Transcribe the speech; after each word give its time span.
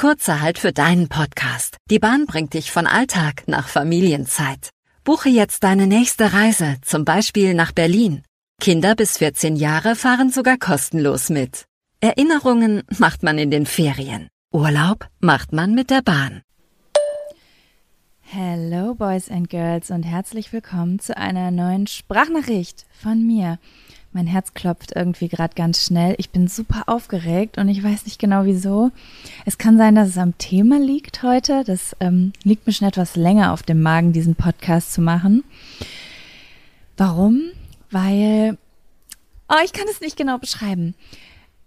Kurzer 0.00 0.40
Halt 0.40 0.60
für 0.60 0.72
deinen 0.72 1.08
Podcast. 1.08 1.76
Die 1.90 1.98
Bahn 1.98 2.26
bringt 2.26 2.54
dich 2.54 2.70
von 2.70 2.86
Alltag 2.86 3.42
nach 3.48 3.66
Familienzeit. 3.66 4.70
Buche 5.02 5.28
jetzt 5.28 5.64
deine 5.64 5.88
nächste 5.88 6.32
Reise, 6.32 6.76
zum 6.82 7.04
Beispiel 7.04 7.52
nach 7.52 7.72
Berlin. 7.72 8.22
Kinder 8.60 8.94
bis 8.94 9.18
14 9.18 9.56
Jahre 9.56 9.96
fahren 9.96 10.30
sogar 10.30 10.56
kostenlos 10.56 11.30
mit. 11.30 11.64
Erinnerungen 11.98 12.84
macht 12.96 13.24
man 13.24 13.38
in 13.38 13.50
den 13.50 13.66
Ferien. 13.66 14.28
Urlaub 14.52 15.08
macht 15.18 15.52
man 15.52 15.74
mit 15.74 15.90
der 15.90 16.02
Bahn. 16.02 16.42
Hello 18.20 18.94
Boys 18.94 19.28
and 19.28 19.50
Girls 19.50 19.90
und 19.90 20.04
herzlich 20.04 20.52
willkommen 20.52 21.00
zu 21.00 21.16
einer 21.16 21.50
neuen 21.50 21.88
Sprachnachricht 21.88 22.86
von 22.92 23.26
mir. 23.26 23.58
Mein 24.12 24.26
Herz 24.26 24.54
klopft 24.54 24.92
irgendwie 24.96 25.28
gerade 25.28 25.54
ganz 25.54 25.84
schnell. 25.84 26.14
Ich 26.18 26.30
bin 26.30 26.48
super 26.48 26.84
aufgeregt 26.86 27.58
und 27.58 27.68
ich 27.68 27.82
weiß 27.82 28.06
nicht 28.06 28.18
genau 28.18 28.46
wieso. 28.46 28.90
Es 29.44 29.58
kann 29.58 29.76
sein, 29.76 29.94
dass 29.94 30.08
es 30.08 30.18
am 30.18 30.36
Thema 30.38 30.78
liegt 30.78 31.22
heute. 31.22 31.62
Das 31.64 31.94
ähm, 32.00 32.32
liegt 32.42 32.66
mir 32.66 32.72
schon 32.72 32.88
etwas 32.88 33.16
länger 33.16 33.52
auf 33.52 33.62
dem 33.62 33.82
Magen, 33.82 34.12
diesen 34.12 34.34
Podcast 34.34 34.94
zu 34.94 35.02
machen. 35.02 35.44
Warum? 36.96 37.50
Weil, 37.90 38.56
oh, 39.48 39.62
ich 39.64 39.72
kann 39.72 39.86
es 39.90 40.00
nicht 40.00 40.16
genau 40.16 40.38
beschreiben. 40.38 40.94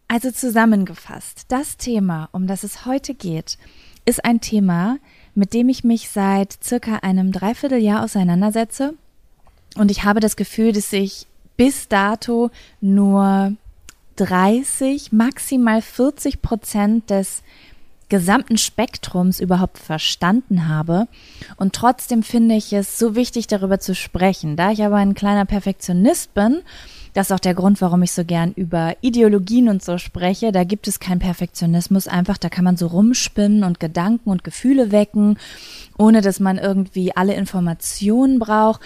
Also 0.07 0.31
zusammengefasst, 0.31 1.45
das 1.47 1.77
Thema, 1.77 2.27
um 2.31 2.47
das 2.47 2.63
es 2.63 2.85
heute 2.85 3.13
geht, 3.13 3.57
ist 4.05 4.25
ein 4.25 4.41
Thema, 4.41 4.97
mit 5.35 5.53
dem 5.53 5.69
ich 5.69 5.83
mich 5.83 6.09
seit 6.09 6.61
circa 6.61 6.97
einem 6.97 7.31
Dreivierteljahr 7.31 8.03
auseinandersetze. 8.03 8.95
Und 9.75 9.89
ich 9.89 10.03
habe 10.03 10.19
das 10.19 10.35
Gefühl, 10.35 10.73
dass 10.73 10.91
ich 10.91 11.27
bis 11.61 11.87
dato 11.87 12.49
nur 12.79 13.53
30, 14.15 15.11
maximal 15.11 15.83
40 15.83 16.41
Prozent 16.41 17.11
des 17.11 17.43
gesamten 18.09 18.57
Spektrums 18.57 19.39
überhaupt 19.39 19.77
verstanden 19.77 20.67
habe. 20.67 21.07
Und 21.57 21.73
trotzdem 21.73 22.23
finde 22.23 22.55
ich 22.55 22.73
es 22.73 22.97
so 22.97 23.13
wichtig, 23.13 23.45
darüber 23.45 23.79
zu 23.79 23.93
sprechen. 23.93 24.55
Da 24.55 24.71
ich 24.71 24.83
aber 24.83 24.95
ein 24.95 25.13
kleiner 25.13 25.45
Perfektionist 25.45 26.33
bin, 26.33 26.63
das 27.13 27.27
ist 27.27 27.31
auch 27.33 27.39
der 27.39 27.53
Grund, 27.53 27.81
warum 27.81 28.03
ich 28.03 28.13
so 28.13 28.23
gern 28.23 28.53
über 28.53 28.95
Ideologien 29.01 29.67
und 29.67 29.83
so 29.83 29.97
spreche. 29.97 30.51
Da 30.53 30.63
gibt 30.63 30.87
es 30.87 30.99
keinen 30.99 31.19
Perfektionismus. 31.19 32.07
Einfach, 32.07 32.37
da 32.37 32.47
kann 32.47 32.63
man 32.63 32.77
so 32.77 32.87
rumspinnen 32.87 33.63
und 33.63 33.79
Gedanken 33.79 34.29
und 34.29 34.45
Gefühle 34.45 34.91
wecken, 34.91 35.37
ohne 35.97 36.21
dass 36.21 36.39
man 36.39 36.57
irgendwie 36.57 37.15
alle 37.15 37.33
Informationen 37.33 38.39
braucht. 38.39 38.81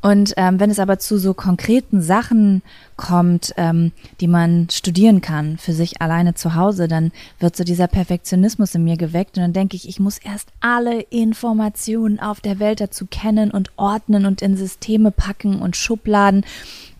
Und 0.00 0.34
ähm, 0.36 0.60
wenn 0.60 0.70
es 0.70 0.78
aber 0.78 1.00
zu 1.00 1.18
so 1.18 1.34
konkreten 1.34 2.00
Sachen 2.00 2.62
kommt, 2.96 3.52
ähm, 3.56 3.90
die 4.20 4.28
man 4.28 4.68
studieren 4.70 5.20
kann 5.20 5.58
für 5.58 5.72
sich 5.72 6.00
alleine 6.00 6.34
zu 6.34 6.54
Hause, 6.54 6.86
dann 6.86 7.10
wird 7.40 7.56
so 7.56 7.64
dieser 7.64 7.88
Perfektionismus 7.88 8.76
in 8.76 8.84
mir 8.84 8.96
geweckt 8.96 9.36
und 9.36 9.42
dann 9.42 9.52
denke 9.52 9.76
ich, 9.76 9.88
ich 9.88 9.98
muss 9.98 10.18
erst 10.18 10.50
alle 10.60 11.00
Informationen 11.00 12.20
auf 12.20 12.40
der 12.40 12.60
Welt 12.60 12.80
dazu 12.80 13.06
kennen 13.10 13.50
und 13.50 13.72
ordnen 13.76 14.24
und 14.24 14.40
in 14.40 14.56
Systeme 14.56 15.10
packen 15.10 15.60
und 15.60 15.76
Schubladen 15.76 16.44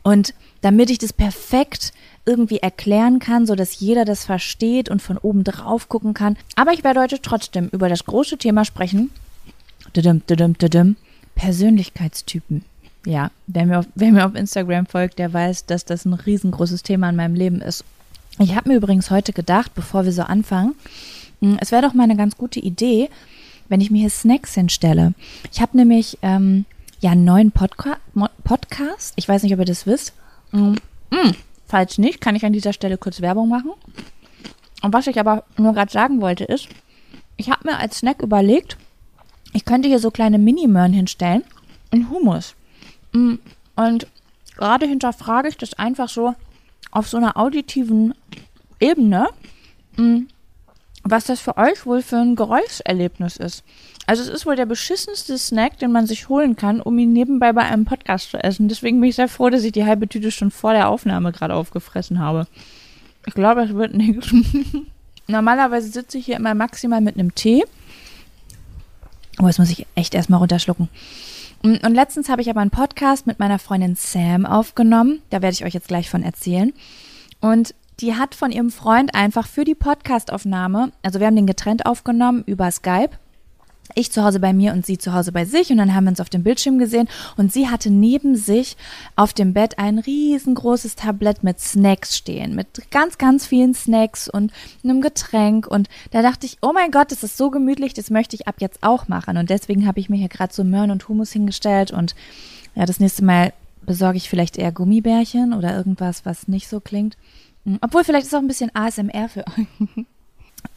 und 0.02 0.34
damit 0.60 0.90
ich 0.90 0.98
das 0.98 1.12
perfekt 1.12 1.92
irgendwie 2.26 2.58
erklären 2.58 3.20
kann, 3.20 3.46
so 3.46 3.54
dass 3.54 3.78
jeder 3.78 4.04
das 4.04 4.24
versteht 4.24 4.88
und 4.88 5.00
von 5.00 5.18
oben 5.18 5.44
drauf 5.44 5.88
gucken 5.88 6.14
kann. 6.14 6.36
Aber 6.56 6.72
ich 6.72 6.82
werde 6.82 7.00
heute 7.00 7.22
trotzdem 7.22 7.68
über 7.68 7.88
das 7.88 8.04
große 8.04 8.38
Thema 8.38 8.64
sprechen. 8.64 9.10
Persönlichkeitstypen. 11.36 12.64
Ja, 13.08 13.30
wer 13.46 13.64
mir, 13.64 13.78
auf, 13.78 13.86
wer 13.94 14.12
mir 14.12 14.26
auf 14.26 14.34
Instagram 14.34 14.84
folgt, 14.84 15.18
der 15.18 15.32
weiß, 15.32 15.64
dass 15.64 15.86
das 15.86 16.04
ein 16.04 16.12
riesengroßes 16.12 16.82
Thema 16.82 17.08
in 17.08 17.16
meinem 17.16 17.34
Leben 17.34 17.62
ist. 17.62 17.82
Ich 18.38 18.54
habe 18.54 18.68
mir 18.68 18.76
übrigens 18.76 19.10
heute 19.10 19.32
gedacht, 19.32 19.74
bevor 19.74 20.04
wir 20.04 20.12
so 20.12 20.22
anfangen, 20.22 20.74
hm, 21.40 21.56
es 21.58 21.72
wäre 21.72 21.80
doch 21.80 21.94
mal 21.94 22.04
eine 22.04 22.16
ganz 22.16 22.36
gute 22.36 22.60
Idee, 22.60 23.08
wenn 23.70 23.80
ich 23.80 23.90
mir 23.90 24.00
hier 24.00 24.10
Snacks 24.10 24.54
hinstelle. 24.54 25.14
Ich 25.50 25.62
habe 25.62 25.76
nämlich 25.76 26.18
ähm, 26.20 26.66
ja 27.00 27.12
einen 27.12 27.24
neuen 27.24 27.50
Podca 27.50 27.96
Podcast. 28.44 29.14
Ich 29.16 29.26
weiß 29.26 29.42
nicht, 29.42 29.54
ob 29.54 29.60
ihr 29.60 29.64
das 29.64 29.86
wisst. 29.86 30.12
Mm, 30.52 30.74
falls 31.66 31.96
nicht, 31.96 32.20
kann 32.20 32.36
ich 32.36 32.44
an 32.44 32.52
dieser 32.52 32.74
Stelle 32.74 32.98
kurz 32.98 33.22
Werbung 33.22 33.48
machen. 33.48 33.70
Und 34.82 34.92
was 34.92 35.06
ich 35.06 35.18
aber 35.18 35.44
nur 35.56 35.72
gerade 35.72 35.90
sagen 35.90 36.20
wollte 36.20 36.44
ist, 36.44 36.68
ich 37.38 37.50
habe 37.50 37.68
mir 37.68 37.78
als 37.78 37.98
Snack 37.98 38.20
überlegt, 38.20 38.76
ich 39.54 39.64
könnte 39.64 39.88
hier 39.88 39.98
so 39.98 40.10
kleine 40.10 40.38
Mini-Möhren 40.38 40.92
hinstellen 40.92 41.42
und 41.90 42.10
Hummus. 42.10 42.54
Mm, 43.12 43.34
und 43.76 44.06
gerade 44.56 44.86
hinterfrage 44.86 45.48
ich 45.48 45.56
das 45.56 45.74
einfach 45.74 46.08
so 46.08 46.34
auf 46.90 47.08
so 47.08 47.16
einer 47.16 47.36
auditiven 47.36 48.14
Ebene, 48.80 49.28
mm, 49.96 50.22
was 51.04 51.24
das 51.24 51.40
für 51.40 51.56
euch 51.56 51.86
wohl 51.86 52.02
für 52.02 52.16
ein 52.16 52.36
Geräuscherlebnis 52.36 53.36
ist. 53.36 53.64
Also 54.06 54.22
es 54.22 54.28
ist 54.28 54.46
wohl 54.46 54.56
der 54.56 54.66
beschissenste 54.66 55.36
Snack, 55.36 55.78
den 55.78 55.92
man 55.92 56.06
sich 56.06 56.28
holen 56.28 56.56
kann, 56.56 56.80
um 56.80 56.98
ihn 56.98 57.12
nebenbei 57.12 57.52
bei 57.52 57.62
einem 57.62 57.84
Podcast 57.84 58.30
zu 58.30 58.42
essen. 58.42 58.68
Deswegen 58.68 59.00
bin 59.00 59.10
ich 59.10 59.16
sehr 59.16 59.28
froh, 59.28 59.50
dass 59.50 59.64
ich 59.64 59.72
die 59.72 59.84
halbe 59.84 60.08
Tüte 60.08 60.30
schon 60.30 60.50
vor 60.50 60.72
der 60.72 60.88
Aufnahme 60.88 61.30
gerade 61.30 61.54
aufgefressen 61.54 62.18
habe. 62.18 62.46
Ich 63.26 63.34
glaube, 63.34 63.62
es 63.62 63.74
wird 63.74 63.94
nichts. 63.94 64.32
Normalerweise 65.26 65.88
sitze 65.88 66.16
ich 66.16 66.24
hier 66.24 66.36
immer 66.36 66.54
maximal 66.54 67.02
mit 67.02 67.16
einem 67.16 67.34
Tee. 67.34 67.64
Oh, 69.40 69.46
jetzt 69.46 69.58
muss 69.58 69.70
ich 69.70 69.86
echt 69.94 70.14
erstmal 70.14 70.40
runterschlucken. 70.40 70.88
Und 71.62 71.94
letztens 71.94 72.28
habe 72.28 72.40
ich 72.40 72.50
aber 72.50 72.60
einen 72.60 72.70
Podcast 72.70 73.26
mit 73.26 73.38
meiner 73.38 73.58
Freundin 73.58 73.96
Sam 73.96 74.46
aufgenommen. 74.46 75.22
Da 75.30 75.42
werde 75.42 75.54
ich 75.54 75.64
euch 75.64 75.74
jetzt 75.74 75.88
gleich 75.88 76.08
von 76.08 76.22
erzählen. 76.22 76.72
Und 77.40 77.74
die 78.00 78.14
hat 78.14 78.34
von 78.34 78.52
ihrem 78.52 78.70
Freund 78.70 79.14
einfach 79.14 79.46
für 79.46 79.64
die 79.64 79.74
Podcastaufnahme, 79.74 80.92
also 81.02 81.18
wir 81.18 81.26
haben 81.26 81.36
den 81.36 81.46
getrennt 81.46 81.84
aufgenommen 81.84 82.44
über 82.46 82.70
Skype 82.70 83.10
ich 83.94 84.12
zu 84.12 84.24
Hause 84.24 84.40
bei 84.40 84.52
mir 84.52 84.72
und 84.72 84.84
sie 84.84 84.98
zu 84.98 85.12
Hause 85.12 85.32
bei 85.32 85.44
sich. 85.44 85.70
Und 85.70 85.78
dann 85.78 85.94
haben 85.94 86.04
wir 86.04 86.10
uns 86.10 86.20
auf 86.20 86.30
dem 86.30 86.42
Bildschirm 86.42 86.78
gesehen. 86.78 87.08
Und 87.36 87.52
sie 87.52 87.68
hatte 87.68 87.90
neben 87.90 88.36
sich 88.36 88.76
auf 89.16 89.32
dem 89.32 89.52
Bett 89.52 89.78
ein 89.78 89.98
riesengroßes 89.98 90.96
Tablett 90.96 91.42
mit 91.42 91.60
Snacks 91.60 92.16
stehen, 92.16 92.54
mit 92.54 92.90
ganz, 92.90 93.18
ganz 93.18 93.46
vielen 93.46 93.74
Snacks 93.74 94.28
und 94.28 94.52
einem 94.84 95.00
Getränk. 95.00 95.66
Und 95.66 95.88
da 96.10 96.22
dachte 96.22 96.46
ich, 96.46 96.58
oh 96.62 96.72
mein 96.72 96.90
Gott, 96.90 97.12
das 97.12 97.22
ist 97.22 97.36
so 97.36 97.50
gemütlich, 97.50 97.94
das 97.94 98.10
möchte 98.10 98.36
ich 98.36 98.48
ab 98.48 98.56
jetzt 98.58 98.82
auch 98.82 99.08
machen. 99.08 99.36
Und 99.36 99.50
deswegen 99.50 99.86
habe 99.86 100.00
ich 100.00 100.08
mir 100.08 100.16
hier 100.16 100.28
gerade 100.28 100.52
so 100.52 100.64
Möhren 100.64 100.90
und 100.90 101.08
Hummus 101.08 101.32
hingestellt. 101.32 101.90
Und 101.90 102.14
ja, 102.74 102.86
das 102.86 103.00
nächste 103.00 103.24
Mal 103.24 103.52
besorge 103.82 104.18
ich 104.18 104.28
vielleicht 104.28 104.58
eher 104.58 104.72
Gummibärchen 104.72 105.54
oder 105.54 105.76
irgendwas, 105.76 106.24
was 106.24 106.48
nicht 106.48 106.68
so 106.68 106.80
klingt. 106.80 107.16
Hm, 107.64 107.78
obwohl 107.80 108.04
vielleicht 108.04 108.26
ist 108.26 108.34
auch 108.34 108.40
ein 108.40 108.48
bisschen 108.48 108.74
ASMR 108.74 109.28
für 109.28 109.44
euch. 109.46 110.06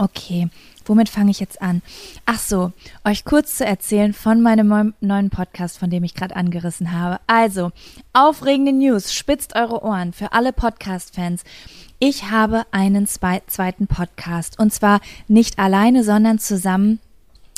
Okay, 0.01 0.49
womit 0.85 1.09
fange 1.09 1.29
ich 1.29 1.39
jetzt 1.39 1.61
an? 1.61 1.83
Ach 2.25 2.39
so, 2.39 2.71
euch 3.05 3.23
kurz 3.23 3.57
zu 3.57 3.65
erzählen 3.67 4.13
von 4.13 4.41
meinem 4.41 4.95
neuen 4.99 5.29
Podcast, 5.29 5.77
von 5.77 5.91
dem 5.91 6.03
ich 6.03 6.15
gerade 6.15 6.35
angerissen 6.35 6.91
habe. 6.91 7.19
Also, 7.27 7.71
aufregende 8.11 8.73
News, 8.73 9.13
spitzt 9.13 9.55
eure 9.55 9.83
Ohren 9.83 10.11
für 10.11 10.33
alle 10.33 10.53
Podcast-Fans. 10.53 11.43
Ich 11.99 12.31
habe 12.31 12.63
einen 12.71 13.05
zweiten 13.05 13.85
Podcast 13.85 14.57
und 14.57 14.73
zwar 14.73 15.01
nicht 15.27 15.59
alleine, 15.59 16.03
sondern 16.03 16.39
zusammen 16.39 16.99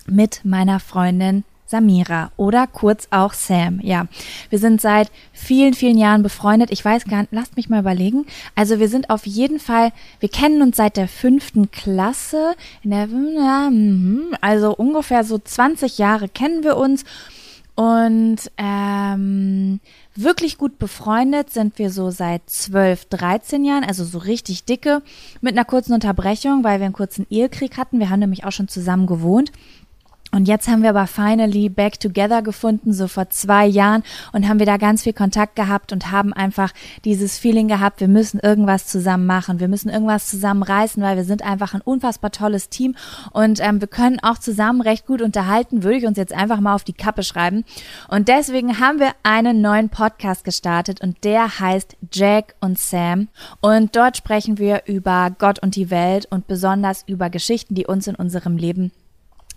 mit 0.06 0.44
meiner 0.44 0.82
Freundin 0.82 1.46
Samira 1.74 2.32
oder 2.38 2.68
kurz 2.68 3.08
auch 3.10 3.34
Sam. 3.34 3.80
Ja, 3.82 4.06
wir 4.52 4.60
sind 4.60 4.80
seit 4.80 5.10
vielen, 5.32 5.74
vielen 5.74 5.98
Jahren 5.98 6.22
befreundet. 6.22 6.70
Ich 6.70 6.86
weiß 6.86 7.06
gar 7.06 7.22
nicht, 7.22 7.32
lasst 7.32 7.58
mich 7.58 7.68
mal 7.68 7.80
überlegen. 7.80 8.28
Also 8.54 8.78
wir 8.78 8.88
sind 8.88 9.10
auf 9.10 9.26
jeden 9.26 9.60
Fall, 9.60 9.92
wir 10.20 10.30
kennen 10.30 10.62
uns 10.62 10.78
seit 10.78 10.98
der 10.98 11.08
fünften 11.08 11.72
Klasse. 11.72 12.54
Der, 12.84 13.08
mhm, 13.08 14.36
also 14.40 14.76
ungefähr 14.76 15.24
so 15.24 15.40
20 15.40 15.98
Jahre 15.98 16.30
kennen 16.30 16.64
wir 16.64 16.78
uns. 16.78 17.06
Und 17.76 18.52
ähm, 18.58 19.80
wirklich 20.14 20.60
gut 20.60 20.78
befreundet 20.78 21.50
sind 21.50 21.80
wir 21.80 21.90
so 21.90 22.12
seit 22.12 22.48
12, 22.48 23.06
13 23.06 23.66
Jahren, 23.66 23.84
also 23.84 24.06
so 24.06 24.20
richtig 24.20 24.66
dicke, 24.66 25.02
mit 25.42 25.54
einer 25.54 25.66
kurzen 25.66 25.94
Unterbrechung, 25.94 26.64
weil 26.64 26.80
wir 26.80 26.86
einen 26.86 26.94
kurzen 26.94 27.26
Ehekrieg 27.32 27.78
hatten. 27.78 27.98
Wir 27.98 28.12
haben 28.12 28.20
nämlich 28.20 28.46
auch 28.46 28.52
schon 28.52 28.68
zusammen 28.68 29.08
gewohnt. 29.08 29.52
Und 30.34 30.48
jetzt 30.48 30.68
haben 30.68 30.82
wir 30.82 30.90
aber 30.90 31.06
finally 31.06 31.70
back 31.70 32.00
together 32.00 32.42
gefunden, 32.42 32.92
so 32.92 33.08
vor 33.08 33.30
zwei 33.30 33.68
Jahren 33.68 34.02
und 34.32 34.50
haben 34.50 34.58
wir 34.58 34.66
da 34.66 34.78
ganz 34.78 35.04
viel 35.04 35.14
Kontakt 35.14 35.56
gehabt 35.56 35.92
und 35.92 36.12
haben 36.12 36.34
einfach 36.34 36.72
dieses 37.06 37.38
Feeling 37.38 37.68
gehabt, 37.68 38.00
wir 38.00 38.08
müssen 38.08 38.40
irgendwas 38.40 38.88
zusammen 38.88 39.28
machen, 39.28 39.60
wir 39.60 39.68
müssen 39.68 39.90
irgendwas 39.90 40.26
zusammen 40.26 40.64
reißen, 40.64 41.04
weil 41.04 41.18
wir 41.18 41.24
sind 41.24 41.44
einfach 41.44 41.76
ein 41.76 41.82
unfassbar 41.82 42.32
tolles 42.32 42.70
Team 42.70 42.96
und 43.32 43.60
ähm, 43.60 43.80
wir 43.80 43.88
können 43.88 44.20
auch 44.24 44.40
zusammen 44.40 44.82
recht 44.82 45.06
gut 45.06 45.22
unterhalten, 45.22 45.84
würde 45.84 45.98
ich 45.98 46.08
uns 46.08 46.18
jetzt 46.18 46.34
einfach 46.34 46.60
mal 46.60 46.74
auf 46.74 46.84
die 46.84 46.94
Kappe 46.94 47.22
schreiben. 47.22 47.64
Und 48.08 48.28
deswegen 48.28 48.80
haben 48.80 49.00
wir 49.00 49.12
einen 49.22 49.62
neuen 49.62 49.90
Podcast 49.90 50.44
gestartet 50.46 51.00
und 51.00 51.24
der 51.24 51.60
heißt 51.60 51.96
Jack 52.12 52.56
und 52.60 52.80
Sam 52.80 53.28
und 53.62 53.96
dort 53.96 54.18
sprechen 54.18 54.58
wir 54.58 54.84
über 54.88 55.30
Gott 55.38 55.60
und 55.60 55.76
die 55.76 55.92
Welt 55.92 56.26
und 56.32 56.48
besonders 56.48 57.04
über 57.06 57.30
Geschichten, 57.30 57.76
die 57.76 57.86
uns 57.86 58.08
in 58.08 58.16
unserem 58.16 58.58
Leben 58.58 58.92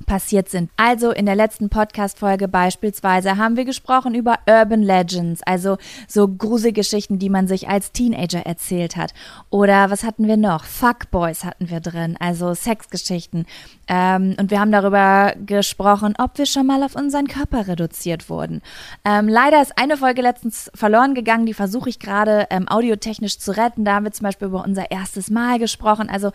passiert 0.07 0.49
sind. 0.49 0.71
Also 0.77 1.11
in 1.11 1.27
der 1.27 1.35
letzten 1.35 1.69
Podcast-Folge 1.69 2.49
beispielsweise 2.49 3.37
haben 3.37 3.57
wir 3.57 3.65
gesprochen 3.65 4.15
über 4.15 4.39
Urban 4.49 4.83
Legends, 4.83 5.43
also 5.43 5.77
so 6.09 6.29
Gruselgeschichten, 6.29 7.19
die 7.19 7.29
man 7.29 7.49
sich 7.49 7.69
als 7.69 7.93
Teenager 7.93 8.47
erzählt 8.47 8.97
hat. 8.97 9.13
Oder 9.51 9.91
was 9.91 10.05
hatten 10.05 10.27
wir 10.27 10.37
noch? 10.37 10.65
Fuckboys 10.65 11.45
hatten 11.45 11.69
wir 11.69 11.81
drin, 11.81 12.17
also 12.19 12.55
Sexgeschichten. 12.55 13.47
Ähm, 13.89 14.37
und 14.39 14.51
wir 14.51 14.61
haben 14.61 14.73
darüber 14.73 15.35
gesprochen, 15.45 16.15
ob 16.19 16.39
wir 16.39 16.47
schon 16.47 16.67
mal 16.67 16.83
auf 16.83 16.95
unseren 16.95 17.27
Körper 17.27 17.69
reduziert 17.69 18.31
wurden. 18.31 18.63
Ähm, 19.05 19.29
leider 19.29 19.61
ist 19.61 19.79
eine 19.79 19.97
Folge 19.97 20.23
letztens 20.23 20.71
verloren 20.75 21.15
gegangen, 21.15 21.47
die 21.47 21.55
versuche 21.55 21.89
ich 21.89 21.99
gerade 21.99 22.47
ähm, 22.51 22.69
audiotechnisch 22.69 23.39
zu 23.39 23.57
retten. 23.57 23.85
Da 23.85 23.95
haben 23.95 24.05
wir 24.05 24.13
zum 24.13 24.25
Beispiel 24.25 24.49
über 24.49 24.65
unser 24.65 24.91
erstes 24.91 25.31
Mal 25.31 25.59
gesprochen. 25.59 26.09
Also 26.09 26.33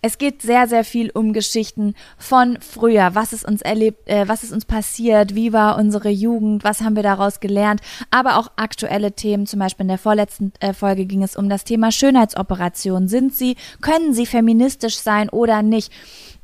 es 0.00 0.18
geht 0.18 0.42
sehr, 0.42 0.66
sehr 0.68 0.84
viel 0.84 1.10
um 1.10 1.32
Geschichten 1.32 1.94
von 2.18 2.58
früher. 2.60 3.11
Was 3.14 3.32
ist 3.32 3.44
uns 3.44 3.62
erlebt, 3.62 4.08
äh, 4.08 4.26
was 4.26 4.42
ist 4.42 4.52
uns 4.52 4.64
passiert, 4.64 5.34
wie 5.34 5.52
war 5.52 5.76
unsere 5.76 6.08
Jugend, 6.08 6.64
was 6.64 6.80
haben 6.80 6.96
wir 6.96 7.02
daraus 7.02 7.40
gelernt, 7.40 7.80
aber 8.10 8.38
auch 8.38 8.50
aktuelle 8.56 9.12
Themen. 9.12 9.46
Zum 9.46 9.60
Beispiel 9.60 9.84
in 9.84 9.88
der 9.88 9.98
vorletzten 9.98 10.52
äh, 10.60 10.72
Folge 10.72 11.06
ging 11.06 11.22
es 11.22 11.36
um 11.36 11.48
das 11.48 11.64
Thema 11.64 11.92
Schönheitsoperationen. 11.92 13.08
Sind 13.08 13.34
sie, 13.34 13.56
können 13.80 14.14
sie 14.14 14.26
feministisch 14.26 14.96
sein 14.96 15.28
oder 15.28 15.62
nicht? 15.62 15.92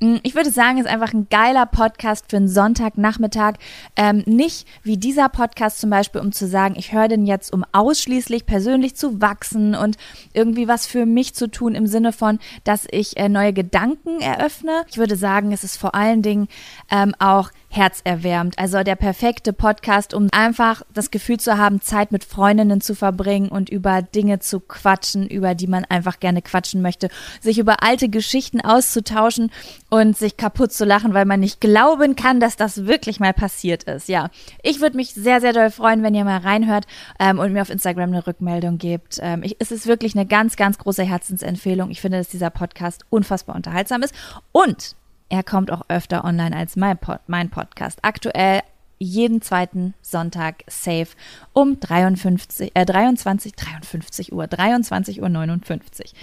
Ich 0.00 0.36
würde 0.36 0.52
sagen, 0.52 0.78
es 0.78 0.86
ist 0.86 0.92
einfach 0.92 1.12
ein 1.12 1.26
geiler 1.28 1.66
Podcast 1.66 2.26
für 2.30 2.36
einen 2.36 2.46
Sonntagnachmittag. 2.46 3.54
Ähm, 3.96 4.22
nicht 4.26 4.68
wie 4.84 4.96
dieser 4.96 5.28
Podcast 5.28 5.80
zum 5.80 5.90
Beispiel, 5.90 6.20
um 6.20 6.30
zu 6.30 6.46
sagen, 6.46 6.76
ich 6.78 6.92
höre 6.92 7.08
den 7.08 7.26
jetzt, 7.26 7.52
um 7.52 7.64
ausschließlich 7.72 8.46
persönlich 8.46 8.94
zu 8.94 9.20
wachsen 9.20 9.74
und 9.74 9.96
irgendwie 10.32 10.68
was 10.68 10.86
für 10.86 11.04
mich 11.04 11.34
zu 11.34 11.50
tun 11.50 11.74
im 11.74 11.88
Sinne 11.88 12.12
von, 12.12 12.38
dass 12.62 12.86
ich 12.88 13.16
äh, 13.16 13.28
neue 13.28 13.52
Gedanken 13.52 14.20
eröffne. 14.20 14.84
Ich 14.88 14.98
würde 14.98 15.16
sagen, 15.16 15.50
es 15.50 15.64
ist 15.64 15.76
vor 15.76 15.96
allen 15.96 16.22
Dingen 16.22 16.46
ähm, 16.92 17.16
auch 17.18 17.50
herzerwärmend. 17.70 18.58
Also 18.58 18.82
der 18.82 18.96
perfekte 18.96 19.52
Podcast, 19.52 20.14
um 20.14 20.28
einfach 20.32 20.82
das 20.92 21.10
Gefühl 21.10 21.38
zu 21.38 21.58
haben, 21.58 21.80
Zeit 21.80 22.12
mit 22.12 22.24
Freundinnen 22.24 22.80
zu 22.80 22.94
verbringen 22.94 23.48
und 23.48 23.68
über 23.68 24.02
Dinge 24.02 24.38
zu 24.38 24.60
quatschen, 24.60 25.26
über 25.28 25.54
die 25.54 25.66
man 25.66 25.84
einfach 25.84 26.18
gerne 26.18 26.42
quatschen 26.42 26.80
möchte, 26.82 27.08
sich 27.40 27.58
über 27.58 27.82
alte 27.82 28.08
Geschichten 28.08 28.60
auszutauschen 28.60 29.52
und 29.90 30.16
sich 30.16 30.36
kaputt 30.36 30.72
zu 30.72 30.84
lachen, 30.84 31.14
weil 31.14 31.26
man 31.26 31.40
nicht 31.40 31.60
glauben 31.60 32.16
kann, 32.16 32.40
dass 32.40 32.56
das 32.56 32.86
wirklich 32.86 33.20
mal 33.20 33.34
passiert 33.34 33.84
ist. 33.84 34.08
Ja, 34.08 34.30
ich 34.62 34.80
würde 34.80 34.96
mich 34.96 35.12
sehr, 35.12 35.40
sehr 35.40 35.52
doll 35.52 35.70
freuen, 35.70 36.02
wenn 36.02 36.14
ihr 36.14 36.24
mal 36.24 36.38
reinhört 36.38 36.86
ähm, 37.18 37.38
und 37.38 37.52
mir 37.52 37.62
auf 37.62 37.70
Instagram 37.70 38.10
eine 38.10 38.26
Rückmeldung 38.26 38.78
gebt. 38.78 39.18
Ähm, 39.20 39.42
ich, 39.42 39.56
es 39.58 39.70
ist 39.70 39.86
wirklich 39.86 40.14
eine 40.14 40.26
ganz, 40.26 40.56
ganz 40.56 40.78
große 40.78 41.04
Herzensempfehlung. 41.04 41.90
Ich 41.90 42.00
finde, 42.00 42.18
dass 42.18 42.28
dieser 42.28 42.50
Podcast 42.50 43.04
unfassbar 43.10 43.56
unterhaltsam 43.56 44.02
ist 44.02 44.14
und 44.52 44.96
er 45.28 45.42
kommt 45.42 45.70
auch 45.70 45.82
öfter 45.88 46.24
online 46.24 46.56
als 46.56 46.76
mein, 46.76 46.98
Pod, 46.98 47.20
mein 47.26 47.50
Podcast. 47.50 47.98
Aktuell 48.02 48.60
jeden 48.98 49.42
zweiten 49.42 49.94
Sonntag 50.02 50.64
safe 50.66 51.08
um 51.52 51.78
53, 51.78 52.72
äh, 52.74 52.84
23, 52.84 53.54
53 53.54 54.32
Uhr, 54.32 54.46
23 54.46 55.22
Uhr 55.22 55.28
59. 55.28 56.14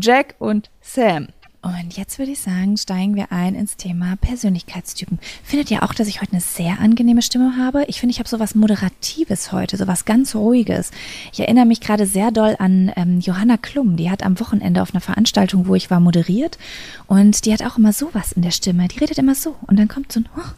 Jack 0.00 0.34
und 0.38 0.70
Sam. 0.80 1.28
Und 1.62 1.96
jetzt 1.96 2.18
würde 2.18 2.32
ich 2.32 2.40
sagen, 2.40 2.76
steigen 2.76 3.14
wir 3.14 3.30
ein 3.30 3.54
ins 3.54 3.76
Thema 3.76 4.16
Persönlichkeitstypen. 4.20 5.20
Findet 5.44 5.70
ihr 5.70 5.84
auch, 5.84 5.94
dass 5.94 6.08
ich 6.08 6.20
heute 6.20 6.32
eine 6.32 6.40
sehr 6.40 6.80
angenehme 6.80 7.22
Stimme 7.22 7.56
habe? 7.56 7.84
Ich 7.86 8.00
finde, 8.00 8.12
ich 8.12 8.18
habe 8.18 8.28
so 8.28 8.40
was 8.40 8.56
Moderatives 8.56 9.52
heute, 9.52 9.76
so 9.76 9.86
was 9.86 10.04
ganz 10.04 10.34
Ruhiges. 10.34 10.90
Ich 11.32 11.38
erinnere 11.38 11.64
mich 11.64 11.80
gerade 11.80 12.04
sehr 12.04 12.32
doll 12.32 12.56
an 12.58 12.90
ähm, 12.96 13.20
Johanna 13.20 13.58
Klum. 13.58 13.96
Die 13.96 14.10
hat 14.10 14.24
am 14.24 14.40
Wochenende 14.40 14.82
auf 14.82 14.92
einer 14.92 15.00
Veranstaltung, 15.00 15.68
wo 15.68 15.76
ich 15.76 15.88
war, 15.88 16.00
moderiert. 16.00 16.58
Und 17.06 17.46
die 17.46 17.52
hat 17.52 17.62
auch 17.62 17.78
immer 17.78 17.92
sowas 17.92 18.32
in 18.32 18.42
der 18.42 18.50
Stimme. 18.50 18.88
Die 18.88 18.98
redet 18.98 19.18
immer 19.18 19.36
so. 19.36 19.54
Und 19.68 19.78
dann 19.78 19.86
kommt 19.86 20.10
so 20.10 20.18
ein, 20.18 20.28
oh, 20.36 20.50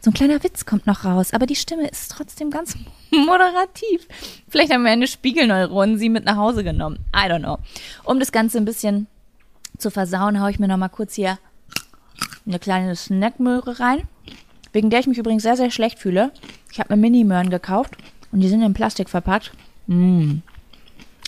so 0.00 0.10
ein 0.10 0.14
kleiner 0.14 0.44
Witz 0.44 0.64
kommt 0.64 0.86
noch 0.86 1.04
raus. 1.04 1.32
Aber 1.32 1.46
die 1.46 1.56
Stimme 1.56 1.88
ist 1.88 2.12
trotzdem 2.12 2.50
ganz 2.50 2.76
moderativ. 3.10 4.06
Vielleicht 4.48 4.72
haben 4.72 4.84
wir 4.84 4.92
eine 4.92 5.08
Spiegelneuron 5.08 5.98
sie 5.98 6.08
mit 6.08 6.24
nach 6.24 6.36
Hause 6.36 6.62
genommen. 6.62 7.00
I 7.12 7.28
don't 7.28 7.40
know. 7.40 7.58
Um 8.04 8.20
das 8.20 8.30
Ganze 8.30 8.58
ein 8.58 8.64
bisschen 8.64 9.08
zu 9.82 9.90
versauen, 9.90 10.40
haue 10.40 10.50
ich 10.50 10.58
mir 10.58 10.68
noch 10.68 10.76
mal 10.78 10.88
kurz 10.88 11.14
hier 11.14 11.38
eine 12.46 12.58
kleine 12.58 12.96
Snackmöhre 12.96 13.80
rein, 13.80 14.02
wegen 14.72 14.90
der 14.90 15.00
ich 15.00 15.06
mich 15.06 15.18
übrigens 15.18 15.42
sehr, 15.42 15.56
sehr 15.56 15.70
schlecht 15.70 15.98
fühle. 15.98 16.32
Ich 16.72 16.80
habe 16.80 16.94
mir 16.94 17.00
Mini-Möhren 17.00 17.50
gekauft 17.50 17.96
und 18.30 18.40
die 18.40 18.48
sind 18.48 18.62
in 18.62 18.74
Plastik 18.74 19.08
verpackt. 19.08 19.52
Mm. 19.86 20.38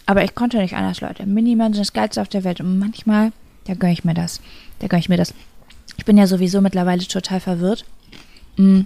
Aber 0.07 0.25
ich 0.25 0.35
konnte 0.35 0.59
nicht 0.59 0.75
anders, 0.75 1.01
Leute. 1.01 1.27
Mini-Möhren 1.27 1.73
sind 1.73 1.83
das 1.83 1.93
Geilste 1.93 2.21
auf 2.21 2.29
der 2.29 2.45
Welt 2.45 2.61
und 2.61 2.79
manchmal, 2.79 3.33
da 3.65 3.75
gönne 3.75 3.93
ich 3.93 4.05
mir 4.05 4.15
das. 4.15 4.41
Da 4.79 4.87
gönne 4.87 5.01
ich 5.01 5.09
mir 5.09 5.17
das. 5.17 5.35
Ich 5.97 6.05
bin 6.05 6.19
ja 6.19 6.27
sowieso 6.27 6.61
mittlerweile 6.61 7.07
total 7.07 7.41
verwirrt. 7.41 7.85
Mm. 8.57 8.83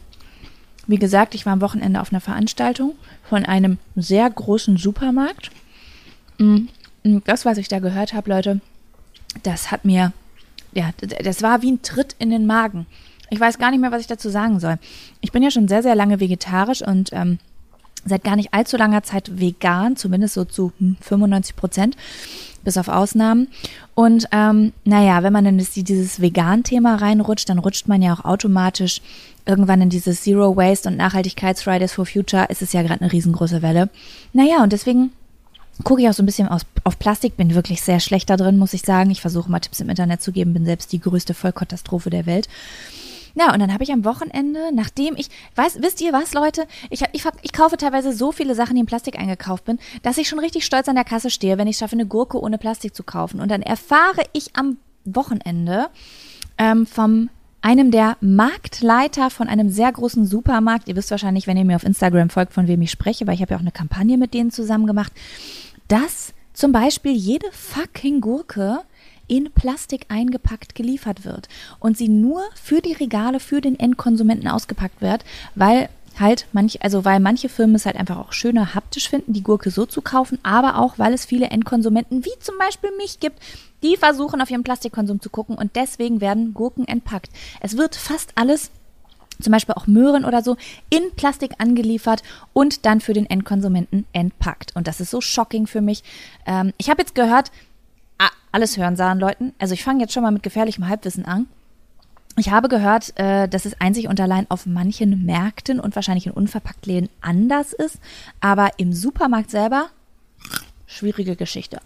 Wie 0.86 0.98
gesagt, 0.98 1.34
ich 1.34 1.44
war 1.44 1.52
am 1.52 1.60
Wochenende 1.60 2.00
auf 2.00 2.12
einer 2.12 2.20
Veranstaltung 2.20 2.94
von 3.22 3.44
einem 3.44 3.78
sehr 3.94 4.28
großen 4.28 4.76
Supermarkt. 4.76 5.50
Mm. 6.38 6.66
Das, 7.24 7.44
was 7.44 7.58
ich 7.58 7.68
da 7.68 7.78
gehört 7.78 8.12
habe, 8.12 8.30
Leute, 8.30 8.60
das 9.42 9.70
hat 9.70 9.84
mir, 9.84 10.12
ja, 10.72 10.90
das 11.22 11.42
war 11.42 11.62
wie 11.62 11.72
ein 11.72 11.82
Tritt 11.82 12.16
in 12.18 12.30
den 12.30 12.46
Magen. 12.46 12.86
Ich 13.30 13.40
weiß 13.40 13.58
gar 13.58 13.70
nicht 13.70 13.80
mehr, 13.80 13.92
was 13.92 14.00
ich 14.00 14.06
dazu 14.06 14.30
sagen 14.30 14.58
soll. 14.60 14.78
Ich 15.20 15.32
bin 15.32 15.42
ja 15.42 15.50
schon 15.50 15.68
sehr, 15.68 15.82
sehr 15.82 15.94
lange 15.94 16.20
vegetarisch 16.20 16.82
und 16.82 17.10
ähm, 17.12 17.38
seit 18.04 18.24
gar 18.24 18.36
nicht 18.36 18.54
allzu 18.54 18.76
langer 18.76 19.02
Zeit 19.02 19.38
vegan, 19.38 19.96
zumindest 19.96 20.34
so 20.34 20.44
zu 20.44 20.72
95 21.00 21.52
hm, 21.52 21.58
Prozent, 21.58 21.96
bis 22.64 22.78
auf 22.78 22.88
Ausnahmen. 22.88 23.48
Und 23.94 24.28
ähm, 24.32 24.72
naja, 24.84 25.22
wenn 25.22 25.32
man 25.32 25.46
in 25.46 25.58
dieses 25.58 26.20
Vegan-Thema 26.20 26.96
reinrutscht, 26.96 27.48
dann 27.48 27.58
rutscht 27.58 27.88
man 27.88 28.02
ja 28.02 28.14
auch 28.14 28.24
automatisch 28.24 29.02
irgendwann 29.44 29.80
in 29.80 29.90
dieses 29.90 30.22
Zero 30.22 30.56
Waste 30.56 30.88
und 30.88 30.96
Nachhaltigkeits-Fridays 30.96 31.92
for 31.92 32.06
Future. 32.06 32.46
Ist 32.48 32.62
es 32.62 32.72
ja 32.72 32.82
gerade 32.82 33.00
eine 33.00 33.12
riesengroße 33.12 33.62
Welle. 33.62 33.88
Naja, 34.32 34.62
und 34.62 34.72
deswegen 34.72 35.10
gucke 35.84 36.02
ich 36.02 36.08
auch 36.08 36.12
so 36.12 36.22
ein 36.22 36.26
bisschen 36.26 36.48
aus, 36.48 36.62
auf 36.84 36.98
Plastik, 36.98 37.36
bin 37.36 37.54
wirklich 37.54 37.82
sehr 37.82 38.00
schlecht 38.00 38.30
da 38.30 38.36
drin, 38.36 38.58
muss 38.58 38.74
ich 38.74 38.82
sagen. 38.82 39.10
Ich 39.10 39.20
versuche 39.20 39.50
mal 39.50 39.60
Tipps 39.60 39.80
im 39.80 39.88
Internet 39.88 40.22
zu 40.22 40.32
geben, 40.32 40.52
bin 40.52 40.64
selbst 40.64 40.92
die 40.92 41.00
größte 41.00 41.34
Vollkatastrophe 41.34 42.10
der 42.10 42.26
Welt. 42.26 42.48
Ja, 43.34 43.52
und 43.52 43.60
dann 43.60 43.72
habe 43.72 43.84
ich 43.84 43.92
am 43.92 44.04
Wochenende, 44.04 44.70
nachdem 44.74 45.14
ich, 45.16 45.28
weiß, 45.54 45.78
wisst 45.80 46.00
ihr 46.00 46.12
was, 46.12 46.34
Leute? 46.34 46.66
Ich, 46.90 47.02
ich, 47.12 47.24
ich 47.42 47.52
kaufe 47.52 47.76
teilweise 47.76 48.12
so 48.12 48.32
viele 48.32 48.56
Sachen, 48.56 48.74
die 48.74 48.80
in 48.80 48.86
Plastik 48.86 49.16
eingekauft 49.16 49.64
bin, 49.64 49.78
dass 50.02 50.18
ich 50.18 50.28
schon 50.28 50.40
richtig 50.40 50.64
stolz 50.64 50.88
an 50.88 50.96
der 50.96 51.04
Kasse 51.04 51.30
stehe, 51.30 51.56
wenn 51.56 51.68
ich 51.68 51.76
schaffe, 51.76 51.94
eine 51.94 52.06
Gurke 52.06 52.40
ohne 52.40 52.58
Plastik 52.58 52.96
zu 52.96 53.04
kaufen. 53.04 53.40
Und 53.40 53.50
dann 53.50 53.62
erfahre 53.62 54.22
ich 54.32 54.56
am 54.56 54.78
Wochenende 55.04 55.88
ähm, 56.56 56.86
vom 56.86 57.30
einem 57.60 57.90
der 57.90 58.16
Marktleiter 58.20 59.30
von 59.30 59.48
einem 59.48 59.68
sehr 59.68 59.92
großen 59.92 60.26
Supermarkt. 60.26 60.88
Ihr 60.88 60.96
wisst 60.96 61.10
wahrscheinlich, 61.10 61.46
wenn 61.46 61.56
ihr 61.56 61.64
mir 61.64 61.76
auf 61.76 61.84
Instagram 61.84 62.30
folgt, 62.30 62.52
von 62.52 62.68
wem 62.68 62.82
ich 62.82 62.90
spreche, 62.90 63.26
weil 63.26 63.34
ich 63.34 63.42
habe 63.42 63.52
ja 63.52 63.56
auch 63.56 63.62
eine 63.62 63.72
Kampagne 63.72 64.16
mit 64.16 64.32
denen 64.32 64.50
zusammen 64.50 64.86
gemacht 64.86 65.12
dass 65.88 66.32
zum 66.52 66.72
Beispiel 66.72 67.12
jede 67.12 67.50
fucking 67.52 68.20
Gurke 68.20 68.80
in 69.26 69.50
Plastik 69.52 70.06
eingepackt 70.08 70.74
geliefert 70.74 71.24
wird 71.24 71.48
und 71.80 71.96
sie 71.98 72.08
nur 72.08 72.42
für 72.60 72.80
die 72.80 72.94
Regale 72.94 73.40
für 73.40 73.60
den 73.60 73.78
Endkonsumenten 73.78 74.48
ausgepackt 74.48 75.00
wird, 75.00 75.24
weil 75.54 75.88
halt 76.18 76.46
manch, 76.52 76.82
also 76.82 77.04
weil 77.04 77.20
manche 77.20 77.48
Firmen 77.48 77.76
es 77.76 77.86
halt 77.86 77.96
einfach 77.96 78.16
auch 78.16 78.32
schöner 78.32 78.74
haptisch 78.74 79.08
finden, 79.08 79.32
die 79.32 79.42
Gurke 79.42 79.70
so 79.70 79.86
zu 79.86 80.02
kaufen, 80.02 80.38
aber 80.42 80.78
auch 80.78 80.98
weil 80.98 81.12
es 81.12 81.24
viele 81.24 81.46
Endkonsumenten 81.46 82.24
wie 82.24 82.38
zum 82.40 82.58
Beispiel 82.58 82.90
mich 82.96 83.20
gibt, 83.20 83.38
die 83.82 83.96
versuchen 83.96 84.40
auf 84.40 84.50
ihren 84.50 84.64
Plastikkonsum 84.64 85.20
zu 85.20 85.30
gucken 85.30 85.56
und 85.56 85.76
deswegen 85.76 86.20
werden 86.20 86.54
Gurken 86.54 86.88
entpackt. 86.88 87.30
Es 87.60 87.76
wird 87.76 87.94
fast 87.94 88.32
alles 88.34 88.70
zum 89.40 89.52
Beispiel 89.52 89.74
auch 89.74 89.86
Möhren 89.86 90.24
oder 90.24 90.42
so, 90.42 90.56
in 90.90 91.02
Plastik 91.16 91.52
angeliefert 91.58 92.22
und 92.52 92.86
dann 92.86 93.00
für 93.00 93.12
den 93.12 93.28
Endkonsumenten 93.28 94.06
entpackt. 94.12 94.74
Und 94.74 94.86
das 94.86 95.00
ist 95.00 95.10
so 95.10 95.20
shocking 95.20 95.66
für 95.66 95.80
mich. 95.80 96.02
Ähm, 96.46 96.72
ich 96.78 96.90
habe 96.90 97.02
jetzt 97.02 97.14
gehört, 97.14 97.50
ah, 98.18 98.30
alles 98.52 98.76
hören 98.76 98.96
sahen 98.96 99.18
Leuten. 99.18 99.54
Also 99.58 99.74
ich 99.74 99.84
fange 99.84 100.00
jetzt 100.00 100.12
schon 100.12 100.22
mal 100.22 100.30
mit 100.30 100.42
gefährlichem 100.42 100.88
Halbwissen 100.88 101.24
an. 101.24 101.46
Ich 102.36 102.50
habe 102.50 102.68
gehört, 102.68 103.18
äh, 103.18 103.48
dass 103.48 103.64
es 103.64 103.80
einzig 103.80 104.06
und 104.08 104.20
allein 104.20 104.46
auf 104.48 104.64
manchen 104.64 105.24
Märkten 105.24 105.80
und 105.80 105.96
wahrscheinlich 105.96 106.26
in 106.26 106.32
unverpackt 106.32 106.86
Läden 106.86 107.08
anders 107.20 107.72
ist, 107.72 107.98
aber 108.40 108.70
im 108.76 108.92
Supermarkt 108.92 109.50
selber 109.50 109.88
schwierige 110.86 111.34
Geschichte. 111.34 111.80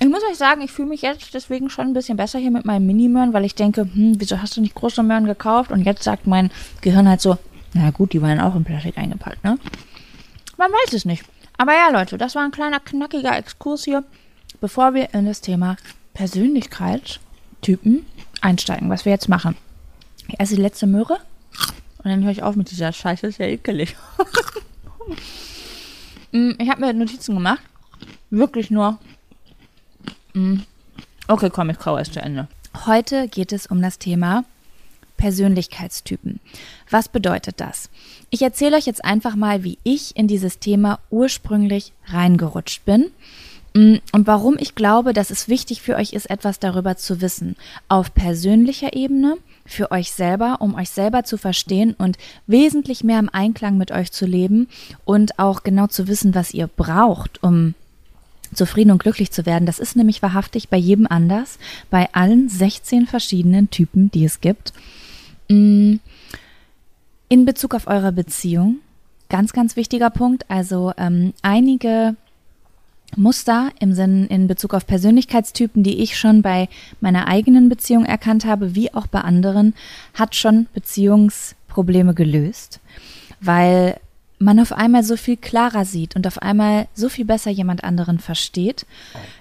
Ich 0.00 0.08
muss 0.08 0.22
euch 0.30 0.36
sagen, 0.36 0.60
ich 0.60 0.70
fühle 0.70 0.88
mich 0.88 1.02
jetzt 1.02 1.34
deswegen 1.34 1.70
schon 1.70 1.88
ein 1.88 1.92
bisschen 1.92 2.16
besser 2.16 2.38
hier 2.38 2.52
mit 2.52 2.64
meinem 2.64 2.86
Mini-Möhren, 2.86 3.32
weil 3.32 3.44
ich 3.44 3.56
denke, 3.56 3.82
hm, 3.82 4.20
wieso 4.20 4.40
hast 4.40 4.56
du 4.56 4.60
nicht 4.60 4.74
große 4.74 5.02
Möhren 5.02 5.24
gekauft? 5.24 5.72
Und 5.72 5.82
jetzt 5.82 6.04
sagt 6.04 6.26
mein 6.26 6.50
Gehirn 6.82 7.08
halt 7.08 7.20
so, 7.20 7.36
na 7.74 7.90
gut, 7.90 8.12
die 8.12 8.22
waren 8.22 8.40
auch 8.40 8.54
in 8.54 8.64
Plastik 8.64 8.96
eingepackt, 8.96 9.42
ne? 9.42 9.58
Man 10.56 10.70
weiß 10.70 10.92
es 10.92 11.04
nicht. 11.04 11.24
Aber 11.56 11.72
ja, 11.72 11.90
Leute, 11.90 12.16
das 12.16 12.36
war 12.36 12.44
ein 12.44 12.52
kleiner 12.52 12.78
knackiger 12.78 13.36
Exkurs 13.36 13.84
hier, 13.84 14.04
bevor 14.60 14.94
wir 14.94 15.12
in 15.14 15.26
das 15.26 15.40
Thema 15.40 15.76
Persönlichkeitstypen 16.14 18.06
einsteigen, 18.40 18.90
was 18.90 19.04
wir 19.04 19.12
jetzt 19.12 19.28
machen. 19.28 19.56
Ich 20.28 20.38
esse 20.38 20.54
die 20.54 20.62
letzte 20.62 20.86
Möhre 20.86 21.18
und 21.98 22.10
dann 22.10 22.22
höre 22.22 22.30
ich 22.30 22.42
auf 22.44 22.54
mit 22.54 22.70
dieser 22.70 22.92
Scheiße, 22.92 23.26
ist 23.26 23.38
ja 23.38 23.46
ekelig. 23.46 23.96
Hm, 26.30 26.56
ich 26.58 26.68
habe 26.68 26.82
mir 26.82 26.92
Notizen 26.92 27.36
gemacht. 27.36 27.62
Wirklich 28.28 28.70
nur. 28.70 28.98
Okay, 31.26 31.50
komm, 31.50 31.70
ich 31.70 31.78
kaue 31.78 32.00
es 32.00 32.10
zu 32.10 32.20
Ende. 32.20 32.48
Heute 32.86 33.28
geht 33.28 33.52
es 33.52 33.66
um 33.66 33.82
das 33.82 33.98
Thema 33.98 34.44
Persönlichkeitstypen. 35.18 36.40
Was 36.90 37.08
bedeutet 37.08 37.60
das? 37.60 37.90
Ich 38.30 38.40
erzähle 38.40 38.76
euch 38.76 38.86
jetzt 38.86 39.04
einfach 39.04 39.36
mal, 39.36 39.64
wie 39.64 39.78
ich 39.82 40.16
in 40.16 40.28
dieses 40.28 40.58
Thema 40.58 41.00
ursprünglich 41.10 41.92
reingerutscht 42.06 42.84
bin 42.86 43.10
mm, 43.74 43.96
und 44.12 44.26
warum 44.26 44.56
ich 44.58 44.74
glaube, 44.74 45.12
dass 45.12 45.30
es 45.30 45.48
wichtig 45.48 45.82
für 45.82 45.96
euch 45.96 46.14
ist, 46.14 46.30
etwas 46.30 46.60
darüber 46.60 46.96
zu 46.96 47.20
wissen. 47.20 47.56
Auf 47.88 48.14
persönlicher 48.14 48.94
Ebene, 48.94 49.36
für 49.66 49.90
euch 49.90 50.12
selber, 50.12 50.58
um 50.60 50.74
euch 50.76 50.88
selber 50.88 51.24
zu 51.24 51.36
verstehen 51.36 51.94
und 51.98 52.16
wesentlich 52.46 53.04
mehr 53.04 53.18
im 53.18 53.28
Einklang 53.28 53.76
mit 53.76 53.90
euch 53.90 54.12
zu 54.12 54.24
leben 54.24 54.68
und 55.04 55.38
auch 55.38 55.62
genau 55.62 55.88
zu 55.88 56.08
wissen, 56.08 56.34
was 56.34 56.54
ihr 56.54 56.68
braucht, 56.68 57.42
um 57.42 57.74
zufrieden 58.58 58.90
und 58.90 59.02
glücklich 59.02 59.30
zu 59.30 59.46
werden. 59.46 59.64
Das 59.64 59.78
ist 59.78 59.96
nämlich 59.96 60.20
wahrhaftig 60.20 60.68
bei 60.68 60.76
jedem 60.76 61.06
anders, 61.06 61.58
bei 61.90 62.08
allen 62.12 62.48
16 62.48 63.06
verschiedenen 63.06 63.70
Typen, 63.70 64.10
die 64.10 64.24
es 64.24 64.42
gibt. 64.42 64.74
Mm, 65.48 65.94
in 67.30 67.44
Bezug 67.44 67.74
auf 67.74 67.86
eure 67.86 68.12
Beziehung, 68.12 68.76
ganz, 69.28 69.52
ganz 69.52 69.76
wichtiger 69.76 70.10
Punkt. 70.10 70.44
Also 70.50 70.92
ähm, 70.98 71.32
einige 71.42 72.16
Muster 73.16 73.70
im 73.80 73.94
Sinn 73.94 74.26
in 74.26 74.48
Bezug 74.48 74.74
auf 74.74 74.86
Persönlichkeitstypen, 74.86 75.82
die 75.82 76.02
ich 76.02 76.18
schon 76.18 76.42
bei 76.42 76.68
meiner 77.00 77.26
eigenen 77.26 77.68
Beziehung 77.68 78.04
erkannt 78.04 78.44
habe, 78.44 78.74
wie 78.74 78.92
auch 78.92 79.06
bei 79.06 79.20
anderen, 79.20 79.74
hat 80.14 80.34
schon 80.34 80.66
Beziehungsprobleme 80.74 82.14
gelöst, 82.14 82.80
weil 83.40 83.98
man 84.38 84.60
auf 84.60 84.72
einmal 84.72 85.02
so 85.02 85.16
viel 85.16 85.36
klarer 85.36 85.84
sieht 85.84 86.16
und 86.16 86.26
auf 86.26 86.40
einmal 86.40 86.86
so 86.94 87.08
viel 87.08 87.24
besser 87.24 87.50
jemand 87.50 87.84
anderen 87.84 88.18
versteht. 88.18 88.86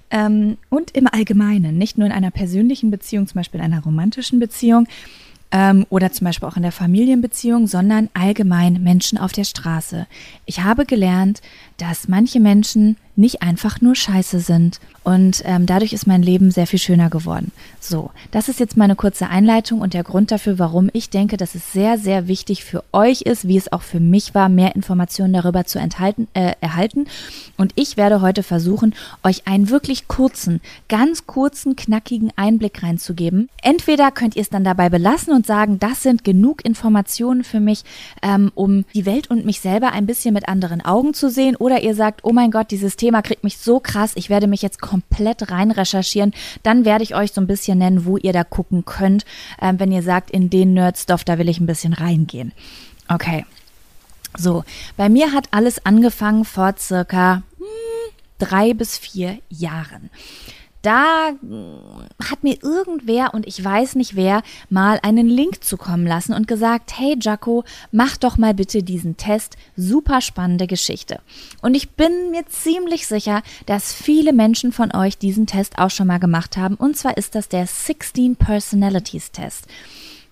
Ähm, 0.09 0.57
und 0.69 0.91
im 0.91 1.07
Allgemeinen, 1.07 1.77
nicht 1.77 1.97
nur 1.97 2.07
in 2.07 2.13
einer 2.13 2.31
persönlichen 2.31 2.91
Beziehung, 2.91 3.27
zum 3.27 3.35
Beispiel 3.35 3.59
in 3.59 3.65
einer 3.65 3.83
romantischen 3.83 4.39
Beziehung 4.39 4.87
ähm, 5.51 5.85
oder 5.89 6.11
zum 6.11 6.25
Beispiel 6.25 6.47
auch 6.47 6.57
in 6.57 6.63
der 6.63 6.71
Familienbeziehung, 6.71 7.67
sondern 7.67 8.09
allgemein 8.13 8.81
Menschen 8.83 9.17
auf 9.17 9.31
der 9.31 9.43
Straße. 9.43 10.07
Ich 10.45 10.61
habe 10.61 10.85
gelernt, 10.85 11.41
dass 11.77 12.07
manche 12.07 12.39
Menschen 12.39 12.97
nicht 13.17 13.41
einfach 13.41 13.81
nur 13.81 13.95
scheiße 13.95 14.39
sind. 14.39 14.79
Und 15.03 15.41
ähm, 15.45 15.65
dadurch 15.65 15.93
ist 15.93 16.05
mein 16.05 16.21
Leben 16.21 16.51
sehr 16.51 16.67
viel 16.67 16.79
schöner 16.79 17.09
geworden. 17.09 17.53
So, 17.79 18.11
das 18.31 18.49
ist 18.49 18.59
jetzt 18.59 18.75
meine 18.75 18.95
kurze 18.95 19.29
Einleitung 19.29 19.79
und 19.79 19.93
der 19.93 20.03
Grund 20.03 20.31
dafür, 20.31 20.59
warum 20.59 20.89
ich 20.91 21.09
denke, 21.09 21.37
dass 21.37 21.55
es 21.55 21.71
sehr, 21.71 21.97
sehr 21.97 22.27
wichtig 22.27 22.65
für 22.65 22.83
euch 22.91 23.21
ist, 23.21 23.47
wie 23.47 23.55
es 23.55 23.71
auch 23.71 23.83
für 23.83 24.01
mich 24.01 24.35
war, 24.35 24.49
mehr 24.49 24.75
Informationen 24.75 25.31
darüber 25.31 25.63
zu 25.63 25.79
enthalten, 25.79 26.27
äh, 26.33 26.53
erhalten. 26.59 27.05
Und 27.55 27.71
ich 27.75 27.95
werde 27.95 28.21
heute 28.21 28.43
versuchen, 28.43 28.93
euch 29.23 29.47
einen 29.47 29.69
wirklich 29.69 30.09
kurzen, 30.09 30.59
ganz 30.89 31.25
kurzen, 31.25 31.77
knackigen 31.77 32.33
Einblick 32.35 32.83
reinzugeben. 32.83 33.47
Entweder 33.63 34.11
könnt 34.11 34.35
ihr 34.35 34.41
es 34.41 34.49
dann 34.49 34.65
dabei 34.65 34.89
belassen 34.89 35.33
und 35.33 35.45
sagen, 35.45 35.79
das 35.79 36.03
sind 36.03 36.25
genug 36.25 36.65
Informationen 36.65 37.45
für 37.45 37.61
mich, 37.61 37.83
ähm, 38.21 38.51
um 38.55 38.83
die 38.93 39.05
Welt 39.05 39.29
und 39.29 39.45
mich 39.45 39.61
selber 39.61 39.93
ein 39.93 40.05
bisschen 40.05 40.33
mit 40.33 40.49
anderen 40.49 40.83
Augen 40.83 41.13
zu 41.13 41.29
sehen. 41.29 41.55
Oder 41.55 41.81
ihr 41.81 41.95
sagt, 41.95 42.25
oh 42.25 42.33
mein 42.33 42.51
Gott, 42.51 42.71
dieses 42.71 42.97
Thema 42.97 43.06
Thema 43.07 43.21
kriegt 43.21 43.45
mich 43.45 43.57
so 43.57 43.79
krass, 43.79 44.11
ich 44.15 44.29
werde 44.29 44.47
mich 44.47 44.61
jetzt 44.61 44.81
komplett 44.81 45.49
rein 45.49 45.71
recherchieren. 45.71 46.33
Dann 46.63 46.83
werde 46.83 47.05
ich 47.05 47.15
euch 47.15 47.31
so 47.31 47.39
ein 47.39 47.47
bisschen 47.47 47.77
nennen, 47.77 48.03
wo 48.03 48.17
ihr 48.17 48.33
da 48.33 48.43
gucken 48.43 48.83
könnt, 48.83 49.23
äh, 49.61 49.73
wenn 49.77 49.93
ihr 49.93 50.03
sagt, 50.03 50.29
in 50.29 50.49
den 50.49 50.73
Nerdstuff, 50.73 51.23
da 51.23 51.37
will 51.37 51.47
ich 51.47 51.61
ein 51.61 51.67
bisschen 51.67 51.93
reingehen. 51.93 52.51
Okay. 53.07 53.45
So, 54.37 54.65
bei 54.97 55.07
mir 55.07 55.31
hat 55.31 55.45
alles 55.51 55.85
angefangen 55.85 56.43
vor 56.43 56.75
circa 56.77 57.43
hm, 57.57 57.65
drei 58.39 58.73
bis 58.73 58.97
vier 58.97 59.39
Jahren 59.49 60.09
da 60.87 61.33
hat 62.23 62.43
mir 62.43 62.63
irgendwer, 62.63 63.33
und 63.33 63.45
ich 63.45 63.61
weiß 63.61 63.95
nicht 63.95 64.15
wer, 64.15 64.41
mal 64.69 64.99
einen 65.03 65.27
Link 65.27 65.61
zukommen 65.61 66.07
lassen 66.07 66.31
und 66.31 66.47
gesagt, 66.47 66.97
hey 66.97 67.17
Jaco, 67.19 67.65
mach 67.91 68.15
doch 68.15 68.37
mal 68.37 68.53
bitte 68.53 68.83
diesen 68.83 69.17
Test. 69.17 69.57
Super 69.75 70.21
spannende 70.21 70.65
Geschichte. 70.65 71.19
Und 71.61 71.75
ich 71.75 71.89
bin 71.89 72.31
mir 72.31 72.45
ziemlich 72.45 73.05
sicher, 73.05 73.41
dass 73.65 73.93
viele 73.93 74.31
Menschen 74.31 74.71
von 74.71 74.95
euch 74.95 75.17
diesen 75.17 75.45
Test 75.45 75.77
auch 75.77 75.91
schon 75.91 76.07
mal 76.07 76.19
gemacht 76.19 76.55
haben. 76.55 76.75
Und 76.75 76.95
zwar 76.95 77.17
ist 77.17 77.35
das 77.35 77.49
der 77.49 77.67
16 77.67 78.37
Personalities 78.37 79.33
Test 79.33 79.67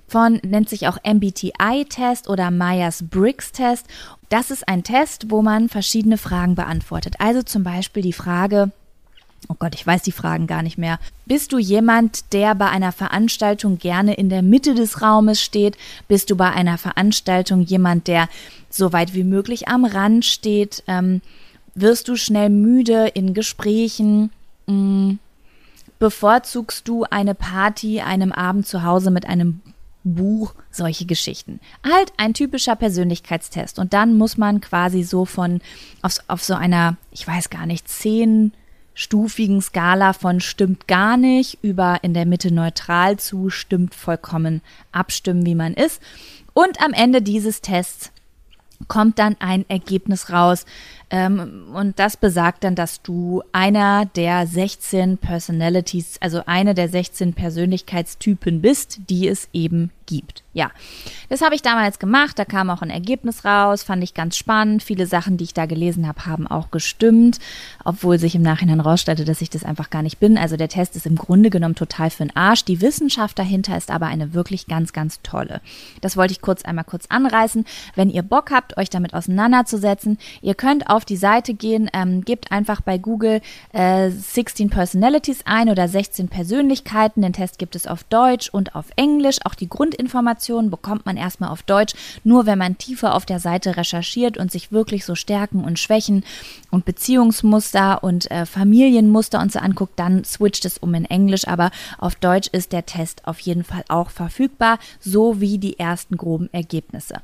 von, 0.08 0.40
nennt 0.42 0.70
sich 0.70 0.88
auch 0.88 1.00
MBTI-Test 1.04 2.30
oder 2.30 2.50
Myers-Briggs-Test. 2.50 3.88
Das 4.30 4.52
ist 4.52 4.70
ein 4.70 4.84
Test, 4.84 5.32
wo 5.32 5.42
man 5.42 5.68
verschiedene 5.68 6.18
Fragen 6.18 6.56
beantwortet. 6.56 7.16
Also 7.20 7.42
zum 7.42 7.64
Beispiel 7.64 8.04
die 8.04 8.14
Frage, 8.14 8.72
Oh 9.48 9.56
Gott, 9.58 9.76
ich 9.76 9.86
weiß 9.86 10.02
die 10.02 10.12
Fragen 10.12 10.48
gar 10.48 10.64
nicht 10.64 10.78
mehr. 10.78 11.00
Bist 11.26 11.52
du 11.52 11.60
jemand, 11.60 12.34
der 12.34 12.56
bei 12.56 12.70
einer 12.70 12.92
Veranstaltung 12.92 13.78
gerne 13.78 14.16
in 14.16 14.30
der 14.30 14.42
Mitte 14.42 14.74
des 14.74 15.02
Raumes 15.02 15.42
steht? 15.42 15.78
Bist 16.08 16.30
du 16.30 16.36
bei 16.36 16.50
einer 16.50 16.78
Veranstaltung 16.78 17.62
jemand, 17.62 18.08
der 18.08 18.28
so 18.70 18.92
weit 18.92 19.14
wie 19.14 19.24
möglich 19.24 19.68
am 19.68 19.86
Rand 19.86 20.26
steht? 20.26 20.84
Ähm, 20.88 21.22
wirst 21.76 22.08
du 22.08 22.16
schnell 22.16 22.50
müde 22.50 23.08
in 23.14 23.34
Gesprächen? 23.34 24.32
Hm. 24.68 25.20
Bevorzugst 26.00 26.88
du 26.88 27.04
eine 27.04 27.36
Party, 27.36 28.02
einem 28.02 28.32
Abend 28.32 28.68
zu 28.68 28.84
Hause 28.84 29.12
mit 29.12 29.28
einem 29.28 29.62
Buch, 30.04 30.54
solche 30.72 31.06
Geschichten. 31.06 31.60
Halt 31.84 32.14
ein 32.18 32.34
typischer 32.34 32.76
Persönlichkeitstest. 32.76 33.80
Und 33.80 33.94
dann 33.94 34.18
muss 34.18 34.38
man 34.38 34.62
quasi 34.62 35.04
so 35.04 35.26
von 35.26 35.62
auf, 36.02 36.20
auf 36.28 36.44
so 36.44 36.54
einer, 36.54 36.98
ich 37.12 37.28
weiß 37.28 37.50
gar 37.50 37.66
nicht, 37.66 37.88
zehn 37.88 38.54
stufigen 38.96 39.62
Skala 39.62 40.14
von 40.14 40.40
stimmt 40.40 40.88
gar 40.88 41.18
nicht 41.18 41.60
über 41.62 42.00
in 42.02 42.16
der 42.16 42.26
Mitte 42.26 42.52
neutral 42.52 43.18
zu 43.18 43.52
stimmt 43.52 43.94
vollkommen 43.94 44.62
abstimmen, 44.92 45.46
wie 45.46 45.54
man 45.54 45.76
ist. 45.76 46.02
Und 46.54 46.82
am 46.82 46.94
Ende 46.94 47.22
dieses 47.22 47.62
Tests 47.62 48.12
kommt 48.88 49.20
dann 49.20 49.36
ein 49.40 49.66
Ergebnis 49.70 50.32
raus. 50.32 50.66
Ähm, 51.10 51.68
und 51.74 52.00
das 52.00 52.18
besagt 52.18 52.64
dann, 52.64 52.76
dass 52.76 53.02
du 53.02 53.44
einer 53.52 54.06
der 54.06 54.48
16 54.48 55.18
Personalities, 55.18 56.18
also 56.22 56.42
eine 56.46 56.74
der 56.74 56.90
16 56.90 57.34
Persönlichkeitstypen 57.34 58.62
bist, 58.62 59.00
die 59.10 59.28
es 59.28 59.50
eben 59.54 59.92
gibt. 60.06 60.44
Ja, 60.54 60.72
das 61.28 61.42
habe 61.42 61.54
ich 61.56 61.62
damals 61.62 62.00
gemacht. 62.00 62.40
Da 62.40 62.46
kam 62.46 62.70
auch 62.70 62.82
ein 62.82 62.90
Ergebnis 62.90 63.44
raus, 63.44 63.84
fand 63.84 64.04
ich 64.04 64.14
ganz 64.14 64.38
spannend. 64.38 64.84
Viele 64.84 65.06
Sachen, 65.06 65.38
die 65.38 65.44
ich 65.44 65.54
da 65.54 65.66
gelesen 65.66 66.08
habe, 66.08 66.26
haben 66.26 66.48
auch 66.48 66.72
gestimmt, 66.72 67.40
obwohl 67.84 68.20
sich 68.20 68.36
im 68.36 68.42
Nachhinein 68.42 68.80
rausstellte, 68.80 69.26
dass 69.26 69.42
ich 69.42 69.50
das 69.50 69.66
einfach 69.66 69.90
gar 69.90 70.02
nicht 70.02 70.20
bin. 70.20 70.38
Also 70.38 70.56
der 70.56 70.70
Test 70.70 70.96
ist 70.96 71.06
im 71.06 71.16
Grunde 71.16 71.50
genommen 71.50 71.76
total 71.76 72.10
für 72.10 72.24
den 72.24 72.36
Arsch. 72.36 72.64
Die 72.64 72.82
Wissenschaft 72.82 73.38
dahinter 73.38 73.76
ist 73.78 73.92
aber 73.92 74.06
eine 74.06 74.34
wirklich 74.34 74.68
ganz, 74.68 74.94
ganz 74.94 75.20
tolle. 75.24 75.62
Das 76.02 76.16
wollte 76.16 76.32
ich 76.32 76.42
kurz 76.42 76.64
einmal 76.64 76.86
kurz 76.86 77.08
anreißen. 77.08 77.66
Wenn 77.96 78.10
ihr 78.10 78.24
Bock 78.24 78.52
habt, 78.52 78.78
euch 78.78 78.90
damit 78.90 79.14
auseinanderzusetzen, 79.14 80.18
ihr 80.42 80.56
könnt 80.56 80.90
auf 80.90 81.04
die 81.04 81.18
Seite 81.18 81.54
gehen, 81.54 81.90
ähm, 81.94 82.24
gebt 82.24 82.52
einfach 82.52 82.82
bei 82.82 82.98
Google 82.98 83.42
äh, 83.74 84.10
16 84.10 84.70
Personalities 84.70 85.42
ein 85.46 85.70
oder 85.70 85.88
16 85.88 86.30
Persönlichkeiten. 86.30 87.22
Den 87.22 87.34
Test 87.34 87.60
gibt 87.60 87.76
es 87.76 87.88
auf 87.88 88.04
Deutsch 88.06 88.50
und 88.50 88.76
auf 88.76 88.86
Englisch. 88.96 89.40
Auch 89.44 89.56
die 89.56 89.68
Grund 89.68 89.95
Grundinformationen 89.96 90.70
bekommt 90.70 91.06
man 91.06 91.16
erstmal 91.16 91.50
auf 91.50 91.64
Deutsch. 91.64 91.94
Nur 92.24 92.46
wenn 92.46 92.58
man 92.58 92.78
tiefer 92.78 93.16
auf 93.16 93.26
der 93.26 93.40
Seite 93.40 93.78
recherchiert 93.78 94.38
und 94.38 94.52
sich 94.52 94.72
wirklich 94.72 95.06
so 95.06 95.16
Stärken 95.16 95.64
und 95.64 95.80
Schwächen 95.80 96.26
und 96.70 96.84
Beziehungsmuster 96.84 98.04
und 98.04 98.30
äh, 98.30 98.46
Familienmuster 98.46 99.40
und 99.40 99.54
so 99.54 99.60
anguckt, 99.60 99.98
dann 99.98 100.26
switcht 100.26 100.66
es 100.66 100.78
um 100.78 100.94
in 100.94 101.06
Englisch. 101.06 101.48
Aber 101.48 101.72
auf 101.98 102.16
Deutsch 102.16 102.50
ist 102.52 102.74
der 102.74 102.86
Test 102.86 103.26
auf 103.26 103.40
jeden 103.40 103.64
Fall 103.64 103.86
auch 103.88 104.10
verfügbar, 104.10 104.80
so 105.00 105.40
wie 105.40 105.58
die 105.58 105.80
ersten 105.80 106.18
groben 106.18 106.50
Ergebnisse. 106.52 107.16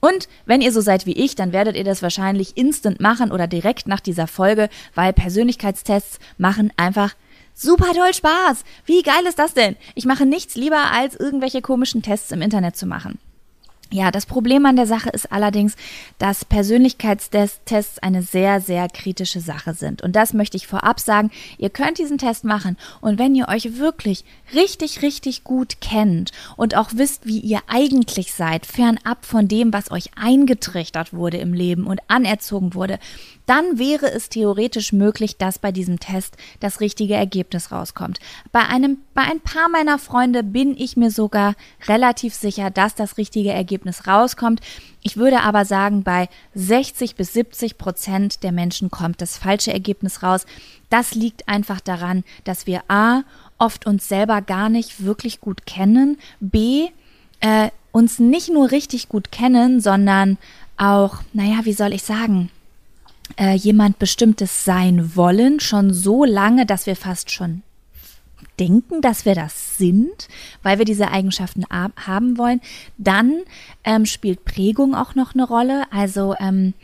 Und 0.00 0.28
wenn 0.44 0.60
ihr 0.60 0.72
so 0.72 0.80
seid 0.80 1.06
wie 1.06 1.12
ich, 1.12 1.34
dann 1.34 1.52
werdet 1.52 1.76
ihr 1.76 1.84
das 1.84 2.02
wahrscheinlich 2.02 2.56
instant 2.56 3.00
machen 3.00 3.32
oder 3.32 3.46
direkt 3.46 3.86
nach 3.86 4.00
dieser 4.00 4.26
Folge, 4.26 4.68
weil 4.94 5.12
Persönlichkeitstests 5.12 6.18
machen 6.38 6.72
einfach 6.76 7.14
Super 7.54 7.92
toll 7.94 8.14
Spaß. 8.14 8.64
Wie 8.86 9.02
geil 9.02 9.26
ist 9.28 9.38
das 9.38 9.54
denn? 9.54 9.76
Ich 9.94 10.06
mache 10.06 10.26
nichts 10.26 10.54
lieber, 10.54 10.92
als 10.92 11.14
irgendwelche 11.16 11.62
komischen 11.62 12.02
Tests 12.02 12.30
im 12.30 12.42
Internet 12.42 12.76
zu 12.76 12.86
machen. 12.86 13.18
Ja, 13.92 14.12
das 14.12 14.24
Problem 14.24 14.66
an 14.66 14.76
der 14.76 14.86
Sache 14.86 15.10
ist 15.10 15.32
allerdings, 15.32 15.74
dass 16.18 16.44
Persönlichkeitstests 16.44 17.98
eine 17.98 18.22
sehr, 18.22 18.60
sehr 18.60 18.88
kritische 18.88 19.40
Sache 19.40 19.74
sind. 19.74 20.00
Und 20.00 20.14
das 20.14 20.32
möchte 20.32 20.56
ich 20.56 20.68
vorab 20.68 21.00
sagen. 21.00 21.32
Ihr 21.58 21.70
könnt 21.70 21.98
diesen 21.98 22.16
Test 22.16 22.44
machen 22.44 22.76
und 23.00 23.18
wenn 23.18 23.34
ihr 23.34 23.48
euch 23.48 23.78
wirklich 23.78 24.24
richtig, 24.54 25.02
richtig 25.02 25.42
gut 25.42 25.80
kennt 25.80 26.30
und 26.56 26.76
auch 26.76 26.90
wisst, 26.94 27.26
wie 27.26 27.40
ihr 27.40 27.62
eigentlich 27.66 28.32
seid, 28.32 28.64
fernab 28.64 29.26
von 29.26 29.48
dem, 29.48 29.72
was 29.72 29.90
euch 29.90 30.10
eingetrichtert 30.14 31.12
wurde 31.12 31.38
im 31.38 31.52
Leben 31.52 31.88
und 31.88 32.00
anerzogen 32.06 32.74
wurde, 32.74 33.00
dann 33.50 33.80
wäre 33.80 34.08
es 34.08 34.28
theoretisch 34.28 34.92
möglich, 34.92 35.36
dass 35.36 35.58
bei 35.58 35.72
diesem 35.72 35.98
Test 35.98 36.36
das 36.60 36.78
richtige 36.78 37.14
Ergebnis 37.14 37.72
rauskommt. 37.72 38.20
Bei 38.52 38.60
einem, 38.60 38.98
bei 39.12 39.22
ein 39.22 39.40
paar 39.40 39.68
meiner 39.68 39.98
Freunde 39.98 40.44
bin 40.44 40.76
ich 40.78 40.96
mir 40.96 41.10
sogar 41.10 41.56
relativ 41.88 42.32
sicher, 42.32 42.70
dass 42.70 42.94
das 42.94 43.18
richtige 43.18 43.50
Ergebnis 43.50 44.06
rauskommt. 44.06 44.60
Ich 45.02 45.16
würde 45.16 45.40
aber 45.40 45.64
sagen, 45.64 46.04
bei 46.04 46.28
60 46.54 47.16
bis 47.16 47.32
70 47.32 47.76
Prozent 47.76 48.44
der 48.44 48.52
Menschen 48.52 48.88
kommt 48.88 49.20
das 49.20 49.36
falsche 49.36 49.72
Ergebnis 49.72 50.22
raus. 50.22 50.46
Das 50.88 51.16
liegt 51.16 51.48
einfach 51.48 51.80
daran, 51.80 52.22
dass 52.44 52.68
wir 52.68 52.84
A 52.86 53.22
oft 53.58 53.84
uns 53.84 54.06
selber 54.06 54.42
gar 54.42 54.68
nicht 54.68 55.04
wirklich 55.04 55.40
gut 55.40 55.66
kennen, 55.66 56.18
B 56.38 56.86
äh, 57.40 57.70
uns 57.90 58.20
nicht 58.20 58.48
nur 58.48 58.70
richtig 58.70 59.08
gut 59.08 59.32
kennen, 59.32 59.80
sondern 59.80 60.38
auch, 60.76 61.16
naja, 61.32 61.64
wie 61.64 61.72
soll 61.72 61.92
ich 61.92 62.04
sagen, 62.04 62.48
äh, 63.36 63.54
jemand 63.54 63.98
Bestimmtes 63.98 64.64
sein 64.64 65.16
wollen, 65.16 65.60
schon 65.60 65.92
so 65.92 66.24
lange, 66.24 66.66
dass 66.66 66.86
wir 66.86 66.96
fast 66.96 67.30
schon 67.30 67.62
denken, 68.58 69.00
dass 69.00 69.24
wir 69.24 69.34
das 69.34 69.78
sind, 69.78 70.28
weil 70.62 70.78
wir 70.78 70.84
diese 70.84 71.10
Eigenschaften 71.10 71.64
haben 71.70 72.36
wollen. 72.36 72.60
Dann 72.98 73.42
ähm, 73.84 74.04
spielt 74.04 74.44
Prägung 74.44 74.94
auch 74.94 75.14
noch 75.14 75.34
eine 75.34 75.44
Rolle. 75.44 75.84
Also 75.90 76.34
ähm, 76.38 76.74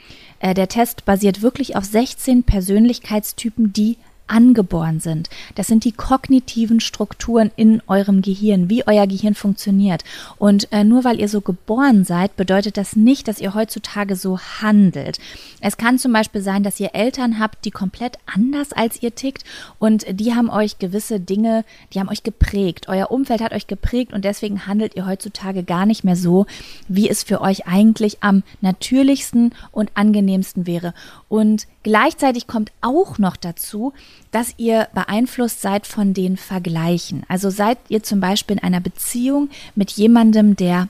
äh, 0.41 0.55
der 0.55 0.69
Test 0.69 1.05
basiert 1.05 1.43
wirklich 1.43 1.77
auf 1.77 1.85
16 1.85 2.45
Persönlichkeitstypen, 2.45 3.73
die 3.73 3.99
angeboren 4.27 5.01
sind. 5.01 5.31
Das 5.55 5.67
sind 5.67 5.85
die 5.85 5.93
kognitiven 5.93 6.81
Strukturen 6.81 7.51
in 7.57 7.83
eurem 7.87 8.23
Gehirn, 8.23 8.69
wie 8.69 8.87
euer 8.87 9.07
Gehirn 9.07 9.35
funktioniert. 9.35 10.05
Und 10.39 10.73
äh, 10.73 10.85
nur 10.85 11.05
weil 11.05 11.21
ihr 11.21 11.29
so 11.29 11.41
geboren 11.41 12.05
seid, 12.05 12.37
bedeutet 12.37 12.77
das 12.77 12.97
nicht, 12.97 13.29
dass 13.29 13.41
ihr 13.41 13.55
heutzutage 13.55 14.17
so 14.17 14.39
handelt. 14.39 15.19
Es 15.61 15.77
kann 15.77 15.99
zum 15.99 16.13
Beispiel 16.13 16.41
sein, 16.43 16.63
dass 16.63 16.81
ihr 16.81 16.95
Eltern 16.95 17.39
habt, 17.39 17.65
die 17.65 17.71
komplett 17.71 18.19
anders 18.27 18.73
als 18.73 19.03
ihr 19.03 19.15
tickt 19.15 19.45
und 19.79 20.05
die 20.09 20.35
haben 20.35 20.51
euch 20.51 20.79
gewisse 20.79 21.21
Dinge, 21.21 21.65
die 21.93 22.01
haben 22.01 22.09
euch 22.09 22.23
geprägt. 22.23 22.89
Euer 22.89 23.11
Umfeld 23.11 23.41
hat 23.41 23.53
euch 23.53 23.67
geprägt 23.67 24.13
und 24.13 24.25
deswegen 24.25 24.67
handelt 24.67 24.97
ihr 24.97 25.07
heutzutage 25.07 25.63
gar 25.63 25.87
nicht 25.87 26.05
mehr 26.05 26.17
so, 26.17 26.47
wie 26.89 27.09
es 27.09 27.23
für 27.23 27.41
euch 27.41 27.67
eigentlich 27.67 28.23
am 28.23 28.43
natürlichsten 28.61 29.55
und 29.73 29.91
angenehmsten 29.95 30.67
wäre. 30.67 30.95
Und 31.29 31.67
gleichzeitig 31.83 32.47
kommt 32.47 32.73
auch 32.81 33.19
noch 33.19 33.37
dazu, 33.37 33.93
dass 34.31 34.55
ihr 34.57 34.89
beeinflusst 34.95 35.63
seid 35.63 35.87
von 35.87 36.15
den 36.15 36.37
Vergleichen. 36.37 37.25
Also 37.29 37.51
seid 37.51 37.79
ihr 37.89 38.03
zum 38.03 38.21
Beispiel 38.21 38.57
in 38.57 38.63
einer 38.63 38.81
Beziehung 38.81 39.51
mit 39.75 39.91
jemandem, 39.93 40.57
der 40.57 40.89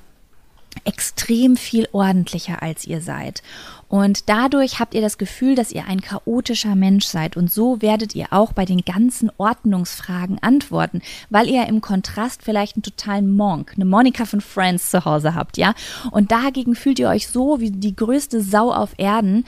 extrem 0.84 1.56
viel 1.56 1.88
ordentlicher 1.92 2.62
als 2.62 2.86
ihr 2.86 3.00
seid. 3.00 3.42
Und 3.88 4.28
dadurch 4.28 4.80
habt 4.80 4.94
ihr 4.94 5.00
das 5.00 5.16
Gefühl, 5.16 5.54
dass 5.54 5.70
ihr 5.70 5.86
ein 5.86 6.00
chaotischer 6.00 6.74
Mensch 6.74 7.06
seid. 7.06 7.36
Und 7.36 7.52
so 7.52 7.80
werdet 7.80 8.14
ihr 8.14 8.26
auch 8.30 8.52
bei 8.52 8.64
den 8.64 8.80
ganzen 8.80 9.30
Ordnungsfragen 9.38 10.42
antworten, 10.42 11.02
weil 11.30 11.48
ihr 11.48 11.66
im 11.66 11.80
Kontrast 11.80 12.42
vielleicht 12.42 12.76
einen 12.76 12.82
totalen 12.82 13.34
Monk, 13.34 13.72
eine 13.76 13.84
Monika 13.84 14.24
von 14.24 14.40
Friends 14.40 14.90
zu 14.90 15.04
Hause 15.04 15.34
habt, 15.34 15.56
ja? 15.56 15.74
Und 16.10 16.32
dagegen 16.32 16.74
fühlt 16.74 16.98
ihr 16.98 17.08
euch 17.08 17.28
so 17.28 17.60
wie 17.60 17.70
die 17.70 17.94
größte 17.94 18.42
Sau 18.42 18.72
auf 18.72 18.94
Erden 18.98 19.44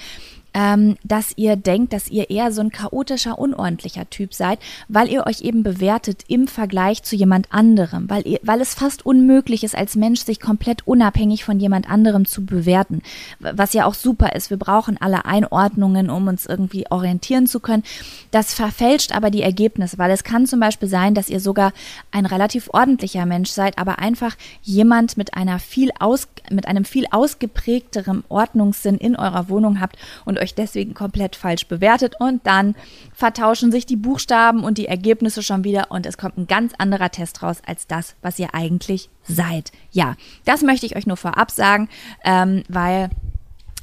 ähm, 0.59 0.97
dass 1.05 1.35
ihr 1.37 1.55
denkt, 1.55 1.93
dass 1.93 2.11
ihr 2.11 2.31
eher 2.31 2.51
so 2.51 2.61
ein 2.63 2.71
chaotischer, 2.71 3.39
unordentlicher 3.39 4.11
Typ 4.11 4.35
seid, 4.35 4.59
weil 4.89 5.09
ihr 5.09 5.25
euch 5.25 5.43
eben 5.43 5.63
bewertet 5.63 6.25
im 6.27 6.49
Vergleich 6.49 7.05
zu 7.05 7.15
jemand 7.15 7.53
anderem, 7.53 8.11
weil, 8.11 8.27
ihr, 8.27 8.41
weil 8.43 8.61
es 8.61 8.75
fast 8.75 9.07
unmöglich 9.07 9.63
ist, 9.63 9.77
als 9.77 9.95
Mensch 9.95 10.25
sich 10.25 10.41
komplett 10.41 10.85
unabhängig 10.85 11.45
von 11.45 11.61
jemand 11.61 11.89
anderem 11.89 12.25
zu 12.25 12.45
bewerten, 12.45 13.03
was 13.39 13.73
ja 13.73 13.85
auch 13.85 13.95
super 13.95 14.35
ist. 14.35 14.51
Wir 14.51 14.57
brauchen 14.57 15.01
alle 15.01 15.27
Einordnungen, 15.27 16.11
um 16.11 16.27
uns 16.27 16.45
irgendwie 16.45 16.91
orientieren 16.91 17.47
zu 17.47 17.61
können. 17.61 17.85
Das 18.33 18.53
verfälscht 18.53 19.15
aber 19.15 19.31
die 19.31 19.43
Ergebnisse, 19.43 19.97
weil 19.99 20.11
es 20.11 20.25
kann 20.25 20.47
zum 20.47 20.59
Beispiel 20.59 20.89
sein, 20.89 21.15
dass 21.15 21.29
ihr 21.29 21.39
sogar 21.39 21.73
ein 22.11 22.27
relativ 22.27 22.69
ordentlicher 22.73 23.27
Mensch 23.27 23.51
seid, 23.51 23.79
aber 23.79 24.01
einfach 24.01 24.35
jemand 24.63 25.17
mit 25.17 25.35
einer 25.35 25.61
viel 25.61 25.93
aus, 26.01 26.27
mit 26.51 26.67
einem 26.67 26.85
viel 26.85 27.07
ausgeprägteren 27.13 28.25
Ordnungssinn 28.29 28.97
in 28.97 29.15
eurer 29.15 29.49
Wohnung 29.49 29.81
habt 29.81 29.97
und 30.25 30.37
euch 30.41 30.48
deswegen 30.55 30.95
komplett 30.95 31.37
falsch 31.37 31.67
bewertet 31.67 32.15
und 32.19 32.47
dann 32.47 32.75
vertauschen 33.13 33.73
sich 33.73 33.87
die 33.87 33.97
Buchstaben 33.97 34.65
und 34.65 34.79
die 34.79 34.87
Ergebnisse 34.87 35.43
schon 35.43 35.65
wieder 35.65 35.91
und 35.91 36.07
es 36.07 36.19
kommt 36.19 36.39
ein 36.39 36.47
ganz 36.47 36.73
anderer 36.79 37.11
Test 37.11 37.43
raus 37.43 37.63
als 37.67 37.87
das, 37.87 38.15
was 38.23 38.39
ihr 38.39 38.55
eigentlich 38.55 39.11
seid. 39.25 39.73
Ja, 39.91 40.17
das 40.45 40.63
möchte 40.63 40.87
ich 40.87 40.97
euch 40.97 41.07
nur 41.07 41.17
vorab 41.17 41.51
sagen, 41.51 41.89
ähm, 42.25 42.63
weil 42.69 43.11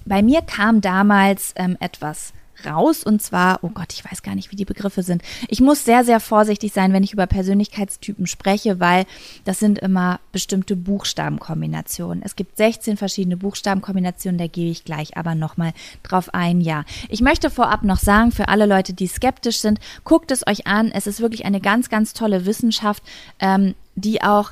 bei 0.06 0.22
mir 0.22 0.42
kam 0.42 0.82
damals 0.82 1.54
ähm, 1.56 1.78
etwas 1.80 2.34
raus 2.66 3.04
und 3.04 3.22
zwar, 3.22 3.60
oh 3.64 3.70
Gott, 3.70 3.94
ich 3.94 4.06
weiß 4.06 4.24
gar 4.24 4.36
nicht, 4.36 4.52
wie 4.52 4.56
die 4.56 4.66
Begriffe 4.66 5.04
sind. 5.04 5.22
Ich 5.48 5.62
muss 5.62 5.86
sehr, 5.86 6.04
sehr 6.04 6.20
vorsichtig 6.20 6.74
sein, 6.74 6.94
wenn 6.94 7.04
ich 7.04 7.14
über 7.14 7.28
Persönlichkeitstypen 7.28 8.28
spreche, 8.28 8.80
weil 8.80 9.06
das 9.44 9.60
sind 9.60 9.80
immer 9.80 10.20
bestimmte 10.32 10.76
Buchstabenkombinationen. 10.76 12.24
Es 12.24 12.36
gibt 12.36 12.58
16 12.58 12.98
verschiedene 12.98 13.38
Buchstabenkombinationen, 13.38 14.38
da 14.38 14.48
gehe 14.48 14.72
ich 14.72 14.86
gleich 14.86 15.18
aber 15.18 15.36
nochmal 15.36 15.74
drauf 16.04 16.34
ein, 16.34 16.62
ja. 16.62 16.84
Ich 17.10 17.22
möchte 17.22 17.50
vorab 17.50 17.84
noch 17.84 18.00
sagen, 18.00 18.32
für 18.32 18.48
alle 18.48 18.66
Leute, 18.66 18.94
die 18.94 19.08
skeptisch 19.08 19.60
sind, 19.60 19.80
guckt 20.04 20.32
es 20.32 20.46
euch 20.48 20.68
an. 20.68 20.92
Es 20.92 21.08
ist 21.08 21.20
wirklich 21.20 21.46
eine 21.46 21.62
ganz, 21.62 21.90
ganz 21.90 22.14
tolle 22.14 22.46
Wissenschaft, 22.46 23.04
ähm, 23.40 23.76
die 23.96 24.22
auch 24.22 24.52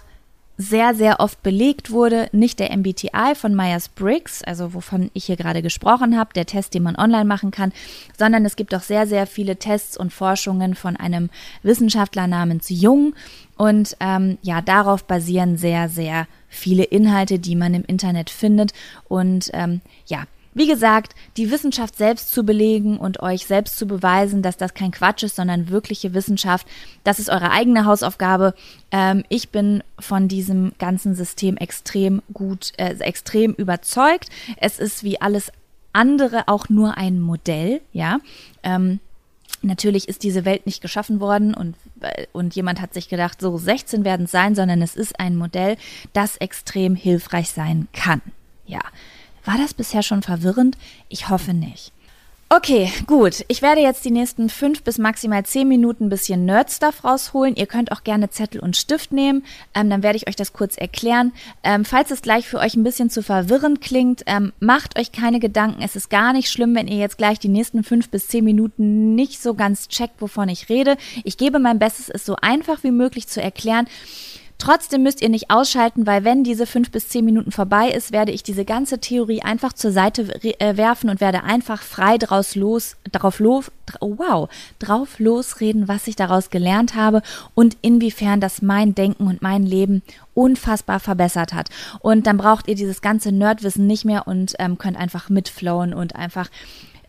sehr, 0.58 0.94
sehr 0.94 1.20
oft 1.20 1.42
belegt 1.42 1.90
wurde, 1.90 2.28
nicht 2.32 2.60
der 2.60 2.76
MBTI 2.76 3.34
von 3.36 3.56
Myers-Briggs, 3.56 4.44
also 4.44 4.74
wovon 4.74 5.10
ich 5.14 5.26
hier 5.26 5.36
gerade 5.36 5.62
gesprochen 5.62 6.18
habe, 6.18 6.34
der 6.34 6.46
Test, 6.46 6.74
den 6.74 6.84
man 6.84 6.96
online 6.96 7.26
machen 7.26 7.52
kann, 7.52 7.74
sondern 8.18 8.46
es 8.46 8.56
gibt 8.56 8.74
auch 8.76 8.82
sehr, 8.82 9.08
sehr 9.08 9.26
viele 9.26 9.58
Tests 9.58 9.98
und 9.98 10.14
Forschungen 10.14 10.76
von 10.76 10.96
einem 10.96 11.30
Wissenschaftler 11.64 12.28
namens 12.28 12.70
Jung. 12.70 13.16
Und 13.58 13.98
ähm, 14.00 14.38
ja, 14.42 14.62
darauf 14.62 15.06
basieren 15.06 15.58
sehr, 15.58 15.90
sehr 15.90 16.28
viele 16.50 16.84
Inhalte, 16.84 17.40
die 17.40 17.56
man 17.56 17.74
im 17.74 17.84
Internet 17.86 18.30
findet. 18.30 18.74
Und 19.08 19.50
ähm, 19.54 19.82
ja, 20.06 20.26
wie 20.54 20.68
gesagt, 20.68 21.16
die 21.38 21.52
Wissenschaft 21.52 21.96
selbst 21.96 22.32
zu 22.32 22.44
belegen 22.44 22.98
und 22.98 23.22
euch 23.22 23.46
selbst 23.46 23.78
zu 23.78 23.86
beweisen, 23.86 24.42
dass 24.42 24.58
das 24.58 24.74
kein 24.74 24.92
Quatsch 24.92 25.24
ist, 25.24 25.36
sondern 25.36 25.70
wirkliche 25.70 26.14
Wissenschaft, 26.14 26.68
das 27.04 27.20
ist 27.20 27.30
eure 27.30 27.52
eigene 27.52 27.86
Hausaufgabe. 27.86 28.54
Ähm, 28.92 29.24
ich 29.30 29.50
bin 29.50 29.84
von 30.00 30.28
diesem 30.28 30.74
ganzen 30.80 31.16
System 31.16 31.58
extrem 31.58 32.22
gut, 32.34 32.74
äh, 32.78 32.96
extrem 33.00 33.54
überzeugt. 33.54 34.30
Es 34.58 34.80
ist 34.80 35.04
wie 35.04 35.22
alles 35.22 35.52
andere 35.92 36.48
auch 36.48 36.70
nur 36.70 36.98
ein 36.98 37.20
Modell, 37.20 37.82
ja. 37.92 38.20
Ähm, 38.64 39.00
Natürlich 39.66 40.10
ist 40.10 40.24
diese 40.24 40.44
Welt 40.44 40.66
nicht 40.66 40.82
geschaffen 40.82 41.22
worden 41.22 41.54
und, 41.54 41.78
äh, 42.02 42.28
und 42.34 42.54
jemand 42.54 42.82
hat 42.82 42.94
sich 42.94 43.08
gedacht, 43.08 43.40
so 43.40 43.58
16 43.58 44.04
werden 44.04 44.26
es 44.26 44.32
sein, 44.32 44.56
sondern 44.56 44.82
es 44.82 44.96
ist 44.98 45.18
ein 45.22 45.38
Modell, 45.38 45.78
das 46.12 46.36
extrem 46.36 46.96
hilfreich 46.96 47.50
sein 47.50 47.88
kann. 47.94 48.22
Ja, 48.66 48.82
war 49.46 49.58
das 49.58 49.74
bisher 49.74 50.04
schon 50.04 50.22
verwirrend? 50.22 50.78
Ich 51.10 51.30
hoffe 51.30 51.54
nicht. 51.54 51.92
Okay, 52.56 52.92
gut. 53.08 53.44
Ich 53.48 53.64
werde 53.64 53.82
jetzt 53.82 54.06
die 54.06 54.12
nächsten 54.12 54.48
fünf 54.48 54.84
bis 54.84 55.00
maximal 55.00 55.44
zehn 55.44 55.68
Minuten 55.68 56.06
ein 56.06 56.10
bisschen 56.10 56.46
Nerd-Stuff 56.46 57.04
rausholen. 57.04 57.56
Ihr 57.56 57.66
könnt 57.66 57.92
auch 57.92 58.04
gerne 58.04 58.30
Zettel 58.30 58.62
und 58.62 58.78
Stift 58.78 59.12
nehmen. 59.12 59.44
Ähm, 59.74 59.90
dann 59.90 60.04
werde 60.04 60.18
ich 60.18 60.28
euch 60.28 60.36
das 60.36 60.54
kurz 60.54 60.78
erklären. 60.78 61.32
Ähm, 61.64 61.84
falls 61.84 62.12
es 62.12 62.22
gleich 62.22 62.48
für 62.48 62.60
euch 62.60 62.76
ein 62.76 62.84
bisschen 62.84 63.10
zu 63.10 63.24
verwirrend 63.24 63.82
klingt, 63.82 64.22
ähm, 64.28 64.54
macht 64.60 65.00
euch 65.00 65.12
keine 65.12 65.40
Gedanken. 65.40 65.82
Es 65.82 65.96
ist 65.96 66.12
gar 66.12 66.32
nicht 66.32 66.52
schlimm, 66.52 66.76
wenn 66.76 66.88
ihr 66.88 66.98
jetzt 66.98 67.18
gleich 67.18 67.40
die 67.40 67.48
nächsten 67.48 67.84
fünf 67.84 68.10
bis 68.10 68.28
zehn 68.28 68.44
Minuten 68.44 69.16
nicht 69.16 69.42
so 69.42 69.56
ganz 69.56 69.88
checkt, 69.88 70.22
wovon 70.22 70.48
ich 70.48 70.70
rede. 70.70 70.98
Ich 71.24 71.38
gebe 71.38 71.58
mein 71.58 71.80
Bestes, 71.80 72.08
es 72.08 72.24
so 72.24 72.36
einfach 72.40 72.84
wie 72.84 72.92
möglich 72.92 73.28
zu 73.28 73.42
erklären. 73.42 73.88
Trotzdem 74.64 75.04
müsst 75.04 75.22
ihr 75.22 75.28
nicht 75.28 75.50
ausschalten, 75.50 76.08
weil 76.08 76.24
wenn 76.24 76.46
diese 76.46 76.66
fünf 76.66 76.90
bis 76.90 77.10
zehn 77.10 77.26
Minuten 77.26 77.52
vorbei 77.52 77.90
ist, 77.90 78.14
werde 78.14 78.32
ich 78.32 78.44
diese 78.44 78.64
ganze 78.64 79.00
Theorie 79.00 79.42
einfach 79.42 79.74
zur 79.74 79.92
Seite 79.92 80.42
äh, 80.42 80.78
werfen 80.78 81.10
und 81.10 81.20
werde 81.20 81.44
einfach 81.44 81.82
frei 81.82 82.18
draus 82.18 82.56
los, 82.56 82.96
darauf 83.12 83.40
los, 83.40 83.74
oh, 84.00 84.14
wow, 84.16 84.50
drauf 84.80 85.20
losreden, 85.20 85.90
was 85.90 86.08
ich 86.08 86.16
daraus 86.16 86.50
gelernt 86.50 86.96
habe 86.96 87.24
und 87.56 87.76
inwiefern 87.82 88.40
das 88.40 88.62
mein 88.62 88.96
Denken 88.96 89.28
und 89.28 89.42
mein 89.42 89.64
Leben 89.64 90.02
unfassbar 90.34 91.02
verbessert 91.02 91.52
hat. 91.52 91.68
Und 92.00 92.26
dann 92.26 92.38
braucht 92.38 92.70
ihr 92.70 92.76
dieses 92.76 93.02
ganze 93.02 93.34
Nerdwissen 93.34 93.86
nicht 93.86 94.06
mehr 94.06 94.28
und 94.30 94.54
ähm, 94.60 94.78
könnt 94.78 94.96
einfach 94.96 95.28
mitflowen 95.30 95.94
und 95.94 96.16
einfach 96.16 96.50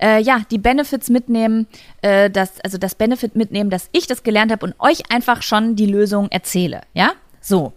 äh, 0.03 0.21
ja, 0.21 0.43
die 0.51 0.59
Benefits 0.59 1.09
mitnehmen, 1.09 1.69
äh, 2.03 2.31
das, 2.31 2.61
also 2.65 2.79
das 2.79 2.97
Benefit 2.97 3.37
mitnehmen, 3.37 3.71
dass 3.71 3.91
ich 3.93 4.09
das 4.09 4.25
gelernt 4.25 4.51
habe 4.51 4.67
und 4.67 4.75
euch 4.81 5.13
einfach 5.13 5.43
schon 5.43 5.77
die 5.77 5.87
Lösung 5.87 6.27
erzähle, 6.33 6.81
ja? 6.95 7.13
So. 7.45 7.73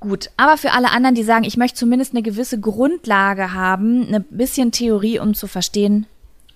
Gut, 0.00 0.30
aber 0.36 0.56
für 0.58 0.72
alle 0.72 0.90
anderen, 0.90 1.14
die 1.14 1.22
sagen, 1.22 1.44
ich 1.44 1.56
möchte 1.56 1.78
zumindest 1.78 2.12
eine 2.12 2.22
gewisse 2.22 2.58
Grundlage 2.58 3.52
haben, 3.52 4.12
ein 4.12 4.24
bisschen 4.30 4.72
Theorie, 4.72 5.20
um 5.20 5.32
zu 5.32 5.46
verstehen, 5.46 6.06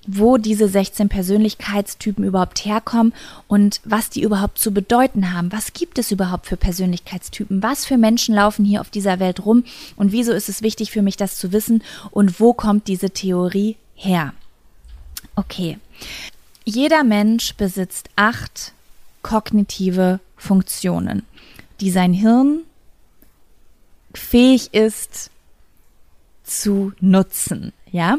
wo 0.08 0.36
diese 0.36 0.68
16 0.68 1.08
Persönlichkeitstypen 1.08 2.24
überhaupt 2.24 2.64
herkommen 2.64 3.12
und 3.46 3.80
was 3.84 4.10
die 4.10 4.22
überhaupt 4.22 4.58
zu 4.58 4.72
bedeuten 4.72 5.32
haben. 5.32 5.52
Was 5.52 5.72
gibt 5.72 5.98
es 5.98 6.10
überhaupt 6.10 6.46
für 6.46 6.56
Persönlichkeitstypen? 6.56 7.62
Was 7.62 7.84
für 7.84 7.96
Menschen 7.96 8.34
laufen 8.34 8.64
hier 8.64 8.80
auf 8.80 8.90
dieser 8.90 9.20
Welt 9.20 9.44
rum? 9.44 9.62
Und 9.94 10.10
wieso 10.10 10.32
ist 10.32 10.48
es 10.48 10.62
wichtig 10.62 10.90
für 10.90 11.02
mich, 11.02 11.16
das 11.16 11.36
zu 11.36 11.52
wissen? 11.52 11.84
Und 12.10 12.40
wo 12.40 12.52
kommt 12.52 12.88
diese 12.88 13.10
Theorie 13.10 13.76
her? 13.94 14.32
Okay. 15.36 15.78
Jeder 16.64 17.04
Mensch 17.04 17.54
besitzt 17.54 18.10
acht 18.16 18.72
kognitive 19.22 20.18
Funktionen 20.36 21.22
die 21.80 21.90
sein 21.90 22.12
Hirn 22.12 22.60
fähig 24.14 24.72
ist 24.72 25.30
zu 26.42 26.92
nutzen. 27.00 27.72
Ja, 27.90 28.18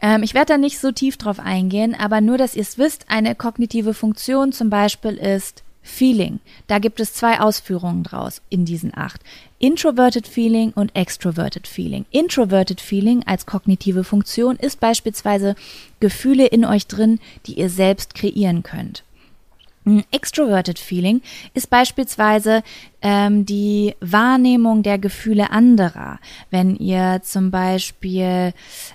ähm, 0.00 0.22
ich 0.22 0.34
werde 0.34 0.54
da 0.54 0.58
nicht 0.58 0.78
so 0.78 0.92
tief 0.92 1.16
drauf 1.16 1.38
eingehen, 1.38 1.94
aber 1.94 2.20
nur, 2.20 2.38
dass 2.38 2.54
ihr 2.54 2.62
es 2.62 2.76
wisst, 2.78 3.06
eine 3.08 3.34
kognitive 3.34 3.94
Funktion 3.94 4.52
zum 4.52 4.68
Beispiel 4.68 5.16
ist 5.16 5.62
Feeling. 5.82 6.38
Da 6.68 6.78
gibt 6.78 7.00
es 7.00 7.12
zwei 7.12 7.40
Ausführungen 7.40 8.04
draus 8.04 8.40
in 8.50 8.64
diesen 8.64 8.96
acht. 8.96 9.20
Introverted 9.58 10.28
Feeling 10.28 10.72
und 10.72 10.94
Extroverted 10.94 11.66
Feeling. 11.66 12.04
Introverted 12.10 12.80
Feeling 12.80 13.24
als 13.26 13.46
kognitive 13.46 14.04
Funktion 14.04 14.56
ist 14.56 14.78
beispielsweise 14.80 15.56
Gefühle 15.98 16.46
in 16.46 16.64
euch 16.64 16.86
drin, 16.86 17.18
die 17.46 17.54
ihr 17.54 17.68
selbst 17.68 18.14
kreieren 18.14 18.62
könnt. 18.62 19.02
Ein 19.84 20.04
Extroverted 20.12 20.78
Feeling 20.78 21.22
ist 21.54 21.68
beispielsweise 21.68 22.62
ähm, 23.00 23.44
die 23.44 23.96
Wahrnehmung 24.00 24.84
der 24.84 24.98
Gefühle 24.98 25.50
anderer. 25.50 26.20
Wenn 26.50 26.76
ihr 26.76 27.20
zum 27.24 27.50
Beispiel 27.50 28.52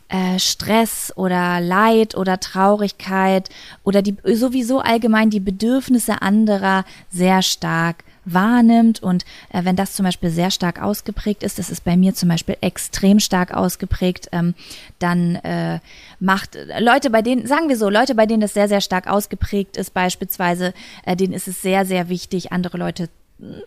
äh, 0.08 0.40
Stress 0.40 1.12
oder 1.18 1.60
Leid 1.60 2.16
oder 2.16 2.40
Traurigkeit 2.40 3.50
oder 3.84 4.02
die 4.02 4.16
sowieso 4.24 4.80
allgemein 4.80 5.30
die 5.30 5.42
Bedürfnisse 5.42 6.22
anderer 6.22 6.86
sehr 7.10 7.42
stark 7.42 8.06
wahrnimmt. 8.34 9.02
Und 9.02 9.26
äh, 9.52 9.64
wenn 9.64 9.76
das 9.76 9.94
zum 9.94 10.06
Beispiel 10.06 10.30
sehr 10.30 10.52
stark 10.52 10.82
ausgeprägt 10.82 11.44
ist, 11.44 11.60
das 11.60 11.70
ist 11.70 11.84
bei 11.84 11.98
mir 11.98 12.14
zum 12.14 12.30
Beispiel 12.30 12.58
extrem 12.62 13.20
stark 13.20 13.54
ausgeprägt, 13.54 14.30
ähm, 14.32 14.54
dann 15.00 15.36
äh, 15.36 15.80
macht 16.20 16.56
äh, 16.56 16.80
Leute, 16.80 17.10
bei 17.10 17.22
denen, 17.22 17.48
sagen 17.48 17.70
wir 17.70 17.78
so, 17.78 17.90
Leute, 17.90 18.16
bei 18.16 18.26
denen 18.26 18.42
das 18.42 18.54
sehr, 18.54 18.68
sehr 18.68 18.82
stark 18.82 19.08
ausgeprägt 19.08 19.78
ist, 19.78 19.94
beispielsweise, 19.94 20.74
äh, 21.06 21.16
denen 21.16 21.34
ist 21.34 21.48
es 21.48 21.62
sehr, 21.62 21.86
sehr 21.86 22.10
wichtig, 22.10 22.52
andere 22.52 22.78
Leute 22.78 23.10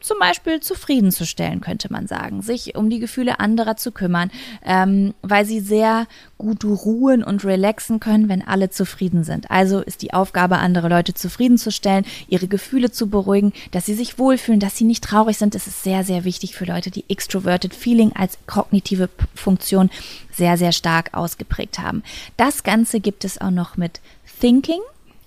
zum 0.01 0.19
Beispiel 0.19 0.61
zufriedenzustellen, 0.61 1.61
könnte 1.61 1.93
man 1.93 2.09
sagen, 2.09 2.43
sich 2.43 2.75
um 2.75 2.91
die 2.91 2.99
Gefühle 2.99 3.39
anderer 3.39 3.77
zu 3.77 3.93
kümmern, 3.93 4.31
ähm, 4.65 5.15
weil 5.23 5.45
sie 5.45 5.61
sehr 5.61 6.09
gut 6.39 6.65
ruhen 6.65 7.23
und 7.23 7.45
relaxen 7.45 8.01
können, 8.01 8.29
wenn 8.29 8.47
alle 8.47 8.71
zufrieden 8.71 9.23
sind. 9.23 9.51
Also 9.51 9.81
ist 9.81 10.03
die 10.03 10.13
Aufgabe, 10.13 10.59
andere 10.59 10.89
Leute 10.89 11.15
zufriedenzustellen, 11.15 12.05
ihre 12.29 12.49
Gefühle 12.49 12.91
zu 12.91 13.09
beruhigen, 13.09 13.53
dass 13.71 13.87
sie 13.87 13.95
sich 13.95 14.19
wohlfühlen, 14.19 14.59
dass 14.59 14.77
sie 14.77 14.85
nicht 14.85 15.05
traurig 15.05 15.39
sind. 15.39 15.55
Das 15.55 15.69
ist 15.69 15.85
sehr, 15.85 16.03
sehr 16.03 16.25
wichtig 16.25 16.57
für 16.57 16.65
Leute, 16.65 16.91
die 16.91 17.05
Extroverted 17.09 17.73
Feeling 17.75 18.13
als 18.15 18.39
kognitive 18.47 19.09
Funktion 19.37 19.89
sehr, 20.33 20.57
sehr 20.57 20.73
stark 20.73 21.15
ausgeprägt 21.15 21.79
haben. 21.79 22.03
Das 22.37 22.65
Ganze 22.65 22.99
gibt 22.99 23.25
es 23.25 23.41
auch 23.41 23.51
noch 23.51 23.77
mit 23.77 24.01
Thinking, 24.41 24.81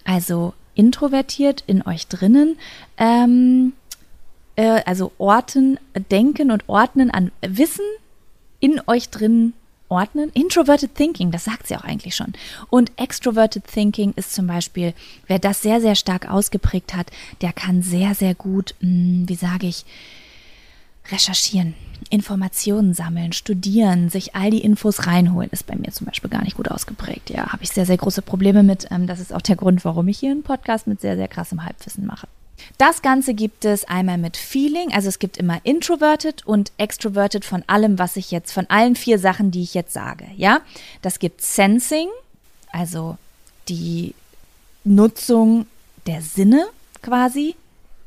also 0.03 0.53
introvertiert 0.75 1.63
in 1.67 1.85
euch 1.85 2.07
drinnen. 2.07 2.57
Ähm, 2.97 3.73
äh, 4.55 4.81
also 4.85 5.11
orten, 5.17 5.79
denken 6.11 6.51
und 6.51 6.67
ordnen 6.67 7.11
an 7.11 7.31
Wissen 7.41 7.85
in 8.59 8.81
euch 8.87 9.09
drin 9.09 9.53
ordnen. 9.89 10.31
Introverted 10.33 10.95
Thinking, 10.95 11.31
das 11.31 11.45
sagt 11.45 11.67
sie 11.67 11.75
auch 11.75 11.83
eigentlich 11.83 12.15
schon. 12.15 12.33
Und 12.69 12.91
Extroverted 12.97 13.65
Thinking 13.65 14.13
ist 14.15 14.33
zum 14.33 14.47
Beispiel, 14.47 14.93
wer 15.27 15.39
das 15.39 15.61
sehr, 15.61 15.81
sehr 15.81 15.95
stark 15.95 16.29
ausgeprägt 16.29 16.95
hat, 16.95 17.11
der 17.41 17.53
kann 17.53 17.81
sehr, 17.81 18.15
sehr 18.15 18.35
gut, 18.35 18.75
mh, 18.79 18.89
hm, 18.89 19.29
wie 19.29 19.35
sage 19.35 19.67
ich, 19.67 19.85
recherchieren, 21.11 21.73
Informationen 22.09 22.93
sammeln, 22.93 23.33
studieren, 23.33 24.09
sich 24.09 24.35
all 24.35 24.51
die 24.51 24.63
Infos 24.63 25.05
reinholen, 25.05 25.49
ist 25.51 25.67
bei 25.67 25.75
mir 25.75 25.91
zum 25.91 26.07
Beispiel 26.07 26.29
gar 26.29 26.43
nicht 26.43 26.55
gut 26.55 26.71
ausgeprägt. 26.71 27.29
Ja, 27.29 27.51
habe 27.51 27.63
ich 27.63 27.71
sehr, 27.71 27.85
sehr 27.85 27.97
große 27.97 28.21
Probleme 28.21 28.63
mit. 28.63 28.87
Ähm, 28.89 29.07
das 29.07 29.19
ist 29.19 29.33
auch 29.33 29.41
der 29.41 29.55
Grund, 29.55 29.83
warum 29.85 30.07
ich 30.07 30.19
hier 30.19 30.31
einen 30.31 30.43
Podcast 30.43 30.87
mit 30.87 31.01
sehr, 31.01 31.17
sehr 31.17 31.27
krassem 31.27 31.65
Halbwissen 31.65 32.05
mache. 32.05 32.27
Das 32.77 33.01
Ganze 33.01 33.33
gibt 33.33 33.65
es 33.65 33.85
einmal 33.85 34.17
mit 34.17 34.35
Feeling, 34.35 34.93
also 34.93 35.07
es 35.07 35.19
gibt 35.19 35.37
immer 35.37 35.59
Introverted 35.63 36.45
und 36.45 36.71
Extroverted 36.77 37.45
von 37.45 37.63
allem, 37.67 37.99
was 37.99 38.15
ich 38.15 38.31
jetzt, 38.31 38.51
von 38.51 38.69
allen 38.69 38.95
vier 38.95 39.19
Sachen, 39.19 39.51
die 39.51 39.63
ich 39.63 39.73
jetzt 39.73 39.93
sage, 39.93 40.25
ja. 40.35 40.61
Das 41.01 41.19
gibt 41.19 41.41
Sensing, 41.41 42.09
also 42.71 43.17
die 43.69 44.15
Nutzung 44.83 45.67
der 46.07 46.21
Sinne 46.21 46.65
quasi, 47.01 47.55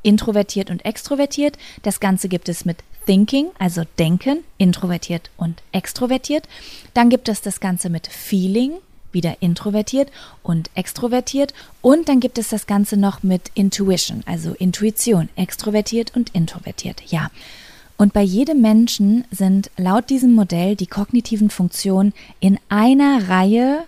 introvertiert 0.02 0.70
und 0.70 0.84
extrovertiert. 0.84 1.56
Das 1.82 2.00
Ganze 2.00 2.28
gibt 2.28 2.48
es 2.48 2.64
mit 2.64 2.78
Thinking, 3.06 3.50
also 3.58 3.82
Denken, 3.98 4.44
introvertiert 4.58 5.30
und 5.36 5.62
extrovertiert. 5.72 6.48
Dann 6.92 7.08
gibt 7.08 7.28
es 7.28 7.40
das 7.40 7.60
Ganze 7.60 7.88
mit 7.88 8.06
Feeling, 8.08 8.72
wieder 9.16 9.38
introvertiert 9.40 10.12
und 10.44 10.70
extrovertiert. 10.74 11.54
Und 11.80 12.08
dann 12.08 12.20
gibt 12.20 12.38
es 12.38 12.50
das 12.50 12.68
Ganze 12.68 12.96
noch 12.96 13.22
mit 13.24 13.50
Intuition, 13.54 14.22
also 14.26 14.52
Intuition, 14.52 15.30
extrovertiert 15.34 16.14
und 16.14 16.30
introvertiert. 16.34 17.02
Ja. 17.08 17.30
Und 17.96 18.12
bei 18.12 18.22
jedem 18.22 18.60
Menschen 18.60 19.24
sind 19.30 19.70
laut 19.78 20.10
diesem 20.10 20.34
Modell 20.34 20.76
die 20.76 20.86
kognitiven 20.86 21.48
Funktionen 21.48 22.12
in 22.40 22.58
einer 22.68 23.28
Reihe 23.28 23.84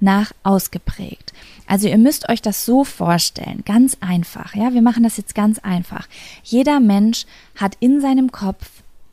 nach 0.00 0.32
ausgeprägt. 0.42 1.34
Also 1.66 1.88
ihr 1.88 1.98
müsst 1.98 2.30
euch 2.30 2.40
das 2.40 2.64
so 2.64 2.84
vorstellen, 2.84 3.62
ganz 3.66 3.98
einfach. 4.00 4.54
Ja, 4.54 4.72
wir 4.72 4.80
machen 4.80 5.02
das 5.02 5.18
jetzt 5.18 5.34
ganz 5.34 5.58
einfach. 5.58 6.08
Jeder 6.42 6.80
Mensch 6.80 7.26
hat 7.56 7.76
in 7.80 8.00
seinem 8.00 8.32
Kopf 8.32 8.66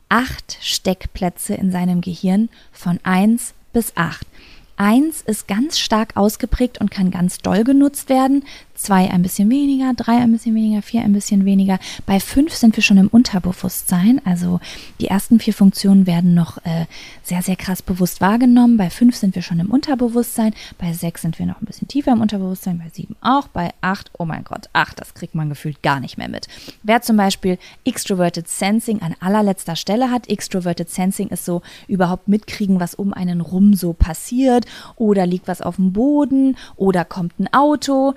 acht 0.08 0.56
Steckplätze 0.60 1.54
in 1.54 1.70
seinem 1.70 2.00
Gehirn 2.00 2.48
von 2.72 2.98
eins 3.02 3.54
bis 3.72 3.92
acht. 3.96 4.26
Eins 4.76 5.22
ist 5.22 5.48
ganz 5.48 5.78
stark 5.78 6.16
ausgeprägt 6.16 6.80
und 6.80 6.90
kann 6.90 7.10
ganz 7.10 7.38
doll 7.38 7.64
genutzt 7.64 8.08
werden. 8.10 8.44
Zwei 8.76 9.10
ein 9.10 9.22
bisschen 9.22 9.48
weniger, 9.48 9.94
drei 9.94 10.18
ein 10.18 10.30
bisschen 10.32 10.54
weniger, 10.54 10.82
vier 10.82 11.00
ein 11.00 11.14
bisschen 11.14 11.46
weniger. 11.46 11.78
Bei 12.04 12.20
fünf 12.20 12.52
sind 12.52 12.76
wir 12.76 12.82
schon 12.82 12.98
im 12.98 13.08
Unterbewusstsein. 13.08 14.20
Also 14.26 14.60
die 15.00 15.08
ersten 15.08 15.40
vier 15.40 15.54
Funktionen 15.54 16.06
werden 16.06 16.34
noch 16.34 16.58
äh, 16.58 16.84
sehr, 17.22 17.40
sehr 17.40 17.56
krass 17.56 17.80
bewusst 17.80 18.20
wahrgenommen. 18.20 18.76
Bei 18.76 18.90
fünf 18.90 19.16
sind 19.16 19.34
wir 19.34 19.40
schon 19.40 19.60
im 19.60 19.70
Unterbewusstsein. 19.70 20.54
Bei 20.76 20.92
sechs 20.92 21.22
sind 21.22 21.38
wir 21.38 21.46
noch 21.46 21.60
ein 21.60 21.64
bisschen 21.64 21.88
tiefer 21.88 22.12
im 22.12 22.20
Unterbewusstsein. 22.20 22.78
Bei 22.78 22.90
sieben 22.92 23.16
auch. 23.22 23.48
Bei 23.48 23.70
acht, 23.80 24.10
oh 24.18 24.26
mein 24.26 24.44
Gott, 24.44 24.68
acht, 24.74 25.00
das 25.00 25.14
kriegt 25.14 25.34
man 25.34 25.48
gefühlt 25.48 25.82
gar 25.82 25.98
nicht 25.98 26.18
mehr 26.18 26.28
mit. 26.28 26.46
Wer 26.82 27.00
zum 27.00 27.16
Beispiel 27.16 27.58
Extroverted 27.84 28.46
Sensing 28.46 29.00
an 29.00 29.14
allerletzter 29.20 29.76
Stelle 29.76 30.10
hat, 30.10 30.28
Extroverted 30.28 30.90
Sensing 30.90 31.28
ist 31.28 31.46
so 31.46 31.62
überhaupt 31.88 32.28
mitkriegen, 32.28 32.78
was 32.78 32.94
um 32.94 33.14
einen 33.14 33.40
rum 33.40 33.72
so 33.72 33.94
passiert. 33.94 34.66
Oder 34.96 35.24
liegt 35.24 35.48
was 35.48 35.62
auf 35.62 35.76
dem 35.76 35.94
Boden. 35.94 36.58
Oder 36.76 37.06
kommt 37.06 37.38
ein 37.40 37.50
Auto 37.54 38.14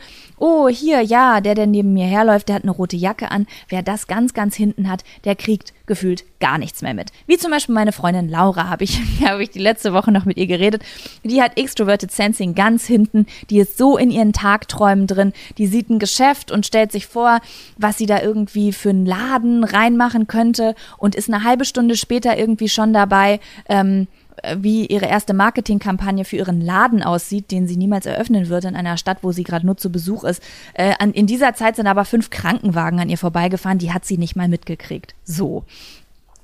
oh, 0.49 0.67
hier, 0.67 1.01
ja, 1.01 1.41
der, 1.41 1.55
der 1.55 1.67
neben 1.67 1.93
mir 1.93 2.05
herläuft, 2.05 2.47
der 2.47 2.55
hat 2.55 2.63
eine 2.63 2.71
rote 2.71 2.97
Jacke 2.97 3.29
an. 3.31 3.45
Wer 3.67 3.83
das 3.83 4.07
ganz, 4.07 4.33
ganz 4.33 4.55
hinten 4.55 4.89
hat, 4.89 5.03
der 5.23 5.35
kriegt 5.35 5.73
gefühlt 5.85 6.23
gar 6.39 6.57
nichts 6.57 6.81
mehr 6.81 6.93
mit. 6.93 7.11
Wie 7.27 7.37
zum 7.37 7.51
Beispiel 7.51 7.75
meine 7.75 7.91
Freundin 7.91 8.29
Laura, 8.29 8.69
habe 8.69 8.83
ich, 8.83 8.99
habe 9.25 9.43
ich 9.43 9.51
die 9.51 9.59
letzte 9.59 9.93
Woche 9.93 10.11
noch 10.11 10.25
mit 10.25 10.37
ihr 10.37 10.47
geredet. 10.47 10.83
Die 11.23 11.41
hat 11.41 11.57
Extroverted 11.57 12.11
Sensing 12.11 12.55
ganz 12.55 12.85
hinten. 12.85 13.25
Die 13.49 13.59
ist 13.59 13.77
so 13.77 13.97
in 13.97 14.11
ihren 14.11 14.33
Tagträumen 14.33 15.07
drin. 15.07 15.33
Die 15.57 15.67
sieht 15.67 15.89
ein 15.89 15.99
Geschäft 15.99 16.51
und 16.51 16.65
stellt 16.65 16.91
sich 16.91 17.05
vor, 17.05 17.39
was 17.77 17.97
sie 17.97 18.05
da 18.05 18.21
irgendwie 18.21 18.73
für 18.73 18.89
einen 18.89 19.05
Laden 19.05 19.63
reinmachen 19.63 20.27
könnte 20.27 20.75
und 20.97 21.15
ist 21.15 21.29
eine 21.29 21.43
halbe 21.43 21.65
Stunde 21.65 21.95
später 21.95 22.37
irgendwie 22.37 22.69
schon 22.69 22.93
dabei, 22.93 23.39
ähm, 23.67 24.03
äh, 24.03 24.18
wie 24.57 24.85
ihre 24.85 25.05
erste 25.05 25.33
Marketingkampagne 25.33 26.25
für 26.25 26.37
ihren 26.37 26.61
Laden 26.61 27.03
aussieht, 27.03 27.51
den 27.51 27.67
sie 27.67 27.77
niemals 27.77 28.05
eröffnen 28.05 28.49
wird 28.49 28.65
in 28.65 28.75
einer 28.75 28.97
Stadt, 28.97 29.19
wo 29.21 29.31
sie 29.31 29.43
gerade 29.43 29.65
nur 29.65 29.77
zu 29.77 29.91
Besuch 29.91 30.23
ist. 30.23 30.43
Äh, 30.73 30.93
an, 30.99 31.13
in 31.13 31.27
dieser 31.27 31.53
Zeit 31.53 31.75
sind 31.75 31.87
aber 31.87 32.05
fünf 32.05 32.29
Krankenwagen 32.29 32.99
an 32.99 33.09
ihr 33.09 33.17
vorbeigefahren, 33.17 33.77
die 33.77 33.93
hat 33.93 34.05
sie 34.05 34.17
nicht 34.17 34.35
mal 34.35 34.47
mitgekriegt. 34.47 35.15
So. 35.23 35.63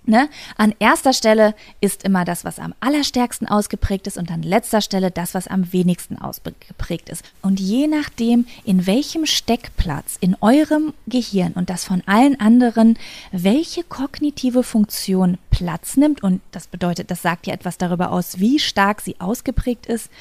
Ne? 0.07 0.29
An 0.57 0.73
erster 0.77 1.13
Stelle 1.13 1.55
ist 1.81 2.03
immer 2.03 2.25
das, 2.25 2.45
was 2.45 2.59
am 2.59 2.75
allerstärksten 2.79 3.47
ausgeprägt 3.47 4.05
ist 4.05 4.17
und 4.17 4.29
an 4.29 4.43
letzter 4.43 4.81
Stelle 4.81 5.09
das, 5.09 5.33
was 5.33 5.47
am 5.47 5.73
wenigsten 5.73 6.19
ausgeprägt 6.19 7.09
ist. 7.09 7.23
Und 7.41 7.59
je 7.59 7.87
nachdem, 7.87 8.45
in 8.65 8.85
welchem 8.85 9.25
Steckplatz 9.25 10.17
in 10.19 10.35
eurem 10.41 10.93
Gehirn 11.07 11.53
und 11.53 11.69
das 11.69 11.85
von 11.85 12.03
allen 12.05 12.39
anderen, 12.39 12.99
welche 13.31 13.83
kognitive 13.83 14.61
Funktion 14.61 15.39
Platz 15.49 15.97
nimmt, 15.97 16.21
und 16.21 16.41
das 16.51 16.67
bedeutet, 16.67 17.09
das 17.09 17.21
sagt 17.21 17.47
ja 17.47 17.53
etwas 17.53 17.77
darüber 17.77 18.11
aus, 18.11 18.39
wie 18.39 18.59
stark 18.59 19.01
sie 19.01 19.19
ausgeprägt 19.19 19.87
ist, 19.87 20.11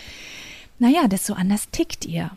naja, 0.78 1.08
desto 1.08 1.34
anders 1.34 1.68
tickt 1.70 2.04
ihr. 2.06 2.30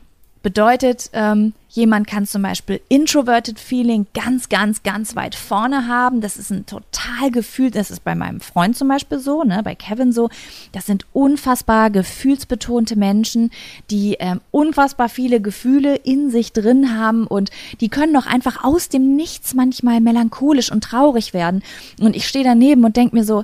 Bedeutet, 0.48 1.10
ähm, 1.12 1.52
jemand 1.68 2.08
kann 2.08 2.26
zum 2.26 2.42
Beispiel 2.42 2.80
Introverted 2.88 3.60
Feeling 3.60 4.08
ganz, 4.14 4.48
ganz, 4.48 4.82
ganz 4.82 5.14
weit 5.18 5.36
vorne 5.36 5.90
haben. 5.90 6.22
Das 6.22 6.38
ist 6.38 6.52
ein 6.52 6.66
total 6.66 7.32
Gefühl, 7.32 7.70
das 7.70 7.92
ist 7.92 8.06
bei 8.06 8.16
meinem 8.16 8.40
Freund 8.40 8.78
zum 8.78 8.88
Beispiel 8.88 9.20
so, 9.20 9.44
ne, 9.44 9.62
bei 9.62 9.76
Kevin 9.76 10.14
so. 10.14 10.30
Das 10.72 10.86
sind 10.86 11.06
unfassbar 11.12 11.90
gefühlsbetonte 11.90 12.96
Menschen, 12.96 13.52
die 13.92 14.14
ähm, 14.22 14.40
unfassbar 14.52 15.10
viele 15.10 15.42
Gefühle 15.42 15.98
in 15.98 16.32
sich 16.32 16.54
drin 16.54 16.98
haben 16.98 17.28
und 17.28 17.50
die 17.82 17.90
können 17.90 18.14
doch 18.14 18.26
einfach 18.26 18.64
aus 18.64 18.88
dem 18.88 19.18
Nichts 19.18 19.54
manchmal 19.54 20.00
melancholisch 20.00 20.72
und 20.72 20.86
traurig 20.86 21.34
werden. 21.34 21.62
Und 22.00 22.16
ich 22.16 22.26
stehe 22.26 22.46
daneben 22.46 22.86
und 22.86 22.96
denke 22.96 23.18
mir 23.18 23.26
so, 23.26 23.42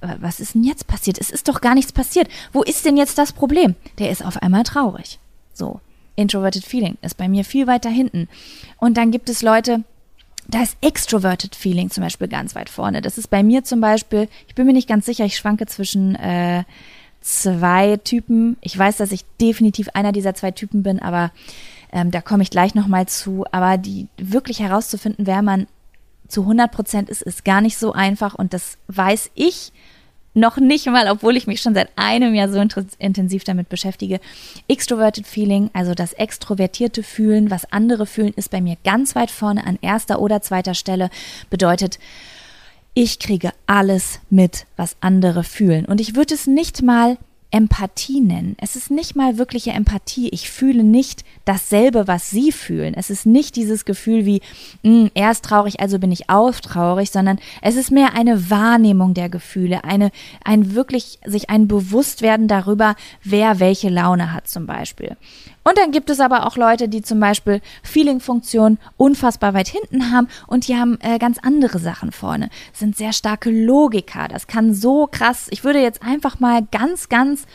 äh, 0.00 0.16
was 0.18 0.40
ist 0.40 0.56
denn 0.56 0.64
jetzt 0.64 0.88
passiert? 0.88 1.16
Es 1.20 1.30
ist 1.30 1.46
doch 1.46 1.60
gar 1.60 1.76
nichts 1.76 1.92
passiert. 1.92 2.26
Wo 2.52 2.64
ist 2.64 2.84
denn 2.84 2.96
jetzt 2.96 3.18
das 3.18 3.32
Problem? 3.32 3.76
Der 4.00 4.10
ist 4.10 4.26
auf 4.26 4.42
einmal 4.42 4.64
traurig. 4.64 5.20
So. 5.54 5.80
Introverted 6.20 6.64
Feeling 6.64 6.96
ist 7.02 7.16
bei 7.16 7.28
mir 7.28 7.44
viel 7.44 7.66
weiter 7.66 7.90
hinten. 7.90 8.28
Und 8.78 8.96
dann 8.96 9.10
gibt 9.10 9.28
es 9.28 9.42
Leute, 9.42 9.82
da 10.48 10.62
ist 10.62 10.76
Extroverted 10.80 11.54
Feeling 11.54 11.90
zum 11.90 12.02
Beispiel 12.02 12.28
ganz 12.28 12.54
weit 12.54 12.68
vorne. 12.68 13.00
Das 13.02 13.18
ist 13.18 13.28
bei 13.28 13.42
mir 13.42 13.64
zum 13.64 13.80
Beispiel, 13.80 14.28
ich 14.48 14.54
bin 14.54 14.66
mir 14.66 14.72
nicht 14.72 14.88
ganz 14.88 15.06
sicher, 15.06 15.24
ich 15.24 15.36
schwanke 15.36 15.66
zwischen 15.66 16.14
äh, 16.16 16.64
zwei 17.20 17.96
Typen. 17.98 18.56
Ich 18.60 18.76
weiß, 18.76 18.96
dass 18.96 19.12
ich 19.12 19.24
definitiv 19.40 19.88
einer 19.94 20.12
dieser 20.12 20.34
zwei 20.34 20.50
Typen 20.50 20.82
bin, 20.82 21.00
aber 21.00 21.30
Ähm, 21.92 22.10
da 22.12 22.20
komme 22.20 22.44
ich 22.44 22.50
gleich 22.50 22.74
nochmal 22.76 23.06
zu. 23.06 23.44
Aber 23.50 23.76
die 23.76 24.06
wirklich 24.16 24.60
herauszufinden, 24.60 25.26
wer 25.26 25.42
man 25.42 25.66
zu 26.28 26.42
100 26.42 26.70
Prozent 26.70 27.10
ist, 27.10 27.22
ist 27.22 27.44
gar 27.44 27.60
nicht 27.60 27.76
so 27.76 27.92
einfach. 27.92 28.34
Und 28.34 28.52
das 28.52 28.78
weiß 28.86 29.30
ich 29.34 29.72
noch 30.34 30.58
nicht 30.58 30.86
mal, 30.86 31.10
obwohl 31.10 31.36
ich 31.36 31.46
mich 31.46 31.60
schon 31.60 31.74
seit 31.74 31.90
einem 31.96 32.34
Jahr 32.34 32.48
so 32.48 32.60
intensiv 32.98 33.44
damit 33.44 33.68
beschäftige. 33.68 34.20
Extroverted 34.68 35.26
Feeling, 35.26 35.70
also 35.72 35.94
das 35.94 36.12
extrovertierte 36.12 37.02
Fühlen, 37.02 37.50
was 37.50 37.70
andere 37.72 38.06
fühlen, 38.06 38.32
ist 38.36 38.50
bei 38.50 38.60
mir 38.60 38.76
ganz 38.84 39.14
weit 39.16 39.30
vorne 39.30 39.66
an 39.66 39.78
erster 39.80 40.20
oder 40.20 40.40
zweiter 40.40 40.74
Stelle. 40.74 41.10
Bedeutet, 41.50 41.98
ich 42.94 43.18
kriege 43.18 43.52
alles 43.66 44.20
mit, 44.30 44.66
was 44.76 44.96
andere 45.00 45.44
fühlen. 45.44 45.84
Und 45.84 46.00
ich 46.00 46.16
würde 46.16 46.34
es 46.34 46.46
nicht 46.46 46.82
mal 46.82 47.18
Empathie 47.50 48.20
nennen. 48.20 48.56
Es 48.60 48.76
ist 48.76 48.90
nicht 48.90 49.16
mal 49.16 49.36
wirkliche 49.36 49.72
Empathie. 49.72 50.28
Ich 50.28 50.50
fühle 50.50 50.84
nicht 50.84 51.24
dasselbe, 51.44 52.06
was 52.06 52.30
sie 52.30 52.52
fühlen. 52.52 52.94
Es 52.94 53.10
ist 53.10 53.26
nicht 53.26 53.56
dieses 53.56 53.84
Gefühl 53.84 54.24
wie, 54.24 54.40
hm, 54.84 55.10
er 55.14 55.32
ist 55.32 55.44
traurig, 55.44 55.80
also 55.80 55.98
bin 55.98 56.12
ich 56.12 56.30
auch 56.30 56.54
traurig, 56.60 57.10
sondern 57.10 57.38
es 57.60 57.76
ist 57.76 57.90
mehr 57.90 58.14
eine 58.14 58.50
Wahrnehmung 58.50 59.14
der 59.14 59.28
Gefühle, 59.28 59.84
eine, 59.84 60.12
ein 60.44 60.74
wirklich 60.74 61.18
sich 61.24 61.50
ein 61.50 61.66
Bewusstwerden 61.66 62.46
darüber, 62.46 62.94
wer 63.24 63.58
welche 63.58 63.88
Laune 63.88 64.32
hat 64.32 64.48
zum 64.48 64.66
Beispiel. 64.66 65.16
Und 65.62 65.76
dann 65.76 65.92
gibt 65.92 66.08
es 66.10 66.20
aber 66.20 66.46
auch 66.46 66.56
Leute, 66.56 66.88
die 66.88 67.02
zum 67.02 67.20
Beispiel 67.20 67.60
Feeling-Funktion 67.82 68.78
unfassbar 68.96 69.52
weit 69.54 69.68
hinten 69.68 70.10
haben 70.10 70.28
und 70.46 70.68
die 70.68 70.76
haben 70.76 70.98
äh, 71.00 71.18
ganz 71.18 71.38
andere 71.38 71.78
Sachen 71.78 72.12
vorne. 72.12 72.48
sind 72.72 72.96
sehr 72.96 73.12
starke 73.12 73.50
Logiker. 73.50 74.28
Das 74.28 74.46
kann 74.46 74.72
so 74.74 75.06
krass. 75.06 75.48
Ich 75.50 75.62
würde 75.62 75.80
jetzt 75.80 76.02
einfach 76.02 76.40
mal 76.40 76.66
ganz, 76.70 77.08
ganz 77.08 77.46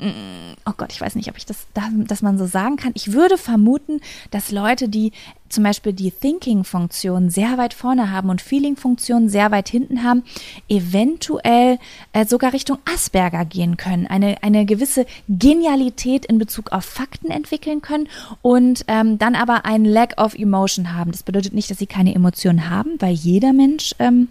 oh 0.00 0.72
Gott, 0.76 0.92
ich 0.92 1.00
weiß 1.00 1.16
nicht, 1.16 1.28
ob 1.28 1.36
ich 1.36 1.46
das, 1.46 1.66
dass 1.74 2.22
man 2.22 2.38
so 2.38 2.46
sagen 2.46 2.76
kann. 2.76 2.92
Ich 2.94 3.12
würde 3.12 3.36
vermuten, 3.36 4.00
dass 4.30 4.52
Leute, 4.52 4.88
die 4.88 5.12
zum 5.48 5.64
Beispiel 5.64 5.92
die 5.92 6.10
Thinking-Funktion 6.10 7.30
sehr 7.30 7.58
weit 7.58 7.74
vorne 7.74 8.12
haben 8.12 8.30
und 8.30 8.40
Feeling-Funktion 8.40 9.28
sehr 9.28 9.50
weit 9.50 9.68
hinten 9.68 10.04
haben, 10.04 10.22
eventuell 10.68 11.78
äh, 12.12 12.26
sogar 12.26 12.52
Richtung 12.52 12.78
Asperger 12.84 13.44
gehen 13.44 13.76
können, 13.76 14.06
eine, 14.06 14.42
eine 14.42 14.66
gewisse 14.66 15.06
Genialität 15.28 16.26
in 16.26 16.38
Bezug 16.38 16.70
auf 16.72 16.84
Fakten 16.84 17.30
entwickeln 17.30 17.82
können 17.82 18.08
und 18.42 18.84
ähm, 18.88 19.18
dann 19.18 19.34
aber 19.34 19.64
ein 19.64 19.84
Lack 19.84 20.20
of 20.20 20.34
Emotion 20.34 20.94
haben. 20.94 21.10
Das 21.12 21.22
bedeutet 21.22 21.54
nicht, 21.54 21.70
dass 21.70 21.78
sie 21.78 21.86
keine 21.86 22.14
Emotionen 22.14 22.70
haben, 22.70 22.92
weil 23.00 23.14
jeder 23.14 23.52
Mensch 23.52 23.94
ähm, 23.98 24.28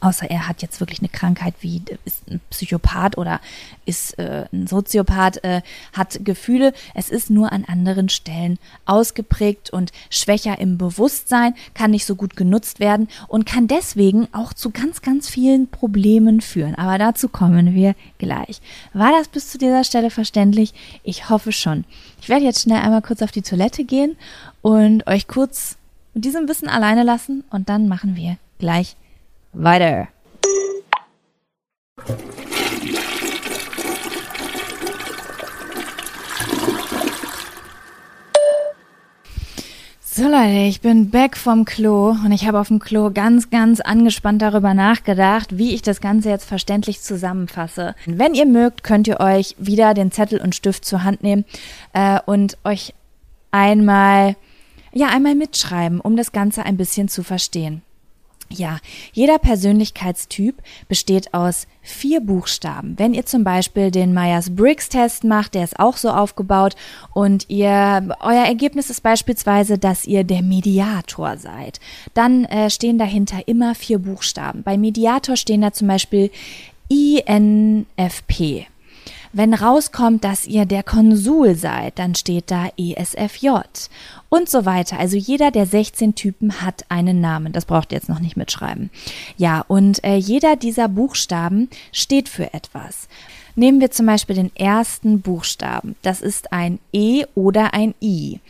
außer 0.00 0.30
er 0.30 0.48
hat 0.48 0.62
jetzt 0.62 0.80
wirklich 0.80 1.00
eine 1.00 1.08
Krankheit 1.08 1.54
wie 1.60 1.82
ist 2.04 2.28
ein 2.30 2.40
Psychopath 2.50 3.18
oder 3.18 3.40
ist 3.84 4.18
äh, 4.18 4.46
ein 4.52 4.66
Soziopath, 4.66 5.42
äh, 5.44 5.62
hat 5.92 6.24
Gefühle. 6.24 6.72
Es 6.94 7.08
ist 7.10 7.30
nur 7.30 7.52
an 7.52 7.64
anderen 7.64 8.08
Stellen 8.08 8.58
ausgeprägt 8.84 9.70
und 9.70 9.92
schwächer 10.10 10.58
im 10.58 10.78
Bewusstsein, 10.78 11.54
kann 11.74 11.90
nicht 11.90 12.06
so 12.06 12.14
gut 12.14 12.36
genutzt 12.36 12.80
werden 12.80 13.08
und 13.28 13.46
kann 13.46 13.68
deswegen 13.68 14.28
auch 14.32 14.52
zu 14.52 14.70
ganz, 14.70 15.02
ganz 15.02 15.28
vielen 15.28 15.68
Problemen 15.68 16.40
führen. 16.40 16.74
Aber 16.74 16.98
dazu 16.98 17.28
kommen 17.28 17.74
wir 17.74 17.94
gleich. 18.18 18.60
War 18.92 19.12
das 19.12 19.28
bis 19.28 19.50
zu 19.50 19.58
dieser 19.58 19.84
Stelle 19.84 20.10
verständlich? 20.10 20.74
Ich 21.02 21.28
hoffe 21.30 21.52
schon. 21.52 21.84
Ich 22.20 22.28
werde 22.28 22.44
jetzt 22.44 22.62
schnell 22.62 22.80
einmal 22.80 23.02
kurz 23.02 23.22
auf 23.22 23.30
die 23.30 23.42
Toilette 23.42 23.84
gehen 23.84 24.16
und 24.62 25.06
euch 25.06 25.28
kurz 25.28 25.76
mit 26.14 26.24
diesem 26.24 26.48
Wissen 26.48 26.68
alleine 26.68 27.02
lassen 27.02 27.44
und 27.50 27.68
dann 27.68 27.88
machen 27.88 28.16
wir 28.16 28.38
gleich 28.58 28.88
weiter. 28.88 29.05
So 40.02 40.24
Leute, 40.24 40.66
ich 40.68 40.82
bin 40.82 41.08
back 41.08 41.38
vom 41.38 41.64
Klo 41.64 42.08
und 42.10 42.32
ich 42.32 42.46
habe 42.46 42.60
auf 42.60 42.68
dem 42.68 42.80
Klo 42.80 43.10
ganz, 43.10 43.48
ganz 43.48 43.80
angespannt 43.80 44.42
darüber 44.42 44.74
nachgedacht, 44.74 45.56
wie 45.56 45.74
ich 45.74 45.80
das 45.80 46.02
Ganze 46.02 46.28
jetzt 46.28 46.44
verständlich 46.44 47.00
zusammenfasse. 47.00 47.94
Wenn 48.04 48.34
ihr 48.34 48.46
mögt, 48.46 48.82
könnt 48.84 49.08
ihr 49.08 49.20
euch 49.20 49.56
wieder 49.58 49.94
den 49.94 50.12
Zettel 50.12 50.38
und 50.38 50.54
Stift 50.54 50.84
zur 50.84 51.02
Hand 51.02 51.22
nehmen 51.22 51.46
äh, 51.94 52.20
und 52.26 52.58
euch 52.64 52.92
einmal, 53.52 54.36
ja, 54.92 55.08
einmal 55.08 55.34
mitschreiben, 55.34 56.02
um 56.02 56.14
das 56.14 56.32
Ganze 56.32 56.64
ein 56.64 56.76
bisschen 56.76 57.08
zu 57.08 57.22
verstehen. 57.22 57.80
Ja, 58.48 58.78
jeder 59.12 59.38
Persönlichkeitstyp 59.38 60.62
besteht 60.88 61.34
aus 61.34 61.66
vier 61.82 62.20
Buchstaben. 62.20 62.94
Wenn 62.96 63.12
ihr 63.12 63.26
zum 63.26 63.42
Beispiel 63.42 63.90
den 63.90 64.14
Myers-Briggs-Test 64.14 65.24
macht, 65.24 65.54
der 65.54 65.64
ist 65.64 65.80
auch 65.80 65.96
so 65.96 66.10
aufgebaut 66.10 66.76
und 67.12 67.48
ihr, 67.48 68.16
euer 68.20 68.44
Ergebnis 68.44 68.88
ist 68.88 69.02
beispielsweise, 69.02 69.78
dass 69.78 70.06
ihr 70.06 70.22
der 70.22 70.42
Mediator 70.42 71.36
seid, 71.38 71.80
dann 72.14 72.44
äh, 72.44 72.70
stehen 72.70 72.98
dahinter 72.98 73.48
immer 73.48 73.74
vier 73.74 73.98
Buchstaben. 73.98 74.62
Bei 74.62 74.78
Mediator 74.78 75.36
stehen 75.36 75.62
da 75.62 75.72
zum 75.72 75.88
Beispiel 75.88 76.30
INFP. 76.88 78.66
Wenn 79.36 79.52
rauskommt, 79.52 80.24
dass 80.24 80.46
ihr 80.46 80.64
der 80.64 80.82
Konsul 80.82 81.56
seid, 81.56 81.98
dann 81.98 82.14
steht 82.14 82.50
da 82.50 82.70
ESFJ 82.78 83.50
und 84.30 84.48
so 84.48 84.64
weiter. 84.64 84.98
Also 84.98 85.18
jeder 85.18 85.50
der 85.50 85.66
16 85.66 86.14
Typen 86.14 86.62
hat 86.62 86.86
einen 86.88 87.20
Namen. 87.20 87.52
Das 87.52 87.66
braucht 87.66 87.92
ihr 87.92 87.96
jetzt 87.98 88.08
noch 88.08 88.18
nicht 88.18 88.38
mitschreiben. 88.38 88.88
Ja, 89.36 89.62
und 89.68 90.02
äh, 90.04 90.16
jeder 90.16 90.56
dieser 90.56 90.88
Buchstaben 90.88 91.68
steht 91.92 92.30
für 92.30 92.54
etwas. 92.54 93.08
Nehmen 93.56 93.78
wir 93.78 93.90
zum 93.90 94.06
Beispiel 94.06 94.36
den 94.36 94.56
ersten 94.56 95.20
Buchstaben. 95.20 95.96
Das 96.00 96.22
ist 96.22 96.54
ein 96.54 96.78
E 96.94 97.26
oder 97.34 97.74
ein 97.74 97.94
I. 98.00 98.40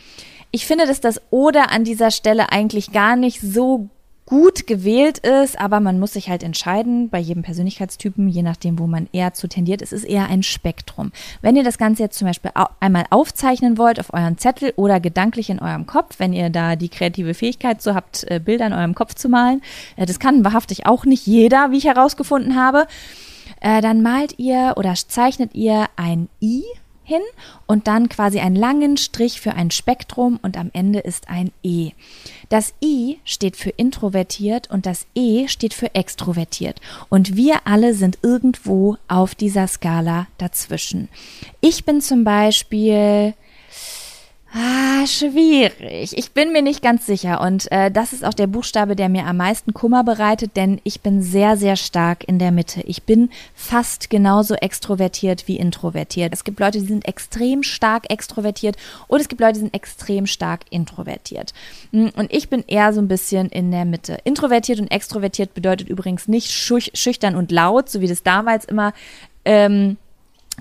Ich 0.51 0.65
finde, 0.65 0.87
dass 0.87 1.01
das 1.01 1.21
oder 1.31 1.69
an 1.69 1.83
dieser 1.83 2.11
Stelle 2.11 2.53
eigentlich 2.53 2.93
gar 2.93 3.17
nicht 3.17 3.41
so 3.41 3.89
gut 4.27 4.67
gewählt 4.67 5.19
ist, 5.19 5.59
aber 5.59 5.79
man 5.79 5.99
muss 5.99 6.13
sich 6.13 6.29
halt 6.29 6.43
entscheiden 6.43 7.09
bei 7.09 7.17
jedem 7.17 7.43
Persönlichkeitstypen, 7.43 8.27
je 8.27 8.43
nachdem, 8.43 8.77
wo 8.77 8.85
man 8.85 9.07
eher 9.13 9.33
zu 9.33 9.47
tendiert. 9.47 9.81
Es 9.81 9.93
ist 9.93 10.03
eher 10.03 10.27
ein 10.27 10.43
Spektrum. 10.43 11.11
Wenn 11.41 11.55
ihr 11.55 11.63
das 11.63 11.77
Ganze 11.77 12.03
jetzt 12.03 12.19
zum 12.19 12.27
Beispiel 12.27 12.51
einmal 12.81 13.05
aufzeichnen 13.09 13.77
wollt 13.77 13.99
auf 13.99 14.13
euren 14.13 14.37
Zettel 14.37 14.73
oder 14.75 14.99
gedanklich 14.99 15.49
in 15.49 15.59
eurem 15.59 15.85
Kopf, 15.87 16.19
wenn 16.19 16.33
ihr 16.33 16.49
da 16.49 16.75
die 16.75 16.89
kreative 16.89 17.33
Fähigkeit 17.33 17.81
so 17.81 17.95
habt, 17.95 18.29
äh, 18.29 18.41
Bilder 18.43 18.67
in 18.67 18.73
eurem 18.73 18.95
Kopf 18.95 19.15
zu 19.15 19.29
malen, 19.29 19.61
äh, 19.95 20.05
das 20.05 20.19
kann 20.19 20.43
wahrhaftig 20.43 20.85
auch 20.85 21.05
nicht 21.05 21.25
jeder, 21.25 21.71
wie 21.71 21.77
ich 21.77 21.85
herausgefunden 21.85 22.57
habe, 22.57 22.85
äh, 23.61 23.81
dann 23.81 24.01
malt 24.01 24.37
ihr 24.37 24.73
oder 24.75 24.93
zeichnet 24.93 25.55
ihr 25.55 25.85
ein 25.95 26.27
I 26.41 26.63
hin 27.07 27.21
und 27.67 27.87
dann 27.87 28.09
quasi 28.09 28.41
einen 28.41 28.57
langen 28.57 28.97
Strich 28.97 29.39
für 29.39 29.53
ein 29.53 29.71
Spektrum 29.71 30.39
und 30.41 30.57
am 30.57 30.69
Ende 30.73 30.99
ist 30.99 31.29
ein 31.29 31.51
E. 31.63 31.91
Das 32.49 32.73
I 32.83 33.19
steht 33.23 33.55
für 33.55 33.69
introvertiert 33.69 34.69
und 34.69 34.85
das 34.85 35.07
E 35.15 35.47
steht 35.47 35.73
für 35.73 35.95
extrovertiert. 35.95 36.81
Und 37.07 37.37
wir 37.37 37.61
alle 37.65 37.93
sind 37.93 38.19
irgendwo 38.23 38.97
auf 39.07 39.35
dieser 39.35 39.67
Skala 39.67 40.27
dazwischen. 40.37 41.07
Ich 41.61 41.85
bin 41.85 42.01
zum 42.01 42.25
Beispiel 42.25 43.35
Ah, 44.53 45.05
schwierig. 45.05 46.17
Ich 46.17 46.31
bin 46.31 46.53
mir 46.53 46.61
nicht 46.61 46.81
ganz 46.81 47.05
sicher. 47.05 47.41
Und 47.41 47.69
äh, 47.71 47.91
das 47.91 48.13
ist 48.13 48.23
auch 48.23 48.33
der 48.33 48.47
Buchstabe, 48.47 48.95
der 48.95 49.09
mir 49.09 49.25
am 49.25 49.37
meisten 49.37 49.73
Kummer 49.73 50.05
bereitet, 50.05 50.55
denn 50.55 50.79
ich 50.83 51.01
bin 51.01 51.21
sehr, 51.21 51.57
sehr 51.57 51.75
stark 51.75 52.23
in 52.27 52.39
der 52.39 52.51
Mitte. 52.51 52.81
Ich 52.81 53.03
bin 53.03 53.29
fast 53.53 54.09
genauso 54.09 54.55
extrovertiert 54.55 55.47
wie 55.47 55.57
introvertiert. 55.57 56.33
Es 56.33 56.45
gibt 56.45 56.61
Leute, 56.61 56.79
die 56.79 56.85
sind 56.85 57.05
extrem 57.05 57.61
stark 57.61 58.09
extrovertiert 58.09 58.77
und 59.07 59.19
es 59.19 59.27
gibt 59.27 59.41
Leute, 59.41 59.55
die 59.55 59.59
sind 59.61 59.75
extrem 59.75 60.25
stark 60.25 60.61
introvertiert. 60.69 61.53
Hm, 61.91 62.11
und 62.15 62.33
ich 62.33 62.49
bin 62.49 62.63
eher 62.67 62.93
so 62.93 63.01
ein 63.01 63.09
bisschen 63.09 63.49
in 63.49 63.71
der 63.71 63.83
Mitte. 63.83 64.17
Introvertiert 64.23 64.79
und 64.79 64.89
extrovertiert 64.91 65.53
bedeutet 65.53 65.89
übrigens 65.89 66.29
nicht 66.29 66.49
schüchtern 66.51 67.35
und 67.35 67.51
laut, 67.51 67.89
so 67.89 67.99
wie 67.99 68.07
das 68.07 68.23
damals 68.23 68.63
immer. 68.63 68.93
Ähm, 69.43 69.97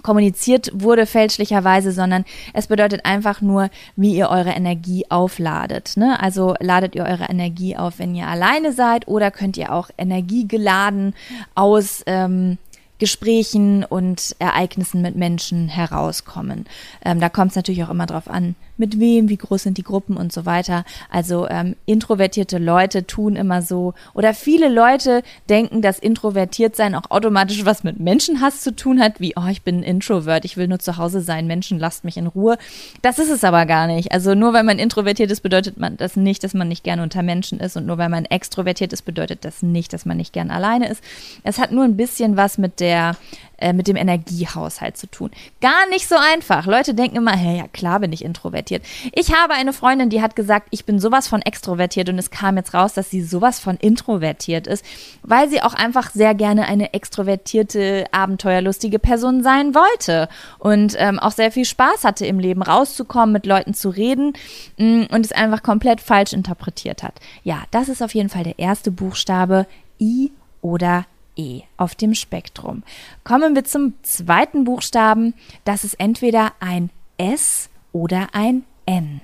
kommuniziert 0.02 0.70
wurde 0.74 1.06
fälschlicherweise, 1.06 1.92
sondern 1.92 2.24
es 2.52 2.66
bedeutet 2.66 3.04
einfach 3.04 3.40
nur, 3.40 3.70
wie 3.96 4.14
ihr 4.14 4.28
eure 4.28 4.50
Energie 4.50 5.04
aufladet. 5.10 5.96
Ne? 5.96 6.20
Also 6.20 6.54
ladet 6.60 6.94
ihr 6.94 7.04
eure 7.04 7.24
Energie 7.24 7.76
auf, 7.76 7.98
wenn 7.98 8.14
ihr 8.14 8.26
alleine 8.26 8.72
seid 8.72 9.08
oder 9.08 9.30
könnt 9.30 9.56
ihr 9.56 9.72
auch 9.72 9.90
energiegeladen 9.98 11.14
aus 11.54 12.02
ähm, 12.06 12.58
Gesprächen 12.98 13.84
und 13.84 14.36
Ereignissen 14.38 15.02
mit 15.02 15.16
Menschen 15.16 15.68
herauskommen. 15.68 16.66
Ähm, 17.04 17.20
da 17.20 17.28
kommt 17.28 17.50
es 17.50 17.56
natürlich 17.56 17.84
auch 17.84 17.90
immer 17.90 18.06
drauf 18.06 18.28
an, 18.28 18.54
mit 18.76 19.00
wem, 19.00 19.28
wie 19.28 19.36
groß 19.36 19.62
sind 19.62 19.78
die 19.78 19.82
Gruppen 19.82 20.16
und 20.16 20.32
so 20.32 20.46
weiter. 20.46 20.84
Also 21.10 21.48
ähm, 21.48 21.76
introvertierte 21.86 22.58
Leute 22.58 23.06
tun 23.06 23.36
immer 23.36 23.62
so 23.62 23.94
oder 24.14 24.34
viele 24.34 24.68
Leute 24.68 25.22
denken, 25.48 25.82
dass 25.82 25.98
introvertiert 25.98 26.76
sein 26.76 26.94
auch 26.94 27.10
automatisch 27.10 27.64
was 27.64 27.84
mit 27.84 28.00
Menschenhass 28.00 28.60
zu 28.60 28.74
tun 28.74 29.00
hat, 29.00 29.20
wie 29.20 29.34
oh, 29.36 29.46
ich 29.50 29.62
bin 29.62 29.80
ein 29.80 29.82
Introvert, 29.82 30.44
ich 30.44 30.56
will 30.56 30.68
nur 30.68 30.78
zu 30.78 30.96
Hause 30.96 31.20
sein, 31.20 31.46
Menschen 31.46 31.78
lasst 31.78 32.04
mich 32.04 32.16
in 32.16 32.26
Ruhe. 32.26 32.58
Das 33.02 33.18
ist 33.18 33.30
es 33.30 33.44
aber 33.44 33.66
gar 33.66 33.86
nicht. 33.86 34.12
Also 34.12 34.34
nur 34.34 34.52
weil 34.52 34.64
man 34.64 34.78
introvertiert 34.78 35.30
ist, 35.30 35.40
bedeutet 35.40 35.78
man 35.78 35.96
das 35.96 36.16
nicht, 36.16 36.44
dass 36.44 36.54
man 36.54 36.68
nicht 36.68 36.84
gerne 36.84 37.02
unter 37.02 37.22
Menschen 37.22 37.60
ist 37.60 37.76
und 37.76 37.86
nur 37.86 37.98
weil 37.98 38.08
man 38.08 38.24
extrovertiert 38.24 38.92
ist, 38.92 39.02
bedeutet 39.02 39.44
das 39.44 39.62
nicht, 39.62 39.92
dass 39.92 40.04
man 40.04 40.16
nicht 40.16 40.32
gern 40.32 40.50
alleine 40.50 40.88
ist. 40.88 41.02
Es 41.42 41.58
hat 41.58 41.72
nur 41.72 41.84
ein 41.84 41.96
bisschen 41.96 42.36
was 42.36 42.58
mit 42.58 42.80
der 42.80 43.16
äh, 43.58 43.72
mit 43.72 43.88
dem 43.88 43.96
Energiehaushalt 43.96 44.96
zu 44.96 45.06
tun. 45.06 45.30
Gar 45.60 45.88
nicht 45.88 46.08
so 46.08 46.16
einfach. 46.16 46.66
Leute 46.66 46.94
denken 46.94 47.16
immer, 47.16 47.36
hey, 47.36 47.58
ja 47.58 47.68
klar 47.68 48.00
bin 48.00 48.12
ich 48.12 48.24
introvertiert. 48.24 48.84
Ich 49.12 49.34
habe 49.34 49.54
eine 49.54 49.72
Freundin, 49.72 50.10
die 50.10 50.20
hat 50.20 50.36
gesagt, 50.36 50.68
ich 50.70 50.84
bin 50.84 50.98
sowas 50.98 51.28
von 51.28 51.42
extrovertiert 51.42 52.08
und 52.08 52.18
es 52.18 52.30
kam 52.30 52.56
jetzt 52.56 52.74
raus, 52.74 52.94
dass 52.94 53.10
sie 53.10 53.22
sowas 53.22 53.58
von 53.58 53.76
introvertiert 53.76 54.66
ist, 54.66 54.84
weil 55.22 55.48
sie 55.48 55.62
auch 55.62 55.74
einfach 55.74 56.10
sehr 56.10 56.34
gerne 56.34 56.66
eine 56.66 56.92
extrovertierte, 56.92 58.06
abenteuerlustige 58.12 58.98
Person 58.98 59.42
sein 59.42 59.74
wollte 59.74 60.28
und 60.58 60.94
ähm, 60.98 61.18
auch 61.18 61.32
sehr 61.32 61.50
viel 61.50 61.64
Spaß 61.64 62.04
hatte 62.04 62.26
im 62.26 62.38
Leben, 62.38 62.62
rauszukommen, 62.62 63.32
mit 63.32 63.46
Leuten 63.46 63.74
zu 63.74 63.88
reden 63.88 64.34
mh, 64.76 64.86
mm, 64.86 65.06
und 65.14 65.24
es 65.24 65.32
einfach 65.32 65.62
komplett 65.62 66.00
falsch 66.00 66.32
interpretiert 66.32 67.02
hat. 67.02 67.14
Ja, 67.42 67.62
das 67.70 67.88
ist 67.88 68.02
auf 68.02 68.14
jeden 68.14 68.28
Fall 68.28 68.44
der 68.44 68.58
erste 68.58 68.90
Buchstabe 68.90 69.66
I 70.00 70.30
oder 70.60 71.06
E 71.36 71.62
auf 71.76 71.94
dem 71.94 72.14
Spektrum. 72.14 72.82
Kommen 73.24 73.54
wir 73.54 73.64
zum 73.64 73.94
zweiten 74.02 74.64
Buchstaben. 74.64 75.34
Das 75.64 75.84
ist 75.84 75.94
entweder 75.94 76.52
ein 76.60 76.90
S 77.18 77.68
oder 77.92 78.28
ein 78.32 78.64
N. 78.86 79.20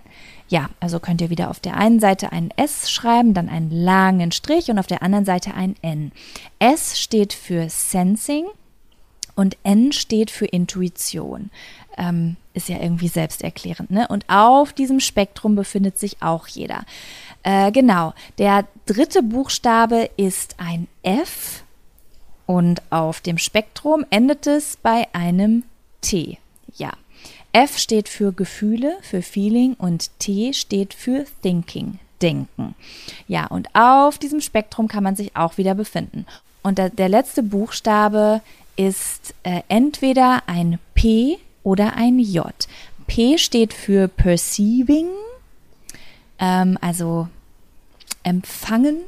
Ja, 0.49 0.69
also 0.81 1.01
könnt 1.01 1.23
ihr 1.23 1.31
wieder 1.31 1.49
auf 1.49 1.61
der 1.61 1.77
einen 1.77 1.99
Seite 1.99 2.31
ein 2.33 2.51
S 2.57 2.91
schreiben, 2.91 3.33
dann 3.33 3.49
einen 3.49 3.71
langen 3.71 4.33
Strich 4.33 4.71
und 4.71 4.79
auf 4.79 4.87
der 4.87 5.03
anderen 5.03 5.25
Seite 5.25 5.55
ein 5.55 5.77
N. 5.81 6.13
S 6.59 7.01
steht 7.01 7.33
für 7.33 7.71
Sensing 7.71 8.45
und 9.35 9.57
N 9.63 9.93
steht 9.93 10.31
für 10.31 10.45
Intuition. 10.45 11.51
Ähm, 11.97 12.37
ist 12.55 12.69
ja 12.69 12.79
irgendwie 12.81 13.09
selbsterklärend, 13.09 13.91
ne? 13.91 14.07
Und 14.09 14.29
auf 14.29 14.73
diesem 14.73 15.01
Spektrum 15.01 15.55
befindet 15.55 15.99
sich 15.99 16.21
auch 16.21 16.47
jeder. 16.49 16.85
Äh, 17.43 17.73
genau, 17.73 18.13
der 18.39 18.67
dritte 18.85 19.23
Buchstabe 19.23 20.11
ist 20.17 20.57
ein 20.59 20.87
F 21.03 21.65
und 22.53 22.83
auf 22.91 23.23
dem 23.23 23.39
Spektrum 23.39 24.05
endet 24.11 24.47
es 24.47 24.77
bei 24.77 25.07
einem 25.15 25.63
T. 26.03 26.37
Ja. 26.77 26.93
F 27.53 27.79
steht 27.79 28.11
für 28.11 28.35
Gefühle, 28.35 28.99
für 29.01 29.23
Feeling 29.23 29.73
und 29.73 30.11
T 30.19 30.53
steht 30.53 30.93
für 30.93 31.25
Thinking, 31.41 31.99
Denken. 32.21 32.75
Ja, 33.27 33.47
und 33.47 33.69
auf 33.75 34.19
diesem 34.19 34.43
Spektrum 34.43 34.87
kann 34.87 35.03
man 35.03 35.17
sich 35.17 35.35
auch 35.35 35.57
wieder 35.57 35.75
befinden. 35.75 36.27
Und 36.63 36.77
der, 36.77 36.91
der 36.91 37.09
letzte 37.09 37.43
Buchstabe 37.43 38.43
ist 38.77 39.35
äh, 39.45 39.63
entweder 39.69 40.43
ein 40.47 40.79
P 40.93 41.39
oder 41.63 41.97
ein 41.97 42.19
J. 42.19 42.53
P 43.07 43.39
steht 43.39 43.73
für 43.73 44.09
Perceiving, 44.09 45.09
ähm, 46.39 46.77
also 46.83 47.29
empfangen, 48.25 48.99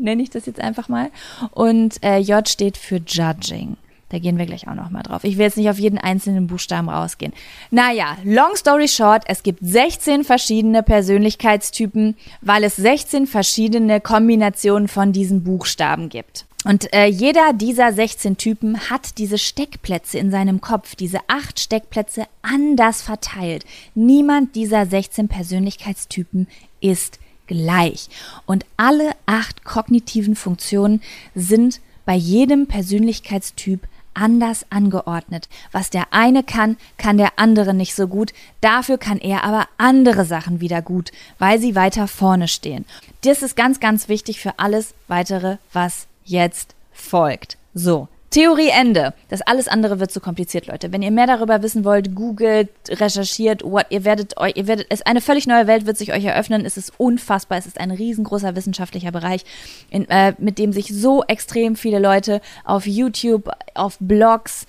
nenne 0.00 0.22
ich 0.22 0.30
das 0.30 0.46
jetzt 0.46 0.60
einfach 0.60 0.88
mal. 0.88 1.10
Und 1.52 2.02
äh, 2.02 2.18
J 2.18 2.48
steht 2.48 2.76
für 2.76 2.96
Judging. 2.96 3.76
Da 4.10 4.18
gehen 4.18 4.38
wir 4.38 4.46
gleich 4.46 4.66
auch 4.66 4.74
noch 4.74 4.90
mal 4.90 5.02
drauf. 5.02 5.22
Ich 5.22 5.38
will 5.38 5.44
jetzt 5.44 5.56
nicht 5.56 5.70
auf 5.70 5.78
jeden 5.78 5.98
einzelnen 5.98 6.48
Buchstaben 6.48 6.88
rausgehen. 6.88 7.32
Naja, 7.70 8.16
long 8.24 8.56
story 8.56 8.88
short, 8.88 9.22
es 9.26 9.44
gibt 9.44 9.60
16 9.62 10.24
verschiedene 10.24 10.82
Persönlichkeitstypen, 10.82 12.16
weil 12.40 12.64
es 12.64 12.74
16 12.74 13.28
verschiedene 13.28 14.00
Kombinationen 14.00 14.88
von 14.88 15.12
diesen 15.12 15.44
Buchstaben 15.44 16.08
gibt. 16.08 16.44
Und 16.64 16.92
äh, 16.92 17.06
jeder 17.06 17.52
dieser 17.54 17.92
16 17.92 18.36
Typen 18.36 18.90
hat 18.90 19.16
diese 19.16 19.38
Steckplätze 19.38 20.18
in 20.18 20.32
seinem 20.32 20.60
Kopf, 20.60 20.96
diese 20.96 21.20
acht 21.28 21.60
Steckplätze 21.60 22.24
anders 22.42 23.02
verteilt. 23.02 23.64
Niemand 23.94 24.56
dieser 24.56 24.86
16 24.86 25.28
Persönlichkeitstypen 25.28 26.48
ist 26.80 27.19
gleich. 27.50 28.08
Und 28.46 28.64
alle 28.76 29.10
acht 29.26 29.64
kognitiven 29.64 30.36
Funktionen 30.36 31.02
sind 31.34 31.80
bei 32.06 32.14
jedem 32.14 32.68
Persönlichkeitstyp 32.68 33.88
anders 34.14 34.66
angeordnet. 34.70 35.48
Was 35.72 35.90
der 35.90 36.12
eine 36.12 36.44
kann, 36.44 36.76
kann 36.96 37.16
der 37.18 37.32
andere 37.36 37.74
nicht 37.74 37.94
so 37.94 38.06
gut. 38.06 38.32
Dafür 38.60 38.98
kann 38.98 39.18
er 39.18 39.42
aber 39.42 39.66
andere 39.78 40.24
Sachen 40.24 40.60
wieder 40.60 40.80
gut, 40.80 41.10
weil 41.38 41.58
sie 41.58 41.74
weiter 41.74 42.06
vorne 42.06 42.46
stehen. 42.46 42.84
Das 43.24 43.42
ist 43.42 43.56
ganz, 43.56 43.80
ganz 43.80 44.08
wichtig 44.08 44.40
für 44.40 44.58
alles 44.58 44.94
weitere, 45.08 45.56
was 45.72 46.06
jetzt 46.24 46.74
folgt. 46.92 47.56
So, 47.74 48.08
Theorie 48.30 48.68
Ende. 48.68 49.12
Das 49.28 49.42
alles 49.42 49.66
andere 49.66 49.98
wird 49.98 50.12
zu 50.12 50.20
kompliziert, 50.20 50.68
Leute. 50.68 50.92
Wenn 50.92 51.02
ihr 51.02 51.10
mehr 51.10 51.26
darüber 51.26 51.62
wissen 51.62 51.84
wollt, 51.84 52.14
googelt, 52.14 52.70
recherchiert, 52.88 53.64
what, 53.64 53.86
ihr 53.90 54.04
werdet 54.04 54.36
euch, 54.36 54.52
ihr 54.56 54.68
werdet, 54.68 54.86
es, 54.88 55.02
eine 55.02 55.20
völlig 55.20 55.48
neue 55.48 55.66
Welt 55.66 55.84
wird 55.84 55.98
sich 55.98 56.12
euch 56.12 56.24
eröffnen. 56.24 56.64
Es 56.64 56.76
ist 56.76 56.92
unfassbar. 56.96 57.58
Es 57.58 57.66
ist 57.66 57.80
ein 57.80 57.90
riesengroßer 57.90 58.54
wissenschaftlicher 58.54 59.10
Bereich, 59.10 59.44
in, 59.90 60.08
äh, 60.08 60.34
mit 60.38 60.58
dem 60.58 60.72
sich 60.72 60.94
so 60.94 61.24
extrem 61.24 61.74
viele 61.74 61.98
Leute 61.98 62.40
auf 62.64 62.86
YouTube, 62.86 63.50
auf 63.74 63.96
Blogs, 63.98 64.66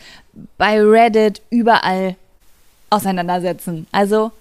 bei 0.57 0.81
Reddit, 0.81 1.43
überall 1.51 2.15
auseinandersetzen. 2.89 3.85
Also, 3.91 4.31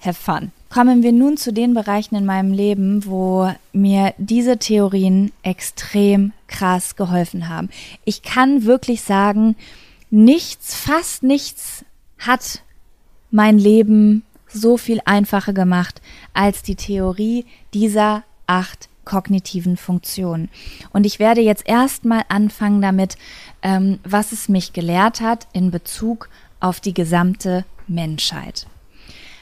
have 0.00 0.14
fun 0.14 0.52
kommen 0.70 1.02
wir 1.02 1.12
nun 1.12 1.36
zu 1.36 1.52
den 1.52 1.74
Bereichen 1.74 2.14
in 2.14 2.26
meinem 2.26 2.52
Leben, 2.52 3.06
wo 3.06 3.50
mir 3.72 4.14
diese 4.18 4.58
Theorien 4.58 5.32
extrem 5.42 6.32
krass 6.46 6.96
geholfen 6.96 7.48
haben. 7.48 7.70
Ich 8.04 8.22
kann 8.22 8.64
wirklich 8.64 9.02
sagen, 9.02 9.56
nichts, 10.10 10.74
fast 10.74 11.22
nichts 11.22 11.84
hat 12.18 12.62
mein 13.30 13.58
Leben 13.58 14.22
so 14.48 14.76
viel 14.76 15.00
einfacher 15.04 15.52
gemacht 15.52 16.00
als 16.32 16.62
die 16.62 16.76
Theorie 16.76 17.44
dieser 17.74 18.24
acht 18.46 18.88
kognitiven 19.04 19.76
Funktionen. 19.76 20.50
Und 20.92 21.06
ich 21.06 21.18
werde 21.18 21.40
jetzt 21.40 21.66
erstmal 21.66 22.22
anfangen 22.28 22.82
damit, 22.82 23.16
ähm, 23.62 24.00
was 24.04 24.32
es 24.32 24.48
mich 24.48 24.72
gelehrt 24.72 25.20
hat 25.20 25.46
in 25.52 25.70
Bezug 25.70 26.28
auf 26.60 26.80
die 26.80 26.94
gesamte 26.94 27.64
Menschheit. 27.86 28.66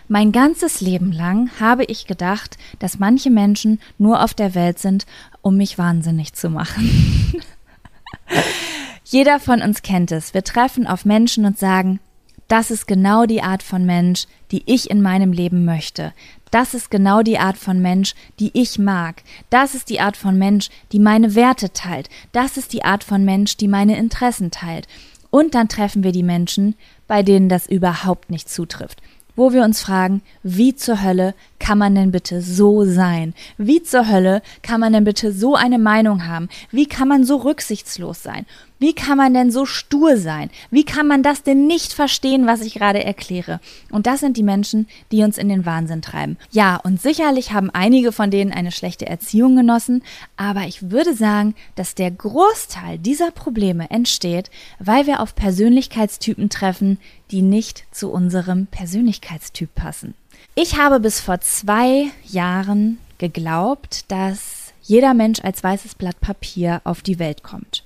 Mein 0.08 0.30
ganzes 0.30 0.80
Leben 0.80 1.10
lang 1.10 1.50
habe 1.58 1.84
ich 1.84 2.06
gedacht, 2.06 2.58
dass 2.78 3.00
manche 3.00 3.30
Menschen 3.30 3.80
nur 3.98 4.22
auf 4.22 4.34
der 4.34 4.54
Welt 4.54 4.78
sind, 4.78 5.04
um 5.42 5.56
mich 5.56 5.78
wahnsinnig 5.78 6.32
zu 6.32 6.48
machen. 6.48 7.42
Jeder 9.04 9.40
von 9.40 9.62
uns 9.62 9.82
kennt 9.82 10.12
es. 10.12 10.32
Wir 10.32 10.44
treffen 10.44 10.86
auf 10.86 11.04
Menschen 11.04 11.44
und 11.44 11.58
sagen, 11.58 11.98
das 12.46 12.70
ist 12.70 12.86
genau 12.86 13.26
die 13.26 13.42
Art 13.42 13.64
von 13.64 13.84
Mensch, 13.84 14.26
die 14.52 14.62
ich 14.66 14.90
in 14.90 15.02
meinem 15.02 15.32
Leben 15.32 15.64
möchte. 15.64 16.12
Das 16.52 16.74
ist 16.74 16.92
genau 16.92 17.22
die 17.22 17.38
Art 17.38 17.58
von 17.58 17.82
Mensch, 17.82 18.14
die 18.38 18.52
ich 18.54 18.78
mag. 18.78 19.24
Das 19.50 19.74
ist 19.74 19.90
die 19.90 19.98
Art 19.98 20.16
von 20.16 20.38
Mensch, 20.38 20.68
die 20.92 21.00
meine 21.00 21.34
Werte 21.34 21.72
teilt. 21.72 22.08
Das 22.30 22.56
ist 22.56 22.72
die 22.72 22.84
Art 22.84 23.02
von 23.02 23.24
Mensch, 23.24 23.56
die 23.56 23.66
meine 23.66 23.98
Interessen 23.98 24.52
teilt. 24.52 24.86
Und 25.30 25.56
dann 25.56 25.68
treffen 25.68 26.04
wir 26.04 26.12
die 26.12 26.22
Menschen, 26.22 26.76
bei 27.08 27.24
denen 27.24 27.48
das 27.48 27.66
überhaupt 27.66 28.30
nicht 28.30 28.48
zutrifft 28.48 29.02
wo 29.36 29.52
wir 29.52 29.62
uns 29.62 29.80
fragen, 29.80 30.22
wie 30.42 30.74
zur 30.74 31.02
Hölle 31.02 31.34
kann 31.58 31.78
man 31.78 31.94
denn 31.94 32.10
bitte 32.10 32.40
so 32.42 32.84
sein? 32.84 33.34
Wie 33.58 33.82
zur 33.82 34.08
Hölle 34.08 34.42
kann 34.62 34.80
man 34.80 34.92
denn 34.92 35.04
bitte 35.04 35.32
so 35.32 35.54
eine 35.54 35.78
Meinung 35.78 36.26
haben? 36.26 36.48
Wie 36.72 36.86
kann 36.86 37.08
man 37.08 37.24
so 37.24 37.36
rücksichtslos 37.36 38.22
sein? 38.22 38.46
Wie 38.78 38.92
kann 38.92 39.16
man 39.16 39.32
denn 39.32 39.50
so 39.50 39.64
stur 39.64 40.18
sein? 40.18 40.50
Wie 40.70 40.84
kann 40.84 41.06
man 41.06 41.22
das 41.22 41.42
denn 41.42 41.66
nicht 41.66 41.94
verstehen, 41.94 42.46
was 42.46 42.60
ich 42.60 42.74
gerade 42.74 43.02
erkläre? 43.02 43.60
Und 43.90 44.06
das 44.06 44.20
sind 44.20 44.36
die 44.36 44.42
Menschen, 44.42 44.86
die 45.10 45.22
uns 45.22 45.38
in 45.38 45.48
den 45.48 45.64
Wahnsinn 45.64 46.02
treiben. 46.02 46.36
Ja, 46.50 46.76
und 46.76 47.00
sicherlich 47.00 47.52
haben 47.52 47.70
einige 47.70 48.12
von 48.12 48.30
denen 48.30 48.52
eine 48.52 48.72
schlechte 48.72 49.06
Erziehung 49.06 49.56
genossen, 49.56 50.02
aber 50.36 50.62
ich 50.62 50.90
würde 50.90 51.14
sagen, 51.14 51.54
dass 51.74 51.94
der 51.94 52.10
Großteil 52.10 52.98
dieser 52.98 53.30
Probleme 53.30 53.90
entsteht, 53.90 54.50
weil 54.78 55.06
wir 55.06 55.20
auf 55.20 55.34
Persönlichkeitstypen 55.34 56.50
treffen, 56.50 56.98
die 57.30 57.42
nicht 57.42 57.84
zu 57.92 58.10
unserem 58.10 58.66
Persönlichkeitstyp 58.66 59.74
passen. 59.74 60.14
Ich 60.54 60.78
habe 60.78 61.00
bis 61.00 61.20
vor 61.20 61.40
zwei 61.40 62.08
Jahren 62.26 62.98
geglaubt, 63.18 64.04
dass 64.08 64.72
jeder 64.82 65.14
Mensch 65.14 65.40
als 65.40 65.64
weißes 65.64 65.94
Blatt 65.94 66.20
Papier 66.20 66.80
auf 66.84 67.02
die 67.02 67.18
Welt 67.18 67.42
kommt. 67.42 67.85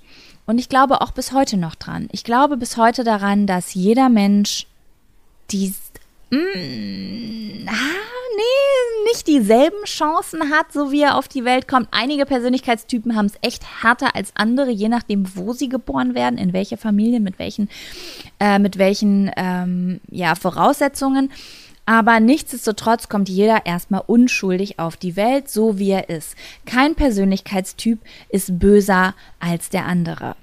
Und 0.51 0.59
ich 0.59 0.69
glaube 0.69 1.01
auch 1.01 1.13
bis 1.13 1.31
heute 1.31 1.57
noch 1.57 1.77
dran. 1.77 2.09
Ich 2.11 2.25
glaube 2.25 2.57
bis 2.57 2.77
heute 2.77 3.05
daran, 3.05 3.47
dass 3.47 3.75
jeder 3.75 4.09
Mensch 4.09 4.67
die 5.53 5.73
mm, 6.31 7.69
ah, 7.69 8.01
nee, 8.37 9.11
nicht 9.13 9.29
dieselben 9.29 9.85
Chancen 9.85 10.51
hat, 10.51 10.73
so 10.73 10.91
wie 10.91 11.03
er 11.03 11.17
auf 11.17 11.29
die 11.29 11.45
Welt 11.45 11.69
kommt. 11.69 11.87
Einige 11.93 12.27
Persönlichkeitstypen 12.27 13.15
haben 13.15 13.27
es 13.27 13.35
echt 13.43 13.63
härter 13.85 14.17
als 14.17 14.33
andere, 14.35 14.73
je 14.73 14.89
nachdem, 14.89 15.37
wo 15.37 15.53
sie 15.53 15.69
geboren 15.69 16.17
werden, 16.17 16.37
in 16.37 16.53
welcher 16.53 16.79
Familie, 16.79 17.21
mit 17.21 17.39
welchen, 17.39 17.69
äh, 18.41 18.59
mit 18.59 18.77
welchen 18.77 19.31
ähm, 19.37 20.01
ja, 20.11 20.35
Voraussetzungen. 20.35 21.31
Aber 21.91 22.21
nichtsdestotrotz 22.21 23.09
kommt 23.09 23.29
jeder 23.29 23.67
erstmal 23.67 24.05
unschuldig 24.07 24.79
auf 24.79 24.97
die 24.97 25.17
Welt, 25.17 25.51
so 25.51 25.81
wie 25.81 25.91
er 25.91 26.09
ist. 26.09 26.37
Kein 26.65 26.95
Persönlichkeitstyp 26.95 27.99
ist 28.29 28.61
böser 28.61 29.17
als 29.41 29.71
der 29.71 29.87
andere. 29.87 30.37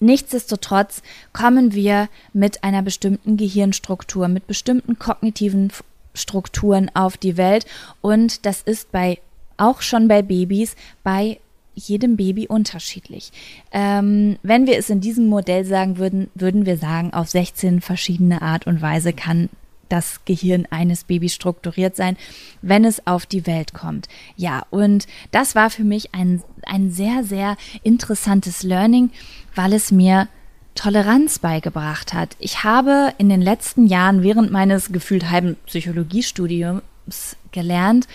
Nichtsdestotrotz 0.00 1.00
kommen 1.32 1.72
wir 1.72 2.10
mit 2.34 2.62
einer 2.62 2.82
bestimmten 2.82 3.38
Gehirnstruktur, 3.38 4.28
mit 4.28 4.46
bestimmten 4.46 4.98
kognitiven 4.98 5.72
Strukturen 6.12 6.90
auf 6.92 7.16
die 7.16 7.38
Welt 7.38 7.64
und 8.02 8.44
das 8.44 8.60
ist 8.60 8.92
bei 8.92 9.18
auch 9.56 9.80
schon 9.80 10.08
bei 10.08 10.20
Babys 10.20 10.76
bei 11.02 11.38
jedem 11.74 12.18
Baby 12.18 12.48
unterschiedlich. 12.48 13.32
Ähm, 13.72 14.36
wenn 14.42 14.66
wir 14.66 14.76
es 14.76 14.90
in 14.90 15.00
diesem 15.00 15.26
Modell 15.26 15.64
sagen 15.64 15.96
würden, 15.96 16.28
würden 16.34 16.66
wir 16.66 16.76
sagen, 16.76 17.14
auf 17.14 17.30
16 17.30 17.80
verschiedene 17.80 18.42
Art 18.42 18.66
und 18.66 18.82
Weise 18.82 19.14
kann 19.14 19.48
das 19.90 20.24
Gehirn 20.24 20.66
eines 20.70 21.04
Babys 21.04 21.34
strukturiert 21.34 21.96
sein, 21.96 22.16
wenn 22.62 22.84
es 22.84 23.06
auf 23.06 23.26
die 23.26 23.46
Welt 23.46 23.74
kommt. 23.74 24.08
Ja, 24.36 24.64
und 24.70 25.06
das 25.30 25.54
war 25.54 25.68
für 25.70 25.84
mich 25.84 26.14
ein, 26.14 26.42
ein 26.64 26.90
sehr, 26.90 27.24
sehr 27.24 27.56
interessantes 27.82 28.62
Learning, 28.62 29.10
weil 29.54 29.72
es 29.72 29.90
mir 29.90 30.28
Toleranz 30.74 31.40
beigebracht 31.40 32.14
hat. 32.14 32.36
Ich 32.38 32.64
habe 32.64 33.12
in 33.18 33.28
den 33.28 33.42
letzten 33.42 33.86
Jahren 33.86 34.22
während 34.22 34.50
meines 34.50 34.92
gefühlt 34.92 35.30
halben 35.30 35.56
Psychologiestudiums 35.66 37.36
gelernt, 37.52 38.06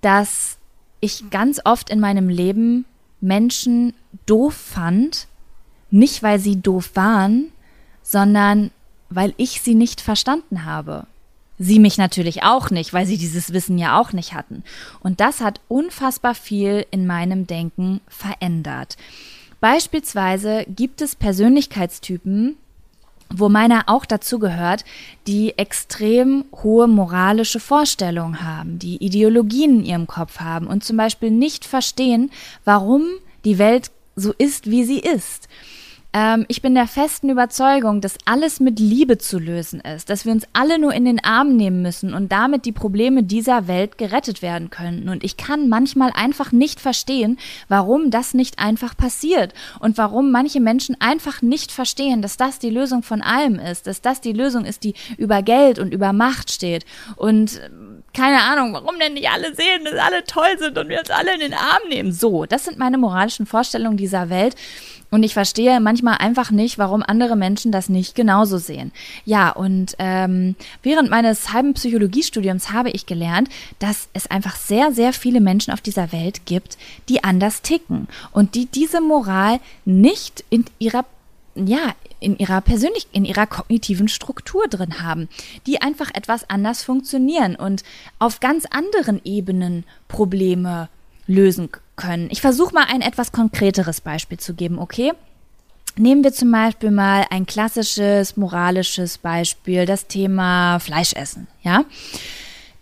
dass 0.00 0.56
ich 1.00 1.28
ganz 1.30 1.60
oft 1.64 1.90
in 1.90 2.00
meinem 2.00 2.28
Leben 2.28 2.84
Menschen 3.20 3.92
doof 4.24 4.54
fand, 4.54 5.26
nicht 5.90 6.22
weil 6.22 6.38
sie 6.38 6.60
doof 6.60 6.92
waren, 6.94 7.50
sondern 8.02 8.70
weil 9.10 9.34
ich 9.36 9.60
sie 9.60 9.74
nicht 9.74 10.00
verstanden 10.00 10.64
habe. 10.64 11.06
Sie 11.58 11.78
mich 11.78 11.96
natürlich 11.96 12.42
auch 12.42 12.70
nicht, 12.70 12.92
weil 12.92 13.06
sie 13.06 13.16
dieses 13.16 13.52
Wissen 13.52 13.78
ja 13.78 13.98
auch 13.98 14.12
nicht 14.12 14.34
hatten. 14.34 14.62
Und 15.00 15.20
das 15.20 15.40
hat 15.40 15.60
unfassbar 15.68 16.34
viel 16.34 16.86
in 16.90 17.06
meinem 17.06 17.46
Denken 17.46 18.00
verändert. 18.08 18.96
Beispielsweise 19.60 20.66
gibt 20.68 21.00
es 21.00 21.16
Persönlichkeitstypen, 21.16 22.56
wo 23.30 23.48
meiner 23.48 23.84
auch 23.88 24.04
dazu 24.04 24.38
gehört, 24.38 24.84
die 25.26 25.58
extrem 25.58 26.44
hohe 26.62 26.86
moralische 26.86 27.58
Vorstellungen 27.58 28.42
haben, 28.42 28.78
die 28.78 28.96
Ideologien 29.04 29.80
in 29.80 29.84
ihrem 29.84 30.06
Kopf 30.06 30.40
haben 30.40 30.66
und 30.66 30.84
zum 30.84 30.96
Beispiel 30.96 31.30
nicht 31.30 31.64
verstehen, 31.64 32.30
warum 32.64 33.04
die 33.44 33.58
Welt 33.58 33.90
so 34.14 34.32
ist, 34.32 34.70
wie 34.70 34.84
sie 34.84 34.98
ist. 34.98 35.48
Ähm, 36.16 36.46
ich 36.48 36.62
bin 36.62 36.74
der 36.74 36.86
festen 36.86 37.28
Überzeugung, 37.28 38.00
dass 38.00 38.16
alles 38.24 38.58
mit 38.58 38.80
Liebe 38.80 39.18
zu 39.18 39.38
lösen 39.38 39.80
ist, 39.80 40.08
dass 40.08 40.24
wir 40.24 40.32
uns 40.32 40.46
alle 40.54 40.78
nur 40.78 40.94
in 40.94 41.04
den 41.04 41.22
Arm 41.22 41.56
nehmen 41.56 41.82
müssen 41.82 42.14
und 42.14 42.32
damit 42.32 42.64
die 42.64 42.72
Probleme 42.72 43.22
dieser 43.22 43.68
Welt 43.68 43.98
gerettet 43.98 44.40
werden 44.40 44.70
können. 44.70 45.10
Und 45.10 45.24
ich 45.24 45.36
kann 45.36 45.68
manchmal 45.68 46.12
einfach 46.14 46.52
nicht 46.52 46.80
verstehen, 46.80 47.38
warum 47.68 48.10
das 48.10 48.32
nicht 48.32 48.58
einfach 48.58 48.96
passiert 48.96 49.52
und 49.78 49.98
warum 49.98 50.30
manche 50.30 50.60
Menschen 50.60 50.98
einfach 51.00 51.42
nicht 51.42 51.70
verstehen, 51.70 52.22
dass 52.22 52.38
das 52.38 52.58
die 52.58 52.70
Lösung 52.70 53.02
von 53.02 53.20
allem 53.20 53.58
ist, 53.58 53.86
dass 53.86 54.00
das 54.00 54.22
die 54.22 54.32
Lösung 54.32 54.64
ist, 54.64 54.84
die 54.84 54.94
über 55.18 55.42
Geld 55.42 55.78
und 55.78 55.92
über 55.92 56.14
Macht 56.14 56.50
steht. 56.50 56.86
Und 57.16 57.60
ähm, 57.62 57.95
keine 58.16 58.42
Ahnung, 58.42 58.72
warum 58.72 58.98
denn 58.98 59.12
nicht 59.12 59.28
alle 59.28 59.54
sehen, 59.54 59.84
dass 59.84 59.94
alle 59.94 60.24
toll 60.24 60.58
sind 60.58 60.78
und 60.78 60.88
wir 60.88 61.00
uns 61.00 61.10
alle 61.10 61.34
in 61.34 61.40
den 61.40 61.52
Arm 61.52 61.82
nehmen. 61.88 62.12
So, 62.12 62.46
das 62.46 62.64
sind 62.64 62.78
meine 62.78 62.96
moralischen 62.96 63.44
Vorstellungen 63.44 63.98
dieser 63.98 64.30
Welt. 64.30 64.56
Und 65.10 65.22
ich 65.22 65.34
verstehe 65.34 65.78
manchmal 65.80 66.16
einfach 66.18 66.50
nicht, 66.50 66.78
warum 66.78 67.02
andere 67.02 67.36
Menschen 67.36 67.70
das 67.70 67.88
nicht 67.88 68.14
genauso 68.14 68.58
sehen. 68.58 68.90
Ja, 69.24 69.50
und 69.50 69.94
ähm, 69.98 70.56
während 70.82 71.10
meines 71.10 71.52
halben 71.52 71.74
Psychologiestudiums 71.74 72.72
habe 72.72 72.90
ich 72.90 73.06
gelernt, 73.06 73.48
dass 73.78 74.08
es 74.14 74.28
einfach 74.30 74.56
sehr, 74.56 74.92
sehr 74.92 75.12
viele 75.12 75.40
Menschen 75.40 75.72
auf 75.72 75.80
dieser 75.80 76.10
Welt 76.10 76.44
gibt, 76.46 76.76
die 77.08 77.22
anders 77.22 77.62
ticken 77.62 78.08
und 78.32 78.54
die 78.54 78.66
diese 78.66 79.00
Moral 79.00 79.60
nicht 79.84 80.42
in 80.50 80.64
ihrer 80.78 81.04
ja, 81.54 81.94
in 82.20 82.38
ihrer 82.38 82.60
persönlich, 82.60 83.06
in 83.12 83.24
ihrer 83.24 83.46
kognitiven 83.46 84.08
Struktur 84.08 84.68
drin 84.68 85.02
haben, 85.02 85.28
die 85.66 85.80
einfach 85.82 86.10
etwas 86.14 86.48
anders 86.48 86.82
funktionieren 86.82 87.56
und 87.56 87.82
auf 88.18 88.40
ganz 88.40 88.66
anderen 88.70 89.20
Ebenen 89.24 89.84
Probleme 90.08 90.88
lösen 91.26 91.70
können. 91.96 92.28
Ich 92.30 92.40
versuche 92.40 92.74
mal 92.74 92.86
ein 92.88 93.02
etwas 93.02 93.32
konkreteres 93.32 94.00
Beispiel 94.00 94.38
zu 94.38 94.54
geben, 94.54 94.78
okay? 94.78 95.12
Nehmen 95.98 96.22
wir 96.22 96.32
zum 96.32 96.52
Beispiel 96.52 96.90
mal 96.90 97.24
ein 97.30 97.46
klassisches 97.46 98.36
moralisches 98.36 99.18
Beispiel, 99.18 99.86
das 99.86 100.06
Thema 100.06 100.78
Fleischessen, 100.78 101.46
ja? 101.62 101.84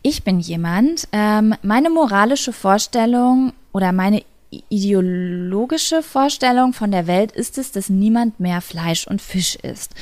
Ich 0.03 0.23
bin 0.23 0.41
jemand, 0.41 1.09
ähm, 1.13 1.55
meine 1.63 1.89
moralische 1.89 2.53
Vorstellung 2.53 3.55
oder 3.73 3.93
meine 3.93 4.23
ideologische 4.69 6.03
Vorstellung 6.03 6.73
von 6.73 6.91
der 6.91 7.07
Welt 7.07 7.33
ist 7.33 7.59
es, 7.59 7.73
dass 7.73 7.89
niemand 7.89 8.39
mehr 8.39 8.61
Fleisch 8.61 9.07
und 9.07 9.21
Fisch 9.21 9.57
isst 9.57 9.95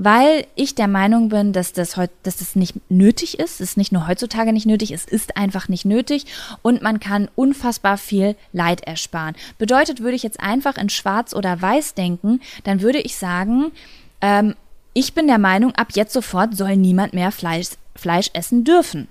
weil 0.00 0.46
ich 0.54 0.76
der 0.76 0.86
Meinung 0.86 1.28
bin, 1.28 1.52
dass 1.52 1.72
das, 1.72 1.94
dass 2.22 2.36
das 2.36 2.54
nicht 2.54 2.76
nötig 2.88 3.40
ist. 3.40 3.60
Es 3.60 3.70
ist 3.70 3.76
nicht 3.76 3.90
nur 3.90 4.06
heutzutage 4.06 4.52
nicht 4.52 4.64
nötig, 4.64 4.92
es 4.92 5.04
ist 5.04 5.36
einfach 5.36 5.68
nicht 5.68 5.84
nötig 5.84 6.24
und 6.62 6.82
man 6.82 7.00
kann 7.00 7.28
unfassbar 7.34 7.98
viel 7.98 8.36
Leid 8.52 8.82
ersparen. 8.82 9.34
Bedeutet, 9.58 10.00
würde 10.00 10.14
ich 10.14 10.22
jetzt 10.22 10.38
einfach 10.38 10.76
in 10.76 10.88
Schwarz 10.88 11.34
oder 11.34 11.60
Weiß 11.60 11.94
denken, 11.94 12.40
dann 12.62 12.80
würde 12.80 13.00
ich 13.00 13.16
sagen, 13.16 13.72
ähm, 14.20 14.54
ich 14.94 15.14
bin 15.14 15.26
der 15.26 15.38
Meinung, 15.38 15.74
ab 15.74 15.88
jetzt 15.94 16.12
sofort 16.12 16.56
soll 16.56 16.76
niemand 16.76 17.12
mehr 17.12 17.32
Fleisch, 17.32 17.70
Fleisch 17.96 18.30
essen 18.34 18.62
dürfen. 18.62 19.08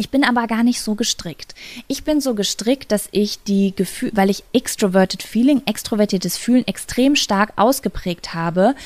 Ich 0.00 0.10
bin 0.10 0.22
aber 0.22 0.46
gar 0.46 0.62
nicht 0.62 0.80
so 0.80 0.94
gestrickt. 0.94 1.56
Ich 1.88 2.04
bin 2.04 2.20
so 2.20 2.36
gestrickt, 2.36 2.92
dass 2.92 3.08
ich 3.10 3.42
die 3.42 3.74
Gefühl, 3.74 4.12
weil 4.14 4.30
ich 4.30 4.44
extroverted 4.52 5.24
feeling, 5.24 5.60
extrovertiertes 5.66 6.38
Fühlen 6.38 6.64
extrem 6.68 7.16
stark 7.16 7.52
ausgeprägt 7.56 8.32
habe, 8.32 8.76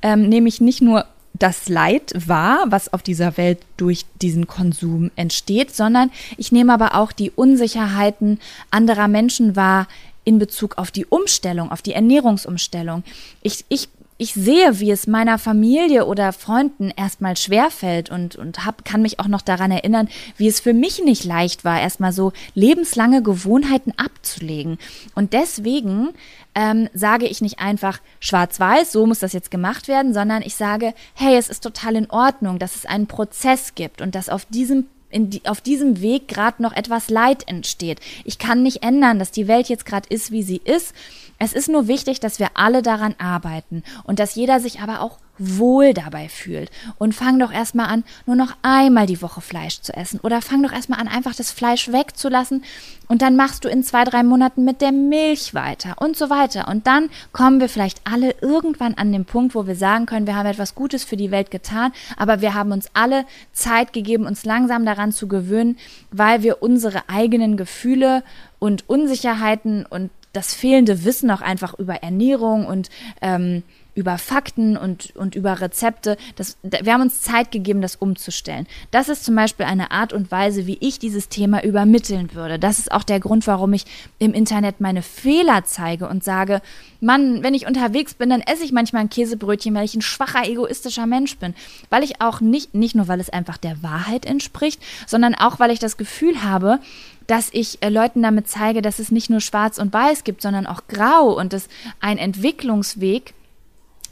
ähm, 0.00 0.30
nämlich 0.30 0.62
nicht 0.62 0.80
nur 0.80 1.04
das 1.34 1.68
Leid 1.68 2.12
wahr, 2.26 2.64
was 2.68 2.90
auf 2.92 3.02
dieser 3.02 3.36
Welt 3.36 3.58
durch 3.76 4.06
diesen 4.22 4.46
Konsum 4.46 5.10
entsteht, 5.14 5.74
sondern 5.74 6.10
ich 6.38 6.52
nehme 6.52 6.72
aber 6.72 6.94
auch 6.94 7.12
die 7.12 7.30
Unsicherheiten 7.30 8.40
anderer 8.70 9.08
Menschen 9.08 9.56
wahr 9.56 9.88
in 10.24 10.38
Bezug 10.38 10.78
auf 10.78 10.90
die 10.90 11.04
Umstellung, 11.04 11.70
auf 11.70 11.82
die 11.82 11.92
Ernährungsumstellung. 11.92 13.02
Ich, 13.42 13.66
ich 13.68 13.90
ich 14.22 14.34
sehe, 14.34 14.78
wie 14.78 14.92
es 14.92 15.08
meiner 15.08 15.36
Familie 15.36 16.06
oder 16.06 16.32
Freunden 16.32 16.92
erstmal 16.96 17.36
schwerfällt 17.36 18.08
und, 18.08 18.36
und 18.36 18.64
hab, 18.64 18.84
kann 18.84 19.02
mich 19.02 19.18
auch 19.18 19.26
noch 19.26 19.42
daran 19.42 19.72
erinnern, 19.72 20.08
wie 20.36 20.46
es 20.46 20.60
für 20.60 20.72
mich 20.72 21.02
nicht 21.02 21.24
leicht 21.24 21.64
war, 21.64 21.80
erstmal 21.80 22.12
so 22.12 22.32
lebenslange 22.54 23.22
Gewohnheiten 23.24 23.92
abzulegen. 23.96 24.78
Und 25.16 25.32
deswegen 25.32 26.10
ähm, 26.54 26.88
sage 26.94 27.26
ich 27.26 27.40
nicht 27.40 27.58
einfach 27.58 27.98
schwarz-weiß, 28.20 28.92
so 28.92 29.06
muss 29.06 29.18
das 29.18 29.32
jetzt 29.32 29.50
gemacht 29.50 29.88
werden, 29.88 30.14
sondern 30.14 30.42
ich 30.42 30.54
sage, 30.54 30.94
hey, 31.14 31.36
es 31.36 31.48
ist 31.48 31.64
total 31.64 31.96
in 31.96 32.08
Ordnung, 32.08 32.60
dass 32.60 32.76
es 32.76 32.86
einen 32.86 33.08
Prozess 33.08 33.74
gibt 33.74 34.00
und 34.00 34.14
dass 34.14 34.28
auf 34.28 34.44
diesem 34.44 34.86
die, 35.14 35.42
auf 35.46 35.60
diesem 35.60 36.00
Weg 36.00 36.26
gerade 36.26 36.62
noch 36.62 36.72
etwas 36.72 37.10
Leid 37.10 37.46
entsteht. 37.46 38.00
Ich 38.24 38.38
kann 38.38 38.62
nicht 38.62 38.82
ändern, 38.82 39.18
dass 39.18 39.30
die 39.30 39.46
Welt 39.46 39.68
jetzt 39.68 39.84
gerade 39.84 40.08
ist, 40.08 40.30
wie 40.30 40.42
sie 40.42 40.62
ist 40.64 40.94
es 41.42 41.52
ist 41.52 41.68
nur 41.68 41.88
wichtig, 41.88 42.20
dass 42.20 42.38
wir 42.38 42.50
alle 42.54 42.82
daran 42.82 43.16
arbeiten 43.18 43.82
und 44.04 44.20
dass 44.20 44.36
jeder 44.36 44.60
sich 44.60 44.80
aber 44.80 45.00
auch 45.00 45.18
wohl 45.38 45.92
dabei 45.92 46.28
fühlt. 46.28 46.70
Und 46.98 47.14
fang 47.16 47.40
doch 47.40 47.52
erstmal 47.52 47.86
an, 47.86 48.04
nur 48.26 48.36
noch 48.36 48.54
einmal 48.62 49.06
die 49.06 49.20
Woche 49.22 49.40
Fleisch 49.40 49.80
zu 49.80 49.92
essen. 49.92 50.20
Oder 50.22 50.40
fang 50.40 50.62
doch 50.62 50.72
erstmal 50.72 51.00
an, 51.00 51.08
einfach 51.08 51.34
das 51.34 51.50
Fleisch 51.50 51.90
wegzulassen. 51.90 52.62
Und 53.08 53.22
dann 53.22 53.34
machst 53.34 53.64
du 53.64 53.68
in 53.68 53.82
zwei, 53.82 54.04
drei 54.04 54.22
Monaten 54.22 54.64
mit 54.64 54.80
der 54.80 54.92
Milch 54.92 55.52
weiter 55.52 55.96
und 55.98 56.16
so 56.16 56.30
weiter. 56.30 56.68
Und 56.68 56.86
dann 56.86 57.10
kommen 57.32 57.58
wir 57.58 57.68
vielleicht 57.68 58.02
alle 58.04 58.36
irgendwann 58.40 58.94
an 58.94 59.10
den 59.10 59.24
Punkt, 59.24 59.56
wo 59.56 59.66
wir 59.66 59.74
sagen 59.74 60.06
können, 60.06 60.28
wir 60.28 60.36
haben 60.36 60.46
etwas 60.46 60.76
Gutes 60.76 61.02
für 61.02 61.16
die 61.16 61.32
Welt 61.32 61.50
getan, 61.50 61.92
aber 62.16 62.40
wir 62.40 62.54
haben 62.54 62.70
uns 62.70 62.86
alle 62.94 63.24
Zeit 63.52 63.92
gegeben, 63.92 64.26
uns 64.26 64.44
langsam 64.44 64.86
daran 64.86 65.10
zu 65.10 65.26
gewöhnen, 65.26 65.76
weil 66.12 66.42
wir 66.42 66.62
unsere 66.62 67.08
eigenen 67.08 67.56
Gefühle 67.56 68.22
und 68.60 68.88
Unsicherheiten 68.88 69.86
und 69.86 70.10
das 70.32 70.54
fehlende 70.54 71.04
Wissen 71.04 71.30
auch 71.30 71.40
einfach 71.40 71.74
über 71.78 71.96
Ernährung 71.96 72.66
und 72.66 72.88
ähm, 73.20 73.62
über 73.94 74.16
Fakten 74.16 74.76
und, 74.76 75.14
und 75.16 75.34
über 75.34 75.60
Rezepte. 75.60 76.16
Das, 76.36 76.56
wir 76.62 76.92
haben 76.92 77.02
uns 77.02 77.20
Zeit 77.20 77.50
gegeben, 77.50 77.82
das 77.82 77.96
umzustellen. 77.96 78.66
Das 78.90 79.08
ist 79.08 79.24
zum 79.24 79.34
Beispiel 79.34 79.66
eine 79.66 79.90
Art 79.90 80.12
und 80.12 80.30
Weise, 80.30 80.66
wie 80.66 80.78
ich 80.80 80.98
dieses 80.98 81.28
Thema 81.28 81.62
übermitteln 81.62 82.34
würde. 82.34 82.58
Das 82.58 82.78
ist 82.78 82.90
auch 82.90 83.02
der 83.02 83.20
Grund, 83.20 83.46
warum 83.46 83.72
ich 83.74 83.84
im 84.18 84.32
Internet 84.32 84.80
meine 84.80 85.02
Fehler 85.02 85.64
zeige 85.64 86.08
und 86.08 86.24
sage, 86.24 86.62
Mann, 87.00 87.42
wenn 87.42 87.54
ich 87.54 87.66
unterwegs 87.66 88.14
bin, 88.14 88.30
dann 88.30 88.40
esse 88.40 88.64
ich 88.64 88.72
manchmal 88.72 89.02
ein 89.02 89.10
Käsebrötchen, 89.10 89.74
weil 89.74 89.84
ich 89.84 89.94
ein 89.94 90.02
schwacher, 90.02 90.48
egoistischer 90.48 91.06
Mensch 91.06 91.36
bin. 91.36 91.54
Weil 91.90 92.04
ich 92.04 92.20
auch 92.20 92.40
nicht, 92.40 92.74
nicht 92.74 92.94
nur, 92.94 93.08
weil 93.08 93.20
es 93.20 93.30
einfach 93.30 93.58
der 93.58 93.82
Wahrheit 93.82 94.24
entspricht, 94.24 94.80
sondern 95.06 95.34
auch, 95.34 95.58
weil 95.58 95.70
ich 95.70 95.80
das 95.80 95.96
Gefühl 95.96 96.42
habe, 96.42 96.78
dass 97.26 97.50
ich 97.52 97.82
äh, 97.82 97.88
Leuten 97.88 98.22
damit 98.22 98.48
zeige, 98.48 98.82
dass 98.82 98.98
es 98.98 99.10
nicht 99.10 99.30
nur 99.30 99.40
schwarz 99.40 99.78
und 99.78 99.92
weiß 99.92 100.24
gibt, 100.24 100.42
sondern 100.42 100.66
auch 100.66 100.86
grau 100.88 101.38
und 101.38 101.52
dass 101.52 101.68
ein 102.00 102.18
Entwicklungsweg 102.18 103.34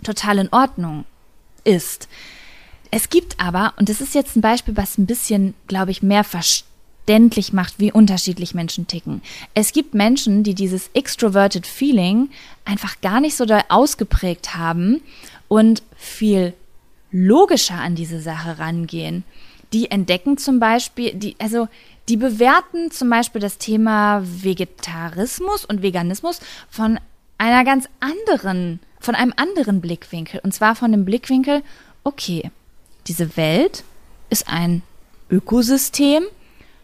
total 0.02 0.38
in 0.38 0.48
Ordnung 0.52 1.04
ist. 1.64 2.08
Es 2.90 3.08
gibt 3.08 3.38
aber, 3.38 3.74
und 3.78 3.88
das 3.88 4.00
ist 4.00 4.14
jetzt 4.14 4.36
ein 4.36 4.40
Beispiel, 4.40 4.76
was 4.76 4.98
ein 4.98 5.06
bisschen, 5.06 5.54
glaube 5.68 5.90
ich, 5.90 6.02
mehr 6.02 6.24
verständlich 6.24 7.52
macht, 7.52 7.78
wie 7.78 7.92
unterschiedlich 7.92 8.54
Menschen 8.54 8.86
ticken. 8.86 9.22
Es 9.54 9.72
gibt 9.72 9.94
Menschen, 9.94 10.42
die 10.42 10.54
dieses 10.54 10.90
extroverted 10.94 11.66
Feeling 11.66 12.30
einfach 12.64 13.00
gar 13.00 13.20
nicht 13.20 13.36
so 13.36 13.44
doll 13.44 13.62
ausgeprägt 13.68 14.56
haben 14.56 15.02
und 15.48 15.82
viel 15.96 16.52
logischer 17.12 17.76
an 17.76 17.94
diese 17.94 18.20
Sache 18.20 18.58
rangehen. 18.58 19.24
Die 19.72 19.90
entdecken 19.90 20.36
zum 20.36 20.58
Beispiel, 20.58 21.14
die, 21.14 21.36
also 21.38 21.68
Die 22.10 22.16
bewerten 22.16 22.90
zum 22.90 23.08
Beispiel 23.08 23.40
das 23.40 23.58
Thema 23.58 24.22
Vegetarismus 24.24 25.64
und 25.64 25.80
Veganismus 25.80 26.40
von 26.68 26.98
einer 27.38 27.64
ganz 27.64 27.88
anderen, 28.00 28.80
von 29.00 29.14
einem 29.14 29.32
anderen 29.36 29.80
Blickwinkel. 29.80 30.40
Und 30.44 30.54
zwar 30.54 30.76
von 30.76 30.92
dem 30.92 31.04
Blickwinkel, 31.04 31.62
okay, 32.04 32.50
diese 33.06 33.36
Welt 33.36 33.82
ist 34.28 34.48
ein 34.48 34.82
Ökosystem, 35.30 36.24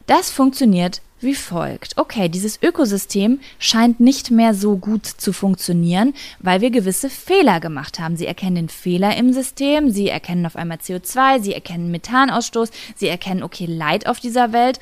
das 0.07 0.31
funktioniert 0.31 1.03
wie 1.21 1.35
folgt. 1.35 1.97
Okay, 1.97 2.29
dieses 2.29 2.63
Ökosystem 2.63 3.41
scheint 3.59 4.01
nicht 4.01 4.31
mehr 4.31 4.55
so 4.55 4.77
gut 4.77 5.07
zu 5.07 5.33
funktionieren, 5.33 6.15
weil 6.41 6.61
wir 6.61 6.71
gewisse 6.71 7.09
Fehler 7.09 7.59
gemacht 7.61 7.99
haben. 7.99 8.17
Sie 8.17 8.27
erkennen 8.27 8.57
den 8.57 8.69
Fehler 8.69 9.17
im 9.17 9.33
System, 9.33 9.91
sie 9.91 10.09
erkennen 10.09 10.45
auf 10.47 10.57
einmal 10.57 10.79
CO2, 10.79 11.41
sie 11.41 11.55
erkennen 11.55 11.91
Methanausstoß, 11.91 12.71
sie 12.97 13.09
erkennen, 13.09 13.43
okay, 13.43 13.67
Leid 13.67 14.07
auf 14.07 14.21
dieser 14.21 14.53
Welt. 14.53 14.79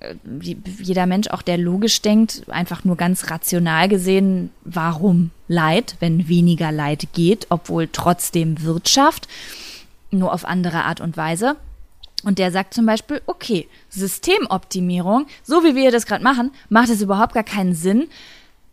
Äh, 0.00 0.14
jeder 0.80 1.06
Mensch, 1.06 1.28
auch 1.28 1.42
der 1.42 1.58
logisch 1.58 2.02
denkt, 2.02 2.42
einfach 2.48 2.84
nur 2.84 2.96
ganz 2.96 3.30
rational 3.30 3.88
gesehen, 3.88 4.50
warum 4.64 5.30
Leid, 5.48 5.96
wenn 6.00 6.28
weniger 6.28 6.72
Leid 6.72 7.08
geht, 7.12 7.46
obwohl 7.50 7.88
trotzdem 7.90 8.62
Wirtschaft, 8.62 9.28
nur 10.10 10.32
auf 10.32 10.44
andere 10.44 10.84
Art 10.84 11.00
und 11.00 11.16
Weise. 11.16 11.56
Und 12.24 12.38
der 12.38 12.50
sagt 12.50 12.74
zum 12.74 12.84
Beispiel, 12.86 13.22
okay, 13.26 13.68
Systemoptimierung, 13.90 15.26
so 15.42 15.62
wie 15.62 15.74
wir 15.74 15.90
das 15.92 16.06
gerade 16.06 16.24
machen, 16.24 16.50
macht 16.68 16.88
es 16.90 17.00
überhaupt 17.00 17.34
gar 17.34 17.44
keinen 17.44 17.74
Sinn. 17.74 18.08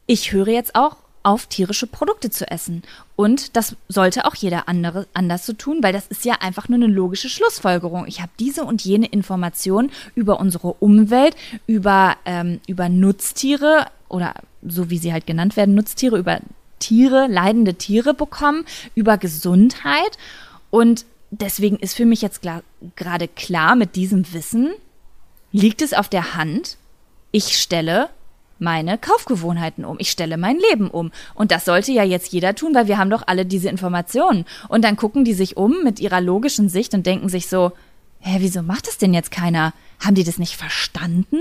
Ich 0.08 0.32
höre 0.32 0.48
jetzt 0.48 0.76
auch 0.76 0.98
auf 1.26 1.48
tierische 1.48 1.88
Produkte 1.88 2.30
zu 2.30 2.50
essen. 2.50 2.84
Und 3.16 3.56
das 3.56 3.76
sollte 3.88 4.26
auch 4.26 4.36
jeder 4.36 4.70
andere 4.70 5.08
anders 5.14 5.46
so 5.46 5.54
tun, 5.54 5.80
weil 5.82 5.92
das 5.92 6.06
ist 6.08 6.24
ja 6.24 6.36
einfach 6.40 6.70
nur 6.70 6.78
eine 6.78 6.88
logische 6.88 7.30
Schlussfolgerung. 7.30 8.06
Ich 8.08 8.22
habe 8.22 8.32
diese 8.40 8.64
und 8.64 8.84
jene 8.84 9.08
Informationen 9.08 9.92
über 10.14 10.40
unsere 10.40 10.74
Umwelt, 10.74 11.36
über, 11.66 12.16
ähm, 12.26 12.60
über 12.68 12.90
Nutztiere 12.90 13.88
oder 14.08 14.36
so 14.62 14.92
wie 14.92 15.00
sie 15.00 15.12
halt 15.12 15.26
genannt 15.26 15.58
werden, 15.58 15.74
Nutztiere, 15.74 16.20
über 16.20 16.40
Tiere, 16.78 17.26
leidende 17.28 17.74
Tiere 17.74 18.14
bekommen, 18.14 18.66
über 18.94 19.18
Gesundheit. 19.18 20.20
Und 20.70 21.06
deswegen 21.32 21.78
ist 21.78 21.96
für 21.96 22.06
mich 22.06 22.22
jetzt 22.22 22.42
gerade 22.96 23.28
klar, 23.28 23.76
mit 23.76 23.96
diesem 23.96 24.32
Wissen 24.34 24.72
liegt 25.52 25.82
es 25.82 25.94
auf 25.94 26.08
der 26.08 26.36
Hand, 26.36 26.78
ich 27.32 27.58
stelle 27.58 28.10
meine 28.60 28.98
Kaufgewohnheiten 28.98 29.86
um. 29.86 29.98
Ich 30.00 30.12
stelle 30.12 30.38
mein 30.38 30.58
Leben 30.58 30.90
um. 30.90 31.12
Und 31.34 31.52
das 31.52 31.66
sollte 31.66 31.92
ja 31.92 32.04
jetzt 32.04 32.32
jeder 32.32 32.56
tun, 32.56 32.74
weil 32.74 32.88
wir 32.88 32.98
haben 32.98 33.10
doch 33.10 33.24
alle 33.28 33.46
diese 33.46 33.70
Informationen. 33.70 34.46
Und 34.68 34.84
dann 34.84 34.96
gucken 34.96 35.26
die 35.26 35.34
sich 35.34 35.58
um 35.58 35.84
mit 35.84 36.00
ihrer 36.00 36.22
logischen 36.22 36.70
Sicht 36.70 36.94
und 36.94 37.06
denken 37.06 37.30
sich 37.30 37.48
so, 37.48 37.72
hä, 38.20 38.38
wieso 38.40 38.62
macht 38.62 38.88
das 38.88 38.98
denn 38.98 39.14
jetzt 39.14 39.32
keiner? 39.32 39.74
Haben 40.00 40.16
die 40.16 40.24
das 40.24 40.40
nicht 40.40 40.56
verstanden? 40.56 41.38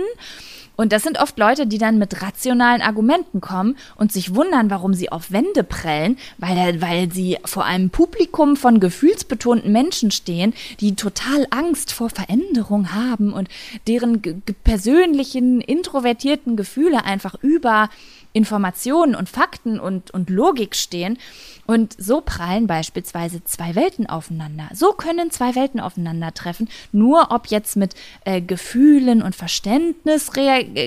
Und 0.76 0.92
das 0.92 1.02
sind 1.02 1.20
oft 1.20 1.38
Leute, 1.38 1.66
die 1.66 1.78
dann 1.78 1.98
mit 1.98 2.20
rationalen 2.22 2.82
Argumenten 2.82 3.40
kommen 3.40 3.76
und 3.96 4.12
sich 4.12 4.34
wundern, 4.34 4.70
warum 4.70 4.94
sie 4.94 5.10
auf 5.10 5.30
Wände 5.30 5.62
prellen, 5.62 6.18
weil, 6.38 6.80
weil 6.80 7.12
sie 7.12 7.38
vor 7.44 7.64
einem 7.64 7.90
Publikum 7.90 8.56
von 8.56 8.80
gefühlsbetonten 8.80 9.70
Menschen 9.70 10.10
stehen, 10.10 10.52
die 10.80 10.96
total 10.96 11.46
Angst 11.50 11.92
vor 11.92 12.10
Veränderung 12.10 12.92
haben 12.92 13.32
und 13.32 13.48
deren 13.86 14.20
persönlichen, 14.64 15.60
introvertierten 15.60 16.56
Gefühle 16.56 17.04
einfach 17.04 17.36
über 17.40 17.88
Informationen 18.32 19.14
und 19.14 19.28
Fakten 19.28 19.78
und, 19.78 20.10
und 20.10 20.28
Logik 20.28 20.74
stehen. 20.74 21.18
Und 21.66 21.94
so 21.98 22.20
prallen 22.20 22.66
beispielsweise 22.66 23.42
zwei 23.44 23.74
Welten 23.74 24.06
aufeinander. 24.06 24.68
So 24.74 24.92
können 24.92 25.30
zwei 25.30 25.54
Welten 25.54 25.80
aufeinandertreffen. 25.80 26.68
Nur 26.92 27.30
ob 27.30 27.46
jetzt 27.46 27.76
mit 27.76 27.94
äh, 28.24 28.40
Gefühlen 28.40 29.22
und 29.22 29.34
Verständnis 29.34 30.30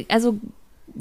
also 0.10 0.40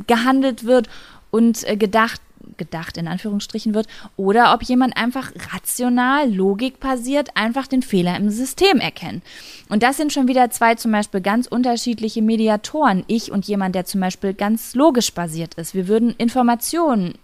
gehandelt 0.06 0.64
wird 0.64 0.88
und 1.30 1.68
äh, 1.68 1.76
gedacht 1.76 2.20
gedacht 2.56 2.96
in 2.96 3.08
Anführungsstrichen 3.08 3.74
wird 3.74 3.86
oder 4.16 4.54
ob 4.54 4.62
jemand 4.62 4.96
einfach 4.96 5.32
rational, 5.52 6.32
logikbasiert 6.32 7.36
einfach 7.36 7.66
den 7.66 7.82
Fehler 7.82 8.16
im 8.16 8.30
System 8.30 8.78
erkennt. 8.78 9.22
Und 9.68 9.82
das 9.82 9.96
sind 9.96 10.12
schon 10.12 10.28
wieder 10.28 10.50
zwei 10.50 10.74
zum 10.74 10.92
Beispiel 10.92 11.20
ganz 11.20 11.46
unterschiedliche 11.46 12.22
Mediatoren. 12.22 13.04
Ich 13.08 13.30
und 13.30 13.46
jemand, 13.46 13.74
der 13.74 13.84
zum 13.84 14.00
Beispiel 14.00 14.34
ganz 14.34 14.74
logisch 14.74 15.12
basiert 15.12 15.54
ist. 15.54 15.74
Wir 15.74 15.88
würden 15.88 16.14
Informationen 16.18 17.14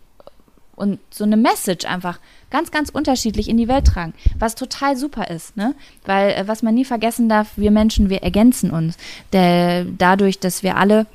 und 0.77 0.99
so 1.11 1.25
eine 1.25 1.37
Message 1.37 1.85
einfach 1.85 2.19
ganz, 2.53 2.71
ganz 2.71 2.91
unterschiedlich 2.91 3.49
in 3.49 3.57
die 3.57 3.67
Welt 3.67 3.87
tragen, 3.87 4.15
was 4.39 4.55
total 4.55 4.97
super 4.97 5.29
ist, 5.29 5.57
ne? 5.57 5.75
Weil 6.05 6.31
äh, 6.31 6.47
was 6.47 6.63
man 6.63 6.75
nie 6.75 6.85
vergessen 6.85 7.29
darf, 7.29 7.49
wir 7.57 7.73
Menschen, 7.73 8.11
wir 8.11 8.23
ergänzen 8.23 8.71
uns. 8.71 8.97
Der, 9.33 9.85
dadurch, 9.85 10.39
dass 10.39 10.63
wir 10.63 10.77
alle 10.77 11.07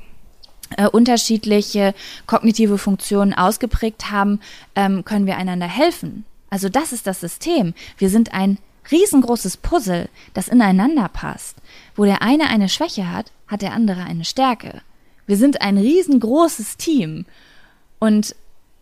äh, 0.76 0.86
unterschiedliche 0.86 1.94
kognitive 2.26 2.76
Funktionen 2.76 3.32
ausgeprägt 3.32 4.10
haben, 4.10 4.40
ähm, 4.74 5.04
können 5.04 5.26
wir 5.26 5.38
einander 5.38 5.68
helfen. 5.68 6.26
Also 6.50 6.68
das 6.68 6.92
ist 6.92 7.06
das 7.06 7.20
System. 7.20 7.72
Wir 7.96 8.10
sind 8.10 8.34
ein 8.34 8.58
riesengroßes 8.90 9.58
Puzzle, 9.58 10.08
das 10.34 10.48
ineinander 10.48 11.08
passt. 11.08 11.56
Wo 11.94 12.04
der 12.04 12.20
eine 12.20 12.48
eine 12.48 12.68
Schwäche 12.68 13.10
hat, 13.12 13.32
hat 13.46 13.62
der 13.62 13.72
andere 13.72 14.02
eine 14.02 14.24
Stärke. 14.24 14.82
Wir 15.26 15.36
sind 15.36 15.62
ein 15.62 15.78
riesengroßes 15.78 16.78
Team. 16.78 17.26
Und 17.98 18.34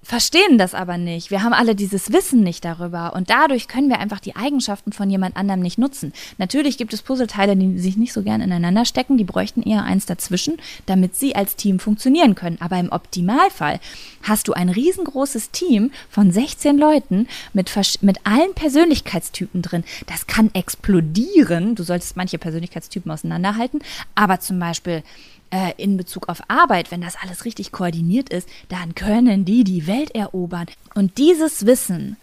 verstehen 0.07 0.57
das 0.57 0.73
aber 0.73 0.99
nicht. 0.99 1.33
Wir 1.33 1.43
haben 1.43 1.53
alle 1.53 1.75
dieses 1.75 2.13
Wissen 2.13 2.43
nicht 2.43 2.65
darüber 2.65 3.15
und 3.15 3.29
dadurch 3.29 3.67
können 3.67 3.89
wir 3.89 3.99
einfach 3.99 4.21
die 4.21 4.37
Eigenschaften 4.37 4.93
von 4.93 5.11
jemand 5.11 5.37
anderem 5.37 5.61
nicht 5.61 5.79
nutzen. 5.79 6.13
Natürlich 6.39 6.79
gibt 6.79 6.95
es 6.95 7.03
Puzzleteile, 7.03 7.57
die 7.57 7.79
sich 7.81 7.97
nicht 7.97 8.13
so 8.13 8.23
gern 8.23 8.41
ineinander 8.41 8.85
stecken, 8.85 9.19
die 9.19 9.25
bräuchten 9.25 9.63
eher 9.63 9.83
eins 9.83 10.07
dazwischen, 10.07 10.59
damit 10.87 11.17
sie 11.17 11.35
als 11.35 11.57
Team 11.57 11.81
funktionieren 11.81 12.37
können. 12.37 12.59
Aber 12.61 12.79
im 12.79 12.93
Optimalfall 12.93 13.81
hast 14.23 14.47
du 14.47 14.53
ein 14.53 14.69
riesengroßes 14.69 15.51
Team 15.51 15.91
von 16.09 16.31
16 16.31 16.79
Leuten 16.79 17.27
mit, 17.53 17.73
mit 18.01 18.19
allen 18.25 18.55
Persönlichkeitstypen 18.55 19.61
drin. 19.63 19.83
Das 20.07 20.29
kann 20.29 20.51
explodieren. 20.55 21.75
Du 21.75 21.83
solltest 21.83 22.17
manche 22.17 22.39
Persönlichkeitstypen 22.39 23.11
auseinanderhalten, 23.11 23.81
aber 24.15 24.39
zum 24.39 24.61
Beispiel 24.61 25.03
äh, 25.51 25.73
in 25.77 25.97
Bezug 25.97 26.29
auf 26.29 26.43
Arbeit, 26.49 26.91
wenn 26.91 27.01
das 27.01 27.17
alles 27.23 27.45
richtig 27.45 27.73
koordiniert 27.73 28.29
ist, 28.31 28.49
dann 28.69 28.95
können 28.95 29.45
die 29.45 29.65
die 29.65 29.87
Welt 29.87 30.15
erobern. 30.15 30.67
Und 30.95 31.19
dieses 31.19 31.67
Wissen 31.67 32.17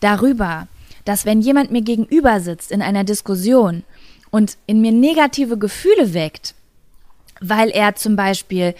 darüber, 0.00 0.68
dass 1.04 1.24
wenn 1.24 1.40
jemand 1.40 1.70
mir 1.70 1.82
gegenüber 1.82 2.40
sitzt 2.40 2.70
in 2.70 2.82
einer 2.82 3.04
Diskussion 3.04 3.84
und 4.30 4.58
in 4.66 4.80
mir 4.80 4.92
negative 4.92 5.56
Gefühle 5.56 6.12
weckt, 6.14 6.54
weil 7.40 7.70
er 7.70 7.94
zum 7.94 8.16
Beispiel 8.16 8.74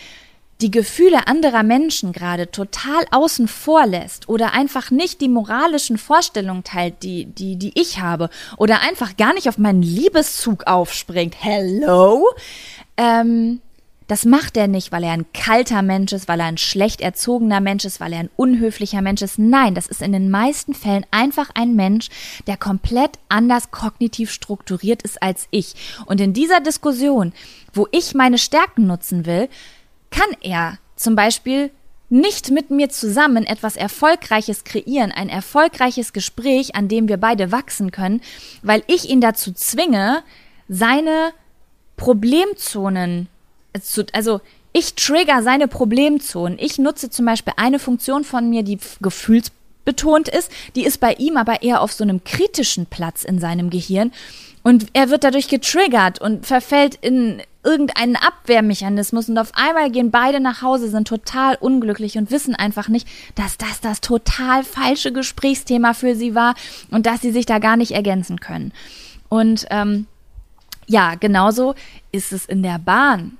die 0.60 0.70
Gefühle 0.70 1.28
anderer 1.28 1.62
Menschen 1.62 2.12
gerade 2.12 2.50
total 2.50 3.04
außen 3.12 3.46
vor 3.46 3.86
lässt 3.86 4.28
oder 4.28 4.52
einfach 4.54 4.90
nicht 4.90 5.20
die 5.20 5.28
moralischen 5.28 5.98
Vorstellungen 5.98 6.64
teilt, 6.64 7.02
die, 7.02 7.26
die, 7.26 7.56
die 7.56 7.80
ich 7.80 8.00
habe 8.00 8.28
oder 8.56 8.80
einfach 8.80 9.16
gar 9.16 9.34
nicht 9.34 9.48
auf 9.48 9.58
meinen 9.58 9.82
Liebeszug 9.82 10.66
aufspringt. 10.66 11.36
Hello? 11.38 12.26
Ähm, 12.96 13.60
das 14.08 14.24
macht 14.24 14.56
er 14.56 14.68
nicht, 14.68 14.90
weil 14.90 15.04
er 15.04 15.12
ein 15.12 15.26
kalter 15.34 15.82
Mensch 15.82 16.12
ist, 16.12 16.28
weil 16.28 16.40
er 16.40 16.46
ein 16.46 16.56
schlecht 16.56 17.02
erzogener 17.02 17.60
Mensch 17.60 17.84
ist, 17.84 18.00
weil 18.00 18.14
er 18.14 18.20
ein 18.20 18.30
unhöflicher 18.36 19.02
Mensch 19.02 19.20
ist. 19.20 19.38
Nein, 19.38 19.74
das 19.74 19.86
ist 19.86 20.00
in 20.00 20.12
den 20.12 20.30
meisten 20.30 20.74
Fällen 20.74 21.04
einfach 21.10 21.50
ein 21.54 21.76
Mensch, 21.76 22.08
der 22.46 22.56
komplett 22.56 23.18
anders 23.28 23.70
kognitiv 23.70 24.32
strukturiert 24.32 25.02
ist 25.02 25.22
als 25.22 25.46
ich. 25.50 25.74
Und 26.06 26.22
in 26.22 26.32
dieser 26.32 26.60
Diskussion, 26.60 27.34
wo 27.74 27.86
ich 27.92 28.14
meine 28.14 28.38
Stärken 28.38 28.86
nutzen 28.86 29.26
will, 29.26 29.48
kann 30.10 30.30
er 30.40 30.78
zum 30.96 31.14
Beispiel 31.14 31.70
nicht 32.08 32.50
mit 32.50 32.70
mir 32.70 32.88
zusammen 32.88 33.44
etwas 33.44 33.76
Erfolgreiches 33.76 34.64
kreieren, 34.64 35.12
ein 35.12 35.28
erfolgreiches 35.28 36.14
Gespräch, 36.14 36.74
an 36.74 36.88
dem 36.88 37.08
wir 37.08 37.18
beide 37.18 37.52
wachsen 37.52 37.90
können, 37.90 38.22
weil 38.62 38.82
ich 38.86 39.10
ihn 39.10 39.20
dazu 39.20 39.52
zwinge, 39.52 40.22
seine 40.66 41.32
Problemzonen 41.98 43.28
also 44.12 44.40
ich 44.72 44.94
trigger 44.94 45.42
seine 45.42 45.68
Problemzonen. 45.68 46.58
Ich 46.60 46.78
nutze 46.78 47.10
zum 47.10 47.26
Beispiel 47.26 47.54
eine 47.56 47.78
Funktion 47.78 48.24
von 48.24 48.48
mir, 48.50 48.62
die 48.62 48.78
gefühlsbetont 49.00 50.28
ist. 50.28 50.50
Die 50.76 50.84
ist 50.84 50.98
bei 50.98 51.14
ihm 51.14 51.36
aber 51.36 51.62
eher 51.62 51.80
auf 51.80 51.92
so 51.92 52.04
einem 52.04 52.22
kritischen 52.22 52.86
Platz 52.86 53.24
in 53.24 53.38
seinem 53.38 53.70
Gehirn. 53.70 54.12
Und 54.62 54.88
er 54.92 55.08
wird 55.08 55.24
dadurch 55.24 55.48
getriggert 55.48 56.20
und 56.20 56.44
verfällt 56.44 56.96
in 57.00 57.40
irgendeinen 57.64 58.16
Abwehrmechanismus. 58.16 59.28
Und 59.28 59.38
auf 59.38 59.52
einmal 59.54 59.90
gehen 59.90 60.10
beide 60.10 60.40
nach 60.40 60.60
Hause, 60.60 60.90
sind 60.90 61.08
total 61.08 61.56
unglücklich 61.56 62.18
und 62.18 62.30
wissen 62.30 62.54
einfach 62.54 62.88
nicht, 62.88 63.08
dass 63.34 63.56
das 63.56 63.80
das 63.80 64.00
total 64.00 64.64
falsche 64.64 65.12
Gesprächsthema 65.12 65.94
für 65.94 66.14
sie 66.14 66.34
war 66.34 66.54
und 66.90 67.06
dass 67.06 67.22
sie 67.22 67.32
sich 67.32 67.46
da 67.46 67.58
gar 67.58 67.76
nicht 67.76 67.92
ergänzen 67.92 68.40
können. 68.40 68.72
Und 69.30 69.66
ähm, 69.70 70.06
ja, 70.86 71.14
genauso 71.14 71.74
ist 72.12 72.32
es 72.32 72.44
in 72.44 72.62
der 72.62 72.78
Bahn 72.78 73.37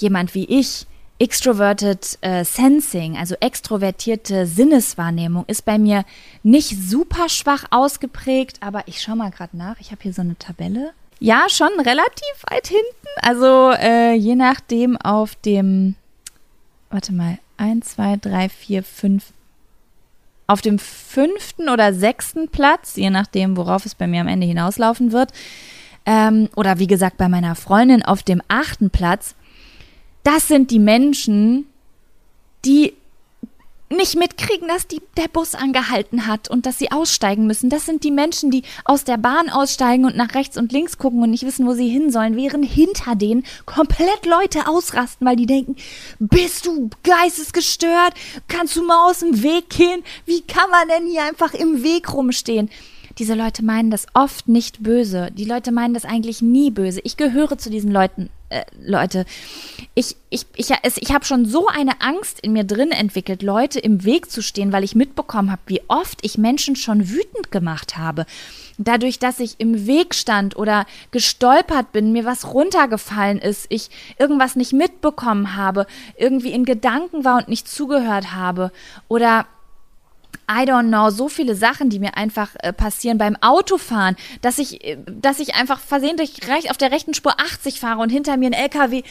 jemand 0.00 0.34
wie 0.34 0.44
ich, 0.44 0.86
Extroverted 1.20 2.18
äh, 2.20 2.44
Sensing, 2.44 3.16
also 3.16 3.34
extrovertierte 3.40 4.46
Sinneswahrnehmung, 4.46 5.44
ist 5.48 5.64
bei 5.64 5.76
mir 5.76 6.04
nicht 6.44 6.76
super 6.80 7.28
schwach 7.28 7.64
ausgeprägt, 7.70 8.58
aber 8.60 8.86
ich 8.86 9.02
schaue 9.02 9.16
mal 9.16 9.30
gerade 9.30 9.56
nach. 9.56 9.80
Ich 9.80 9.90
habe 9.90 10.02
hier 10.02 10.12
so 10.12 10.22
eine 10.22 10.38
Tabelle. 10.38 10.92
Ja, 11.18 11.46
schon 11.48 11.72
relativ 11.78 12.44
weit 12.48 12.68
hinten. 12.68 13.08
Also 13.20 13.72
äh, 13.72 14.14
je 14.14 14.36
nachdem 14.36 14.96
auf 14.96 15.34
dem, 15.34 15.96
warte 16.90 17.12
mal, 17.12 17.38
1, 17.56 17.96
2, 17.96 18.18
3, 18.18 18.48
4, 18.48 18.82
5, 18.84 19.24
auf 20.46 20.62
dem 20.62 20.78
fünften 20.78 21.68
oder 21.68 21.92
sechsten 21.92 22.48
Platz, 22.48 22.94
je 22.94 23.10
nachdem, 23.10 23.56
worauf 23.56 23.84
es 23.84 23.96
bei 23.96 24.06
mir 24.06 24.20
am 24.20 24.28
Ende 24.28 24.46
hinauslaufen 24.46 25.10
wird, 25.10 25.32
ähm, 26.06 26.48
oder 26.54 26.78
wie 26.78 26.86
gesagt 26.86 27.18
bei 27.18 27.28
meiner 27.28 27.56
Freundin 27.56 28.04
auf 28.04 28.22
dem 28.22 28.40
achten 28.46 28.88
Platz, 28.90 29.34
das 30.22 30.48
sind 30.48 30.70
die 30.70 30.78
Menschen, 30.78 31.66
die 32.64 32.94
nicht 33.90 34.16
mitkriegen, 34.16 34.68
dass 34.68 34.86
die, 34.86 35.00
der 35.16 35.28
Bus 35.28 35.54
angehalten 35.54 36.26
hat 36.26 36.50
und 36.50 36.66
dass 36.66 36.78
sie 36.78 36.92
aussteigen 36.92 37.46
müssen. 37.46 37.70
Das 37.70 37.86
sind 37.86 38.04
die 38.04 38.10
Menschen, 38.10 38.50
die 38.50 38.62
aus 38.84 39.04
der 39.04 39.16
Bahn 39.16 39.48
aussteigen 39.48 40.04
und 40.04 40.16
nach 40.16 40.34
rechts 40.34 40.58
und 40.58 40.72
links 40.72 40.98
gucken 40.98 41.22
und 41.22 41.30
nicht 41.30 41.46
wissen, 41.46 41.66
wo 41.66 41.72
sie 41.72 41.88
hin 41.88 42.10
sollen, 42.10 42.36
während 42.36 42.66
hinter 42.66 43.14
denen 43.14 43.44
komplett 43.64 44.26
Leute 44.26 44.68
ausrasten, 44.68 45.26
weil 45.26 45.36
die 45.36 45.46
denken, 45.46 45.76
bist 46.18 46.66
du 46.66 46.90
geistesgestört? 47.02 48.12
Kannst 48.46 48.76
du 48.76 48.82
mal 48.82 49.08
aus 49.08 49.20
dem 49.20 49.42
Weg 49.42 49.70
gehen? 49.70 50.02
Wie 50.26 50.42
kann 50.42 50.70
man 50.70 50.88
denn 50.88 51.08
hier 51.08 51.24
einfach 51.24 51.54
im 51.54 51.82
Weg 51.82 52.12
rumstehen? 52.12 52.68
Diese 53.18 53.34
Leute 53.34 53.64
meinen 53.64 53.90
das 53.90 54.06
oft 54.14 54.48
nicht 54.48 54.82
böse. 54.82 55.30
Die 55.32 55.44
Leute 55.44 55.72
meinen 55.72 55.94
das 55.94 56.04
eigentlich 56.04 56.42
nie 56.42 56.70
böse. 56.70 57.00
Ich 57.02 57.16
gehöre 57.16 57.58
zu 57.58 57.70
diesen 57.70 57.90
Leuten, 57.90 58.30
äh, 58.50 58.64
Leute. 58.80 59.24
Ich, 59.94 60.16
ich, 60.30 60.46
ich, 60.56 60.70
ich 60.72 61.12
habe 61.12 61.24
schon 61.24 61.44
so 61.46 61.66
eine 61.66 62.00
Angst 62.00 62.40
in 62.40 62.52
mir 62.52 62.64
drin 62.64 62.90
entwickelt, 62.90 63.42
Leute 63.42 63.78
im 63.78 64.04
Weg 64.04 64.30
zu 64.30 64.42
stehen, 64.42 64.72
weil 64.72 64.84
ich 64.84 64.94
mitbekommen 64.94 65.50
habe, 65.50 65.62
wie 65.66 65.82
oft 65.88 66.24
ich 66.24 66.38
Menschen 66.38 66.76
schon 66.76 67.10
wütend 67.10 67.50
gemacht 67.50 67.96
habe. 67.96 68.26
Dadurch, 68.78 69.18
dass 69.18 69.40
ich 69.40 69.56
im 69.58 69.86
Weg 69.86 70.14
stand 70.14 70.56
oder 70.56 70.86
gestolpert 71.10 71.92
bin, 71.92 72.12
mir 72.12 72.24
was 72.24 72.54
runtergefallen 72.54 73.38
ist, 73.38 73.66
ich 73.68 73.90
irgendwas 74.18 74.56
nicht 74.56 74.72
mitbekommen 74.72 75.56
habe, 75.56 75.86
irgendwie 76.16 76.52
in 76.52 76.64
Gedanken 76.64 77.24
war 77.24 77.38
und 77.38 77.48
nicht 77.48 77.68
zugehört 77.68 78.32
habe 78.32 78.70
oder 79.08 79.46
I 80.50 80.64
don't 80.64 80.88
know, 80.88 81.10
so 81.10 81.28
viele 81.28 81.54
Sachen, 81.54 81.90
die 81.90 81.98
mir 81.98 82.16
einfach 82.16 82.50
äh, 82.60 82.72
passieren 82.72 83.18
beim 83.18 83.36
Autofahren, 83.40 84.16
dass 84.40 84.58
ich, 84.58 84.82
äh, 84.84 84.96
dass 85.06 85.40
ich 85.40 85.54
einfach 85.54 85.78
versehentlich 85.78 86.40
auf 86.70 86.78
der 86.78 86.90
rechten 86.90 87.12
Spur 87.12 87.38
80 87.38 87.80
fahre 87.80 88.00
und 88.00 88.10
hinter 88.10 88.36
mir 88.36 88.46
ein 88.46 88.52
LKW 88.54 89.02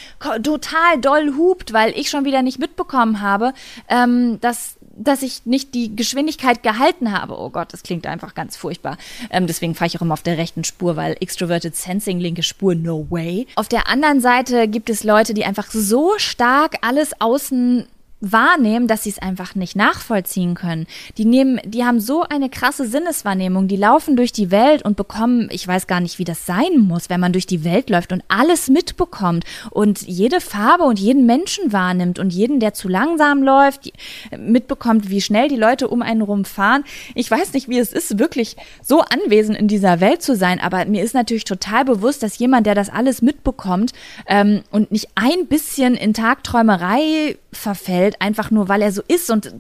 total 0.41 0.99
doll 0.99 1.35
hupt, 1.37 1.73
weil 1.73 1.91
ich 1.97 2.09
schon 2.09 2.25
wieder 2.25 2.41
nicht 2.41 2.59
mitbekommen 2.59 3.21
habe, 3.21 3.53
ähm, 3.87 4.39
dass, 4.41 4.77
dass 4.95 5.21
ich 5.21 5.45
nicht 5.45 5.75
die 5.75 5.95
Geschwindigkeit 5.95 6.63
gehalten 6.63 7.11
habe. 7.11 7.39
Oh 7.39 7.51
Gott, 7.51 7.71
das 7.71 7.83
klingt 7.83 8.07
einfach 8.07 8.33
ganz 8.33 8.57
furchtbar. 8.57 8.97
Ähm, 9.29 9.45
deswegen 9.45 9.75
fahre 9.75 9.87
ich 9.87 9.97
auch 9.97 10.01
immer 10.01 10.13
auf 10.13 10.23
der 10.23 10.37
rechten 10.37 10.63
Spur, 10.63 10.95
weil 10.95 11.17
Extroverted 11.19 11.75
Sensing, 11.75 12.19
linke 12.19 12.43
Spur, 12.43 12.73
no 12.73 13.05
way. 13.09 13.45
Auf 13.55 13.67
der 13.67 13.87
anderen 13.87 14.21
Seite 14.21 14.67
gibt 14.67 14.89
es 14.89 15.03
Leute, 15.03 15.35
die 15.35 15.45
einfach 15.45 15.69
so 15.69 16.13
stark 16.17 16.77
alles 16.81 17.21
außen 17.21 17.87
wahrnehmen, 18.19 18.87
dass 18.87 19.03
sie 19.03 19.11
es 19.11 19.19
einfach 19.19 19.53
nicht 19.53 19.75
nachvollziehen 19.75 20.55
können. 20.55 20.87
Die 21.17 21.25
nehmen, 21.25 21.59
die 21.65 21.85
haben 21.85 21.99
so 21.99 22.23
eine 22.23 22.49
krasse 22.49 22.87
Sinneswahrnehmung, 22.87 23.67
die 23.67 23.75
laufen 23.75 24.15
durch 24.15 24.31
die 24.31 24.49
Welt 24.49 24.83
und 24.83 24.97
bekommen, 24.97 25.49
ich 25.51 25.67
weiß 25.67 25.85
gar 25.85 25.99
nicht, 25.99 26.17
wie 26.17 26.23
das 26.23 26.45
sein 26.45 26.79
muss, 26.79 27.09
wenn 27.09 27.19
man 27.19 27.31
durch 27.31 27.45
die 27.45 27.63
Welt 27.63 27.89
läuft 27.89 28.11
und 28.11 28.23
alles 28.27 28.69
mitbekommt 28.69 29.45
und 29.69 30.01
jede 30.01 30.41
Farbe 30.41 30.83
und 30.83 30.99
jeden 30.99 31.27
Menschen 31.27 31.71
wahrnimmt 31.71 32.17
und 32.17 32.33
jeden, 32.33 32.59
der 32.59 32.73
zu 32.73 32.87
langsam 32.87 33.43
läuft, 33.43 33.91
mitbekommt, 34.35 35.09
wie 35.09 35.21
schnell 35.21 35.47
die 35.47 35.55
Leute 35.55 35.87
um 35.87 36.01
einen 36.01 36.21
rumfahren. 36.21 36.83
Ich 37.13 37.29
weiß 37.29 37.53
nicht, 37.53 37.69
wie 37.69 37.77
es 37.77 37.93
ist, 37.93 38.17
wirklich 38.17 38.55
so 38.81 39.01
anwesend 39.01 39.57
in 39.57 39.67
dieser 39.67 39.99
Welt 39.99 40.23
zu 40.23 40.35
sein, 40.35 40.59
aber 40.59 40.85
mir 40.85 41.03
ist 41.03 41.13
natürlich 41.13 41.43
total 41.43 41.85
bewusst, 41.85 42.23
dass 42.23 42.39
jemand, 42.39 42.65
der 42.65 42.73
das 42.73 42.89
alles 42.89 43.21
mitbekommt 43.21 43.93
ähm, 44.25 44.63
und 44.71 44.91
nicht 44.91 45.09
ein 45.15 45.47
bisschen 45.47 45.93
in 45.93 46.13
Tagträumerei 46.13 47.37
verfällt, 47.51 48.06
Welt, 48.07 48.21
einfach 48.21 48.51
nur 48.51 48.69
weil 48.69 48.81
er 48.81 48.91
so 48.91 49.01
ist 49.07 49.29
und 49.29 49.53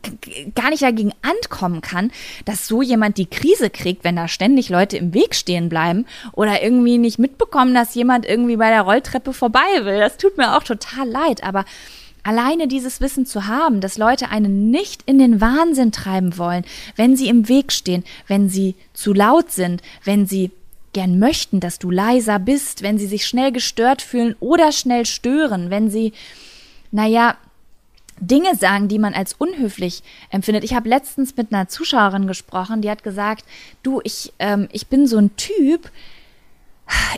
gar 0.55 0.69
nicht 0.69 0.81
dagegen 0.81 1.11
ankommen 1.21 1.81
kann, 1.81 2.11
dass 2.45 2.67
so 2.67 2.81
jemand 2.81 3.17
die 3.17 3.25
Krise 3.25 3.69
kriegt, 3.69 4.03
wenn 4.03 4.15
da 4.15 4.27
ständig 4.27 4.69
Leute 4.69 4.97
im 4.97 5.13
Weg 5.13 5.35
stehen 5.35 5.69
bleiben 5.69 6.05
oder 6.33 6.63
irgendwie 6.63 6.97
nicht 6.97 7.19
mitbekommen, 7.19 7.73
dass 7.73 7.95
jemand 7.95 8.25
irgendwie 8.25 8.57
bei 8.57 8.69
der 8.69 8.81
Rolltreppe 8.81 9.33
vorbei 9.33 9.59
will. 9.81 9.99
Das 9.99 10.17
tut 10.17 10.37
mir 10.37 10.55
auch 10.55 10.63
total 10.63 11.07
leid, 11.09 11.43
aber 11.43 11.65
alleine 12.23 12.67
dieses 12.67 13.01
Wissen 13.01 13.25
zu 13.25 13.47
haben, 13.47 13.81
dass 13.81 13.97
Leute 13.97 14.29
einen 14.29 14.69
nicht 14.69 15.03
in 15.05 15.19
den 15.19 15.41
Wahnsinn 15.41 15.91
treiben 15.91 16.37
wollen, 16.37 16.65
wenn 16.95 17.15
sie 17.15 17.27
im 17.27 17.47
Weg 17.49 17.71
stehen, 17.71 18.03
wenn 18.27 18.49
sie 18.49 18.75
zu 18.93 19.13
laut 19.13 19.51
sind, 19.51 19.81
wenn 20.03 20.25
sie 20.25 20.51
gern 20.93 21.19
möchten, 21.19 21.59
dass 21.59 21.79
du 21.79 21.91
leiser 21.91 22.39
bist, 22.39 22.81
wenn 22.81 22.97
sie 22.97 23.07
sich 23.07 23.27
schnell 23.27 23.51
gestört 23.51 24.01
fühlen 24.01 24.35
oder 24.39 24.71
schnell 24.71 25.05
stören, 25.05 25.69
wenn 25.69 25.89
sie, 25.89 26.13
naja, 26.91 27.37
Dinge 28.19 28.55
sagen, 28.55 28.87
die 28.87 28.99
man 28.99 29.13
als 29.13 29.33
unhöflich 29.33 30.03
empfindet. 30.29 30.63
Ich 30.63 30.73
habe 30.73 30.89
letztens 30.89 31.35
mit 31.35 31.53
einer 31.53 31.67
Zuschauerin 31.67 32.27
gesprochen, 32.27 32.81
die 32.81 32.89
hat 32.89 33.03
gesagt, 33.03 33.45
du, 33.83 34.01
ich, 34.03 34.33
ähm, 34.39 34.67
ich 34.71 34.87
bin 34.87 35.07
so 35.07 35.17
ein 35.17 35.35
Typ, 35.35 35.91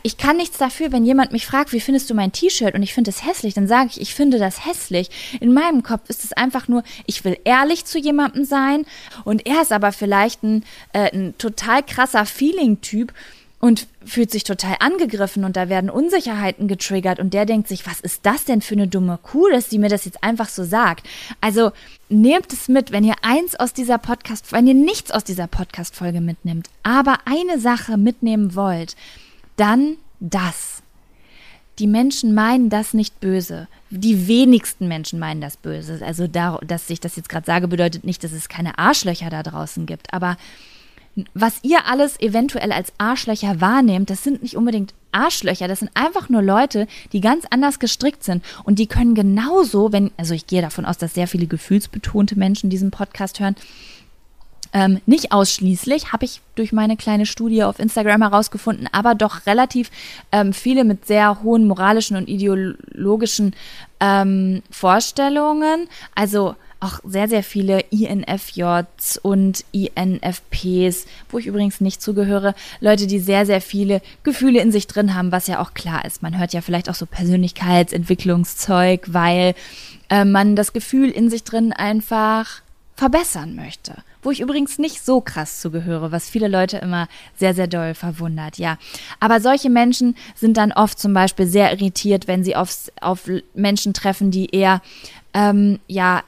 ich 0.01 0.17
kann 0.17 0.37
nichts 0.37 0.57
dafür, 0.57 0.91
wenn 0.91 1.05
jemand 1.05 1.31
mich 1.31 1.45
fragt, 1.45 1.73
wie 1.73 1.79
findest 1.79 2.09
du 2.09 2.15
mein 2.15 2.31
T-Shirt 2.31 2.73
und 2.73 2.81
ich 2.81 2.93
finde 2.93 3.11
es 3.11 3.25
hässlich, 3.25 3.53
dann 3.53 3.67
sage 3.67 3.89
ich, 3.91 4.01
ich 4.01 4.15
finde 4.15 4.39
das 4.39 4.65
hässlich. 4.65 5.37
In 5.39 5.53
meinem 5.53 5.83
Kopf 5.83 6.09
ist 6.09 6.23
es 6.23 6.33
einfach 6.33 6.67
nur, 6.67 6.83
ich 7.05 7.23
will 7.23 7.37
ehrlich 7.43 7.85
zu 7.85 7.99
jemandem 7.99 8.45
sein 8.45 8.85
und 9.25 9.45
er 9.45 9.61
ist 9.61 9.71
aber 9.71 9.91
vielleicht 9.91 10.43
ein, 10.43 10.63
äh, 10.93 11.15
ein 11.15 11.37
total 11.37 11.83
krasser 11.83 12.25
Feeling-Typ 12.25 13.13
und 13.59 13.87
fühlt 14.05 14.31
sich 14.31 14.45
total 14.45 14.77
angegriffen 14.79 15.43
und 15.43 15.55
da 15.55 15.67
werden 15.67 15.89
Unsicherheiten 15.89 16.67
getriggert 16.67 17.19
und 17.19 17.33
der 17.33 17.45
denkt 17.45 17.67
sich, 17.67 17.85
was 17.85 17.99
ist 17.99 18.25
das 18.25 18.45
denn 18.45 18.61
für 18.61 18.75
eine 18.75 18.87
dumme 18.87 19.19
Kuh, 19.21 19.49
dass 19.49 19.69
sie 19.69 19.79
mir 19.79 19.89
das 19.89 20.05
jetzt 20.05 20.23
einfach 20.23 20.47
so 20.47 20.63
sagt. 20.63 21.05
Also 21.41 21.71
nehmt 22.07 22.53
es 22.53 22.69
mit, 22.69 22.91
wenn 22.91 23.03
ihr 23.03 23.15
eins 23.21 23.55
aus 23.55 23.73
dieser 23.73 23.97
Podcast, 23.97 24.51
wenn 24.53 24.67
ihr 24.67 24.73
nichts 24.73 25.11
aus 25.11 25.25
dieser 25.25 25.47
Podcast 25.47 25.95
Folge 25.95 26.21
mitnimmt, 26.21 26.69
aber 26.83 27.17
eine 27.25 27.59
Sache 27.59 27.97
mitnehmen 27.97 28.55
wollt, 28.55 28.95
dann 29.57 29.97
das. 30.21 30.81
Die 31.79 31.87
Menschen 31.87 32.33
meinen 32.33 32.69
das 32.69 32.93
nicht 32.93 33.19
böse. 33.21 33.67
Die 33.89 34.27
wenigsten 34.27 34.87
Menschen 34.87 35.17
meinen 35.17 35.39
das 35.39 35.55
böse. 35.55 35.99
Also, 36.05 36.27
da, 36.27 36.59
dass 36.65 36.89
ich 36.89 36.99
das 36.99 37.15
jetzt 37.15 37.29
gerade 37.29 37.45
sage, 37.45 37.69
bedeutet 37.69 38.03
nicht, 38.03 38.23
dass 38.23 38.33
es 38.33 38.49
keine 38.49 38.77
Arschlöcher 38.77 39.29
da 39.29 39.43
draußen 39.43 39.85
gibt. 39.85 40.13
Aber 40.13 40.35
was 41.33 41.59
ihr 41.63 41.85
alles 41.85 42.19
eventuell 42.19 42.71
als 42.71 42.93
Arschlöcher 42.97 43.61
wahrnehmt, 43.61 44.09
das 44.09 44.23
sind 44.23 44.43
nicht 44.43 44.55
unbedingt 44.55 44.93
Arschlöcher, 45.11 45.67
das 45.67 45.79
sind 45.79 45.91
einfach 45.95 46.29
nur 46.29 46.41
Leute, 46.41 46.87
die 47.13 47.21
ganz 47.21 47.45
anders 47.49 47.79
gestrickt 47.79 48.23
sind 48.23 48.43
und 48.63 48.79
die 48.79 48.87
können 48.87 49.15
genauso, 49.15 49.91
wenn, 49.91 50.11
also 50.17 50.33
ich 50.33 50.47
gehe 50.47 50.61
davon 50.61 50.85
aus, 50.85 50.97
dass 50.97 51.13
sehr 51.13 51.27
viele 51.27 51.47
gefühlsbetonte 51.47 52.37
Menschen 52.37 52.69
diesen 52.69 52.91
Podcast 52.91 53.39
hören, 53.39 53.55
ähm, 54.71 55.01
nicht 55.05 55.31
ausschließlich, 55.31 56.11
habe 56.11 56.25
ich 56.25 56.41
durch 56.55 56.71
meine 56.71 56.95
kleine 56.95 57.25
Studie 57.25 57.63
auf 57.63 57.79
Instagram 57.79 58.21
herausgefunden, 58.21 58.87
aber 58.91 59.15
doch 59.15 59.45
relativ 59.47 59.89
ähm, 60.31 60.53
viele 60.53 60.83
mit 60.83 61.07
sehr 61.07 61.41
hohen 61.41 61.65
moralischen 61.65 62.17
und 62.17 62.29
ideologischen 62.29 63.55
ähm, 63.99 64.61
Vorstellungen. 64.69 65.87
Also 66.13 66.55
auch 66.79 66.99
sehr, 67.03 67.27
sehr 67.27 67.43
viele 67.43 67.81
INFJs 67.91 69.19
und 69.21 69.65
INFPs, 69.71 71.05
wo 71.29 71.37
ich 71.37 71.47
übrigens 71.47 71.81
nicht 71.81 72.01
zugehöre, 72.01 72.55
Leute, 72.79 73.07
die 73.07 73.19
sehr, 73.19 73.45
sehr 73.45 73.61
viele 73.61 74.01
Gefühle 74.23 74.61
in 74.61 74.71
sich 74.71 74.87
drin 74.87 75.13
haben, 75.13 75.31
was 75.31 75.47
ja 75.47 75.61
auch 75.61 75.73
klar 75.73 76.05
ist. 76.05 76.21
Man 76.21 76.37
hört 76.37 76.53
ja 76.53 76.61
vielleicht 76.61 76.89
auch 76.89 76.95
so 76.95 77.05
Persönlichkeitsentwicklungszeug, 77.05 79.07
weil 79.07 79.55
äh, 80.09 80.25
man 80.25 80.55
das 80.55 80.73
Gefühl 80.73 81.09
in 81.09 81.29
sich 81.29 81.43
drin 81.43 81.73
einfach 81.73 82.61
verbessern 82.95 83.55
möchte. 83.55 83.95
Wo 84.21 84.31
ich 84.31 84.41
übrigens 84.41 84.77
nicht 84.77 85.05
so 85.05 85.21
krass 85.21 85.61
zugehöre, 85.61 86.11
was 86.11 86.29
viele 86.29 86.49
Leute 86.49 86.77
immer 86.79 87.07
sehr, 87.37 87.53
sehr 87.53 87.67
doll 87.67 87.93
verwundert, 87.93 88.57
ja. 88.57 88.77
Aber 89.21 89.39
solche 89.39 89.69
Menschen 89.69 90.17
sind 90.35 90.57
dann 90.57 90.73
oft 90.73 90.99
zum 90.99 91.13
Beispiel 91.13 91.47
sehr 91.47 91.71
irritiert, 91.71 92.27
wenn 92.27 92.43
sie 92.43 92.57
auf, 92.57 92.91
auf 92.99 93.29
Menschen 93.53 93.93
treffen, 93.93 94.31
die 94.31 94.53
eher, 94.53 94.81
ähm, 95.33 95.79
ja, 95.87 96.23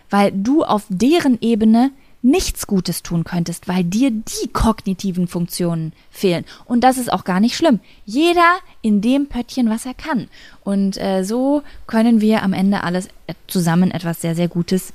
weil 0.10 0.32
du 0.32 0.64
auf 0.64 0.86
deren 0.88 1.38
Ebene 1.42 1.92
nichts 2.22 2.68
Gutes 2.68 3.04
tun 3.04 3.26
könntest, 3.26 3.68
weil 3.68 3.84
dir 3.84 4.10
die 4.10 4.48
kognitiven 4.54 5.28
Funktionen 5.28 5.92
fehlen. 6.10 6.46
Und 6.64 6.86
das 6.86 6.98
ist 6.98 7.12
auch 7.12 7.26
gar 7.26 7.42
nicht 7.42 7.58
schlimm. 7.58 7.82
Jeder 8.06 8.60
in 8.82 9.02
dem 9.02 9.28
Pöttchen, 9.28 9.70
was 9.70 9.86
er 9.86 9.94
kann. 9.94 10.30
Und 10.64 10.98
äh, 10.98 11.26
so 11.26 11.64
können 11.86 12.22
wir 12.22 12.44
am 12.44 12.54
Ende 12.54 12.84
alles 12.84 13.08
äh, 13.28 13.34
zusammen 13.48 13.92
etwas 13.92 14.22
sehr, 14.22 14.36
sehr 14.36 14.48
Gutes 14.48 14.94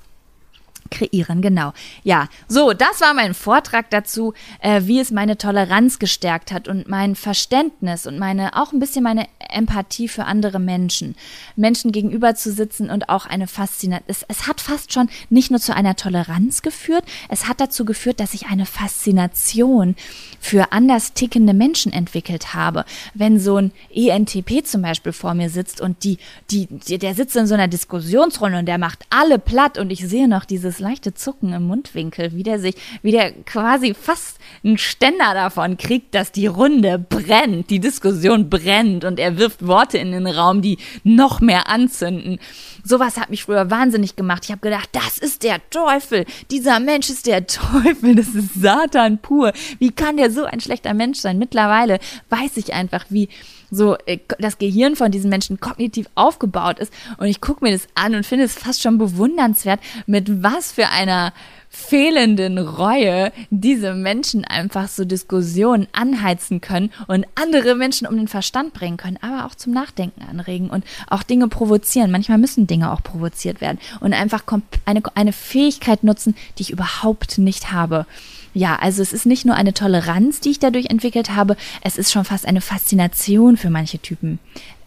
kreieren, 0.90 1.42
genau. 1.42 1.72
Ja, 2.02 2.28
so, 2.48 2.72
das 2.72 3.00
war 3.00 3.14
mein 3.14 3.34
Vortrag 3.34 3.90
dazu, 3.90 4.34
äh, 4.60 4.82
wie 4.84 5.00
es 5.00 5.10
meine 5.10 5.38
Toleranz 5.38 5.98
gestärkt 5.98 6.52
hat 6.52 6.68
und 6.68 6.88
mein 6.88 7.14
Verständnis 7.14 8.06
und 8.06 8.18
meine, 8.18 8.56
auch 8.56 8.72
ein 8.72 8.80
bisschen 8.80 9.02
meine 9.02 9.26
Empathie 9.50 10.08
für 10.08 10.24
andere 10.24 10.58
Menschen. 10.58 11.14
Menschen 11.56 11.92
gegenüber 11.92 12.34
zu 12.34 12.52
sitzen 12.52 12.90
und 12.90 13.08
auch 13.08 13.26
eine 13.26 13.46
Faszination. 13.46 14.04
Es, 14.08 14.24
es 14.28 14.46
hat 14.46 14.60
fast 14.60 14.92
schon 14.92 15.08
nicht 15.30 15.50
nur 15.50 15.60
zu 15.60 15.74
einer 15.74 15.96
Toleranz 15.96 16.62
geführt, 16.62 17.04
es 17.28 17.48
hat 17.48 17.60
dazu 17.60 17.84
geführt, 17.84 18.20
dass 18.20 18.34
ich 18.34 18.46
eine 18.46 18.66
Faszination 18.66 19.96
für 20.40 20.72
anders 20.72 21.12
tickende 21.14 21.54
Menschen 21.54 21.92
entwickelt 21.92 22.54
habe. 22.54 22.84
Wenn 23.14 23.40
so 23.40 23.56
ein 23.56 23.72
ENTP 23.94 24.64
zum 24.64 24.82
Beispiel 24.82 25.12
vor 25.12 25.34
mir 25.34 25.50
sitzt 25.50 25.80
und 25.80 26.04
die, 26.04 26.18
die, 26.50 26.66
der 26.98 27.14
sitzt 27.14 27.36
in 27.36 27.46
so 27.46 27.54
einer 27.54 27.68
Diskussionsrunde 27.68 28.58
und 28.58 28.66
der 28.66 28.78
macht 28.78 29.04
alle 29.10 29.38
platt 29.38 29.78
und 29.78 29.90
ich 29.90 30.06
sehe 30.06 30.28
noch 30.28 30.44
dieses 30.44 30.77
leichte 30.80 31.14
Zucken 31.14 31.52
im 31.52 31.64
Mundwinkel, 31.64 32.32
wie 32.34 32.42
der 32.42 32.58
sich, 32.58 32.74
wie 33.02 33.12
der 33.12 33.32
quasi 33.44 33.94
fast 33.94 34.38
einen 34.64 34.78
Ständer 34.78 35.34
davon 35.34 35.76
kriegt, 35.76 36.14
dass 36.14 36.32
die 36.32 36.46
Runde 36.46 36.98
brennt, 36.98 37.70
die 37.70 37.80
Diskussion 37.80 38.50
brennt 38.50 39.04
und 39.04 39.18
er 39.18 39.38
wirft 39.38 39.66
Worte 39.66 39.98
in 39.98 40.12
den 40.12 40.26
Raum, 40.26 40.62
die 40.62 40.78
noch 41.04 41.40
mehr 41.40 41.68
anzünden. 41.68 42.38
Sowas 42.84 43.16
hat 43.16 43.30
mich 43.30 43.44
früher 43.44 43.70
wahnsinnig 43.70 44.16
gemacht. 44.16 44.44
Ich 44.44 44.50
habe 44.50 44.60
gedacht, 44.60 44.88
das 44.92 45.18
ist 45.18 45.42
der 45.42 45.58
Teufel. 45.70 46.24
Dieser 46.50 46.80
Mensch 46.80 47.10
ist 47.10 47.26
der 47.26 47.46
Teufel. 47.46 48.14
Das 48.14 48.28
ist 48.28 48.54
Satan 48.54 49.18
pur. 49.18 49.52
Wie 49.78 49.90
kann 49.90 50.16
der 50.16 50.30
so 50.30 50.44
ein 50.44 50.60
schlechter 50.60 50.94
Mensch 50.94 51.18
sein? 51.18 51.38
Mittlerweile 51.38 51.98
weiß 52.30 52.56
ich 52.56 52.72
einfach, 52.72 53.06
wie 53.10 53.28
so 53.70 53.96
äh, 54.06 54.18
das 54.38 54.58
Gehirn 54.58 54.96
von 54.96 55.10
diesen 55.10 55.30
Menschen 55.30 55.60
kognitiv 55.60 56.06
aufgebaut 56.14 56.78
ist. 56.78 56.92
Und 57.18 57.26
ich 57.26 57.40
gucke 57.40 57.64
mir 57.64 57.72
das 57.72 57.88
an 57.94 58.14
und 58.14 58.26
finde 58.26 58.44
es 58.44 58.54
fast 58.54 58.82
schon 58.82 58.98
bewundernswert, 58.98 59.80
mit 60.06 60.42
was 60.42 60.72
für 60.72 60.88
einer 60.88 61.32
fehlenden 61.70 62.58
Reue 62.58 63.30
diese 63.50 63.94
Menschen 63.94 64.44
einfach 64.44 64.88
so 64.88 65.04
Diskussionen 65.04 65.86
anheizen 65.92 66.60
können 66.60 66.90
und 67.06 67.26
andere 67.34 67.74
Menschen 67.74 68.06
um 68.06 68.16
den 68.16 68.28
Verstand 68.28 68.72
bringen 68.72 68.96
können, 68.96 69.18
aber 69.20 69.44
auch 69.44 69.54
zum 69.54 69.72
Nachdenken 69.74 70.22
anregen 70.22 70.70
und 70.70 70.84
auch 71.08 71.22
Dinge 71.22 71.48
provozieren. 71.48 72.10
Manchmal 72.10 72.38
müssen 72.38 72.66
Dinge 72.66 72.90
auch 72.90 73.02
provoziert 73.02 73.60
werden 73.60 73.78
und 74.00 74.14
einfach 74.14 74.44
eine, 74.86 75.02
eine 75.14 75.32
Fähigkeit 75.32 76.04
nutzen, 76.04 76.34
die 76.56 76.62
ich 76.62 76.70
überhaupt 76.70 77.38
nicht 77.38 77.70
habe. 77.70 78.06
Ja, 78.54 78.76
also 78.76 79.02
es 79.02 79.12
ist 79.12 79.26
nicht 79.26 79.44
nur 79.44 79.54
eine 79.54 79.74
Toleranz, 79.74 80.40
die 80.40 80.50
ich 80.50 80.58
dadurch 80.58 80.86
entwickelt 80.86 81.34
habe, 81.34 81.56
es 81.82 81.98
ist 81.98 82.12
schon 82.12 82.24
fast 82.24 82.46
eine 82.46 82.60
Faszination 82.60 83.56
für 83.56 83.70
manche 83.70 83.98
Typen 83.98 84.38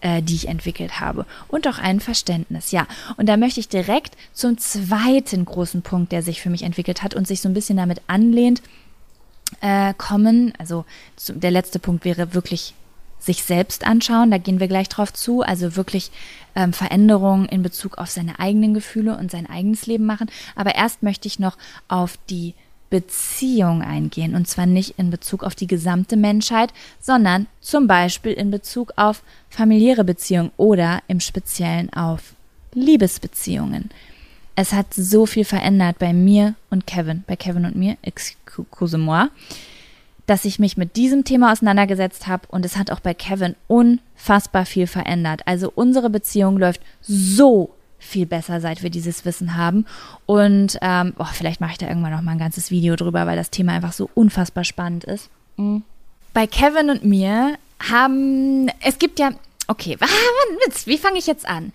äh, 0.02 0.22
die 0.22 0.36
ich 0.36 0.48
entwickelt 0.48 1.00
habe. 1.00 1.26
Und 1.48 1.68
auch 1.68 1.78
ein 1.78 2.00
Verständnis, 2.00 2.72
ja. 2.72 2.88
Und 3.18 3.28
da 3.30 3.38
möchte 3.38 3.60
ich 3.60 3.70
direkt 3.70 4.18
zum 4.34 4.58
zweiten 4.58 5.46
großen 5.46 5.84
Punkt, 5.84 6.12
der 6.12 6.24
sich 6.24 6.42
für 6.42 6.50
mich 6.50 6.64
entwickelt 6.64 7.04
hat 7.04 7.16
und 7.16 7.28
sich 7.28 7.42
so 7.42 7.48
ein 7.48 7.54
bisschen 7.54 7.78
damit 7.78 8.02
anlehnt, 8.08 8.62
äh, 9.62 9.94
kommen. 9.98 10.54
Also 10.58 10.86
zu, 11.16 11.34
der 11.34 11.52
letzte 11.52 11.80
Punkt 11.80 12.04
wäre 12.04 12.34
wirklich 12.34 12.74
sich 13.20 13.44
selbst 13.44 13.86
anschauen, 13.86 14.32
da 14.32 14.40
gehen 14.40 14.60
wir 14.60 14.68
gleich 14.68 14.90
drauf 14.90 15.14
zu, 15.14 15.44
also 15.44 15.76
wirklich 15.76 16.10
ähm, 16.56 16.74
Veränderungen 16.74 17.46
in 17.46 17.62
Bezug 17.62 18.00
auf 18.00 18.10
seine 18.10 18.40
eigenen 18.40 18.74
Gefühle 18.74 19.16
und 19.16 19.30
sein 19.30 19.48
eigenes 19.48 19.86
Leben 19.86 20.08
machen. 20.08 20.32
Aber 20.56 20.74
erst 20.74 21.04
möchte 21.04 21.28
ich 21.28 21.38
noch 21.38 21.56
auf 21.88 22.18
die 22.32 22.56
Beziehung 22.92 23.82
eingehen. 23.82 24.36
Und 24.36 24.48
zwar 24.48 24.68
nicht 24.68 25.00
in 25.00 25.10
Bezug 25.10 25.44
auf 25.44 25.56
die 25.56 25.66
gesamte 25.66 26.18
Menschheit, 26.18 26.72
sondern 27.00 27.48
zum 27.60 27.88
Beispiel 27.88 28.34
in 28.34 28.52
Bezug 28.52 28.94
auf 28.98 29.24
familiäre 29.50 30.04
Beziehungen 30.04 30.52
oder 30.58 31.02
im 31.08 31.20
Speziellen 31.20 31.92
auf 31.94 32.36
Liebesbeziehungen. 32.74 33.90
Es 34.56 34.74
hat 34.74 34.94
so 34.94 35.26
viel 35.26 35.46
verändert 35.46 35.98
bei 35.98 36.14
mir 36.14 36.54
und 36.70 36.86
Kevin, 36.86 37.24
bei 37.26 37.36
Kevin 37.36 37.66
und 37.66 37.76
mir, 37.76 37.98
excuse-moi, 38.04 39.30
dass 40.28 40.46
ich 40.46 40.60
mich 40.60 40.78
mit 40.78 40.98
diesem 40.98 41.24
Thema 41.24 41.54
auseinandergesetzt 41.54 42.28
habe 42.28 42.48
und 42.50 42.66
es 42.66 42.76
hat 42.76 42.92
auch 42.92 43.00
bei 43.00 43.14
Kevin 43.14 43.56
unfassbar 43.68 44.66
viel 44.66 44.88
verändert. 44.88 45.42
Also 45.46 45.72
unsere 45.74 46.10
Beziehung 46.10 46.58
läuft 46.58 46.82
so 47.02 47.74
viel 48.02 48.26
besser, 48.26 48.60
seit 48.60 48.84
wir 48.84 48.90
dieses 48.90 49.24
Wissen 49.26 49.56
haben. 49.56 49.86
Und 50.26 50.78
ähm, 50.82 51.14
oh, 51.18 51.26
vielleicht 51.32 51.62
mache 51.62 51.74
ich 51.74 51.78
da 51.78 51.88
irgendwann 51.88 52.12
noch 52.12 52.22
mal 52.22 52.32
ein 52.32 52.40
ganzes 52.40 52.72
Video 52.72 52.96
drüber, 52.96 53.26
weil 53.28 53.38
das 53.38 53.52
Thema 53.52 53.74
einfach 53.74 53.94
so 53.94 54.10
unfassbar 54.16 54.64
spannend 54.64 55.06
ist. 55.06 55.30
Mhm. 55.58 55.84
Bei 56.34 56.48
Kevin 56.48 56.90
und 56.90 57.06
mir 57.06 57.58
haben, 57.90 58.70
es 58.82 58.98
gibt 59.00 59.20
ja, 59.20 59.32
okay, 59.68 59.98
wie 60.86 60.98
fange 60.98 61.20
ich 61.20 61.28
jetzt 61.28 61.48
an? 61.48 61.72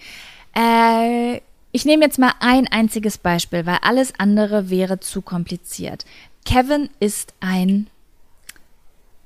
Äh, 0.54 1.40
ich 1.72 1.84
nehme 1.84 2.04
jetzt 2.04 2.18
mal 2.18 2.32
ein 2.40 2.66
einziges 2.68 3.18
Beispiel, 3.18 3.66
weil 3.66 3.78
alles 3.82 4.12
andere 4.18 4.70
wäre 4.70 4.98
zu 4.98 5.22
kompliziert. 5.22 6.04
Kevin 6.44 6.90
ist 7.00 7.34
ein 7.40 7.88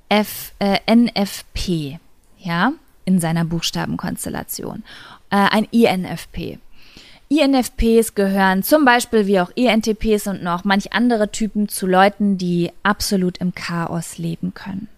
F, 0.08 0.52
äh, 0.58 0.78
NFP, 0.92 1.98
ja, 2.38 2.72
in 3.04 3.20
seiner 3.20 3.44
Buchstabenkonstellation. 3.44 4.82
Äh, 5.30 5.36
ein 5.36 5.64
INFP. 5.70 6.58
INFPs 7.32 8.16
gehören 8.16 8.64
zum 8.64 8.84
Beispiel 8.84 9.28
wie 9.28 9.38
auch 9.38 9.52
ENTPs 9.54 10.26
und 10.26 10.42
noch 10.42 10.64
manch 10.64 10.92
andere 10.92 11.30
Typen 11.30 11.68
zu 11.68 11.86
Leuten, 11.86 12.38
die 12.38 12.72
absolut 12.82 13.38
im 13.38 13.54
Chaos 13.54 14.18
leben 14.18 14.52
können. 14.52 14.88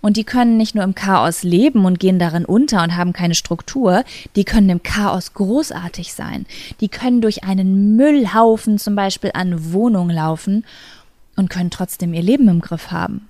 Und 0.00 0.16
die 0.16 0.22
können 0.22 0.56
nicht 0.56 0.76
nur 0.76 0.84
im 0.84 0.94
Chaos 0.94 1.42
leben 1.42 1.84
und 1.84 1.98
gehen 1.98 2.20
darin 2.20 2.44
unter 2.44 2.80
und 2.84 2.96
haben 2.96 3.12
keine 3.12 3.34
Struktur, 3.34 4.04
die 4.36 4.44
können 4.44 4.70
im 4.70 4.84
Chaos 4.84 5.34
großartig 5.34 6.12
sein. 6.12 6.46
Die 6.78 6.88
können 6.88 7.20
durch 7.20 7.42
einen 7.42 7.96
Müllhaufen 7.96 8.78
zum 8.78 8.94
Beispiel 8.94 9.32
an 9.34 9.72
Wohnungen 9.72 10.14
laufen 10.14 10.64
und 11.34 11.50
können 11.50 11.72
trotzdem 11.72 12.14
ihr 12.14 12.22
Leben 12.22 12.46
im 12.46 12.60
Griff 12.60 12.92
haben. 12.92 13.26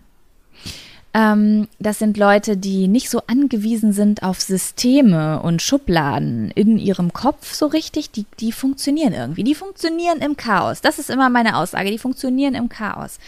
Ähm, 1.17 1.69
das 1.79 2.01
sind 2.01 2.17
Leute, 2.17 2.57
die 2.57 2.89
nicht 2.89 3.09
so 3.09 3.23
angewiesen 3.29 3.93
sind 3.93 4.25
auf 4.25 4.41
Systeme 4.41 5.41
und 5.41 5.63
Schubladen 5.63 6.51
in 6.51 6.77
ihrem 6.77 7.13
Kopf 7.13 7.55
so 7.55 7.67
richtig. 7.67 8.11
Die, 8.11 8.27
die 8.41 8.51
funktionieren 8.51 9.13
irgendwie. 9.13 9.45
Die 9.45 9.55
funktionieren 9.55 10.19
im 10.19 10.37
Chaos. 10.37 10.81
Das 10.81 10.99
ist 10.99 11.11
immer 11.11 11.31
meine 11.31 11.57
Aussage. 11.57 11.93
Die 11.93 11.99
funktionieren 11.99 12.57
im 12.57 12.69
Chaos. 12.69 13.21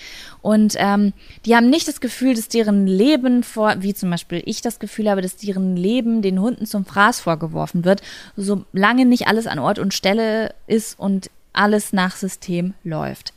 Und 0.42 0.74
ähm, 0.78 1.12
die 1.44 1.54
haben 1.54 1.70
nicht 1.70 1.86
das 1.86 2.00
Gefühl, 2.00 2.34
dass 2.34 2.48
deren 2.48 2.88
Leben 2.88 3.44
vor, 3.44 3.76
wie 3.78 3.94
zum 3.94 4.10
Beispiel 4.10 4.42
ich 4.44 4.62
das 4.62 4.80
Gefühl 4.80 5.08
habe, 5.08 5.22
dass 5.22 5.36
deren 5.36 5.76
Leben 5.76 6.22
den 6.22 6.40
Hunden 6.40 6.66
zum 6.66 6.84
Fraß 6.84 7.20
vorgeworfen 7.20 7.84
wird, 7.84 8.02
solange 8.36 9.06
nicht 9.06 9.28
alles 9.28 9.46
an 9.46 9.60
Ort 9.60 9.78
und 9.78 9.94
Stelle 9.94 10.54
ist 10.66 10.98
und 10.98 11.30
alles 11.52 11.92
nach 11.92 12.16
System 12.16 12.74
läuft. 12.82 13.32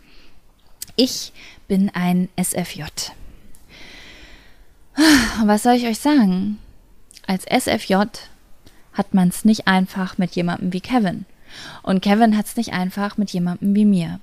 Ich 0.95 1.33
bin 1.67 1.91
ein 1.93 2.29
SFJ. 2.35 2.83
Was 5.45 5.63
soll 5.63 5.75
ich 5.75 5.85
euch 5.85 5.99
sagen? 5.99 6.59
Als 7.25 7.45
SFJ 7.45 7.95
hat 8.93 9.13
man 9.13 9.29
es 9.29 9.45
nicht 9.45 9.67
einfach 9.67 10.17
mit 10.17 10.31
jemandem 10.31 10.73
wie 10.73 10.81
Kevin. 10.81 11.25
Und 11.83 12.01
Kevin 12.01 12.37
hat 12.37 12.47
es 12.47 12.57
nicht 12.57 12.73
einfach 12.73 13.17
mit 13.17 13.31
jemandem 13.31 13.75
wie 13.75 13.85
mir. 13.85 14.19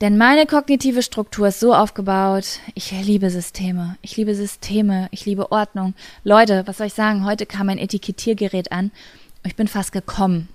Denn 0.00 0.16
meine 0.16 0.46
kognitive 0.46 1.02
Struktur 1.02 1.48
ist 1.48 1.60
so 1.60 1.74
aufgebaut, 1.74 2.60
ich 2.74 2.90
liebe 2.90 3.28
Systeme. 3.28 3.98
Ich 4.00 4.16
liebe 4.16 4.34
Systeme, 4.34 5.08
ich 5.10 5.26
liebe 5.26 5.52
Ordnung. 5.52 5.92
Leute, 6.24 6.66
was 6.66 6.78
soll 6.78 6.86
ich 6.86 6.94
sagen? 6.94 7.26
Heute 7.26 7.44
kam 7.44 7.68
ein 7.68 7.76
Etikettiergerät 7.76 8.72
an. 8.72 8.90
Ich 9.44 9.56
bin 9.56 9.68
fast 9.68 9.92
gekommen. 9.92 10.48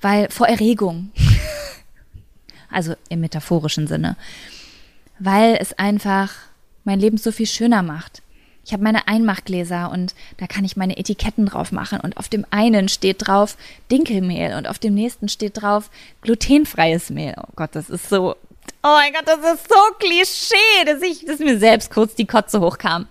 Weil 0.00 0.30
vor 0.30 0.48
Erregung. 0.48 1.12
also 2.70 2.94
im 3.08 3.20
metaphorischen 3.20 3.86
Sinne. 3.86 4.16
Weil 5.20 5.56
es 5.60 5.78
einfach 5.78 6.32
mein 6.86 7.00
Leben 7.00 7.18
so 7.18 7.32
viel 7.32 7.46
schöner 7.46 7.82
macht. 7.82 8.22
Ich 8.64 8.72
habe 8.72 8.82
meine 8.82 9.06
Einmachgläser 9.06 9.92
und 9.92 10.14
da 10.38 10.48
kann 10.48 10.64
ich 10.64 10.76
meine 10.76 10.96
Etiketten 10.96 11.46
drauf 11.46 11.70
machen 11.70 12.00
und 12.00 12.16
auf 12.16 12.28
dem 12.28 12.44
einen 12.50 12.88
steht 12.88 13.26
drauf 13.26 13.56
Dinkelmehl 13.92 14.56
und 14.56 14.66
auf 14.66 14.80
dem 14.80 14.94
nächsten 14.94 15.28
steht 15.28 15.62
drauf 15.62 15.88
glutenfreies 16.22 17.10
Mehl. 17.10 17.34
Oh 17.38 17.52
Gott, 17.54 17.70
das 17.74 17.90
ist 17.90 18.08
so, 18.08 18.32
oh 18.32 18.36
mein 18.82 19.12
Gott, 19.12 19.22
das 19.26 19.38
ist 19.38 19.68
so 19.68 19.76
Klischee, 20.00 20.84
dass 20.84 21.00
ich, 21.02 21.24
dass 21.24 21.38
mir 21.38 21.60
selbst 21.60 21.92
kurz 21.92 22.16
die 22.16 22.26
Kotze 22.26 22.60
hochkam. 22.60 23.06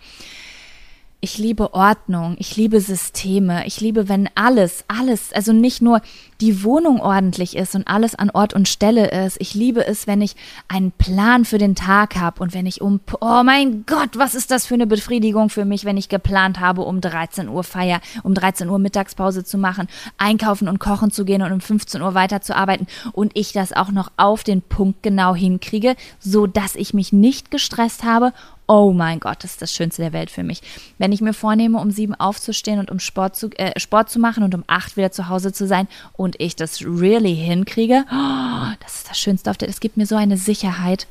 Ich 1.22 1.38
liebe 1.38 1.74
Ordnung, 1.74 2.36
ich 2.38 2.58
liebe 2.58 2.82
Systeme, 2.82 3.66
ich 3.66 3.80
liebe, 3.80 4.10
wenn 4.10 4.30
alles, 4.36 4.84
alles, 4.90 5.32
also 5.32 5.54
nicht 5.54 5.82
nur 5.82 6.02
die 6.42 6.64
Wohnung 6.64 7.00
ordentlich 7.00 7.56
ist 7.56 7.76
und 7.76 7.88
alles 7.88 8.16
an 8.16 8.30
Ort 8.30 8.54
und 8.54 8.68
Stelle 8.68 9.10
ist. 9.26 9.38
Ich 9.40 9.54
liebe 9.54 9.86
es, 9.86 10.08
wenn 10.08 10.22
ich 10.22 10.36
einen 10.68 10.92
Plan 10.92 11.46
für 11.46 11.58
den 11.58 11.76
Tag 11.76 12.16
habe 12.18 12.42
und 12.42 12.54
wenn 12.54 12.66
ich 12.66 12.82
um, 12.82 13.00
oh 13.22 13.44
mein 13.44 13.86
Gott, 13.86 14.18
was 14.18 14.36
ist 14.36 14.52
das 14.52 14.66
für 14.66 14.74
eine 14.74 14.88
Befriedigung 14.88 15.50
für 15.50 15.66
mich, 15.66 15.86
wenn 15.86 15.98
ich 15.98 16.10
geplant 16.10 16.60
habe, 16.60 16.82
um 16.82 17.02
13 17.02 17.48
Uhr 17.48 17.64
Feier, 17.64 18.02
um 18.24 18.34
13 18.34 18.70
Uhr 18.70 18.80
Mittagspause 18.80 19.44
zu 19.44 19.58
machen, 19.58 19.88
einkaufen 20.18 20.68
und 20.68 20.80
kochen 20.80 21.12
zu 21.12 21.26
gehen 21.26 21.42
und 21.42 21.52
um 21.52 21.62
15 21.62 22.02
Uhr 22.02 22.14
weiterzuarbeiten 22.14 22.88
und 23.14 23.32
ich 23.36 23.54
das 23.54 23.74
auch 23.74 23.92
noch 23.92 24.12
auf 24.18 24.44
den 24.44 24.62
Punkt 24.62 25.04
genau 25.04 25.36
hinkriege, 25.36 25.96
so 26.20 26.48
dass 26.48 26.76
ich 26.76 26.94
mich 26.94 27.14
nicht 27.14 27.52
gestresst 27.52 28.04
habe 28.04 28.34
Oh 28.68 28.94
mein 28.94 29.20
Gott, 29.20 29.44
das 29.44 29.52
ist 29.52 29.62
das 29.62 29.72
Schönste 29.72 30.02
der 30.02 30.14
Welt 30.14 30.32
für 30.32 30.42
mich. 30.42 30.62
Wenn 30.98 31.12
ich 31.12 31.22
mir 31.22 31.34
vornehme, 31.34 31.80
um 31.80 31.92
sieben 31.92 32.16
aufzustehen 32.16 32.80
und 32.80 32.90
um 32.90 33.00
Sport 33.00 33.36
zu, 33.36 33.50
äh, 33.58 33.80
Sport 33.80 34.10
zu 34.10 34.18
machen 34.18 34.44
und 34.44 34.56
um 34.56 34.64
acht 34.66 34.98
wieder 34.98 35.12
zu 35.12 35.30
Hause 35.30 35.54
zu 35.54 35.68
sein 35.68 35.88
und 36.26 36.36
ich 36.40 36.56
das 36.56 36.82
really 36.84 37.36
hinkriege, 37.36 38.04
oh, 38.12 38.76
das 38.82 38.96
ist 38.96 39.10
das 39.10 39.18
Schönste 39.18 39.50
auf 39.52 39.58
der 39.58 39.70
Es 39.70 39.80
gibt 39.80 39.96
mir 39.96 40.06
so 40.06 40.16
eine 40.16 40.38
Sicherheit 40.38 41.08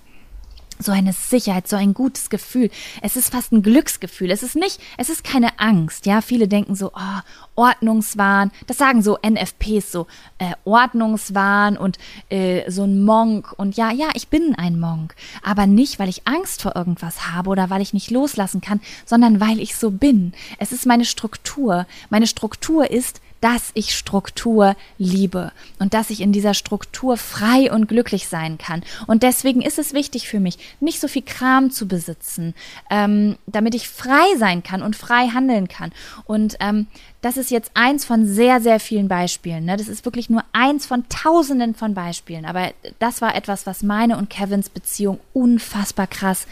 so 0.78 0.92
eine 0.92 1.12
Sicherheit, 1.12 1.68
so 1.68 1.76
ein 1.76 1.94
gutes 1.94 2.30
Gefühl. 2.30 2.70
Es 3.00 3.16
ist 3.16 3.30
fast 3.30 3.52
ein 3.52 3.62
Glücksgefühl. 3.62 4.30
Es 4.30 4.42
ist 4.42 4.56
nicht, 4.56 4.80
es 4.98 5.08
ist 5.08 5.22
keine 5.22 5.58
Angst. 5.60 6.06
Ja, 6.06 6.20
viele 6.20 6.48
denken 6.48 6.74
so, 6.74 6.90
oh, 6.94 7.20
Ordnungswahn. 7.54 8.50
Das 8.66 8.78
sagen 8.78 9.02
so 9.02 9.16
NFPs 9.22 9.92
so, 9.92 10.06
äh, 10.38 10.52
Ordnungswahn 10.64 11.76
und 11.76 11.98
äh, 12.28 12.68
so 12.70 12.84
ein 12.84 13.04
Monk. 13.04 13.52
Und 13.56 13.76
ja, 13.76 13.92
ja, 13.92 14.08
ich 14.14 14.28
bin 14.28 14.54
ein 14.56 14.80
Monk. 14.80 15.14
Aber 15.42 15.66
nicht, 15.66 15.98
weil 15.98 16.08
ich 16.08 16.26
Angst 16.26 16.62
vor 16.62 16.74
irgendwas 16.74 17.30
habe 17.32 17.50
oder 17.50 17.70
weil 17.70 17.82
ich 17.82 17.94
nicht 17.94 18.10
loslassen 18.10 18.60
kann, 18.60 18.80
sondern 19.06 19.40
weil 19.40 19.60
ich 19.60 19.76
so 19.76 19.90
bin. 19.90 20.32
Es 20.58 20.72
ist 20.72 20.86
meine 20.86 21.04
Struktur. 21.04 21.86
Meine 22.10 22.26
Struktur 22.26 22.90
ist, 22.90 23.20
dass 23.41 23.72
ich 23.74 23.95
Struktur 23.95 24.74
liebe 24.97 25.53
und 25.78 25.93
dass 25.93 26.11
ich 26.11 26.20
in 26.22 26.32
dieser 26.32 26.55
Struktur 26.55 27.16
frei 27.16 27.70
und 27.70 27.89
glücklich 27.89 28.26
sein 28.26 28.57
kann. 28.57 28.82
Und 29.07 29.22
deswegen 29.22 29.61
ist 29.61 29.78
es 29.78 29.93
wichtig 29.93 30.28
für 30.28 30.41
mich, 30.41 30.59
nicht 30.80 31.01
so 31.01 31.09
viel 31.09 31.22
Kram 31.22 31.70
zu 31.70 31.87
besitzen, 31.87 32.55
ähm, 32.91 33.37
damit 33.47 33.74
ich 33.74 33.89
frei 33.89 34.24
sein 34.39 34.62
kann 34.62 34.82
und 34.82 34.97
frei 34.97 35.28
handeln 35.28 35.68
kann. 35.68 35.93
Und 36.24 36.57
ähm, 36.61 36.87
das 37.20 37.37
ist 37.37 37.51
jetzt 37.51 37.70
eins 37.74 38.05
von 38.05 38.26
sehr, 38.26 38.61
sehr 38.61 38.80
vielen 38.80 39.09
Beispielen. 39.09 39.66
Ne? 39.66 39.76
Das 39.76 39.89
ist 39.89 40.05
wirklich 40.05 40.30
nur 40.30 40.45
eins 40.53 40.87
von 40.87 41.05
tausenden 41.09 41.74
von 41.74 41.93
Beispielen. 41.93 42.47
Aber 42.47 42.72
das 42.99 43.20
war 43.20 43.35
etwas, 43.35 43.66
was 43.66 43.82
meine 43.82 44.16
und 44.16 44.30
Kevins 44.30 44.70
Beziehung 44.70 45.20
unfassbar 45.32 46.07
krass 46.07 46.47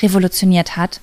revolutioniert 0.00 0.76
hat 0.76 1.00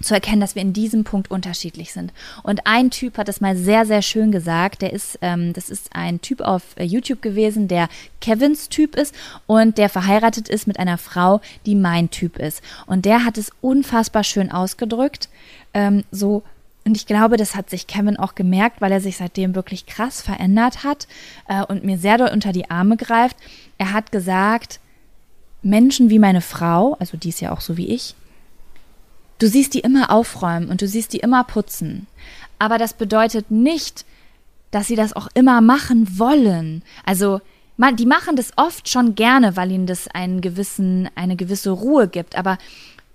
zu 0.00 0.14
erkennen, 0.14 0.40
dass 0.40 0.54
wir 0.54 0.62
in 0.62 0.72
diesem 0.72 1.04
Punkt 1.04 1.30
unterschiedlich 1.30 1.92
sind. 1.92 2.12
Und 2.42 2.66
ein 2.66 2.90
Typ 2.90 3.18
hat 3.18 3.28
es 3.28 3.40
mal 3.40 3.56
sehr, 3.56 3.86
sehr 3.86 4.02
schön 4.02 4.32
gesagt. 4.32 4.82
Der 4.82 4.92
ist, 4.92 5.18
ähm, 5.22 5.52
das 5.52 5.70
ist 5.70 5.94
ein 5.94 6.20
Typ 6.20 6.40
auf 6.40 6.62
äh, 6.76 6.84
YouTube 6.84 7.22
gewesen, 7.22 7.68
der 7.68 7.88
Kevins 8.20 8.68
Typ 8.68 8.96
ist 8.96 9.14
und 9.46 9.78
der 9.78 9.88
verheiratet 9.88 10.48
ist 10.48 10.66
mit 10.66 10.78
einer 10.78 10.98
Frau, 10.98 11.40
die 11.66 11.74
mein 11.74 12.10
Typ 12.10 12.38
ist. 12.38 12.62
Und 12.86 13.04
der 13.04 13.24
hat 13.24 13.38
es 13.38 13.52
unfassbar 13.60 14.24
schön 14.24 14.50
ausgedrückt. 14.50 15.28
Ähm, 15.72 16.04
so 16.10 16.42
und 16.84 16.96
ich 16.96 17.06
glaube, 17.06 17.36
das 17.36 17.54
hat 17.54 17.70
sich 17.70 17.86
Kevin 17.86 18.18
auch 18.18 18.34
gemerkt, 18.34 18.80
weil 18.80 18.92
er 18.92 19.00
sich 19.00 19.16
seitdem 19.16 19.54
wirklich 19.54 19.86
krass 19.86 20.20
verändert 20.20 20.84
hat 20.84 21.08
äh, 21.48 21.64
und 21.64 21.82
mir 21.82 21.96
sehr 21.96 22.18
doll 22.18 22.28
unter 22.30 22.52
die 22.52 22.70
Arme 22.70 22.96
greift. 22.96 23.36
Er 23.78 23.92
hat 23.92 24.12
gesagt, 24.12 24.80
Menschen 25.62 26.10
wie 26.10 26.18
meine 26.18 26.42
Frau, 26.42 26.94
also 27.00 27.16
die 27.16 27.30
ist 27.30 27.40
ja 27.40 27.52
auch 27.52 27.62
so 27.62 27.78
wie 27.78 27.88
ich, 27.88 28.14
Du 29.44 29.50
siehst 29.50 29.74
die 29.74 29.80
immer 29.80 30.10
aufräumen 30.10 30.70
und 30.70 30.80
du 30.80 30.88
siehst 30.88 31.12
die 31.12 31.18
immer 31.18 31.44
putzen. 31.44 32.06
Aber 32.58 32.78
das 32.78 32.94
bedeutet 32.94 33.50
nicht, 33.50 34.06
dass 34.70 34.86
sie 34.86 34.96
das 34.96 35.12
auch 35.12 35.28
immer 35.34 35.60
machen 35.60 36.18
wollen. 36.18 36.82
Also, 37.04 37.42
man, 37.76 37.94
die 37.94 38.06
machen 38.06 38.36
das 38.36 38.52
oft 38.56 38.88
schon 38.88 39.14
gerne, 39.14 39.54
weil 39.54 39.70
ihnen 39.70 39.86
das 39.86 40.08
einen 40.08 40.40
gewissen, 40.40 41.10
eine 41.14 41.36
gewisse 41.36 41.72
Ruhe 41.72 42.08
gibt. 42.08 42.38
Aber 42.38 42.56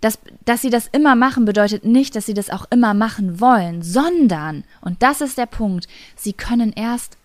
das, 0.02 0.20
dass 0.46 0.62
sie 0.62 0.70
das 0.70 0.86
immer 0.92 1.16
machen, 1.16 1.46
bedeutet 1.46 1.84
nicht, 1.84 2.16
dass 2.16 2.28
sie 2.28 2.36
das 2.36 2.52
auch 2.52 2.66
immer 2.70 2.94
machen 2.94 3.40
wollen, 3.40 3.82
sondern, 3.82 4.66
und 4.82 5.02
das 5.02 5.22
ist 5.22 5.40
der 5.40 5.48
Punkt, 5.48 5.88
sie 6.16 6.34
können 6.34 6.74
erst 6.74 7.18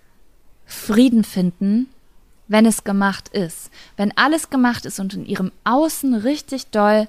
Frieden 0.64 1.24
finden, 1.24 1.90
wenn 2.48 2.64
es 2.64 2.84
gemacht 2.84 3.28
ist. 3.28 3.70
Wenn 3.98 4.16
alles 4.16 4.48
gemacht 4.48 4.86
ist 4.86 4.98
und 4.98 5.12
in 5.12 5.26
ihrem 5.26 5.52
Außen 5.64 6.14
richtig 6.14 6.68
doll 6.68 7.07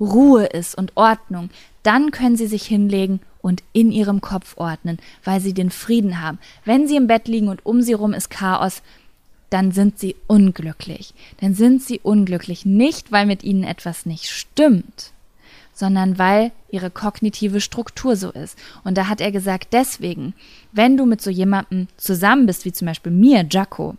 Ruhe 0.00 0.46
ist 0.46 0.76
und 0.76 0.96
Ordnung, 0.96 1.50
dann 1.82 2.10
können 2.10 2.36
sie 2.36 2.46
sich 2.46 2.66
hinlegen 2.66 3.20
und 3.40 3.62
in 3.72 3.92
ihrem 3.92 4.20
Kopf 4.20 4.56
ordnen, 4.56 4.98
weil 5.24 5.40
sie 5.40 5.54
den 5.54 5.70
Frieden 5.70 6.20
haben. 6.20 6.38
Wenn 6.64 6.86
sie 6.86 6.96
im 6.96 7.06
Bett 7.06 7.28
liegen 7.28 7.48
und 7.48 7.64
um 7.64 7.82
sie 7.82 7.92
rum 7.92 8.12
ist 8.12 8.30
Chaos, 8.30 8.82
dann 9.50 9.72
sind 9.72 9.98
sie 9.98 10.16
unglücklich. 10.26 11.14
Dann 11.40 11.54
sind 11.54 11.82
sie 11.82 12.00
unglücklich 12.00 12.66
nicht, 12.66 13.12
weil 13.12 13.26
mit 13.26 13.42
ihnen 13.42 13.64
etwas 13.64 14.04
nicht 14.04 14.28
stimmt, 14.28 15.12
sondern 15.72 16.18
weil 16.18 16.52
ihre 16.70 16.90
kognitive 16.90 17.60
Struktur 17.60 18.16
so 18.16 18.30
ist. 18.30 18.58
Und 18.84 18.98
da 18.98 19.08
hat 19.08 19.20
er 19.20 19.32
gesagt, 19.32 19.68
deswegen, 19.72 20.34
wenn 20.72 20.96
du 20.96 21.06
mit 21.06 21.22
so 21.22 21.30
jemandem 21.30 21.88
zusammen 21.96 22.46
bist, 22.46 22.64
wie 22.64 22.72
zum 22.72 22.86
Beispiel 22.86 23.12
mir, 23.12 23.46
Jaco, 23.48 23.96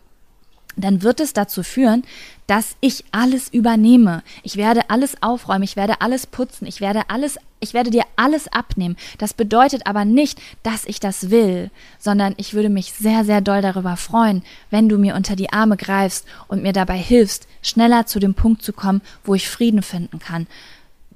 dann 0.75 1.01
wird 1.01 1.19
es 1.19 1.33
dazu 1.33 1.63
führen, 1.63 2.03
dass 2.49 2.75
ich 2.81 3.05
alles 3.11 3.49
übernehme. 3.49 4.23
Ich 4.41 4.57
werde 4.57 4.89
alles 4.89 5.21
aufräumen, 5.21 5.61
ich 5.61 5.75
werde 5.75 6.01
alles 6.01 6.25
putzen, 6.25 6.65
ich 6.65 6.81
werde 6.81 7.03
alles, 7.07 7.37
ich 7.59 7.75
werde 7.75 7.91
dir 7.91 8.05
alles 8.15 8.47
abnehmen. 8.47 8.97
Das 9.19 9.35
bedeutet 9.35 9.85
aber 9.85 10.03
nicht, 10.03 10.41
dass 10.63 10.85
ich 10.85 10.99
das 10.99 11.29
will, 11.29 11.69
sondern 11.99 12.33
ich 12.37 12.55
würde 12.55 12.69
mich 12.69 12.93
sehr, 12.93 13.23
sehr 13.23 13.41
doll 13.41 13.61
darüber 13.61 13.97
freuen, 13.97 14.41
wenn 14.71 14.89
du 14.89 14.97
mir 14.97 15.13
unter 15.13 15.35
die 15.35 15.53
Arme 15.53 15.77
greifst 15.77 16.25
und 16.47 16.63
mir 16.63 16.73
dabei 16.73 16.97
hilfst, 16.97 17.47
schneller 17.61 18.07
zu 18.07 18.19
dem 18.19 18.33
Punkt 18.33 18.63
zu 18.63 18.73
kommen, 18.73 19.01
wo 19.23 19.35
ich 19.35 19.47
Frieden 19.47 19.83
finden 19.83 20.17
kann. 20.17 20.47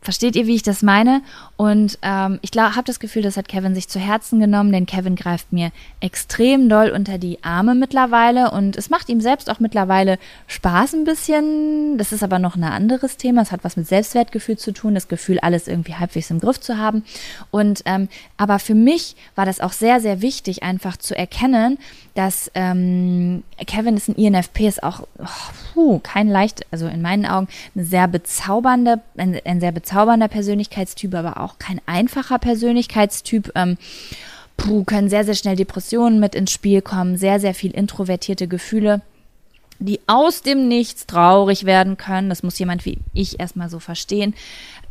Versteht 0.04 0.36
ihr, 0.36 0.47
wie 0.47 0.56
ich 0.56 0.64
das 0.64 0.84
meine? 0.84 1.22
Und 1.56 1.97
ähm, 2.01 2.39
ich 2.41 2.51
habe 2.58 2.84
das 2.84 2.99
Gefühl, 2.99 3.22
das 3.22 3.38
hat 3.38 3.47
Kevin 3.47 3.74
sich 3.74 3.88
zu 3.88 3.99
Herzen 3.99 4.39
genommen, 4.39 4.72
denn 4.72 4.86
Kevin 4.86 5.16
greift 5.16 5.54
mir 5.54 5.72
extrem 6.01 6.68
doll 6.68 6.89
unter 6.89 7.18
die 7.18 7.41
Arme 7.43 7.74
mittlerweile 7.74 8.51
und 8.51 8.76
es 8.76 8.89
macht 8.89 9.08
ihm 9.08 9.22
selbst 9.22 9.49
auch 9.49 9.60
mittlerweile 9.60 10.20
Spaß 10.47 10.93
ein 10.93 11.06
bisschen. 11.06 11.97
Das 11.97 12.12
ist 12.12 12.22
aber 12.22 12.38
noch 12.38 12.56
ein 12.56 12.64
anderes 12.64 13.16
Thema. 13.16 13.41
Es 13.41 13.51
hat 13.54 13.64
was 13.64 13.78
mit 13.78 13.88
Selbstwertgefühl 13.88 14.58
zu 14.58 14.74
tun, 14.74 14.93
das 14.93 15.08
Gefühl, 15.08 15.39
alles 15.39 15.68
irgendwie 15.70 15.95
halbwegs 15.95 16.30
im 16.30 16.39
Griff 16.39 16.60
zu 16.60 16.78
haben. 16.78 17.04
Und 17.49 17.84
ähm, 17.86 18.10
aber 18.36 18.60
für 18.60 18.76
mich 18.76 19.16
war 19.36 19.45
das 19.45 19.62
auch 19.62 19.72
sehr, 19.72 20.01
sehr 20.01 20.22
wichtig, 20.22 20.64
einfach 20.64 20.97
zu 20.97 21.16
erkennen, 21.16 21.78
dass 22.14 22.51
ähm, 22.54 23.43
Kevin 23.66 23.97
ist 23.97 24.10
ein 24.10 24.16
INFP, 24.16 24.68
ist 24.68 24.84
auch 24.84 25.08
oh, 25.18 25.26
puh, 25.74 25.99
kein 25.99 26.28
leicht, 26.28 26.66
also 26.72 26.88
in 26.88 27.01
meinen 27.01 27.26
Augen 27.26 27.47
eine 27.74 27.86
sehr 27.86 28.08
bezaubernde, 28.08 29.01
ein, 29.18 29.39
ein 29.45 29.60
sehr 29.60 29.72
bezaubernder 29.94 30.28
Persönlichkeitstyp, 30.28 31.14
aber 31.14 31.39
auch 31.39 31.60
kein 31.60 31.80
einfacher 31.86 32.39
Persönlichkeitstyp. 32.39 33.52
Ähm, 33.54 33.78
puh, 34.58 34.84
können 34.84 35.10
sehr, 35.10 35.24
sehr 35.24 35.36
schnell 35.36 35.56
Depressionen 35.56 36.20
mit 36.20 36.34
ins 36.34 36.52
Spiel 36.52 36.82
kommen, 36.82 37.18
sehr, 37.18 37.39
sehr 37.39 37.54
viel 37.54 37.72
introvertierte 37.72 38.48
Gefühle 38.48 39.02
die 39.80 40.00
aus 40.08 40.44
dem 40.44 40.70
Nichts 40.70 41.08
traurig 41.08 41.66
werden 41.66 41.98
können. 41.98 42.30
Das 42.30 42.41
muss 42.41 42.58
jemand 42.58 42.86
wie 42.86 43.00
ich 43.12 43.41
erstmal 43.41 43.70
so 43.70 43.80
verstehen 43.80 44.34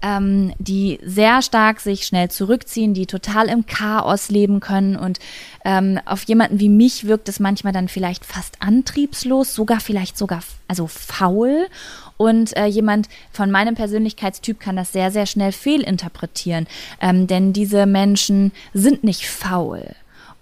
ähm, 0.02 0.52
die 0.58 0.98
sehr 1.02 1.40
stark 1.42 1.80
sich 1.80 2.06
schnell 2.06 2.30
zurückziehen, 2.30 2.92
die 2.92 3.06
total 3.06 3.48
im 3.48 3.66
Chaos 3.66 4.28
leben 4.28 4.60
können 4.60 4.96
und 4.96 5.20
ähm, 5.64 6.00
auf 6.04 6.24
jemanden 6.24 6.58
wie 6.58 6.68
mich 6.68 7.06
wirkt 7.06 7.28
es 7.28 7.40
manchmal 7.40 7.72
dann 7.72 7.88
vielleicht 7.88 8.24
fast 8.24 8.56
antriebslos, 8.60 9.54
sogar 9.54 9.80
vielleicht 9.80 10.18
sogar 10.18 10.42
also 10.68 10.88
faul 10.88 11.68
und 12.22 12.56
äh, 12.56 12.66
jemand 12.66 13.08
von 13.32 13.50
meinem 13.50 13.74
Persönlichkeitstyp 13.74 14.60
kann 14.60 14.76
das 14.76 14.92
sehr, 14.92 15.10
sehr 15.10 15.26
schnell 15.26 15.50
fehlinterpretieren, 15.50 16.68
ähm, 17.00 17.26
denn 17.26 17.52
diese 17.52 17.84
Menschen 17.84 18.52
sind 18.72 19.02
nicht 19.02 19.28
faul 19.28 19.82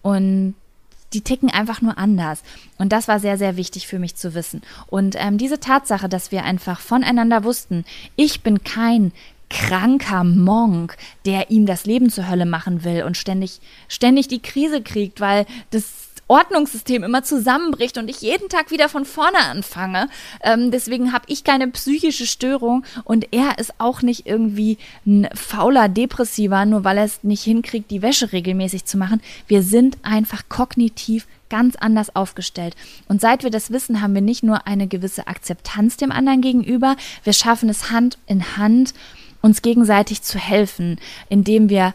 und 0.03 0.55
die 1.15 1.23
ticken 1.23 1.51
einfach 1.51 1.81
nur 1.81 1.97
anders. 1.97 2.43
Und 2.77 2.93
das 2.93 3.09
war 3.09 3.19
sehr, 3.19 3.39
sehr 3.39 3.57
wichtig 3.57 3.87
für 3.87 3.99
mich 3.99 4.15
zu 4.15 4.35
wissen. 4.35 4.61
Und 4.89 5.17
ähm, 5.19 5.39
diese 5.39 5.59
Tatsache, 5.59 6.11
dass 6.11 6.31
wir 6.31 6.45
einfach 6.45 6.81
voneinander 6.81 7.45
wussten, 7.45 7.87
ich 8.15 8.43
bin 8.43 8.63
kein 8.63 9.11
kranker 9.49 10.23
Monk, 10.23 10.99
der 11.25 11.51
ihm 11.51 11.65
das 11.65 11.87
Leben 11.87 12.11
zur 12.11 12.29
Hölle 12.29 12.45
machen 12.45 12.85
will 12.85 13.05
und 13.05 13.17
ständig, 13.17 13.59
ständig 13.89 14.29
die 14.29 14.43
Krise 14.43 14.83
kriegt, 14.83 15.21
weil 15.21 15.47
das 15.71 16.10
Ordnungssystem 16.31 17.03
immer 17.03 17.25
zusammenbricht 17.25 17.99
und 17.99 18.09
ich 18.09 18.21
jeden 18.21 18.49
Tag 18.49 18.71
wieder 18.71 18.89
von 18.89 19.05
vorne 19.05 19.39
anfange. 19.39 20.09
Ähm, 20.43 20.71
deswegen 20.71 21.13
habe 21.13 21.25
ich 21.27 21.43
keine 21.43 21.67
psychische 21.69 22.25
Störung 22.25 22.85
und 23.03 23.33
er 23.33 23.59
ist 23.59 23.75
auch 23.79 24.01
nicht 24.03 24.27
irgendwie 24.27 24.79
ein 25.05 25.29
fauler 25.35 25.89
Depressiver, 25.89 26.65
nur 26.67 26.85
weil 26.85 26.99
er 26.99 27.05
es 27.05 27.25
nicht 27.25 27.43
hinkriegt, 27.43 27.91
die 27.91 28.01
Wäsche 28.01 28.33
regelmäßig 28.33 28.85
zu 28.85 28.97
machen. 28.97 29.21
Wir 29.49 29.63
sind 29.65 29.99
einfach 30.03 30.45
kognitiv 30.49 31.27
ganz 31.49 31.75
anders 31.75 32.15
aufgestellt. 32.15 32.77
Und 33.09 33.21
seit 33.21 33.43
wir 33.43 33.51
das 33.51 33.73
wissen, 33.73 34.01
haben 34.01 34.15
wir 34.15 34.23
nicht 34.23 34.45
nur 34.45 34.69
eine 34.69 34.87
gewisse 34.87 35.27
Akzeptanz 35.27 35.97
dem 35.97 36.13
anderen 36.13 36.43
gegenüber, 36.43 36.97
wir 37.25 37.33
schaffen 37.33 37.69
es 37.69 37.91
Hand 37.91 38.19
in 38.29 38.57
Hand 38.57 38.95
uns 39.43 39.63
gegenseitig 39.63 40.23
zu 40.23 40.39
helfen, 40.39 41.01
indem 41.29 41.69
wir 41.71 41.93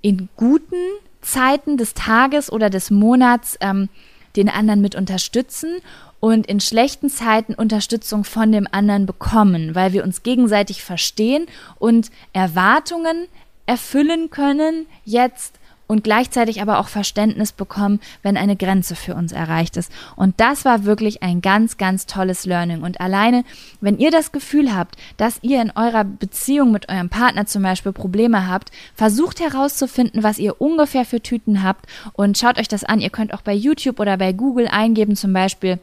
in 0.00 0.30
guten 0.36 0.76
Zeiten 1.24 1.76
des 1.76 1.94
Tages 1.94 2.52
oder 2.52 2.70
des 2.70 2.90
Monats 2.90 3.56
ähm, 3.60 3.88
den 4.36 4.48
anderen 4.48 4.80
mit 4.80 4.94
unterstützen 4.94 5.76
und 6.20 6.46
in 6.46 6.60
schlechten 6.60 7.10
Zeiten 7.10 7.54
Unterstützung 7.54 8.24
von 8.24 8.52
dem 8.52 8.66
anderen 8.70 9.06
bekommen, 9.06 9.74
weil 9.74 9.92
wir 9.92 10.04
uns 10.04 10.22
gegenseitig 10.22 10.82
verstehen 10.82 11.46
und 11.78 12.10
Erwartungen 12.32 13.28
erfüllen 13.66 14.30
können 14.30 14.86
jetzt 15.04 15.58
und 15.86 16.04
gleichzeitig 16.04 16.62
aber 16.62 16.78
auch 16.78 16.88
Verständnis 16.88 17.52
bekommen, 17.52 18.00
wenn 18.22 18.36
eine 18.36 18.56
Grenze 18.56 18.96
für 18.96 19.14
uns 19.14 19.32
erreicht 19.32 19.76
ist. 19.76 19.92
Und 20.16 20.40
das 20.40 20.64
war 20.64 20.84
wirklich 20.84 21.22
ein 21.22 21.42
ganz, 21.42 21.76
ganz 21.76 22.06
tolles 22.06 22.46
Learning. 22.46 22.82
Und 22.82 23.00
alleine, 23.00 23.44
wenn 23.80 23.98
ihr 23.98 24.10
das 24.10 24.32
Gefühl 24.32 24.74
habt, 24.74 24.96
dass 25.16 25.38
ihr 25.42 25.60
in 25.60 25.72
eurer 25.74 26.04
Beziehung 26.04 26.72
mit 26.72 26.88
eurem 26.88 27.08
Partner 27.08 27.46
zum 27.46 27.62
Beispiel 27.62 27.92
Probleme 27.92 28.48
habt, 28.48 28.70
versucht 28.94 29.40
herauszufinden, 29.40 30.22
was 30.22 30.38
ihr 30.38 30.60
ungefähr 30.60 31.04
für 31.04 31.20
Tüten 31.20 31.62
habt 31.62 31.86
und 32.14 32.38
schaut 32.38 32.58
euch 32.58 32.68
das 32.68 32.84
an. 32.84 33.00
Ihr 33.00 33.10
könnt 33.10 33.34
auch 33.34 33.42
bei 33.42 33.54
YouTube 33.54 34.00
oder 34.00 34.16
bei 34.16 34.32
Google 34.32 34.68
eingeben, 34.68 35.16
zum 35.16 35.32
Beispiel, 35.32 35.78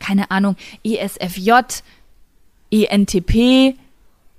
keine 0.00 0.30
Ahnung, 0.30 0.56
ESFJ, 0.82 1.50
ENTP, 2.70 3.76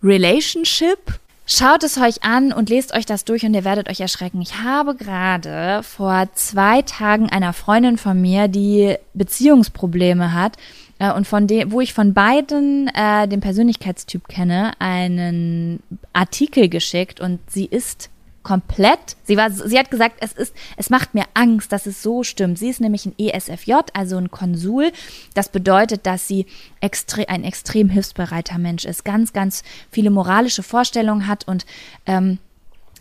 Relationship 0.04 1.20
Schaut 1.48 1.84
es 1.84 1.98
euch 2.00 2.24
an 2.24 2.52
und 2.52 2.70
lest 2.70 2.96
euch 2.96 3.06
das 3.06 3.24
durch 3.24 3.46
und 3.46 3.54
ihr 3.54 3.64
werdet 3.64 3.88
euch 3.88 4.02
erschrecken. 4.02 4.42
Ich 4.42 4.64
habe 4.64 4.96
gerade 4.96 5.84
vor 5.84 6.28
zwei 6.34 6.82
Tagen 6.82 7.30
einer 7.30 7.54
Freundin 7.54 7.98
von 7.98 8.20
mir, 8.20 8.48
die 8.48 8.96
Beziehungsprobleme 9.14 10.34
hat, 10.34 10.58
äh, 11.00 11.12
und 11.12 11.28
von 11.28 11.48
dem, 11.48 11.72
wo 11.72 11.82
ich 11.82 11.94
von 11.94 12.14
beiden 12.14 12.88
äh, 12.96 13.28
den 13.28 13.42
Persönlichkeitstyp 13.42 14.28
kenne, 14.28 14.74
einen 14.80 15.84
Artikel 16.14 16.70
geschickt 16.70 17.20
und 17.20 17.40
sie 17.48 17.66
ist 17.66 18.10
komplett. 18.46 19.18
Sie 19.24 19.36
war, 19.36 19.50
sie 19.50 19.78
hat 19.78 19.92
gesagt, 19.92 20.18
es 20.22 20.32
ist, 20.32 20.54
es 20.78 20.90
macht 20.90 21.16
mir 21.16 21.26
Angst, 21.34 21.72
dass 21.72 21.88
es 21.88 22.02
so 22.02 22.24
stimmt. 22.24 22.60
Sie 22.60 22.70
ist 22.70 22.80
nämlich 22.80 23.06
ein 23.06 23.16
ESFJ, 23.18 23.74
also 23.94 24.18
ein 24.18 24.30
Konsul. 24.30 24.92
Das 25.34 25.50
bedeutet, 25.50 26.06
dass 26.06 26.28
sie 26.28 26.46
extre 26.80 27.28
ein 27.28 27.44
extrem 27.44 27.90
hilfsbereiter 27.90 28.60
Mensch 28.60 28.86
ist, 28.86 29.04
ganz, 29.04 29.34
ganz 29.34 29.64
viele 29.90 30.12
moralische 30.12 30.62
Vorstellungen 30.62 31.28
hat 31.28 31.48
und 31.48 31.66
ähm, 32.06 32.38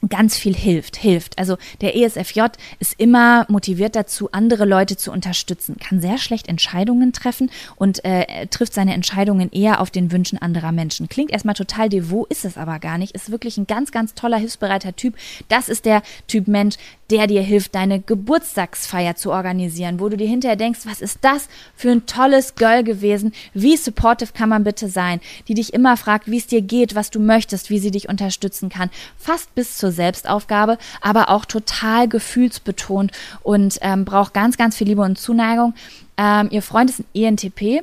ganz 0.09 0.37
viel 0.37 0.55
hilft, 0.55 0.97
hilft. 0.97 1.39
Also 1.39 1.57
der 1.81 1.97
ESFJ 1.97 2.43
ist 2.79 2.95
immer 2.99 3.47
motiviert 3.49 3.97
dazu, 3.97 4.31
andere 4.33 4.65
Leute 4.65 4.97
zu 4.97 5.13
unterstützen, 5.13 5.77
kann 5.79 6.01
sehr 6.01 6.19
schlecht 6.19 6.49
Entscheidungen 6.49 7.13
treffen 7.13 7.51
und 7.77 8.05
äh, 8.05 8.47
trifft 8.47 8.75
seine 8.75 8.95
Entscheidungen 8.95 9.51
eher 9.53 9.81
auf 9.81 9.91
den 9.91 10.13
Wünschen 10.13 10.39
anderer 10.39 10.73
Menschen. 10.73 11.09
Klingt 11.09 11.31
erstmal 11.31 11.55
total 11.55 11.89
devot, 11.89 12.31
ist 12.31 12.45
es 12.45 12.57
aber 12.57 12.79
gar 12.79 12.99
nicht. 12.99 13.15
Ist 13.15 13.31
wirklich 13.31 13.57
ein 13.57 13.67
ganz, 13.67 13.93
ganz 13.93 14.15
toller, 14.15 14.39
hilfsbereiter 14.39 14.97
Typ. 14.97 15.15
Das 15.49 15.69
ist 15.69 15.85
der 15.85 16.03
Typ 16.27 16.49
Mensch, 16.49 16.77
der 17.11 17.27
dir 17.27 17.43
hilft, 17.43 17.75
deine 17.75 18.01
Geburtstagsfeier 18.01 19.15
zu 19.15 19.31
organisieren, 19.31 20.01
wo 20.01 20.09
du 20.09 20.17
dir 20.17 20.27
hinterher 20.27 20.57
denkst, 20.57 20.81
was 20.85 21.01
ist 21.01 21.19
das 21.21 21.49
für 21.77 21.91
ein 21.91 22.07
tolles 22.07 22.55
Girl 22.55 22.83
gewesen? 22.83 23.33
Wie 23.53 23.77
supportive 23.77 24.33
kann 24.33 24.49
man 24.49 24.65
bitte 24.65 24.89
sein? 24.89 25.21
Die 25.49 25.55
dich 25.55 25.75
immer 25.75 25.97
fragt, 25.97 26.31
wie 26.31 26.39
es 26.39 26.47
dir 26.47 26.63
geht, 26.63 26.95
was 26.95 27.11
du 27.11 27.21
möchtest, 27.21 27.71
wie 27.71 27.79
sie 27.79 27.91
dich 27.91 28.09
unterstützen 28.09 28.69
kann. 28.69 28.91
Fast 29.19 29.55
bis 29.55 29.77
zur 29.77 29.93
Selbstaufgabe, 29.95 30.79
aber 31.01 31.31
auch 31.31 31.45
total 31.45 32.09
gefühlsbetont 32.09 33.13
und 33.43 33.79
ähm, 33.81 34.05
braucht 34.05 34.35
ganz, 34.35 34.57
ganz 34.57 34.77
viel 34.77 34.89
Liebe 34.89 35.03
und 35.03 35.19
Zuneigung. 35.19 35.75
Ähm, 36.17 36.49
ihr 36.51 36.63
Freund 36.63 36.91
ist 36.91 37.01
ein 37.01 37.07
ENTP 37.15 37.83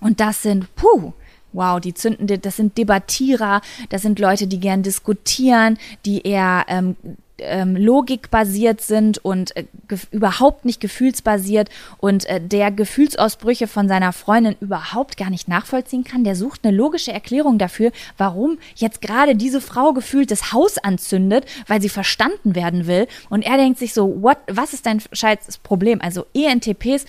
und 0.00 0.20
das 0.20 0.42
sind, 0.42 0.74
puh, 0.74 1.12
wow, 1.52 1.80
die 1.80 1.94
zünden, 1.94 2.40
das 2.40 2.56
sind 2.56 2.76
Debattierer, 2.78 3.60
das 3.88 4.02
sind 4.02 4.18
Leute, 4.18 4.46
die 4.46 4.60
gern 4.60 4.82
diskutieren, 4.82 5.78
die 6.04 6.22
eher 6.22 6.64
ähm, 6.68 6.96
ähm, 7.38 7.76
logikbasiert 7.76 8.80
sind 8.80 9.18
und 9.18 9.56
äh, 9.56 9.64
überhaupt 10.10 10.64
nicht 10.64 10.80
gefühlsbasiert 10.80 11.68
und 11.98 12.24
äh, 12.26 12.40
der 12.40 12.70
Gefühlsausbrüche 12.70 13.66
von 13.66 13.88
seiner 13.88 14.12
Freundin 14.12 14.56
überhaupt 14.60 15.16
gar 15.16 15.30
nicht 15.30 15.48
nachvollziehen 15.48 16.04
kann, 16.04 16.24
der 16.24 16.36
sucht 16.36 16.64
eine 16.64 16.76
logische 16.76 17.12
Erklärung 17.12 17.58
dafür, 17.58 17.92
warum 18.16 18.58
jetzt 18.74 19.00
gerade 19.00 19.36
diese 19.36 19.60
Frau 19.60 19.92
gefühlt 19.92 20.30
das 20.30 20.52
Haus 20.52 20.78
anzündet, 20.78 21.46
weil 21.66 21.82
sie 21.82 21.88
verstanden 21.88 22.54
werden 22.54 22.86
will. 22.86 23.06
Und 23.28 23.42
er 23.42 23.56
denkt 23.56 23.78
sich 23.78 23.92
so, 23.92 24.22
what, 24.22 24.38
was 24.46 24.72
ist 24.72 24.86
dein 24.86 25.00
scheiß 25.12 25.58
Problem? 25.58 26.00
Also 26.00 26.26
ENTPs 26.34 27.06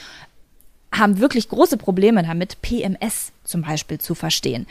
haben 0.91 1.19
wirklich 1.19 1.49
große 1.49 1.77
Probleme 1.77 2.23
damit, 2.23 2.61
PMS 2.61 3.31
zum 3.43 3.61
Beispiel 3.61 3.99
zu 3.99 4.15
verstehen 4.15 4.67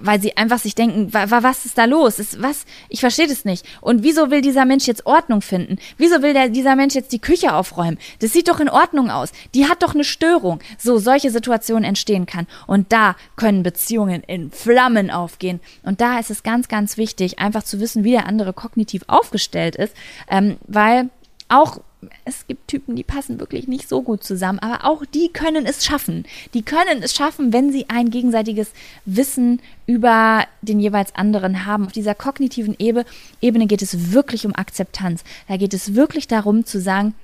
weil 0.00 0.20
sie 0.20 0.36
einfach 0.36 0.58
sich 0.58 0.74
denken, 0.74 1.12
was 1.12 1.64
ist 1.64 1.78
da 1.78 1.84
los? 1.84 2.18
Ist, 2.18 2.42
was? 2.42 2.64
Ich 2.88 3.00
verstehe 3.00 3.28
das 3.28 3.44
nicht. 3.44 3.64
Und 3.80 4.02
wieso 4.02 4.30
will 4.30 4.40
dieser 4.40 4.64
Mensch 4.64 4.86
jetzt 4.86 5.06
Ordnung 5.06 5.42
finden? 5.42 5.78
Wieso 5.96 6.22
will 6.22 6.32
der, 6.32 6.48
dieser 6.48 6.76
Mensch 6.76 6.94
jetzt 6.94 7.12
die 7.12 7.20
Küche 7.20 7.54
aufräumen? 7.54 7.98
Das 8.20 8.32
sieht 8.32 8.48
doch 8.48 8.60
in 8.60 8.68
Ordnung 8.68 9.10
aus. 9.10 9.32
Die 9.54 9.68
hat 9.68 9.82
doch 9.82 9.94
eine 9.94 10.04
Störung. 10.04 10.60
So, 10.78 10.98
solche 10.98 11.30
Situationen 11.30 11.84
entstehen 11.84 12.26
kann. 12.26 12.46
Und 12.66 12.92
da 12.92 13.16
können 13.36 13.62
Beziehungen 13.62 14.22
in 14.22 14.50
Flammen 14.50 15.10
aufgehen. 15.10 15.60
Und 15.82 16.00
da 16.00 16.18
ist 16.18 16.30
es 16.30 16.42
ganz, 16.42 16.68
ganz 16.68 16.96
wichtig, 16.96 17.38
einfach 17.38 17.62
zu 17.62 17.80
wissen, 17.80 18.04
wie 18.04 18.12
der 18.12 18.26
andere 18.26 18.52
kognitiv 18.52 19.04
aufgestellt 19.06 19.76
ist, 19.76 19.94
ähm, 20.28 20.56
weil 20.66 21.10
auch 21.48 21.80
es 22.24 22.46
gibt 22.46 22.68
Typen, 22.68 22.94
die 22.94 23.02
passen 23.02 23.40
wirklich 23.40 23.68
nicht 23.68 23.88
so 23.88 24.02
gut 24.02 24.22
zusammen, 24.22 24.58
aber 24.58 24.84
auch 24.84 25.04
die 25.04 25.28
können 25.28 25.66
es 25.66 25.84
schaffen. 25.84 26.24
Die 26.54 26.62
können 26.62 27.02
es 27.02 27.14
schaffen, 27.14 27.52
wenn 27.52 27.72
sie 27.72 27.86
ein 27.88 28.10
gegenseitiges 28.10 28.72
Wissen 29.04 29.60
über 29.86 30.44
den 30.62 30.80
jeweils 30.80 31.14
anderen 31.14 31.66
haben. 31.66 31.86
Auf 31.86 31.92
dieser 31.92 32.14
kognitiven 32.14 32.76
Ebene 32.78 33.66
geht 33.66 33.82
es 33.82 34.12
wirklich 34.12 34.46
um 34.46 34.54
Akzeptanz. 34.54 35.24
Da 35.48 35.56
geht 35.56 35.74
es 35.74 35.94
wirklich 35.94 36.28
darum 36.28 36.64
zu 36.64 36.80
sagen, 36.80 37.14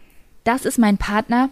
das 0.44 0.64
ist 0.64 0.78
mein 0.78 0.98
Partner, 0.98 1.50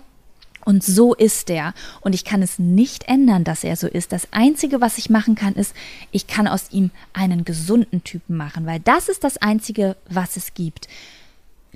und 0.64 0.84
so 0.84 1.14
ist 1.14 1.48
er. 1.48 1.72
Und 2.00 2.14
ich 2.14 2.24
kann 2.24 2.42
es 2.42 2.58
nicht 2.58 3.08
ändern, 3.08 3.44
dass 3.44 3.64
er 3.64 3.76
so 3.76 3.86
ist. 3.86 4.12
Das 4.12 4.28
Einzige, 4.30 4.80
was 4.80 4.98
ich 4.98 5.08
machen 5.08 5.34
kann, 5.34 5.54
ist, 5.54 5.74
ich 6.10 6.26
kann 6.26 6.46
aus 6.46 6.70
ihm 6.70 6.90
einen 7.12 7.44
gesunden 7.44 8.04
Typen 8.04 8.36
machen, 8.36 8.66
weil 8.66 8.80
das 8.80 9.08
ist 9.08 9.24
das 9.24 9.38
Einzige, 9.38 9.96
was 10.08 10.36
es 10.36 10.52
gibt. 10.54 10.86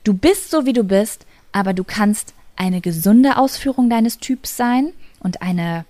Du 0.04 0.12
bist 0.12 0.50
so, 0.50 0.66
wie 0.66 0.74
du 0.74 0.84
bist, 0.84 1.24
aber 1.54 1.72
du 1.72 1.84
kannst 1.84 2.34
eine 2.56 2.80
gesunde 2.80 3.38
Ausführung 3.38 3.88
deines 3.88 4.18
Typs 4.18 4.56
sein 4.56 4.92
und 5.20 5.40
eine 5.40 5.86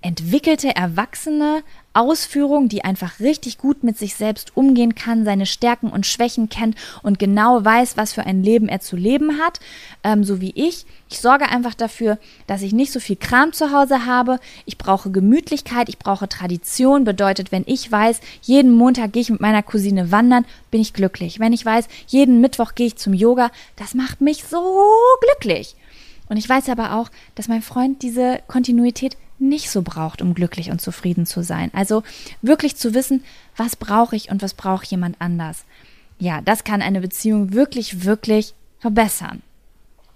entwickelte, 0.00 0.74
erwachsene 0.74 1.62
Ausführung, 1.94 2.68
die 2.68 2.84
einfach 2.84 3.18
richtig 3.18 3.58
gut 3.58 3.82
mit 3.82 3.98
sich 3.98 4.14
selbst 4.14 4.56
umgehen 4.56 4.94
kann, 4.94 5.24
seine 5.24 5.46
Stärken 5.46 5.88
und 5.88 6.06
Schwächen 6.06 6.48
kennt 6.48 6.76
und 7.02 7.18
genau 7.18 7.64
weiß, 7.64 7.96
was 7.96 8.12
für 8.12 8.24
ein 8.24 8.42
Leben 8.42 8.68
er 8.68 8.80
zu 8.80 8.96
leben 8.96 9.38
hat, 9.38 9.58
ähm, 10.04 10.22
so 10.22 10.40
wie 10.40 10.52
ich. 10.54 10.86
Ich 11.10 11.20
sorge 11.20 11.48
einfach 11.48 11.74
dafür, 11.74 12.18
dass 12.46 12.62
ich 12.62 12.72
nicht 12.72 12.92
so 12.92 13.00
viel 13.00 13.16
Kram 13.16 13.52
zu 13.52 13.72
Hause 13.72 14.06
habe. 14.06 14.38
Ich 14.64 14.78
brauche 14.78 15.10
Gemütlichkeit, 15.10 15.88
ich 15.88 15.98
brauche 15.98 16.28
Tradition. 16.28 17.04
Bedeutet, 17.04 17.50
wenn 17.50 17.64
ich 17.66 17.90
weiß, 17.90 18.20
jeden 18.42 18.72
Montag 18.72 19.12
gehe 19.12 19.22
ich 19.22 19.30
mit 19.30 19.40
meiner 19.40 19.62
Cousine 19.62 20.12
wandern, 20.12 20.44
bin 20.70 20.80
ich 20.80 20.92
glücklich. 20.92 21.40
Wenn 21.40 21.52
ich 21.52 21.64
weiß, 21.64 21.88
jeden 22.06 22.40
Mittwoch 22.40 22.74
gehe 22.74 22.86
ich 22.86 22.96
zum 22.96 23.14
Yoga, 23.14 23.50
das 23.76 23.94
macht 23.94 24.20
mich 24.20 24.44
so 24.44 24.62
glücklich. 25.20 25.74
Und 26.28 26.36
ich 26.36 26.48
weiß 26.48 26.68
aber 26.68 26.94
auch, 26.94 27.10
dass 27.34 27.48
mein 27.48 27.62
Freund 27.62 28.02
diese 28.02 28.40
Kontinuität 28.46 29.16
nicht 29.38 29.70
so 29.70 29.82
braucht, 29.82 30.22
um 30.22 30.34
glücklich 30.34 30.70
und 30.70 30.80
zufrieden 30.80 31.26
zu 31.26 31.42
sein. 31.42 31.70
Also 31.72 32.02
wirklich 32.42 32.76
zu 32.76 32.94
wissen, 32.94 33.24
was 33.56 33.76
brauche 33.76 34.16
ich 34.16 34.30
und 34.30 34.42
was 34.42 34.54
braucht 34.54 34.86
jemand 34.88 35.16
anders. 35.20 35.64
Ja, 36.18 36.40
das 36.40 36.64
kann 36.64 36.82
eine 36.82 37.00
Beziehung 37.00 37.52
wirklich, 37.52 38.04
wirklich 38.04 38.54
verbessern. 38.80 39.42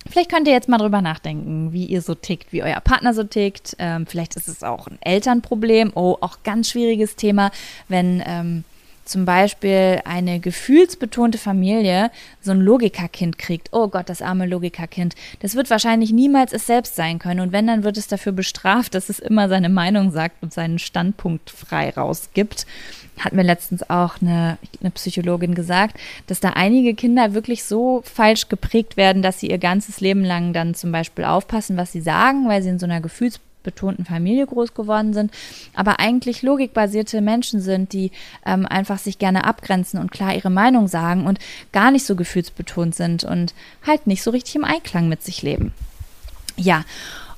Vielleicht 0.08 0.30
könnt 0.30 0.48
ihr 0.48 0.52
jetzt 0.52 0.68
mal 0.68 0.78
drüber 0.78 1.00
nachdenken, 1.00 1.72
wie 1.72 1.86
ihr 1.86 2.02
so 2.02 2.14
tickt, 2.14 2.52
wie 2.52 2.62
euer 2.62 2.80
Partner 2.80 3.14
so 3.14 3.22
tickt. 3.22 3.76
Ähm, 3.78 4.06
vielleicht 4.06 4.34
ist 4.34 4.48
es 4.48 4.64
auch 4.64 4.88
ein 4.88 4.98
Elternproblem. 5.00 5.92
Oh, 5.94 6.16
auch 6.20 6.38
ganz 6.42 6.70
schwieriges 6.70 7.14
Thema, 7.14 7.52
wenn 7.88 8.20
ähm, 8.26 8.64
zum 9.04 9.24
Beispiel 9.24 10.00
eine 10.04 10.40
gefühlsbetonte 10.40 11.38
Familie 11.38 12.10
so 12.40 12.52
ein 12.52 12.60
Logikerkind 12.60 13.38
kriegt, 13.38 13.68
oh 13.72 13.88
Gott, 13.88 14.08
das 14.08 14.22
arme 14.22 14.46
Logikerkind, 14.46 15.14
das 15.40 15.54
wird 15.54 15.70
wahrscheinlich 15.70 16.12
niemals 16.12 16.52
es 16.52 16.66
selbst 16.66 16.96
sein 16.96 17.18
können. 17.18 17.40
Und 17.40 17.52
wenn, 17.52 17.66
dann 17.66 17.84
wird 17.84 17.96
es 17.96 18.06
dafür 18.06 18.32
bestraft, 18.32 18.94
dass 18.94 19.08
es 19.08 19.18
immer 19.18 19.48
seine 19.48 19.68
Meinung 19.68 20.10
sagt 20.10 20.42
und 20.42 20.52
seinen 20.52 20.78
Standpunkt 20.78 21.50
frei 21.50 21.90
rausgibt. 21.90 22.66
Hat 23.18 23.34
mir 23.34 23.42
letztens 23.42 23.88
auch 23.90 24.22
eine, 24.22 24.56
eine 24.80 24.90
Psychologin 24.90 25.54
gesagt, 25.54 25.98
dass 26.26 26.40
da 26.40 26.50
einige 26.50 26.94
Kinder 26.94 27.34
wirklich 27.34 27.64
so 27.64 28.02
falsch 28.04 28.48
geprägt 28.48 28.96
werden, 28.96 29.22
dass 29.22 29.40
sie 29.40 29.50
ihr 29.50 29.58
ganzes 29.58 30.00
Leben 30.00 30.24
lang 30.24 30.52
dann 30.52 30.74
zum 30.74 30.92
Beispiel 30.92 31.24
aufpassen, 31.24 31.76
was 31.76 31.92
sie 31.92 32.00
sagen, 32.00 32.48
weil 32.48 32.62
sie 32.62 32.70
in 32.70 32.78
so 32.78 32.86
einer 32.86 33.00
Gefühls 33.00 33.38
betonten 33.62 34.04
Familie 34.04 34.46
groß 34.46 34.74
geworden 34.74 35.12
sind, 35.14 35.32
aber 35.74 36.00
eigentlich 36.00 36.42
logikbasierte 36.42 37.20
Menschen 37.20 37.60
sind, 37.60 37.92
die 37.92 38.10
ähm, 38.44 38.66
einfach 38.66 38.98
sich 38.98 39.18
gerne 39.18 39.44
abgrenzen 39.44 40.00
und 40.00 40.10
klar 40.12 40.34
ihre 40.34 40.50
Meinung 40.50 40.88
sagen 40.88 41.26
und 41.26 41.38
gar 41.72 41.90
nicht 41.90 42.06
so 42.06 42.16
gefühlsbetont 42.16 42.94
sind 42.94 43.24
und 43.24 43.54
halt 43.86 44.06
nicht 44.06 44.22
so 44.22 44.30
richtig 44.30 44.56
im 44.56 44.64
Einklang 44.64 45.08
mit 45.08 45.22
sich 45.22 45.42
leben. 45.42 45.72
Ja, 46.56 46.84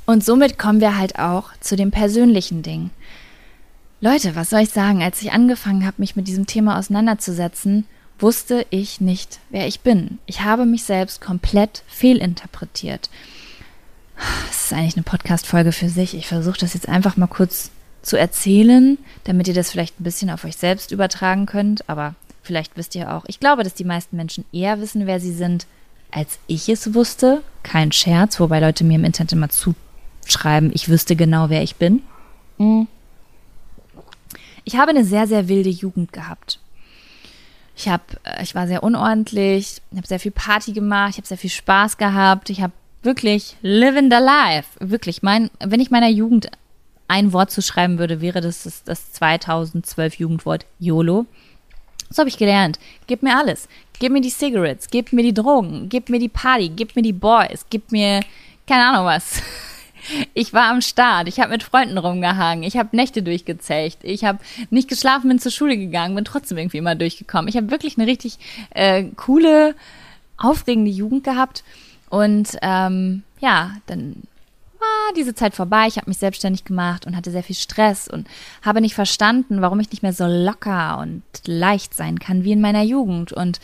und 0.06 0.24
somit 0.24 0.58
kommen 0.58 0.80
wir 0.80 0.98
halt 0.98 1.18
auch 1.18 1.50
zu 1.60 1.76
dem 1.76 1.90
persönlichen 1.90 2.62
Ding. 2.62 2.90
Leute, 4.00 4.36
was 4.36 4.50
soll 4.50 4.60
ich 4.60 4.70
sagen? 4.70 5.02
Als 5.02 5.22
ich 5.22 5.32
angefangen 5.32 5.86
habe, 5.86 5.96
mich 5.98 6.14
mit 6.14 6.28
diesem 6.28 6.46
Thema 6.46 6.78
auseinanderzusetzen, 6.78 7.86
wusste 8.18 8.66
ich 8.70 9.00
nicht, 9.00 9.40
wer 9.50 9.66
ich 9.66 9.80
bin. 9.80 10.18
Ich 10.26 10.42
habe 10.42 10.66
mich 10.66 10.84
selbst 10.84 11.20
komplett 11.20 11.82
fehlinterpretiert. 11.86 13.08
Das 14.16 14.66
ist 14.66 14.72
eigentlich 14.72 14.96
eine 14.96 15.02
Podcast-Folge 15.02 15.72
für 15.72 15.88
sich. 15.88 16.14
Ich 16.14 16.26
versuche 16.26 16.58
das 16.58 16.74
jetzt 16.74 16.88
einfach 16.88 17.16
mal 17.16 17.26
kurz 17.26 17.70
zu 18.02 18.16
erzählen, 18.18 18.98
damit 19.24 19.48
ihr 19.48 19.54
das 19.54 19.70
vielleicht 19.70 20.00
ein 20.00 20.04
bisschen 20.04 20.30
auf 20.30 20.44
euch 20.44 20.56
selbst 20.56 20.92
übertragen 20.92 21.46
könnt. 21.46 21.88
Aber 21.88 22.14
vielleicht 22.42 22.76
wisst 22.76 22.94
ihr 22.94 23.12
auch, 23.12 23.24
ich 23.26 23.40
glaube, 23.40 23.64
dass 23.64 23.74
die 23.74 23.84
meisten 23.84 24.16
Menschen 24.16 24.44
eher 24.52 24.80
wissen, 24.80 25.06
wer 25.06 25.20
sie 25.20 25.32
sind, 25.32 25.66
als 26.10 26.38
ich 26.46 26.68
es 26.68 26.94
wusste. 26.94 27.42
Kein 27.62 27.92
Scherz, 27.92 28.38
wobei 28.38 28.60
Leute 28.60 28.84
mir 28.84 28.96
im 28.96 29.04
Internet 29.04 29.32
immer 29.32 29.48
zuschreiben, 29.48 30.70
ich 30.72 30.88
wüsste 30.88 31.16
genau, 31.16 31.50
wer 31.50 31.62
ich 31.62 31.76
bin. 31.76 32.02
Mhm. 32.58 32.86
Ich 34.64 34.76
habe 34.76 34.90
eine 34.90 35.04
sehr, 35.04 35.26
sehr 35.26 35.48
wilde 35.48 35.70
Jugend 35.70 36.12
gehabt. 36.12 36.58
Ich 37.76 37.88
habe, 37.88 38.04
äh, 38.22 38.42
ich 38.42 38.54
war 38.54 38.66
sehr 38.66 38.82
unordentlich, 38.82 39.82
habe 39.94 40.06
sehr 40.06 40.20
viel 40.20 40.30
Party 40.30 40.72
gemacht, 40.72 41.10
ich 41.10 41.16
habe 41.18 41.26
sehr 41.26 41.38
viel 41.38 41.50
Spaß 41.50 41.96
gehabt, 41.98 42.50
ich 42.50 42.62
habe 42.62 42.72
wirklich 43.04 43.56
living 43.62 44.10
the 44.10 44.18
life. 44.18 44.68
Wirklich, 44.80 45.22
mein, 45.22 45.50
wenn 45.60 45.80
ich 45.80 45.90
meiner 45.90 46.08
Jugend 46.08 46.50
ein 47.08 47.32
Wort 47.32 47.50
zu 47.50 47.62
schreiben 47.62 47.98
würde, 47.98 48.20
wäre 48.20 48.40
das 48.40 48.64
das, 48.64 48.82
das 48.84 49.12
2012 49.12 50.14
Jugendwort 50.14 50.66
YOLO. 50.78 51.26
So 52.10 52.20
habe 52.20 52.28
ich 52.28 52.38
gelernt. 52.38 52.78
Gib 53.06 53.22
mir 53.22 53.36
alles. 53.36 53.68
Gib 53.98 54.12
mir 54.12 54.20
die 54.20 54.30
Cigarettes, 54.30 54.88
gib 54.90 55.12
mir 55.12 55.22
die 55.22 55.34
Drogen, 55.34 55.88
gib 55.88 56.08
mir 56.08 56.18
die 56.18 56.28
Party, 56.28 56.68
gib 56.68 56.96
mir 56.96 57.02
die 57.02 57.12
Boys, 57.12 57.64
gib 57.70 57.92
mir 57.92 58.20
keine 58.66 58.86
Ahnung 58.86 59.06
was. 59.06 59.42
Ich 60.34 60.52
war 60.52 60.68
am 60.70 60.82
Start, 60.82 61.28
ich 61.28 61.40
habe 61.40 61.52
mit 61.52 61.62
Freunden 61.62 61.96
rumgehangen, 61.96 62.62
ich 62.62 62.76
habe 62.76 62.94
Nächte 62.94 63.22
durchgezecht, 63.22 64.00
ich 64.02 64.22
habe 64.22 64.38
nicht 64.68 64.86
geschlafen, 64.86 65.28
bin 65.28 65.38
zur 65.38 65.50
Schule 65.50 65.78
gegangen, 65.78 66.14
bin 66.14 66.26
trotzdem 66.26 66.58
irgendwie 66.58 66.76
immer 66.76 66.94
durchgekommen. 66.94 67.48
Ich 67.48 67.56
habe 67.56 67.70
wirklich 67.70 67.96
eine 67.96 68.06
richtig 68.06 68.36
äh, 68.74 69.04
coole, 69.16 69.74
aufregende 70.36 70.90
Jugend 70.90 71.24
gehabt. 71.24 71.64
Und 72.10 72.56
ähm, 72.62 73.22
ja, 73.40 73.72
dann 73.86 74.22
war 74.78 75.14
diese 75.16 75.34
Zeit 75.34 75.54
vorbei. 75.54 75.86
Ich 75.88 75.96
habe 75.96 76.10
mich 76.10 76.18
selbstständig 76.18 76.64
gemacht 76.64 77.06
und 77.06 77.16
hatte 77.16 77.30
sehr 77.30 77.42
viel 77.42 77.56
Stress 77.56 78.08
und 78.08 78.28
habe 78.62 78.80
nicht 78.80 78.94
verstanden, 78.94 79.60
warum 79.62 79.80
ich 79.80 79.90
nicht 79.90 80.02
mehr 80.02 80.12
so 80.12 80.26
locker 80.26 80.98
und 80.98 81.22
leicht 81.46 81.94
sein 81.94 82.18
kann 82.18 82.44
wie 82.44 82.52
in 82.52 82.60
meiner 82.60 82.82
Jugend. 82.82 83.32
Und 83.32 83.60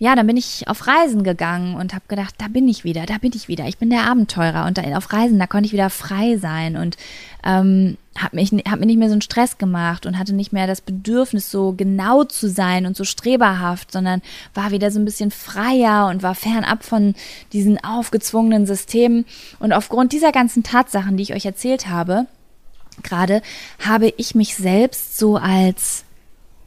ja, 0.00 0.14
dann 0.14 0.28
bin 0.28 0.36
ich 0.36 0.68
auf 0.68 0.86
Reisen 0.86 1.24
gegangen 1.24 1.74
und 1.74 1.92
habe 1.92 2.04
gedacht, 2.06 2.36
da 2.38 2.46
bin 2.46 2.68
ich 2.68 2.84
wieder, 2.84 3.04
da 3.04 3.18
bin 3.18 3.32
ich 3.34 3.48
wieder. 3.48 3.66
Ich 3.66 3.78
bin 3.78 3.90
der 3.90 4.08
Abenteurer 4.08 4.66
und 4.66 4.78
da, 4.78 4.82
auf 4.96 5.12
Reisen, 5.12 5.40
da 5.40 5.48
konnte 5.48 5.66
ich 5.66 5.72
wieder 5.72 5.90
frei 5.90 6.36
sein 6.36 6.76
und 6.76 6.96
ähm, 7.44 7.96
habe 8.16 8.36
mich 8.36 8.50
hab 8.50 8.78
mir 8.78 8.86
nicht 8.86 8.98
mehr 8.98 9.08
so 9.08 9.14
einen 9.14 9.22
Stress 9.22 9.58
gemacht 9.58 10.06
und 10.06 10.16
hatte 10.16 10.34
nicht 10.34 10.52
mehr 10.52 10.68
das 10.68 10.82
Bedürfnis, 10.82 11.50
so 11.50 11.72
genau 11.72 12.22
zu 12.22 12.48
sein 12.48 12.86
und 12.86 12.96
so 12.96 13.02
streberhaft, 13.02 13.90
sondern 13.90 14.22
war 14.54 14.70
wieder 14.70 14.92
so 14.92 15.00
ein 15.00 15.04
bisschen 15.04 15.32
freier 15.32 16.06
und 16.06 16.22
war 16.22 16.36
fernab 16.36 16.84
von 16.84 17.14
diesen 17.52 17.82
aufgezwungenen 17.82 18.66
Systemen. 18.66 19.24
Und 19.58 19.72
aufgrund 19.72 20.12
dieser 20.12 20.30
ganzen 20.30 20.62
Tatsachen, 20.62 21.16
die 21.16 21.24
ich 21.24 21.34
euch 21.34 21.44
erzählt 21.44 21.88
habe, 21.88 22.26
gerade 23.02 23.42
habe 23.84 24.12
ich 24.16 24.36
mich 24.36 24.54
selbst 24.54 25.18
so 25.18 25.36
als 25.36 26.04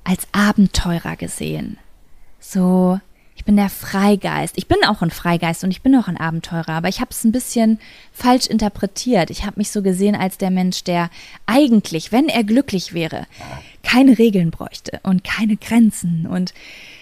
als 0.03 0.27
Abenteurer 0.33 1.15
gesehen. 1.15 1.77
So 2.39 2.99
ich 3.41 3.45
bin 3.45 3.55
der 3.55 3.69
Freigeist. 3.69 4.55
Ich 4.55 4.67
bin 4.67 4.77
auch 4.85 5.01
ein 5.01 5.09
Freigeist 5.09 5.63
und 5.63 5.71
ich 5.71 5.81
bin 5.81 5.95
auch 5.95 6.07
ein 6.07 6.15
Abenteurer, 6.15 6.73
aber 6.73 6.89
ich 6.89 7.01
habe 7.01 7.09
es 7.09 7.23
ein 7.23 7.31
bisschen 7.31 7.79
falsch 8.13 8.45
interpretiert. 8.45 9.31
Ich 9.31 9.47
habe 9.47 9.55
mich 9.55 9.71
so 9.71 9.81
gesehen 9.81 10.13
als 10.13 10.37
der 10.37 10.51
Mensch, 10.51 10.83
der 10.83 11.09
eigentlich, 11.47 12.11
wenn 12.11 12.29
er 12.29 12.43
glücklich 12.43 12.93
wäre, 12.93 13.25
keine 13.81 14.19
Regeln 14.19 14.51
bräuchte 14.51 14.99
und 15.01 15.23
keine 15.23 15.57
Grenzen 15.57 16.27
und 16.27 16.53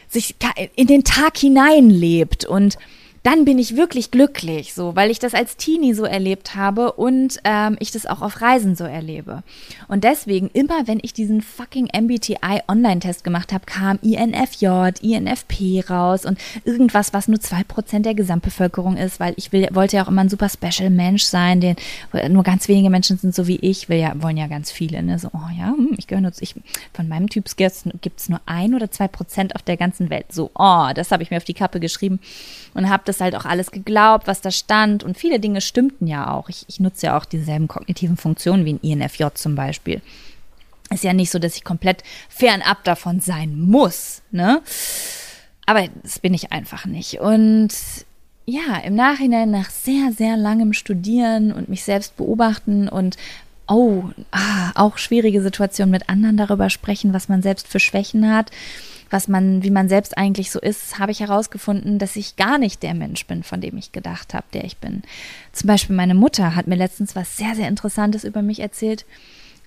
sich 0.08 0.38
in 0.78 0.88
den 0.88 1.04
Tag 1.04 1.38
hineinlebt 1.38 2.46
und 2.46 2.78
dann 3.24 3.46
bin 3.46 3.60
ich 3.60 3.76
wirklich 3.76 4.12
glücklich, 4.12 4.74
so, 4.74 4.96
weil 4.96 5.12
ich 5.12 5.20
das 5.20 5.34
als 5.34 5.58
Teenie 5.58 5.94
so 5.94 6.06
erlebt 6.06 6.56
habe 6.56 6.94
und 6.94 7.40
ähm, 7.44 7.76
ich 7.80 7.92
das 7.92 8.06
auch 8.06 8.22
auf 8.22 8.42
Reisen 8.42 8.76
so 8.76 8.86
erlebe. 8.86 9.44
Und 9.88 10.04
deswegen, 10.04 10.50
immer 10.54 10.88
wenn 10.88 11.00
ich 11.02 11.14
diesen 11.14 11.42
fucking 11.42 11.90
MBTI 11.94 12.62
Online-Test 12.68 13.24
gemacht 13.24 13.52
habe, 13.52 13.66
kam 13.66 14.00
INFJ, 14.02 14.68
INFP 15.02 15.84
raus 15.90 16.26
und 16.26 16.40
irgendwas, 16.64 17.14
was 17.14 17.28
nur 17.28 17.40
zwei 17.40 17.64
Prozent 17.64 18.06
der 18.06 18.16
Gesamtbevölkerung 18.16 18.96
ist, 18.96 19.20
weil 19.20 19.34
ich 19.36 19.52
will, 19.52 19.68
wollte 19.72 19.98
ja 19.98 20.04
auch 20.04 20.08
immer 20.08 20.22
ein 20.22 20.30
super 20.30 20.50
Special 20.50 20.90
Mensch 20.90 21.24
sein, 21.24 21.60
den 21.60 21.76
nur 22.30 22.44
ganz 22.44 22.68
wenige 22.68 22.90
Menschen 22.90 23.18
sind 23.18 23.36
so 23.36 23.48
wie 23.48 23.58
ich, 23.58 23.90
will 23.90 24.00
ja, 24.00 24.14
wollen 24.22 24.38
ja 24.38 24.48
ganz 24.48 24.72
viele, 24.72 25.04
ne? 25.04 25.20
So, 25.20 25.30
oh 25.34 25.50
ja, 25.58 25.68
hm, 25.68 25.96
ich 25.98 26.08
gehöre 26.08 26.22
nur 26.22 26.32
zu, 26.32 26.44
ich, 26.44 26.56
von 26.94 27.08
meinem 27.08 27.30
Typ 27.30 27.46
gibt 27.58 28.20
es 28.20 28.30
nur 28.30 28.42
ein 28.46 28.74
oder 28.76 28.92
zwei 28.92 29.08
Prozent 29.08 29.56
auf 29.56 29.64
der 29.64 29.78
ganzen 29.78 30.10
Welt. 30.10 30.32
So, 30.32 30.52
oh, 30.56 30.88
das 30.96 31.12
habe 31.12 31.24
ich 31.24 31.32
mir 31.32 31.38
auf 31.38 31.44
die 31.44 31.54
Kappe 31.54 31.80
geschrieben 31.80 32.20
und 32.74 32.90
habe 32.90 33.04
das 33.10 33.20
halt 33.20 33.36
auch 33.36 33.46
alles 33.46 33.72
geglaubt, 33.72 34.28
was 34.28 34.42
da 34.42 34.52
stand. 34.52 35.04
Und 35.04 35.18
viele 35.18 35.40
Dinge 35.40 35.62
stimmten 35.62 36.08
ja 36.08 36.32
auch. 36.32 36.50
Ich, 36.50 36.66
ich 36.68 36.80
nutze 36.80 37.08
ja 37.08 37.18
auch 37.18 37.26
dieselben 37.26 37.68
kognitiven 37.68 38.18
Funktionen 38.18 38.66
wie 38.66 38.74
ein 38.74 38.80
INFJ 38.82 39.26
zum 39.34 39.56
Beispiel. 39.56 40.02
Ist 40.92 41.04
ja 41.04 41.14
nicht 41.14 41.32
so, 41.32 41.40
dass 41.40 41.56
ich 41.56 41.64
komplett 41.64 42.04
fernab 42.30 42.84
davon 42.84 43.20
sein 43.20 43.60
muss, 43.60 44.22
ne? 44.32 44.62
Aber 45.66 45.88
das 46.02 46.18
bin 46.20 46.34
ich 46.34 46.52
einfach 46.52 46.86
nicht. 46.86 47.20
Und 47.20 47.70
ja, 48.46 48.78
im 48.84 48.96
Nachhinein 48.96 49.52
nach 49.52 49.70
sehr, 49.70 50.12
sehr 50.12 50.36
langem 50.36 50.74
Studieren 50.74 51.52
und 51.52 51.70
mich 51.70 51.84
selbst 51.84 52.18
beobachten 52.18 52.90
und 52.90 53.18
oh, 53.68 54.06
ah, 54.32 54.72
auch 54.74 54.98
schwierige 54.98 55.44
Situationen 55.44 55.92
mit 55.92 56.10
anderen 56.10 56.38
darüber 56.38 56.72
sprechen, 56.72 57.14
was 57.14 57.30
man 57.30 57.44
selbst 57.44 57.68
für 57.68 57.80
Schwächen 57.80 58.34
hat 58.34 58.50
was 59.10 59.28
man, 59.28 59.64
wie 59.64 59.72
man 59.72 59.90
selbst 59.90 60.18
eigentlich 60.18 60.52
so 60.52 60.60
ist, 60.60 61.00
habe 61.00 61.12
ich 61.12 61.20
herausgefunden, 61.20 62.00
dass 62.00 62.16
ich 62.16 62.36
gar 62.36 62.58
nicht 62.58 62.84
der 62.84 62.94
Mensch 62.94 63.26
bin, 63.26 63.44
von 63.44 63.62
dem 63.62 63.78
ich 63.78 63.92
gedacht 63.92 64.34
habe, 64.34 64.46
der 64.54 64.64
ich 64.64 64.78
bin. 64.78 65.04
Zum 65.52 65.68
Beispiel 65.68 65.96
meine 65.96 66.16
Mutter 66.16 66.56
hat 66.56 66.68
mir 66.68 66.76
letztens 66.76 67.16
was 67.16 67.38
sehr, 67.38 67.56
sehr 67.56 67.68
Interessantes 67.68 68.24
über 68.24 68.42
mich 68.42 68.60
erzählt. 68.60 69.06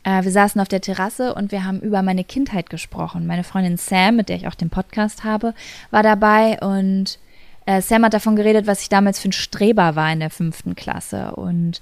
Äh, 0.04 0.24
wir 0.24 0.30
saßen 0.30 0.60
auf 0.60 0.68
der 0.68 0.80
Terrasse 0.80 1.34
und 1.34 1.52
wir 1.52 1.64
haben 1.64 1.80
über 1.80 2.02
meine 2.02 2.24
Kindheit 2.24 2.70
gesprochen. 2.70 3.26
Meine 3.26 3.44
Freundin 3.44 3.76
Sam, 3.76 4.16
mit 4.16 4.28
der 4.28 4.36
ich 4.36 4.48
auch 4.48 4.54
den 4.54 4.70
Podcast 4.70 5.24
habe, 5.24 5.54
war 5.90 6.02
dabei 6.02 6.58
und 6.60 7.18
äh, 7.66 7.80
Sam 7.80 8.04
hat 8.04 8.14
davon 8.14 8.36
geredet, 8.36 8.66
was 8.66 8.82
ich 8.82 8.88
damals 8.88 9.20
für 9.20 9.28
ein 9.28 9.32
Streber 9.32 9.94
war 9.96 10.12
in 10.12 10.20
der 10.20 10.30
fünften 10.30 10.74
Klasse. 10.74 11.34
Und 11.36 11.80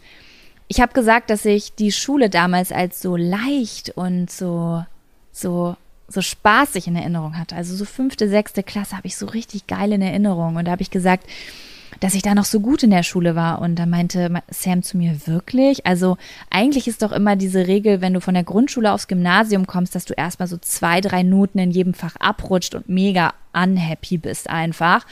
ich 0.68 0.80
habe 0.80 0.92
gesagt, 0.92 1.30
dass 1.30 1.44
ich 1.44 1.74
die 1.74 1.92
Schule 1.92 2.30
damals 2.30 2.72
als 2.72 3.00
so 3.00 3.16
leicht 3.16 3.90
und 3.90 4.30
so, 4.30 4.84
so 5.32 5.76
so 6.11 6.20
spaßig 6.20 6.88
in 6.88 6.96
Erinnerung 6.96 7.38
hatte. 7.38 7.56
Also 7.56 7.74
so 7.74 7.84
fünfte, 7.84 8.28
sechste 8.28 8.62
Klasse 8.62 8.96
habe 8.96 9.06
ich 9.06 9.16
so 9.16 9.26
richtig 9.26 9.66
geil 9.66 9.92
in 9.92 10.02
Erinnerung. 10.02 10.56
Und 10.56 10.66
da 10.66 10.72
habe 10.72 10.82
ich 10.82 10.90
gesagt, 10.90 11.24
dass 12.00 12.14
ich 12.14 12.22
da 12.22 12.34
noch 12.34 12.44
so 12.44 12.61
gut 12.61 12.82
in 12.82 12.90
der 12.90 13.02
Schule 13.02 13.34
war. 13.34 13.61
Und 13.61 13.76
da 13.76 13.86
meinte 13.86 14.42
Sam 14.48 14.82
zu 14.82 14.96
mir, 14.96 15.26
wirklich? 15.26 15.86
Also 15.86 16.16
eigentlich 16.50 16.88
ist 16.88 17.02
doch 17.02 17.12
immer 17.12 17.36
diese 17.36 17.66
Regel, 17.66 18.00
wenn 18.00 18.14
du 18.14 18.20
von 18.20 18.34
der 18.34 18.44
Grundschule 18.44 18.92
aufs 18.92 19.08
Gymnasium 19.08 19.66
kommst, 19.66 19.94
dass 19.94 20.04
du 20.04 20.14
erstmal 20.14 20.48
so 20.48 20.56
zwei, 20.56 21.00
drei 21.00 21.22
Noten 21.22 21.58
in 21.58 21.70
jedem 21.70 21.94
Fach 21.94 22.16
abrutscht 22.16 22.74
und 22.74 22.88
mega 22.88 23.34
unhappy 23.52 24.18
bist 24.18 24.48
einfach. 24.48 25.06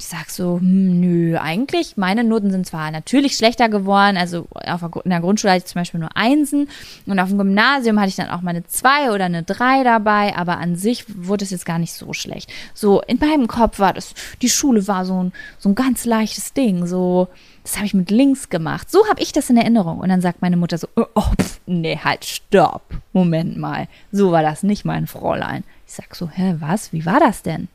Ich 0.00 0.06
sag 0.06 0.30
so, 0.30 0.58
hm, 0.58 0.98
nö, 0.98 1.36
eigentlich, 1.36 1.98
meine 1.98 2.24
Noten 2.24 2.50
sind 2.50 2.64
zwar 2.64 2.90
natürlich 2.90 3.36
schlechter 3.36 3.68
geworden, 3.68 4.16
also 4.16 4.46
auf 4.54 4.80
der, 4.80 4.90
in 5.04 5.10
der 5.10 5.20
Grundschule 5.20 5.52
hatte 5.52 5.64
ich 5.64 5.70
zum 5.70 5.78
Beispiel 5.78 6.00
nur 6.00 6.16
Einsen 6.16 6.70
und 7.04 7.18
auf 7.20 7.28
dem 7.28 7.36
Gymnasium 7.36 8.00
hatte 8.00 8.08
ich 8.08 8.16
dann 8.16 8.30
auch 8.30 8.40
mal 8.40 8.52
eine 8.52 8.66
Zwei 8.66 9.12
oder 9.12 9.26
eine 9.26 9.42
Drei 9.42 9.84
dabei, 9.84 10.34
aber 10.34 10.56
an 10.56 10.74
sich 10.74 11.04
wurde 11.22 11.44
es 11.44 11.50
jetzt 11.50 11.66
gar 11.66 11.78
nicht 11.78 11.92
so 11.92 12.14
schlecht. 12.14 12.50
So, 12.72 13.02
in 13.02 13.18
meinem 13.18 13.46
Kopf 13.46 13.78
war 13.78 13.92
das, 13.92 14.14
die 14.40 14.48
Schule 14.48 14.88
war 14.88 15.04
so 15.04 15.22
ein, 15.22 15.32
so 15.58 15.68
ein 15.68 15.74
ganz 15.74 16.06
leichtes 16.06 16.54
Ding, 16.54 16.86
so, 16.86 17.28
das 17.62 17.76
habe 17.76 17.84
ich 17.84 17.92
mit 17.92 18.10
links 18.10 18.48
gemacht. 18.48 18.90
So 18.90 19.06
habe 19.06 19.20
ich 19.20 19.32
das 19.32 19.50
in 19.50 19.58
Erinnerung. 19.58 19.98
Und 19.98 20.08
dann 20.08 20.22
sagt 20.22 20.40
meine 20.40 20.56
Mutter 20.56 20.78
so, 20.78 20.88
oh, 20.96 21.04
oh 21.14 21.30
pf, 21.38 21.60
nee, 21.66 21.98
halt, 22.02 22.24
stopp, 22.24 22.94
Moment 23.12 23.58
mal, 23.58 23.86
so 24.12 24.32
war 24.32 24.42
das 24.42 24.62
nicht, 24.62 24.86
mein 24.86 25.06
Fräulein. 25.06 25.62
Ich 25.86 25.92
sag 25.92 26.14
so, 26.14 26.30
hä, 26.30 26.56
was, 26.58 26.94
wie 26.94 27.04
war 27.04 27.20
das 27.20 27.42
denn? 27.42 27.68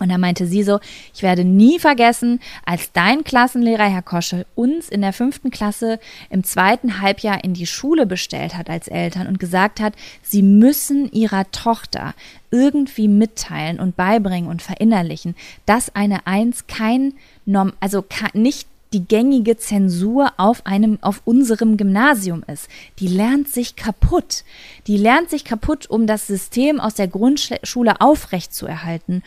Und 0.00 0.08
da 0.08 0.18
meinte 0.18 0.46
sie 0.46 0.62
so, 0.62 0.80
ich 1.14 1.22
werde 1.22 1.44
nie 1.44 1.78
vergessen, 1.78 2.40
als 2.64 2.90
dein 2.92 3.22
Klassenlehrer, 3.22 3.84
Herr 3.84 4.02
Kosche, 4.02 4.46
uns 4.54 4.88
in 4.88 5.02
der 5.02 5.12
fünften 5.12 5.50
Klasse 5.50 6.00
im 6.30 6.42
zweiten 6.42 7.00
Halbjahr 7.00 7.44
in 7.44 7.52
die 7.54 7.66
Schule 7.66 8.06
bestellt 8.06 8.56
hat 8.56 8.70
als 8.70 8.88
Eltern 8.88 9.26
und 9.26 9.38
gesagt 9.38 9.78
hat, 9.78 9.92
sie 10.22 10.42
müssen 10.42 11.12
ihrer 11.12 11.50
Tochter 11.52 12.14
irgendwie 12.50 13.08
mitteilen 13.08 13.78
und 13.78 13.94
beibringen 13.94 14.50
und 14.50 14.62
verinnerlichen, 14.62 15.36
dass 15.66 15.94
eine 15.94 16.26
Eins 16.26 16.66
kein 16.66 17.12
Norm, 17.44 17.74
also 17.78 18.04
nicht 18.32 18.66
die 18.92 19.04
gängige 19.04 19.56
Zensur 19.56 20.32
auf 20.36 20.66
einem, 20.66 20.98
auf 21.00 21.22
unserem 21.24 21.76
Gymnasium 21.76 22.42
ist. 22.46 22.68
Die 22.98 23.06
lernt 23.06 23.48
sich 23.48 23.76
kaputt. 23.76 24.44
Die 24.86 24.96
lernt 24.96 25.30
sich 25.30 25.44
kaputt, 25.44 25.88
um 25.88 26.06
das 26.06 26.26
System 26.26 26.80
aus 26.80 26.94
der 26.94 27.08
Grundschule 27.08 28.00
aufrechtzuerhalten. 28.00 29.22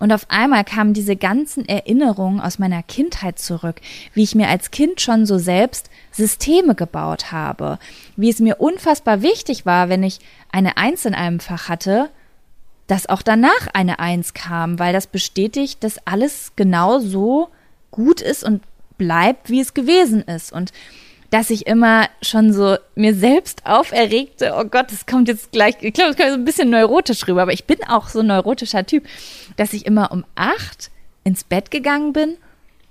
Und 0.00 0.12
auf 0.12 0.26
einmal 0.30 0.64
kamen 0.64 0.94
diese 0.94 1.14
ganzen 1.14 1.68
Erinnerungen 1.68 2.40
aus 2.40 2.58
meiner 2.58 2.82
Kindheit 2.82 3.38
zurück, 3.38 3.80
wie 4.14 4.22
ich 4.22 4.34
mir 4.34 4.48
als 4.48 4.70
Kind 4.70 5.00
schon 5.00 5.26
so 5.26 5.38
selbst 5.38 5.90
Systeme 6.10 6.74
gebaut 6.74 7.30
habe, 7.30 7.78
wie 8.16 8.30
es 8.30 8.40
mir 8.40 8.60
unfassbar 8.60 9.22
wichtig 9.22 9.66
war, 9.66 9.90
wenn 9.90 10.02
ich 10.02 10.18
eine 10.50 10.78
Eins 10.78 11.04
in 11.04 11.14
einem 11.14 11.38
Fach 11.38 11.68
hatte, 11.68 12.08
dass 12.86 13.08
auch 13.08 13.22
danach 13.22 13.68
eine 13.74 14.00
Eins 14.00 14.34
kam, 14.34 14.78
weil 14.78 14.92
das 14.94 15.06
bestätigt, 15.06 15.84
dass 15.84 16.04
alles 16.06 16.52
genau 16.56 16.98
so 16.98 17.50
gut 17.90 18.22
ist 18.22 18.42
und 18.42 18.62
bleibt, 18.96 19.50
wie 19.50 19.60
es 19.60 19.74
gewesen 19.74 20.22
ist. 20.22 20.50
Und 20.50 20.72
dass 21.30 21.50
ich 21.50 21.66
immer 21.66 22.08
schon 22.22 22.52
so 22.52 22.76
mir 22.94 23.14
selbst 23.14 23.64
auferregte, 23.64 24.54
oh 24.56 24.64
Gott, 24.64 24.90
das 24.90 25.06
kommt 25.06 25.28
jetzt 25.28 25.52
gleich, 25.52 25.76
ich 25.80 25.94
glaube, 25.94 26.10
das 26.10 26.16
kommt 26.16 26.30
so 26.30 26.34
ein 26.34 26.44
bisschen 26.44 26.70
neurotisch 26.70 27.26
rüber, 27.28 27.42
aber 27.42 27.52
ich 27.52 27.64
bin 27.64 27.78
auch 27.88 28.08
so 28.08 28.20
ein 28.20 28.26
neurotischer 28.26 28.84
Typ, 28.84 29.06
dass 29.56 29.72
ich 29.72 29.86
immer 29.86 30.10
um 30.12 30.24
acht 30.34 30.90
ins 31.22 31.44
Bett 31.44 31.70
gegangen 31.70 32.12
bin, 32.12 32.36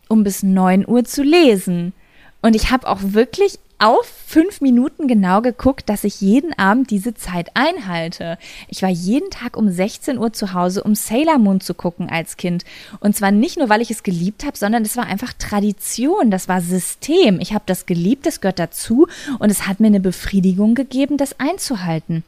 um 0.07 0.23
bis 0.23 0.43
neun 0.43 0.87
Uhr 0.87 1.03
zu 1.03 1.21
lesen. 1.21 1.93
Und 2.41 2.55
ich 2.55 2.71
habe 2.71 2.87
auch 2.87 2.99
wirklich 3.01 3.59
auf 3.79 4.05
fünf 4.05 4.59
Minuten 4.59 5.07
genau 5.07 5.41
geguckt, 5.41 5.89
dass 5.89 6.03
ich 6.03 6.19
jeden 6.19 6.57
Abend 6.59 6.91
diese 6.91 7.13
Zeit 7.13 7.49
einhalte. 7.53 8.37
Ich 8.67 8.81
war 8.81 8.89
jeden 8.89 9.31
Tag 9.31 9.55
um 9.55 9.71
16 9.71 10.17
Uhr 10.17 10.33
zu 10.33 10.53
Hause, 10.53 10.83
um 10.83 10.95
Sailor 10.95 11.39
Moon 11.39 11.61
zu 11.61 11.73
gucken 11.73 12.09
als 12.09 12.35
Kind. 12.35 12.65
Und 12.99 13.15
zwar 13.15 13.31
nicht 13.31 13.57
nur, 13.57 13.69
weil 13.69 13.81
ich 13.81 13.89
es 13.89 14.03
geliebt 14.03 14.45
habe, 14.45 14.57
sondern 14.57 14.83
es 14.83 14.97
war 14.97 15.07
einfach 15.07 15.33
Tradition, 15.33 16.29
das 16.29 16.49
war 16.49 16.61
System. 16.61 17.39
Ich 17.39 17.53
habe 17.53 17.63
das 17.65 17.85
geliebt, 17.85 18.25
das 18.25 18.41
gehört 18.41 18.59
dazu 18.59 19.07
und 19.39 19.49
es 19.49 19.65
hat 19.65 19.79
mir 19.79 19.87
eine 19.87 20.01
Befriedigung 20.01 20.75
gegeben, 20.75 21.17
das 21.17 21.39
einzuhalten. 21.39 22.23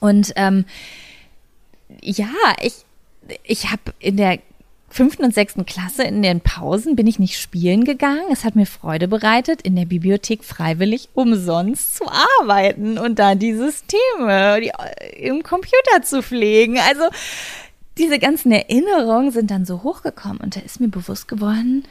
Und 0.00 0.32
ähm, 0.36 0.64
ja, 2.00 2.32
ich, 2.62 2.74
ich 3.44 3.70
habe 3.70 3.92
in 4.00 4.16
der 4.16 4.38
fünften 4.92 5.24
und 5.24 5.34
sechsten 5.34 5.64
Klasse 5.64 6.02
in 6.04 6.22
den 6.22 6.42
Pausen 6.42 6.96
bin 6.96 7.06
ich 7.06 7.18
nicht 7.18 7.40
spielen 7.40 7.84
gegangen. 7.84 8.24
Es 8.30 8.44
hat 8.44 8.56
mir 8.56 8.66
Freude 8.66 9.08
bereitet, 9.08 9.62
in 9.62 9.74
der 9.74 9.86
Bibliothek 9.86 10.44
freiwillig 10.44 11.08
umsonst 11.14 11.96
zu 11.96 12.04
arbeiten 12.40 12.98
und 12.98 13.18
da 13.18 13.34
die 13.34 13.54
Systeme 13.54 14.60
die, 14.60 14.68
äh, 14.68 15.28
im 15.28 15.42
Computer 15.42 16.02
zu 16.02 16.22
pflegen. 16.22 16.78
Also 16.78 17.04
diese 17.96 18.18
ganzen 18.18 18.52
Erinnerungen 18.52 19.30
sind 19.30 19.50
dann 19.50 19.64
so 19.64 19.82
hochgekommen 19.82 20.38
und 20.38 20.56
da 20.56 20.60
ist 20.60 20.80
mir 20.80 20.88
bewusst 20.88 21.26
geworden, 21.26 21.84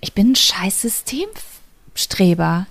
ich 0.00 0.12
bin 0.12 0.32
ein 0.32 0.36
scheiß 0.36 0.82
Systemstreber. 0.82 2.66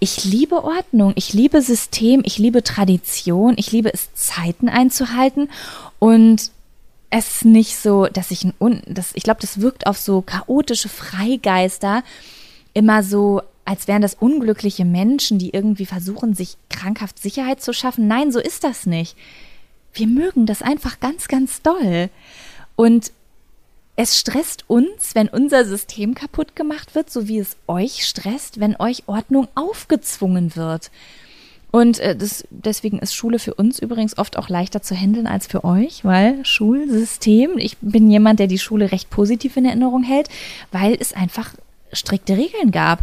Ich 0.00 0.24
liebe 0.24 0.64
Ordnung, 0.64 1.12
ich 1.16 1.32
liebe 1.32 1.62
System, 1.62 2.22
ich 2.26 2.36
liebe 2.36 2.62
Tradition, 2.62 3.54
ich 3.56 3.72
liebe 3.72 3.92
es, 3.92 4.12
Zeiten 4.14 4.68
einzuhalten 4.68 5.48
und 5.98 6.50
es 7.12 7.44
nicht 7.44 7.76
so, 7.76 8.06
dass 8.06 8.30
ich 8.30 8.42
ein, 8.42 8.54
Un 8.58 8.82
das, 8.86 9.12
ich 9.14 9.22
glaube, 9.22 9.40
das 9.40 9.60
wirkt 9.60 9.86
auf 9.86 9.98
so 9.98 10.22
chaotische 10.22 10.88
Freigeister 10.88 12.02
immer 12.72 13.02
so, 13.02 13.42
als 13.66 13.86
wären 13.86 14.00
das 14.00 14.14
unglückliche 14.14 14.86
Menschen, 14.86 15.38
die 15.38 15.50
irgendwie 15.50 15.84
versuchen, 15.84 16.34
sich 16.34 16.56
krankhaft 16.70 17.18
Sicherheit 17.18 17.62
zu 17.62 17.74
schaffen. 17.74 18.08
Nein, 18.08 18.32
so 18.32 18.40
ist 18.40 18.64
das 18.64 18.86
nicht. 18.86 19.14
Wir 19.92 20.06
mögen 20.06 20.46
das 20.46 20.62
einfach 20.62 21.00
ganz, 21.00 21.28
ganz 21.28 21.60
doll. 21.60 22.08
Und 22.76 23.12
es 23.94 24.18
stresst 24.18 24.64
uns, 24.68 25.14
wenn 25.14 25.28
unser 25.28 25.66
System 25.66 26.14
kaputt 26.14 26.56
gemacht 26.56 26.94
wird, 26.94 27.10
so 27.10 27.28
wie 27.28 27.38
es 27.38 27.56
euch 27.66 28.06
stresst, 28.06 28.58
wenn 28.58 28.74
euch 28.80 29.02
Ordnung 29.06 29.48
aufgezwungen 29.54 30.56
wird. 30.56 30.90
Und 31.72 31.98
äh, 31.98 32.14
das, 32.14 32.46
deswegen 32.50 32.98
ist 32.98 33.14
Schule 33.14 33.38
für 33.38 33.54
uns 33.54 33.78
übrigens 33.78 34.16
oft 34.18 34.36
auch 34.36 34.48
leichter 34.48 34.82
zu 34.82 34.94
handeln 34.94 35.26
als 35.26 35.46
für 35.46 35.64
euch, 35.64 36.04
weil 36.04 36.44
Schulsystem, 36.44 37.56
ich 37.56 37.78
bin 37.80 38.10
jemand, 38.10 38.38
der 38.38 38.46
die 38.46 38.58
Schule 38.58 38.92
recht 38.92 39.10
positiv 39.10 39.56
in 39.56 39.64
Erinnerung 39.64 40.02
hält, 40.04 40.28
weil 40.70 40.96
es 41.00 41.14
einfach 41.14 41.54
strikte 41.92 42.36
Regeln 42.36 42.70
gab. 42.70 43.00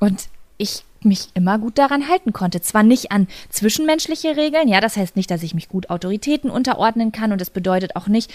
Und 0.00 0.28
ich 0.58 0.84
mich 1.04 1.28
immer 1.34 1.58
gut 1.58 1.78
daran 1.78 2.08
halten 2.08 2.32
konnte. 2.32 2.60
Zwar 2.60 2.82
nicht 2.82 3.12
an 3.12 3.28
zwischenmenschliche 3.50 4.36
Regeln, 4.36 4.68
ja, 4.68 4.80
das 4.80 4.96
heißt 4.96 5.16
nicht, 5.16 5.30
dass 5.30 5.42
ich 5.42 5.54
mich 5.54 5.68
gut 5.68 5.88
Autoritäten 5.90 6.50
unterordnen 6.50 7.12
kann 7.12 7.32
und 7.32 7.40
das 7.40 7.50
bedeutet 7.50 7.96
auch 7.96 8.08
nicht, 8.08 8.32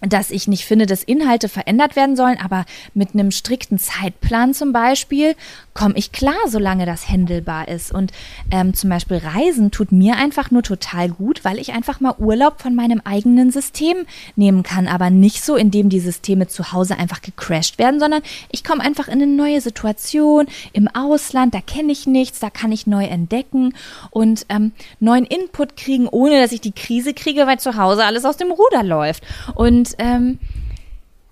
dass 0.00 0.30
ich 0.30 0.48
nicht 0.48 0.64
finde, 0.64 0.86
dass 0.86 1.02
Inhalte 1.02 1.48
verändert 1.48 1.96
werden 1.96 2.16
sollen, 2.16 2.38
aber 2.42 2.64
mit 2.92 3.14
einem 3.14 3.30
strikten 3.30 3.78
Zeitplan 3.78 4.54
zum 4.54 4.72
Beispiel 4.72 5.34
komme 5.72 5.94
ich 5.96 6.12
klar, 6.12 6.36
solange 6.46 6.86
das 6.86 7.08
händelbar 7.08 7.68
ist. 7.68 7.92
Und 7.92 8.12
ähm, 8.50 8.74
zum 8.74 8.90
Beispiel 8.90 9.16
Reisen 9.18 9.70
tut 9.70 9.92
mir 9.92 10.16
einfach 10.16 10.50
nur 10.50 10.62
total 10.62 11.08
gut, 11.08 11.44
weil 11.44 11.58
ich 11.58 11.72
einfach 11.72 12.00
mal 12.00 12.14
Urlaub 12.18 12.60
von 12.60 12.74
meinem 12.74 13.00
eigenen 13.04 13.50
System 13.50 13.96
nehmen 14.36 14.62
kann, 14.62 14.86
aber 14.86 15.10
nicht 15.10 15.44
so, 15.44 15.56
indem 15.56 15.88
die 15.88 16.00
Systeme 16.00 16.46
zu 16.46 16.72
Hause 16.72 16.98
einfach 16.98 17.22
gecrashed 17.22 17.78
werden, 17.78 17.98
sondern 17.98 18.22
ich 18.50 18.62
komme 18.62 18.82
einfach 18.82 19.08
in 19.08 19.14
eine 19.14 19.26
neue 19.26 19.60
Situation 19.60 20.46
im 20.72 20.88
Ausland, 20.88 21.54
da 21.54 21.60
kenne 21.60 21.92
ich 21.92 22.06
nichts, 22.06 22.40
da 22.40 22.50
kann 22.50 22.72
ich 22.72 22.86
neu 22.86 23.04
entdecken 23.04 23.74
und 24.10 24.46
ähm, 24.48 24.72
neuen 25.00 25.24
Input 25.24 25.76
kriegen, 25.76 26.08
ohne 26.08 26.40
dass 26.40 26.52
ich 26.52 26.60
die 26.60 26.72
Krise 26.72 27.14
kriege, 27.14 27.46
weil 27.46 27.58
zu 27.58 27.76
Hause 27.76 28.04
alles 28.04 28.24
aus 28.24 28.36
dem 28.36 28.52
Ruder 28.52 28.84
läuft. 28.84 29.24
Und 29.54 29.93
ähm, 29.98 30.38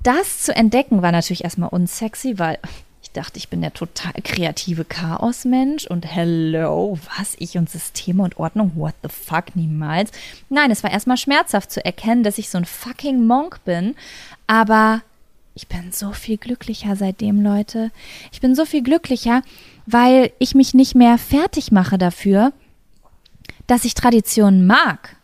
das 0.02 0.42
zu 0.42 0.54
entdecken 0.54 1.02
war 1.02 1.12
natürlich 1.12 1.44
erstmal 1.44 1.68
unsexy, 1.70 2.38
weil 2.38 2.58
ich 3.02 3.10
dachte, 3.10 3.38
ich 3.38 3.48
bin 3.48 3.60
der 3.60 3.72
total 3.72 4.12
kreative 4.24 4.84
Chaosmensch 4.84 5.86
und 5.86 6.06
hello, 6.06 6.98
was 7.16 7.34
ich 7.38 7.58
und 7.58 7.68
Systeme 7.70 8.22
und 8.22 8.38
Ordnung, 8.38 8.72
what 8.74 8.94
the 9.02 9.08
fuck, 9.08 9.54
niemals. 9.54 10.10
Nein, 10.48 10.70
es 10.70 10.82
war 10.82 10.90
erstmal 10.90 11.16
schmerzhaft 11.16 11.70
zu 11.70 11.84
erkennen, 11.84 12.22
dass 12.22 12.38
ich 12.38 12.48
so 12.48 12.58
ein 12.58 12.64
fucking 12.64 13.26
Monk 13.26 13.60
bin, 13.64 13.96
aber 14.46 15.02
ich 15.54 15.68
bin 15.68 15.92
so 15.92 16.12
viel 16.12 16.38
glücklicher 16.38 16.96
seitdem, 16.96 17.42
Leute. 17.42 17.90
Ich 18.32 18.40
bin 18.40 18.54
so 18.54 18.64
viel 18.64 18.82
glücklicher, 18.82 19.42
weil 19.86 20.32
ich 20.38 20.54
mich 20.54 20.72
nicht 20.72 20.94
mehr 20.94 21.18
fertig 21.18 21.72
mache 21.72 21.98
dafür, 21.98 22.52
dass 23.66 23.84
ich 23.84 23.94
Traditionen 23.94 24.66
mag. 24.66 25.16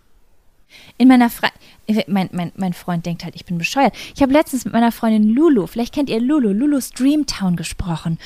In 0.98 1.08
meiner 1.08 1.30
Fre 1.30 1.48
mein, 2.06 2.28
mein, 2.32 2.52
mein 2.56 2.72
Freund 2.72 3.06
denkt 3.06 3.24
halt, 3.24 3.34
ich 3.34 3.44
bin 3.44 3.58
bescheuert. 3.58 3.94
Ich 4.14 4.22
habe 4.22 4.32
letztens 4.32 4.64
mit 4.64 4.74
meiner 4.74 4.92
Freundin 4.92 5.28
Lulu, 5.28 5.66
vielleicht 5.66 5.94
kennt 5.94 6.10
ihr 6.10 6.20
Lulu, 6.20 6.50
Lulu's 6.50 6.90
Dreamtown 6.90 7.56
gesprochen. 7.56 8.18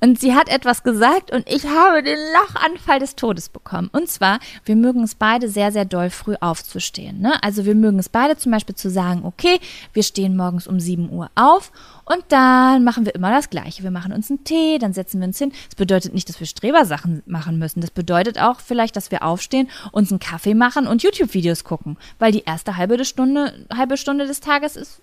Und 0.00 0.18
sie 0.20 0.34
hat 0.34 0.48
etwas 0.48 0.82
gesagt 0.82 1.30
und 1.30 1.48
ich 1.48 1.66
habe 1.66 2.02
den 2.02 2.18
Lachanfall 2.32 2.98
des 2.98 3.14
Todes 3.16 3.48
bekommen. 3.48 3.88
Und 3.92 4.08
zwar, 4.08 4.40
wir 4.64 4.76
mögen 4.76 5.02
es 5.02 5.14
beide 5.14 5.48
sehr, 5.48 5.72
sehr 5.72 5.84
doll 5.84 6.10
früh 6.10 6.34
aufzustehen. 6.40 7.20
Ne? 7.20 7.42
Also 7.42 7.64
wir 7.64 7.74
mögen 7.74 7.98
es 7.98 8.08
beide 8.08 8.36
zum 8.36 8.52
Beispiel 8.52 8.74
zu 8.74 8.90
sagen, 8.90 9.24
okay, 9.24 9.60
wir 9.92 10.02
stehen 10.02 10.36
morgens 10.36 10.66
um 10.66 10.80
7 10.80 11.10
Uhr 11.10 11.30
auf 11.34 11.70
und 12.08 12.24
dann 12.28 12.84
machen 12.84 13.04
wir 13.04 13.14
immer 13.14 13.30
das 13.30 13.50
Gleiche. 13.50 13.82
Wir 13.82 13.90
machen 13.90 14.12
uns 14.12 14.30
einen 14.30 14.44
Tee, 14.44 14.78
dann 14.78 14.92
setzen 14.92 15.20
wir 15.20 15.26
uns 15.26 15.38
hin. 15.38 15.52
Das 15.66 15.74
bedeutet 15.76 16.14
nicht, 16.14 16.28
dass 16.28 16.40
wir 16.40 16.46
Strebersachen 16.46 17.22
machen 17.26 17.58
müssen. 17.58 17.80
Das 17.80 17.90
bedeutet 17.90 18.38
auch 18.38 18.60
vielleicht, 18.60 18.96
dass 18.96 19.10
wir 19.10 19.22
aufstehen, 19.22 19.68
uns 19.92 20.10
einen 20.10 20.18
Kaffee 20.18 20.54
machen 20.54 20.86
und 20.86 21.02
YouTube-Videos 21.02 21.64
gucken. 21.64 21.98
Weil 22.18 22.32
die 22.32 22.44
erste 22.44 22.76
halbe 22.76 23.04
Stunde, 23.04 23.66
halbe 23.72 23.96
Stunde 23.96 24.26
des 24.26 24.40
Tages 24.40 24.76
ist 24.76 25.02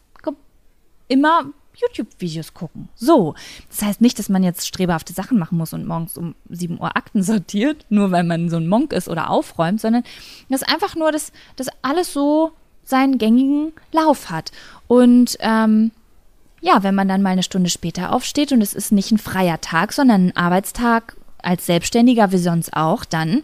immer 1.07 1.45
YouTube-Videos 1.76 2.53
gucken. 2.53 2.90
So. 2.95 3.36
Das 3.69 3.82
heißt 3.82 4.02
nicht, 4.02 4.18
dass 4.18 4.30
man 4.30 4.44
jetzt 4.44 4.65
strebehafte 4.65 5.14
Sachen 5.14 5.38
machen 5.38 5.57
muss 5.57 5.73
und 5.73 5.86
morgens 5.86 6.18
um 6.18 6.36
7 6.49 6.80
Uhr 6.80 6.95
Akten 6.95 7.22
sortiert, 7.22 7.86
nur 7.90 8.11
weil 8.11 8.23
man 8.23 8.49
so 8.49 8.57
ein 8.57 8.68
Monk 8.68 8.94
ist 8.94 9.10
oder 9.10 9.30
aufräumt, 9.30 9.82
sondern 9.82 10.03
das 10.49 10.61
ist 10.61 10.69
einfach 10.69 10.95
nur, 10.95 11.11
dass, 11.11 11.32
dass 11.56 11.68
alles 11.82 12.14
so 12.14 12.53
seinen 12.84 13.18
gängigen 13.18 13.73
Lauf 13.91 14.30
hat. 14.30 14.52
Und 14.88 15.38
ähm, 15.40 15.91
ja, 16.66 16.82
wenn 16.82 16.96
man 16.96 17.08
dann 17.08 17.22
mal 17.22 17.30
eine 17.30 17.44
Stunde 17.44 17.70
später 17.70 18.12
aufsteht 18.12 18.52
und 18.52 18.60
es 18.60 18.74
ist 18.74 18.92
nicht 18.92 19.12
ein 19.12 19.20
freier 19.20 19.62
Tag, 19.62 19.94
sondern 19.94 20.30
ein 20.30 20.36
Arbeitstag 20.36 21.16
als 21.38 21.68
Selbstständiger 21.68 22.32
wie 22.32 22.40
sonst 22.40 22.76
auch, 22.76 23.06
dann 23.06 23.44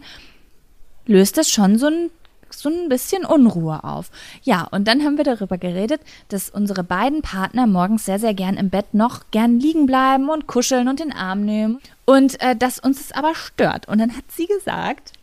löst 1.06 1.38
das 1.38 1.48
schon 1.48 1.78
so 1.78 1.86
ein 1.86 2.10
so 2.50 2.68
ein 2.68 2.90
bisschen 2.90 3.24
Unruhe 3.24 3.82
auf. 3.82 4.10
Ja, 4.42 4.68
und 4.70 4.86
dann 4.86 5.02
haben 5.02 5.16
wir 5.16 5.24
darüber 5.24 5.56
geredet, 5.56 6.02
dass 6.28 6.50
unsere 6.50 6.84
beiden 6.84 7.22
Partner 7.22 7.66
morgens 7.66 8.04
sehr, 8.04 8.18
sehr 8.18 8.34
gern 8.34 8.58
im 8.58 8.68
Bett 8.68 8.92
noch 8.92 9.22
gern 9.30 9.58
liegen 9.58 9.86
bleiben 9.86 10.28
und 10.28 10.46
kuscheln 10.46 10.88
und 10.88 11.00
den 11.00 11.14
Arm 11.14 11.46
nehmen. 11.46 11.80
Und 12.04 12.38
äh, 12.42 12.54
dass 12.54 12.78
uns 12.78 13.00
es 13.00 13.12
aber 13.12 13.34
stört. 13.34 13.88
Und 13.88 13.98
dann 13.98 14.14
hat 14.14 14.24
sie 14.28 14.46
gesagt, 14.46 15.14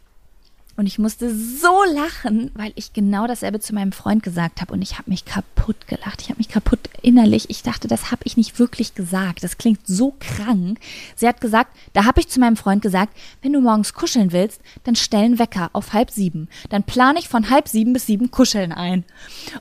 und 0.79 0.85
ich 0.85 0.97
musste 0.97 1.35
so 1.35 1.83
lachen, 1.93 2.51
weil 2.53 2.71
ich 2.75 2.93
genau 2.93 3.27
dasselbe 3.27 3.59
zu 3.59 3.75
meinem 3.75 3.91
Freund 3.91 4.23
gesagt 4.23 4.61
habe. 4.61 4.71
Und 4.71 4.81
ich 4.81 4.97
habe 4.97 5.09
mich 5.09 5.25
kaputt 5.25 5.87
gelacht. 5.87 6.21
Ich 6.21 6.29
habe 6.29 6.37
mich 6.37 6.47
kaputt 6.47 6.79
innerlich. 7.01 7.49
Ich 7.49 7.63
dachte, 7.63 7.89
das 7.89 8.11
habe 8.11 8.21
ich 8.23 8.37
nicht 8.37 8.59
wirklich 8.59 8.95
gesagt. 8.95 9.43
Das 9.43 9.57
klingt 9.57 9.85
so 9.85 10.15
krank. 10.21 10.79
Sie 11.17 11.27
hat 11.27 11.41
gesagt, 11.41 11.75
da 11.91 12.05
habe 12.05 12.21
ich 12.21 12.29
zu 12.29 12.39
meinem 12.39 12.55
Freund 12.55 12.81
gesagt, 12.81 13.11
wenn 13.41 13.51
du 13.51 13.59
morgens 13.59 13.93
kuscheln 13.93 14.31
willst, 14.31 14.61
dann 14.85 14.95
stell 14.95 15.25
einen 15.25 15.37
Wecker 15.37 15.69
auf 15.73 15.91
halb 15.91 16.11
sieben. 16.11 16.47
Dann 16.69 16.83
plane 16.83 17.19
ich 17.19 17.27
von 17.27 17.49
halb 17.49 17.67
sieben 17.67 17.91
bis 17.91 18.05
sieben 18.05 18.31
Kuscheln 18.31 18.71
ein. 18.71 19.03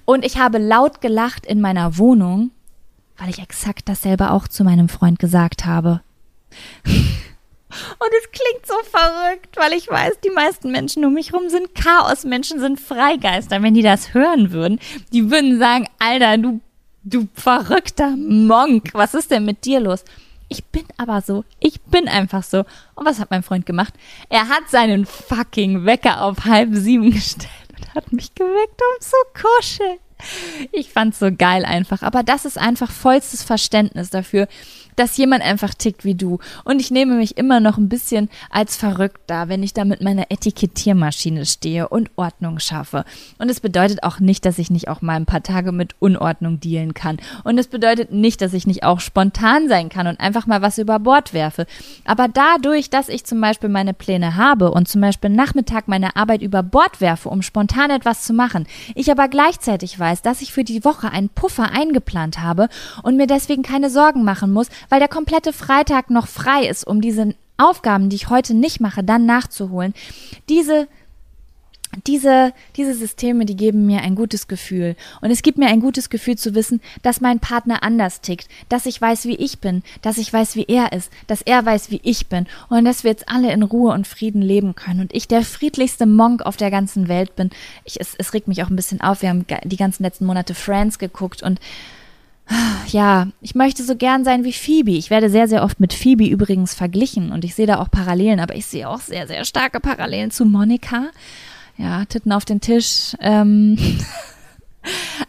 Und 0.04 0.24
ich 0.24 0.38
habe 0.38 0.58
laut 0.58 1.00
gelacht 1.00 1.46
in 1.46 1.60
meiner 1.60 1.98
Wohnung, 1.98 2.52
weil 3.16 3.28
ich 3.28 3.40
exakt 3.40 3.88
dasselbe 3.88 4.30
auch 4.30 4.46
zu 4.46 4.62
meinem 4.62 4.88
Freund 4.88 5.18
gesagt 5.18 5.66
habe. 5.66 6.00
Und 7.70 8.10
es 8.20 8.30
klingt 8.30 8.66
so 8.66 8.74
verrückt, 8.90 9.56
weil 9.56 9.72
ich 9.74 9.88
weiß, 9.88 10.20
die 10.24 10.30
meisten 10.30 10.70
Menschen 10.70 11.04
um 11.04 11.12
mich 11.12 11.32
herum 11.32 11.48
sind 11.48 11.74
Chaosmenschen, 11.74 12.60
sind 12.60 12.80
Freigeister. 12.80 13.62
Wenn 13.62 13.74
die 13.74 13.82
das 13.82 14.14
hören 14.14 14.52
würden, 14.52 14.80
die 15.12 15.30
würden 15.30 15.58
sagen, 15.58 15.86
Alter, 15.98 16.38
du, 16.38 16.60
du 17.04 17.28
verrückter 17.34 18.16
Monk, 18.16 18.90
was 18.94 19.14
ist 19.14 19.30
denn 19.30 19.44
mit 19.44 19.64
dir 19.64 19.80
los? 19.80 20.04
Ich 20.48 20.64
bin 20.64 20.84
aber 20.96 21.20
so. 21.20 21.44
Ich 21.60 21.80
bin 21.82 22.08
einfach 22.08 22.42
so. 22.42 22.60
Und 22.94 23.04
was 23.04 23.20
hat 23.20 23.30
mein 23.30 23.42
Freund 23.42 23.66
gemacht? 23.66 23.92
Er 24.30 24.48
hat 24.48 24.70
seinen 24.70 25.04
fucking 25.04 25.84
Wecker 25.84 26.22
auf 26.22 26.46
halb 26.46 26.70
sieben 26.72 27.10
gestellt 27.12 27.50
und 27.76 27.94
hat 27.94 28.12
mich 28.12 28.34
geweckt, 28.34 28.80
um 28.80 29.00
zu 29.00 29.16
kuscheln. 29.34 29.98
Ich 30.72 30.90
fand's 30.90 31.18
so 31.18 31.30
geil 31.30 31.64
einfach. 31.64 32.02
Aber 32.02 32.22
das 32.22 32.44
ist 32.44 32.58
einfach 32.58 32.90
vollstes 32.90 33.42
Verständnis 33.42 34.10
dafür, 34.10 34.48
dass 34.98 35.16
jemand 35.16 35.42
einfach 35.42 35.74
tickt 35.74 36.04
wie 36.04 36.14
du. 36.14 36.38
Und 36.64 36.80
ich 36.80 36.90
nehme 36.90 37.14
mich 37.14 37.36
immer 37.36 37.60
noch 37.60 37.78
ein 37.78 37.88
bisschen 37.88 38.28
als 38.50 38.76
verrückt 38.76 39.20
da, 39.26 39.48
wenn 39.48 39.62
ich 39.62 39.74
da 39.74 39.84
mit 39.84 40.02
meiner 40.02 40.30
Etikettiermaschine 40.30 41.46
stehe 41.46 41.88
und 41.88 42.10
Ordnung 42.16 42.58
schaffe. 42.58 43.04
Und 43.38 43.50
es 43.50 43.60
bedeutet 43.60 44.02
auch 44.02 44.20
nicht, 44.20 44.44
dass 44.44 44.58
ich 44.58 44.70
nicht 44.70 44.88
auch 44.88 45.02
mal 45.02 45.14
ein 45.14 45.26
paar 45.26 45.42
Tage 45.42 45.72
mit 45.72 45.94
Unordnung 46.00 46.60
dealen 46.60 46.94
kann. 46.94 47.18
Und 47.44 47.58
es 47.58 47.68
bedeutet 47.68 48.12
nicht, 48.12 48.40
dass 48.40 48.52
ich 48.52 48.66
nicht 48.66 48.84
auch 48.84 49.00
spontan 49.00 49.68
sein 49.68 49.88
kann 49.88 50.06
und 50.06 50.20
einfach 50.20 50.46
mal 50.46 50.62
was 50.62 50.78
über 50.78 50.98
Bord 50.98 51.32
werfe. 51.32 51.66
Aber 52.04 52.28
dadurch, 52.28 52.90
dass 52.90 53.08
ich 53.08 53.24
zum 53.24 53.40
Beispiel 53.40 53.68
meine 53.68 53.94
Pläne 53.94 54.36
habe 54.36 54.70
und 54.70 54.88
zum 54.88 55.00
Beispiel 55.00 55.30
Nachmittag 55.30 55.88
meine 55.88 56.16
Arbeit 56.16 56.42
über 56.42 56.62
Bord 56.62 57.00
werfe, 57.00 57.28
um 57.28 57.42
spontan 57.42 57.90
etwas 57.90 58.22
zu 58.22 58.32
machen, 58.32 58.66
ich 58.94 59.10
aber 59.10 59.28
gleichzeitig 59.28 59.98
weiß, 59.98 60.22
dass 60.22 60.42
ich 60.42 60.52
für 60.52 60.64
die 60.64 60.84
Woche 60.84 61.10
einen 61.10 61.28
Puffer 61.28 61.70
eingeplant 61.70 62.40
habe 62.40 62.68
und 63.02 63.16
mir 63.16 63.26
deswegen 63.26 63.62
keine 63.62 63.90
Sorgen 63.90 64.24
machen 64.24 64.52
muss, 64.52 64.68
weil 64.88 65.00
der 65.00 65.08
komplette 65.08 65.52
Freitag 65.52 66.10
noch 66.10 66.26
frei 66.26 66.66
ist, 66.66 66.86
um 66.86 67.00
diese 67.00 67.34
Aufgaben, 67.56 68.08
die 68.08 68.16
ich 68.16 68.30
heute 68.30 68.54
nicht 68.54 68.80
mache, 68.80 69.02
dann 69.02 69.26
nachzuholen. 69.26 69.94
Diese 70.48 70.88
diese, 72.06 72.52
diese 72.76 72.94
Systeme, 72.94 73.46
die 73.46 73.56
geben 73.56 73.86
mir 73.86 74.02
ein 74.02 74.14
gutes 74.14 74.46
Gefühl. 74.46 74.94
Und 75.20 75.30
es 75.30 75.42
gibt 75.42 75.58
mir 75.58 75.68
ein 75.68 75.80
gutes 75.80 76.10
Gefühl 76.10 76.36
zu 76.36 76.54
wissen, 76.54 76.80
dass 77.02 77.20
mein 77.20 77.40
Partner 77.40 77.82
anders 77.82 78.20
tickt, 78.20 78.48
dass 78.68 78.86
ich 78.86 79.00
weiß, 79.00 79.24
wie 79.24 79.36
ich 79.36 79.58
bin, 79.58 79.82
dass 80.02 80.18
ich 80.18 80.32
weiß, 80.32 80.54
wie 80.56 80.66
er 80.68 80.92
ist, 80.92 81.10
dass 81.26 81.42
er 81.42 81.64
weiß, 81.64 81.90
wie 81.90 82.00
ich 82.02 82.28
bin 82.28 82.46
und 82.68 82.84
dass 82.84 83.04
wir 83.04 83.10
jetzt 83.10 83.28
alle 83.28 83.52
in 83.52 83.62
Ruhe 83.62 83.92
und 83.92 84.06
Frieden 84.06 84.42
leben 84.42 84.74
können 84.74 85.00
und 85.00 85.14
ich 85.14 85.28
der 85.28 85.42
friedlichste 85.42 86.06
Monk 86.06 86.42
auf 86.42 86.56
der 86.56 86.70
ganzen 86.70 87.08
Welt 87.08 87.36
bin. 87.36 87.50
Ich, 87.84 88.00
es, 88.00 88.14
es 88.16 88.34
regt 88.34 88.48
mich 88.48 88.62
auch 88.62 88.70
ein 88.70 88.76
bisschen 88.76 89.00
auf. 89.00 89.22
Wir 89.22 89.30
haben 89.30 89.46
die 89.64 89.76
ganzen 89.76 90.02
letzten 90.02 90.26
Monate 90.26 90.54
Friends 90.54 90.98
geguckt 90.98 91.42
und 91.42 91.58
ja, 92.86 93.28
ich 93.40 93.54
möchte 93.54 93.82
so 93.82 93.96
gern 93.96 94.24
sein 94.24 94.44
wie 94.44 94.52
Phoebe. 94.52 94.92
Ich 94.92 95.10
werde 95.10 95.30
sehr, 95.30 95.48
sehr 95.48 95.62
oft 95.62 95.80
mit 95.80 95.92
Phoebe 95.92 96.26
übrigens 96.26 96.74
verglichen 96.74 97.32
und 97.32 97.44
ich 97.44 97.54
sehe 97.54 97.66
da 97.66 97.80
auch 97.80 97.90
Parallelen, 97.90 98.40
aber 98.40 98.54
ich 98.54 98.66
sehe 98.66 98.88
auch 98.88 99.00
sehr, 99.00 99.26
sehr 99.26 99.44
starke 99.44 99.80
Parallelen 99.80 100.30
zu 100.30 100.44
Monika. 100.44 101.08
Ja, 101.76 102.04
Titten 102.06 102.32
auf 102.32 102.44
den 102.44 102.60
Tisch. 102.60 103.14
Ähm 103.20 103.78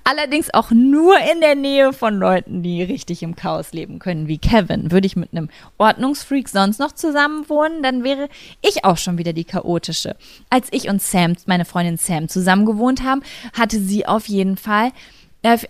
Allerdings 0.04 0.54
auch 0.54 0.72
nur 0.72 1.16
in 1.32 1.42
der 1.42 1.56
Nähe 1.56 1.94
von 1.94 2.18
Leuten, 2.18 2.64
die 2.64 2.82
richtig 2.82 3.24
im 3.24 3.36
Chaos 3.36 3.74
leben 3.74 4.00
können, 4.00 4.28
wie 4.28 4.38
Kevin. 4.38 4.92
Würde 4.92 5.08
ich 5.08 5.16
mit 5.16 5.34
einem 5.34 5.50
Ordnungsfreak 5.78 6.50
sonst 6.50 6.80
noch 6.80 6.94
zusammen 6.94 7.48
wohnen, 7.50 7.84
dann 7.84 8.04
wäre 8.04 8.30
ich 8.62 8.86
auch 8.86 8.98
schon 8.98 9.18
wieder 9.18 9.34
die 9.34 9.44
chaotische. 9.44 10.16
Als 10.50 10.68
ich 10.72 10.90
und 10.90 11.02
Sam, 11.02 11.36
meine 11.46 11.66
Freundin 11.66 11.98
Sam, 11.98 12.30
zusammen 12.30 12.66
gewohnt 12.66 13.04
haben, 13.04 13.22
hatte 13.54 13.80
sie 13.80 14.06
auf 14.06 14.28
jeden 14.28 14.58
Fall 14.58 14.92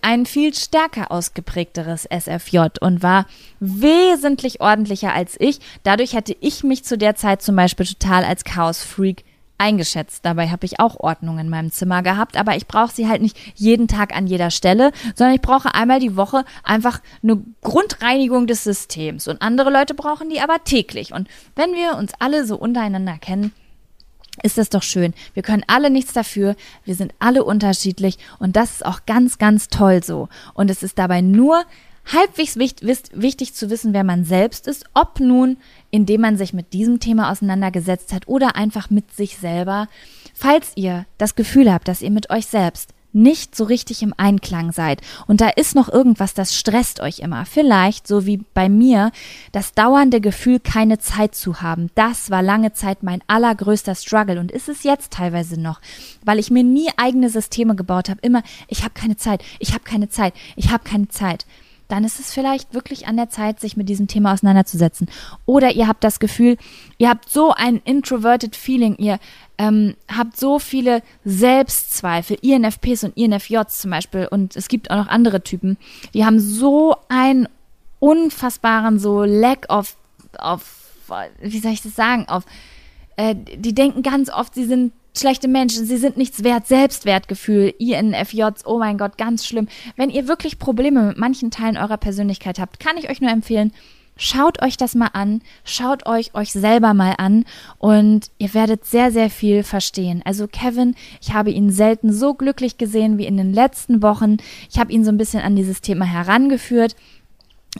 ein 0.02 0.26
viel 0.26 0.54
stärker 0.54 1.10
ausgeprägteres 1.10 2.06
SFJ 2.06 2.66
und 2.80 3.02
war 3.02 3.26
wesentlich 3.60 4.60
ordentlicher 4.60 5.14
als 5.14 5.36
ich. 5.38 5.60
Dadurch 5.82 6.14
hatte 6.14 6.36
ich 6.40 6.64
mich 6.64 6.84
zu 6.84 6.98
der 6.98 7.14
Zeit 7.14 7.42
zum 7.42 7.56
Beispiel 7.56 7.86
total 7.86 8.24
als 8.24 8.44
Chaos-Freak 8.44 9.24
eingeschätzt. 9.60 10.24
Dabei 10.24 10.48
habe 10.48 10.64
ich 10.64 10.80
auch 10.80 10.98
Ordnung 10.98 11.38
in 11.38 11.50
meinem 11.50 11.70
Zimmer 11.70 12.02
gehabt, 12.02 12.36
aber 12.36 12.56
ich 12.56 12.66
brauche 12.66 12.92
sie 12.92 13.08
halt 13.08 13.20
nicht 13.20 13.36
jeden 13.54 13.88
Tag 13.88 14.16
an 14.16 14.26
jeder 14.26 14.50
Stelle, 14.50 14.90
sondern 15.14 15.34
ich 15.34 15.42
brauche 15.42 15.74
einmal 15.74 16.00
die 16.00 16.16
Woche 16.16 16.44
einfach 16.64 17.00
eine 17.22 17.42
Grundreinigung 17.60 18.46
des 18.46 18.64
Systems. 18.64 19.28
Und 19.28 19.42
andere 19.42 19.70
Leute 19.70 19.94
brauchen 19.94 20.30
die 20.30 20.40
aber 20.40 20.64
täglich. 20.64 21.12
Und 21.12 21.28
wenn 21.54 21.74
wir 21.74 21.96
uns 21.96 22.12
alle 22.18 22.46
so 22.46 22.56
untereinander 22.56 23.18
kennen, 23.18 23.52
ist 24.42 24.58
das 24.58 24.70
doch 24.70 24.82
schön. 24.82 25.14
Wir 25.34 25.42
können 25.42 25.64
alle 25.66 25.90
nichts 25.90 26.12
dafür. 26.12 26.56
Wir 26.84 26.94
sind 26.94 27.12
alle 27.18 27.44
unterschiedlich 27.44 28.18
und 28.38 28.56
das 28.56 28.72
ist 28.72 28.86
auch 28.86 29.06
ganz, 29.06 29.38
ganz 29.38 29.68
toll 29.68 30.02
so. 30.02 30.28
Und 30.54 30.70
es 30.70 30.82
ist 30.82 30.98
dabei 30.98 31.20
nur 31.20 31.64
halbwegs 32.06 32.56
wichtig 32.56 33.54
zu 33.54 33.70
wissen, 33.70 33.92
wer 33.92 34.04
man 34.04 34.24
selbst 34.24 34.66
ist, 34.66 34.84
ob 34.94 35.20
nun, 35.20 35.58
indem 35.90 36.22
man 36.22 36.36
sich 36.36 36.52
mit 36.52 36.72
diesem 36.72 36.98
Thema 36.98 37.30
auseinandergesetzt 37.30 38.12
hat 38.12 38.26
oder 38.26 38.56
einfach 38.56 38.90
mit 38.90 39.14
sich 39.14 39.36
selber. 39.36 39.88
Falls 40.34 40.72
ihr 40.76 41.06
das 41.18 41.34
Gefühl 41.34 41.72
habt, 41.72 41.88
dass 41.88 42.02
ihr 42.02 42.10
mit 42.10 42.30
euch 42.30 42.46
selbst 42.46 42.94
nicht 43.12 43.56
so 43.56 43.64
richtig 43.64 44.02
im 44.02 44.14
Einklang 44.16 44.72
seid 44.72 45.00
und 45.26 45.40
da 45.40 45.48
ist 45.48 45.74
noch 45.74 45.88
irgendwas, 45.88 46.34
das 46.34 46.56
stresst 46.56 47.00
euch 47.00 47.20
immer. 47.20 47.44
Vielleicht, 47.46 48.06
so 48.06 48.26
wie 48.26 48.38
bei 48.54 48.68
mir, 48.68 49.12
das 49.52 49.72
dauernde 49.74 50.20
Gefühl, 50.20 50.60
keine 50.60 50.98
Zeit 50.98 51.34
zu 51.34 51.62
haben. 51.62 51.90
Das 51.94 52.30
war 52.30 52.42
lange 52.42 52.72
Zeit 52.72 53.02
mein 53.02 53.22
allergrößter 53.26 53.94
Struggle 53.94 54.40
und 54.40 54.50
ist 54.52 54.68
es 54.68 54.82
jetzt 54.82 55.12
teilweise 55.12 55.60
noch, 55.60 55.80
weil 56.24 56.38
ich 56.38 56.50
mir 56.50 56.64
nie 56.64 56.88
eigene 56.96 57.30
Systeme 57.30 57.74
gebaut 57.74 58.08
habe. 58.08 58.20
Immer, 58.22 58.42
ich 58.68 58.82
habe 58.82 58.94
keine 58.94 59.16
Zeit, 59.16 59.42
ich 59.58 59.72
habe 59.72 59.84
keine 59.84 60.08
Zeit, 60.08 60.34
ich 60.56 60.70
habe 60.70 60.84
keine 60.84 61.08
Zeit 61.08 61.46
dann 61.90 62.04
ist 62.04 62.20
es 62.20 62.32
vielleicht 62.32 62.72
wirklich 62.72 63.06
an 63.06 63.16
der 63.16 63.28
Zeit, 63.30 63.60
sich 63.60 63.76
mit 63.76 63.88
diesem 63.88 64.06
Thema 64.06 64.32
auseinanderzusetzen. 64.32 65.08
Oder 65.44 65.72
ihr 65.72 65.88
habt 65.88 66.04
das 66.04 66.20
Gefühl, 66.20 66.56
ihr 66.98 67.08
habt 67.10 67.28
so 67.28 67.52
ein 67.52 67.80
introverted 67.84 68.56
Feeling, 68.56 68.96
ihr 68.96 69.18
ähm, 69.60 69.94
habt 70.10 70.38
so 70.38 70.58
viele 70.58 71.02
Selbstzweifel, 71.26 72.38
INFPs 72.40 73.04
und 73.04 73.14
INFJs 73.14 73.80
zum 73.80 73.90
Beispiel, 73.90 74.26
und 74.30 74.56
es 74.56 74.68
gibt 74.68 74.90
auch 74.90 74.96
noch 74.96 75.08
andere 75.08 75.42
Typen, 75.42 75.76
die 76.14 76.24
haben 76.24 76.40
so 76.40 76.96
einen 77.10 77.46
unfassbaren 77.98 78.98
so 78.98 79.22
Lack 79.22 79.70
of, 79.70 79.96
of 80.42 80.64
wie 81.42 81.58
soll 81.58 81.72
ich 81.72 81.82
das 81.82 81.94
sagen, 81.94 82.26
auf, 82.26 82.44
äh, 83.16 83.34
die 83.34 83.74
denken 83.74 84.02
ganz 84.02 84.30
oft, 84.30 84.54
sie 84.54 84.64
sind 84.64 84.94
schlechte 85.14 85.46
Menschen, 85.46 85.84
sie 85.84 85.98
sind 85.98 86.16
nichts 86.16 86.42
wert, 86.42 86.66
Selbstwertgefühl, 86.66 87.74
INFJs, 87.78 88.64
oh 88.64 88.78
mein 88.78 88.96
Gott, 88.96 89.18
ganz 89.18 89.44
schlimm. 89.44 89.68
Wenn 89.94 90.08
ihr 90.08 90.26
wirklich 90.26 90.58
Probleme 90.58 91.02
mit 91.02 91.18
manchen 91.18 91.50
Teilen 91.50 91.76
eurer 91.76 91.98
Persönlichkeit 91.98 92.58
habt, 92.58 92.80
kann 92.80 92.96
ich 92.96 93.10
euch 93.10 93.20
nur 93.20 93.30
empfehlen, 93.30 93.72
schaut 94.20 94.62
euch 94.62 94.76
das 94.76 94.94
mal 94.94 95.10
an, 95.14 95.40
schaut 95.64 96.06
euch 96.06 96.34
euch 96.34 96.52
selber 96.52 96.94
mal 96.94 97.14
an 97.16 97.44
und 97.78 98.30
ihr 98.38 98.52
werdet 98.54 98.84
sehr, 98.84 99.10
sehr 99.10 99.30
viel 99.30 99.62
verstehen. 99.62 100.22
Also 100.24 100.46
Kevin, 100.46 100.94
ich 101.20 101.32
habe 101.32 101.50
ihn 101.50 101.70
selten 101.70 102.12
so 102.12 102.34
glücklich 102.34 102.78
gesehen 102.78 103.18
wie 103.18 103.26
in 103.26 103.38
den 103.38 103.52
letzten 103.52 104.02
Wochen. 104.02 104.36
Ich 104.70 104.78
habe 104.78 104.92
ihn 104.92 105.04
so 105.04 105.10
ein 105.10 105.16
bisschen 105.16 105.40
an 105.40 105.56
dieses 105.56 105.80
Thema 105.80 106.04
herangeführt 106.04 106.94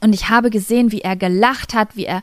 und 0.00 0.14
ich 0.14 0.30
habe 0.30 0.50
gesehen, 0.50 0.92
wie 0.92 1.02
er 1.02 1.14
gelacht 1.14 1.74
hat, 1.74 1.94
wie 1.94 2.06
er 2.06 2.22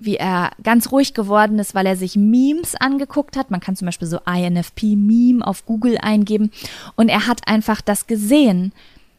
wie 0.00 0.16
er 0.16 0.50
ganz 0.62 0.90
ruhig 0.92 1.14
geworden 1.14 1.58
ist, 1.58 1.74
weil 1.74 1.86
er 1.86 1.96
sich 1.96 2.16
Memes 2.16 2.74
angeguckt 2.74 3.36
hat. 3.36 3.50
Man 3.50 3.60
kann 3.60 3.76
zum 3.76 3.86
Beispiel 3.86 4.08
so 4.08 4.18
INFP-Meme 4.26 5.46
auf 5.46 5.64
Google 5.64 5.96
eingeben. 5.98 6.50
Und 6.96 7.08
er 7.08 7.26
hat 7.26 7.46
einfach 7.48 7.80
das 7.80 8.06
gesehen, 8.06 8.72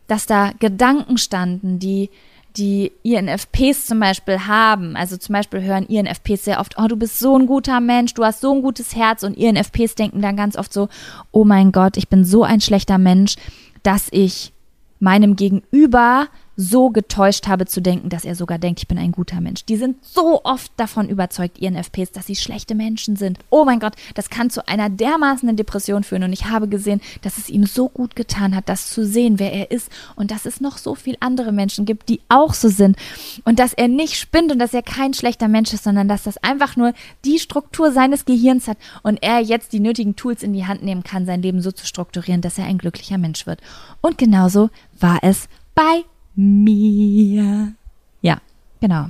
dass 0.07 0.27
da 0.27 0.51
Gedanken 0.59 1.17
standen, 1.17 1.79
die 1.79 2.11
die 2.57 2.91
INFPs 3.03 3.85
zum 3.87 3.99
Beispiel 3.99 4.39
haben. 4.47 4.95
Also 4.95 5.17
zum 5.17 5.33
Beispiel 5.33 5.61
hören 5.61 5.85
INFPs 5.85 6.45
sehr 6.45 6.59
oft, 6.59 6.75
oh, 6.77 6.87
du 6.87 6.95
bist 6.95 7.19
so 7.19 7.37
ein 7.37 7.47
guter 7.47 7.79
Mensch, 7.79 8.13
du 8.13 8.23
hast 8.23 8.41
so 8.41 8.53
ein 8.53 8.61
gutes 8.61 8.95
Herz. 8.95 9.23
Und 9.23 9.37
INFPs 9.37 9.95
denken 9.95 10.21
dann 10.21 10.37
ganz 10.37 10.57
oft 10.57 10.71
so, 10.71 10.89
oh 11.31 11.43
mein 11.43 11.71
Gott, 11.71 11.97
ich 11.97 12.09
bin 12.09 12.23
so 12.23 12.43
ein 12.43 12.61
schlechter 12.61 12.97
Mensch, 12.97 13.35
dass 13.83 14.07
ich 14.11 14.53
meinem 14.99 15.35
Gegenüber 15.35 16.27
so 16.57 16.89
getäuscht 16.89 17.47
habe 17.47 17.65
zu 17.65 17.81
denken, 17.81 18.09
dass 18.09 18.25
er 18.25 18.35
sogar 18.35 18.57
denkt, 18.57 18.79
ich 18.79 18.87
bin 18.87 18.97
ein 18.97 19.11
guter 19.11 19.41
Mensch. 19.41 19.65
Die 19.65 19.75
sind 19.75 20.03
so 20.05 20.43
oft 20.43 20.71
davon 20.77 21.09
überzeugt, 21.09 21.59
ihren 21.59 21.75
FPs, 21.75 22.11
dass 22.11 22.27
sie 22.27 22.35
schlechte 22.35 22.75
Menschen 22.75 23.15
sind. 23.15 23.39
Oh 23.49 23.65
mein 23.65 23.79
Gott, 23.79 23.93
das 24.13 24.29
kann 24.29 24.49
zu 24.49 24.67
einer 24.67 24.89
dermaßenen 24.89 25.57
Depression 25.57 26.03
führen. 26.03 26.23
Und 26.23 26.33
ich 26.33 26.45
habe 26.45 26.67
gesehen, 26.67 27.01
dass 27.21 27.37
es 27.37 27.49
ihm 27.49 27.65
so 27.65 27.89
gut 27.89 28.15
getan 28.15 28.55
hat, 28.55 28.69
das 28.69 28.89
zu 28.89 29.05
sehen, 29.05 29.39
wer 29.39 29.51
er 29.51 29.71
ist. 29.71 29.89
Und 30.15 30.31
dass 30.31 30.45
es 30.45 30.61
noch 30.61 30.77
so 30.77 30.95
viele 30.95 31.17
andere 31.19 31.51
Menschen 31.51 31.85
gibt, 31.85 32.09
die 32.09 32.21
auch 32.29 32.53
so 32.53 32.69
sind. 32.69 32.97
Und 33.43 33.59
dass 33.59 33.73
er 33.73 33.87
nicht 33.87 34.15
spinnt 34.15 34.51
und 34.51 34.59
dass 34.59 34.73
er 34.73 34.83
kein 34.83 35.13
schlechter 35.13 35.47
Mensch 35.47 35.73
ist, 35.73 35.83
sondern 35.83 36.07
dass 36.07 36.23
das 36.23 36.37
einfach 36.37 36.75
nur 36.75 36.93
die 37.25 37.39
Struktur 37.39 37.91
seines 37.91 38.25
Gehirns 38.25 38.67
hat 38.67 38.77
und 39.03 39.21
er 39.21 39.39
jetzt 39.39 39.73
die 39.73 39.79
nötigen 39.79 40.15
Tools 40.15 40.43
in 40.43 40.53
die 40.53 40.65
Hand 40.65 40.83
nehmen 40.83 41.03
kann, 41.03 41.25
sein 41.25 41.41
Leben 41.41 41.61
so 41.61 41.71
zu 41.71 41.85
strukturieren, 41.85 42.41
dass 42.41 42.57
er 42.57 42.65
ein 42.65 42.77
glücklicher 42.77 43.17
Mensch 43.17 43.45
wird. 43.45 43.59
Und 44.01 44.17
genauso 44.17 44.69
war 44.99 45.19
es 45.21 45.47
bei 45.73 46.03
mir. 46.35 47.73
Ja, 48.21 48.41
genau. 48.81 49.07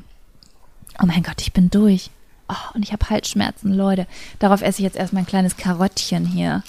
Oh 1.01 1.05
mein 1.05 1.23
Gott, 1.23 1.41
ich 1.41 1.53
bin 1.53 1.69
durch. 1.69 2.09
Oh, 2.47 2.75
und 2.75 2.83
ich 2.83 2.93
habe 2.93 3.09
Halsschmerzen, 3.09 3.73
Leute. 3.73 4.07
Darauf 4.39 4.61
esse 4.61 4.79
ich 4.79 4.83
jetzt 4.83 4.97
erstmal 4.97 5.23
ein 5.23 5.27
kleines 5.27 5.57
Karottchen 5.57 6.25
hier. 6.25 6.63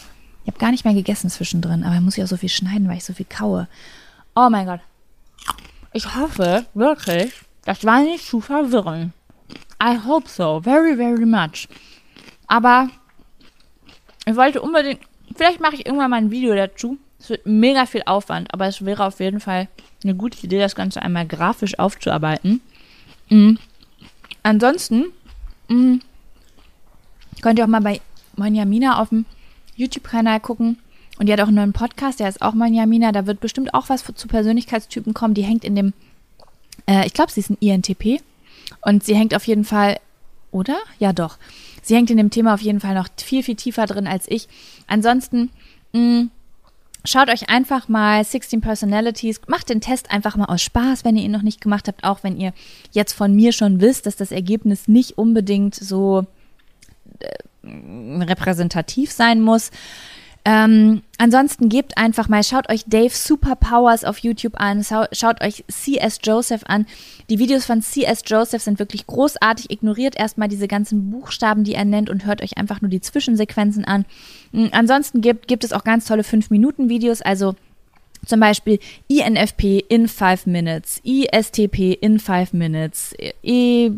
Ich 0.45 0.49
habe 0.49 0.59
gar 0.59 0.70
nicht 0.70 0.85
mehr 0.85 0.95
gegessen 0.95 1.28
zwischendrin, 1.28 1.85
aber 1.85 1.97
ich 1.97 2.01
muss 2.01 2.16
ja 2.16 2.24
auch 2.24 2.28
so 2.28 2.37
viel 2.37 2.49
schneiden, 2.49 2.89
weil 2.89 2.97
ich 2.97 3.05
so 3.05 3.12
viel 3.12 3.27
kaue. 3.28 3.69
Oh 4.35 4.49
mein 4.49 4.66
Gott. 4.66 4.81
Ich 5.93 6.15
hoffe 6.15 6.66
wirklich, 6.74 7.33
das 7.65 7.85
war 7.85 8.01
nicht 8.01 8.27
zu 8.27 8.41
verwirren. 8.41 9.12
I 9.83 9.99
hope 10.07 10.28
so, 10.28 10.61
very, 10.62 10.97
very 10.97 11.27
much. 11.27 11.69
Aber 12.47 12.89
ich 14.24 14.37
wollte 14.37 14.62
unbedingt, 14.62 15.01
vielleicht 15.35 15.61
mache 15.61 15.74
ich 15.74 15.87
irgendwann 15.87 16.11
mal 16.11 16.16
ein 16.16 16.31
Video 16.31 16.55
dazu. 16.55 16.97
Es 17.19 17.31
wird 17.31 17.47
mega 17.47 17.87
viel 17.87 18.03
Aufwand, 18.07 18.53
aber 18.53 18.66
es 18.66 18.85
wäre 18.85 19.05
auf 19.05 19.20
jeden 19.20 19.41
Fall 19.41 19.69
eine 20.09 20.16
gute 20.16 20.45
Idee, 20.45 20.59
das 20.59 20.74
Ganze 20.74 21.03
einmal 21.03 21.27
grafisch 21.27 21.78
aufzuarbeiten. 21.78 22.61
Mhm. 23.28 23.59
Ansonsten 24.43 25.07
mhm, 25.69 26.01
könnt 27.43 27.59
ihr 27.59 27.65
auch 27.65 27.69
mal 27.69 27.81
bei 27.81 28.01
Monjamina 28.37 29.01
auf 29.01 29.09
dem 29.11 29.24
YouTube-Kanal 29.77 30.41
gucken. 30.41 30.78
Und 31.19 31.27
die 31.27 31.33
hat 31.33 31.41
auch 31.41 31.49
einen 31.49 31.57
neuen 31.57 31.73
Podcast, 31.73 32.20
der 32.20 32.28
ist 32.28 32.43
auch 32.43 32.55
Monjamina. 32.55 33.11
Da 33.12 33.27
wird 33.27 33.41
bestimmt 33.41 33.73
auch 33.74 33.89
was 33.89 34.05
zu 34.05 34.28
Persönlichkeitstypen 34.28 35.15
kommen. 35.15 35.35
Die 35.35 35.45
hängt 35.45 35.65
in 35.65 35.74
dem, 35.74 35.93
äh, 36.87 37.07
ich 37.07 37.15
glaube, 37.15 37.33
sie 37.33 37.41
ist 37.41 37.51
ein 37.51 37.59
INTP. 37.61 38.20
Und 38.83 39.05
sie 39.05 39.16
hängt 39.16 39.35
auf 39.35 39.47
jeden 39.47 39.65
Fall, 39.65 39.99
oder? 40.51 40.78
Ja, 40.99 41.12
doch. 41.12 41.39
Sie 41.83 41.95
hängt 41.95 42.11
in 42.11 42.16
dem 42.16 42.31
Thema 42.31 42.55
auf 42.55 42.61
jeden 42.61 42.81
Fall 42.81 42.95
noch 42.95 43.09
viel, 43.16 43.43
viel 43.43 43.57
tiefer 43.57 43.87
drin 43.87 44.07
als 44.07 44.28
ich. 44.28 44.49
Ansonsten, 44.87 45.51
mh, 45.93 46.27
Schaut 47.07 47.31
euch 47.31 47.49
einfach 47.49 47.89
mal 47.89 48.24
16 48.24 48.61
Personalities, 48.61 49.41
macht 49.47 49.69
den 49.69 49.81
Test 49.81 50.11
einfach 50.11 50.37
mal 50.37 50.47
aus 50.47 50.62
Spaß, 50.62 51.05
wenn 51.05 51.16
ihr 51.16 51.24
ihn 51.24 51.31
noch 51.31 51.43
nicht 51.43 51.61
gemacht 51.61 51.87
habt, 51.87 52.03
auch 52.03 52.24
wenn 52.24 52.37
ihr 52.37 52.53
jetzt 52.91 53.12
von 53.12 53.35
mir 53.35 53.53
schon 53.53 53.81
wisst, 53.81 54.07
dass 54.07 54.16
das 54.16 54.33
Ergebnis 54.33 54.89
nicht 54.89 55.16
unbedingt 55.16 55.77
so 55.77 56.27
äh, 57.20 58.24
repräsentativ 58.24 59.12
sein 59.12 59.41
muss. 59.41 59.70
Ähm, 60.48 61.02
ansonsten 61.18 61.68
gebt 61.68 61.98
einfach 61.98 62.28
mal, 62.28 62.44
schaut 62.44 62.70
euch 62.70 62.85
Dave 62.86 63.10
Superpowers 63.10 64.05
auf 64.05 64.18
YouTube 64.18 64.60
an, 64.60 64.85
schaut 65.10 65.43
euch 65.43 65.64
C.S. 65.66 66.20
Joseph 66.23 66.62
an. 66.66 66.86
Die 67.28 67.40
Videos 67.40 67.64
von 67.64 67.82
C.S. 67.82 68.23
Joseph 68.24 68.62
sind 68.62 68.78
wirklich 68.78 69.09
großartig. 69.09 69.73
Ignoriert 69.73 70.14
erstmal 70.14 70.47
diese 70.47 70.68
ganzen 70.68 71.10
Buchstaben, 71.10 71.64
die 71.64 71.74
er 71.74 71.85
nennt 71.85 72.09
und 72.09 72.27
hört 72.27 72.43
euch 72.43 72.59
einfach 72.59 72.81
nur 72.81 72.90
die 72.90 73.01
Zwischensequenzen 73.01 73.85
an. 73.85 74.05
Hm, 74.52 74.68
ansonsten 74.70 75.20
gibt, 75.20 75.48
gibt 75.48 75.64
es 75.64 75.73
auch 75.73 75.82
ganz 75.82 76.05
tolle 76.05 76.23
5-Minuten-Videos, 76.23 77.23
also 77.23 77.56
zum 78.24 78.39
Beispiel 78.39 78.78
INFP 79.09 79.85
in 79.89 80.06
5 80.06 80.47
Minutes, 80.47 81.01
ISTP 81.02 81.93
in 82.01 82.20
5 82.20 82.52
Minutes, 82.52 83.16
ENSJ 83.43 83.90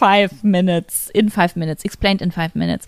five 0.00 0.42
minutes, 0.42 1.10
in 1.12 1.28
five 1.28 1.56
minutes, 1.56 1.84
explained 1.84 2.22
in 2.22 2.32
five 2.32 2.54
minutes. 2.54 2.86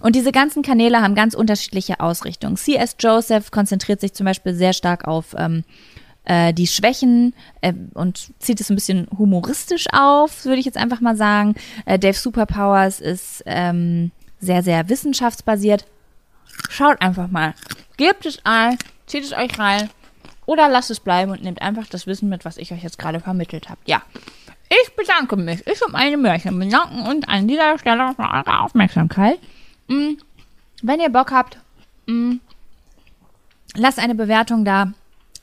Und 0.00 0.14
diese 0.14 0.30
ganzen 0.30 0.62
Kanäle 0.62 1.00
haben 1.00 1.14
ganz 1.14 1.34
unterschiedliche 1.34 2.00
Ausrichtungen. 2.00 2.56
C.S. 2.56 2.96
Joseph 3.00 3.50
konzentriert 3.50 4.00
sich 4.00 4.12
zum 4.12 4.26
Beispiel 4.26 4.54
sehr 4.54 4.74
stark 4.74 5.08
auf 5.08 5.34
ähm, 5.38 5.64
äh, 6.24 6.52
die 6.52 6.66
Schwächen 6.66 7.34
äh, 7.62 7.72
und 7.94 8.30
zieht 8.38 8.60
es 8.60 8.68
ein 8.68 8.74
bisschen 8.74 9.08
humoristisch 9.16 9.86
auf, 9.90 10.44
würde 10.44 10.60
ich 10.60 10.66
jetzt 10.66 10.76
einfach 10.76 11.00
mal 11.00 11.16
sagen. 11.16 11.54
Äh, 11.86 11.98
Dave 11.98 12.18
Superpowers 12.18 13.00
ist 13.00 13.42
ähm, 13.46 14.10
sehr, 14.38 14.62
sehr 14.62 14.88
wissenschaftsbasiert. 14.90 15.86
Schaut 16.68 17.00
einfach 17.00 17.28
mal. 17.28 17.54
Gebt 17.96 18.26
es 18.26 18.38
ein, 18.44 18.76
zieht 19.06 19.24
es 19.24 19.32
euch 19.32 19.58
rein 19.58 19.88
oder 20.44 20.68
lasst 20.68 20.90
es 20.90 21.00
bleiben 21.00 21.32
und 21.32 21.42
nehmt 21.42 21.62
einfach 21.62 21.86
das 21.86 22.06
Wissen 22.06 22.28
mit, 22.28 22.44
was 22.44 22.58
ich 22.58 22.70
euch 22.72 22.82
jetzt 22.82 22.98
gerade 22.98 23.20
vermittelt 23.20 23.70
habe. 23.70 23.80
Ja. 23.86 24.02
Ich 24.72 24.94
bedanke 24.94 25.36
mich. 25.36 25.66
Ich 25.66 25.84
um 25.84 25.96
eine 25.96 26.16
Märchen 26.16 26.56
bedanken 26.56 27.02
und 27.02 27.28
an 27.28 27.48
dieser 27.48 27.76
Stelle 27.76 28.14
für 28.14 28.22
eure 28.22 28.60
Aufmerksamkeit. 28.60 29.40
Mm, 29.88 30.12
wenn 30.82 31.00
ihr 31.00 31.08
Bock 31.08 31.32
habt, 31.32 31.58
mm, 32.06 32.36
lasst 33.74 33.98
eine 33.98 34.14
Bewertung 34.14 34.64
da 34.64 34.92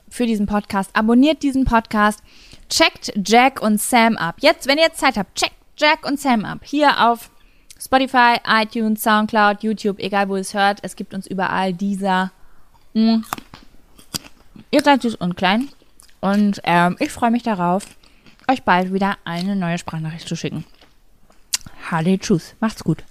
für 0.10 0.26
diesen 0.26 0.46
Podcast. 0.46 0.92
Abonniert 0.94 1.44
diesen 1.44 1.66
Podcast. 1.66 2.24
Checkt 2.70 3.12
Jack 3.26 3.62
und 3.62 3.82
Sam 3.82 4.16
ab. 4.16 4.36
Jetzt, 4.40 4.66
wenn 4.66 4.78
ihr 4.78 4.86
jetzt 4.86 5.00
Zeit 5.00 5.18
habt, 5.18 5.36
checkt 5.36 5.56
Jack 5.78 6.06
und 6.06 6.20
Sam 6.20 6.46
ab. 6.46 6.60
Hier 6.64 7.10
auf 7.10 7.30
Spotify, 7.80 8.38
iTunes, 8.48 9.04
Soundcloud, 9.04 9.62
YouTube, 9.62 10.00
egal 10.00 10.30
wo 10.30 10.36
ihr 10.36 10.42
es 10.42 10.54
hört. 10.54 10.80
Es 10.84 10.96
gibt 10.96 11.14
uns 11.14 11.28
überall 11.28 11.74
dieser. 11.74 12.32
Mm. 12.94 13.18
Ihr 14.72 14.82
seid 14.82 15.02
süß 15.02 15.16
und 15.16 15.36
klein. 15.36 15.68
Und 16.22 16.62
ähm, 16.64 16.96
ich 17.00 17.12
freue 17.12 17.32
mich 17.32 17.44
darauf, 17.44 17.84
euch 18.50 18.64
bald 18.64 18.94
wieder 18.94 19.18
eine 19.26 19.56
neue 19.56 19.78
Sprachnachricht 19.78 20.28
zu 20.28 20.36
schicken. 20.36 20.66
Halle, 21.90 22.20
tschüss, 22.20 22.56
macht's 22.60 22.84
gut. 22.84 23.04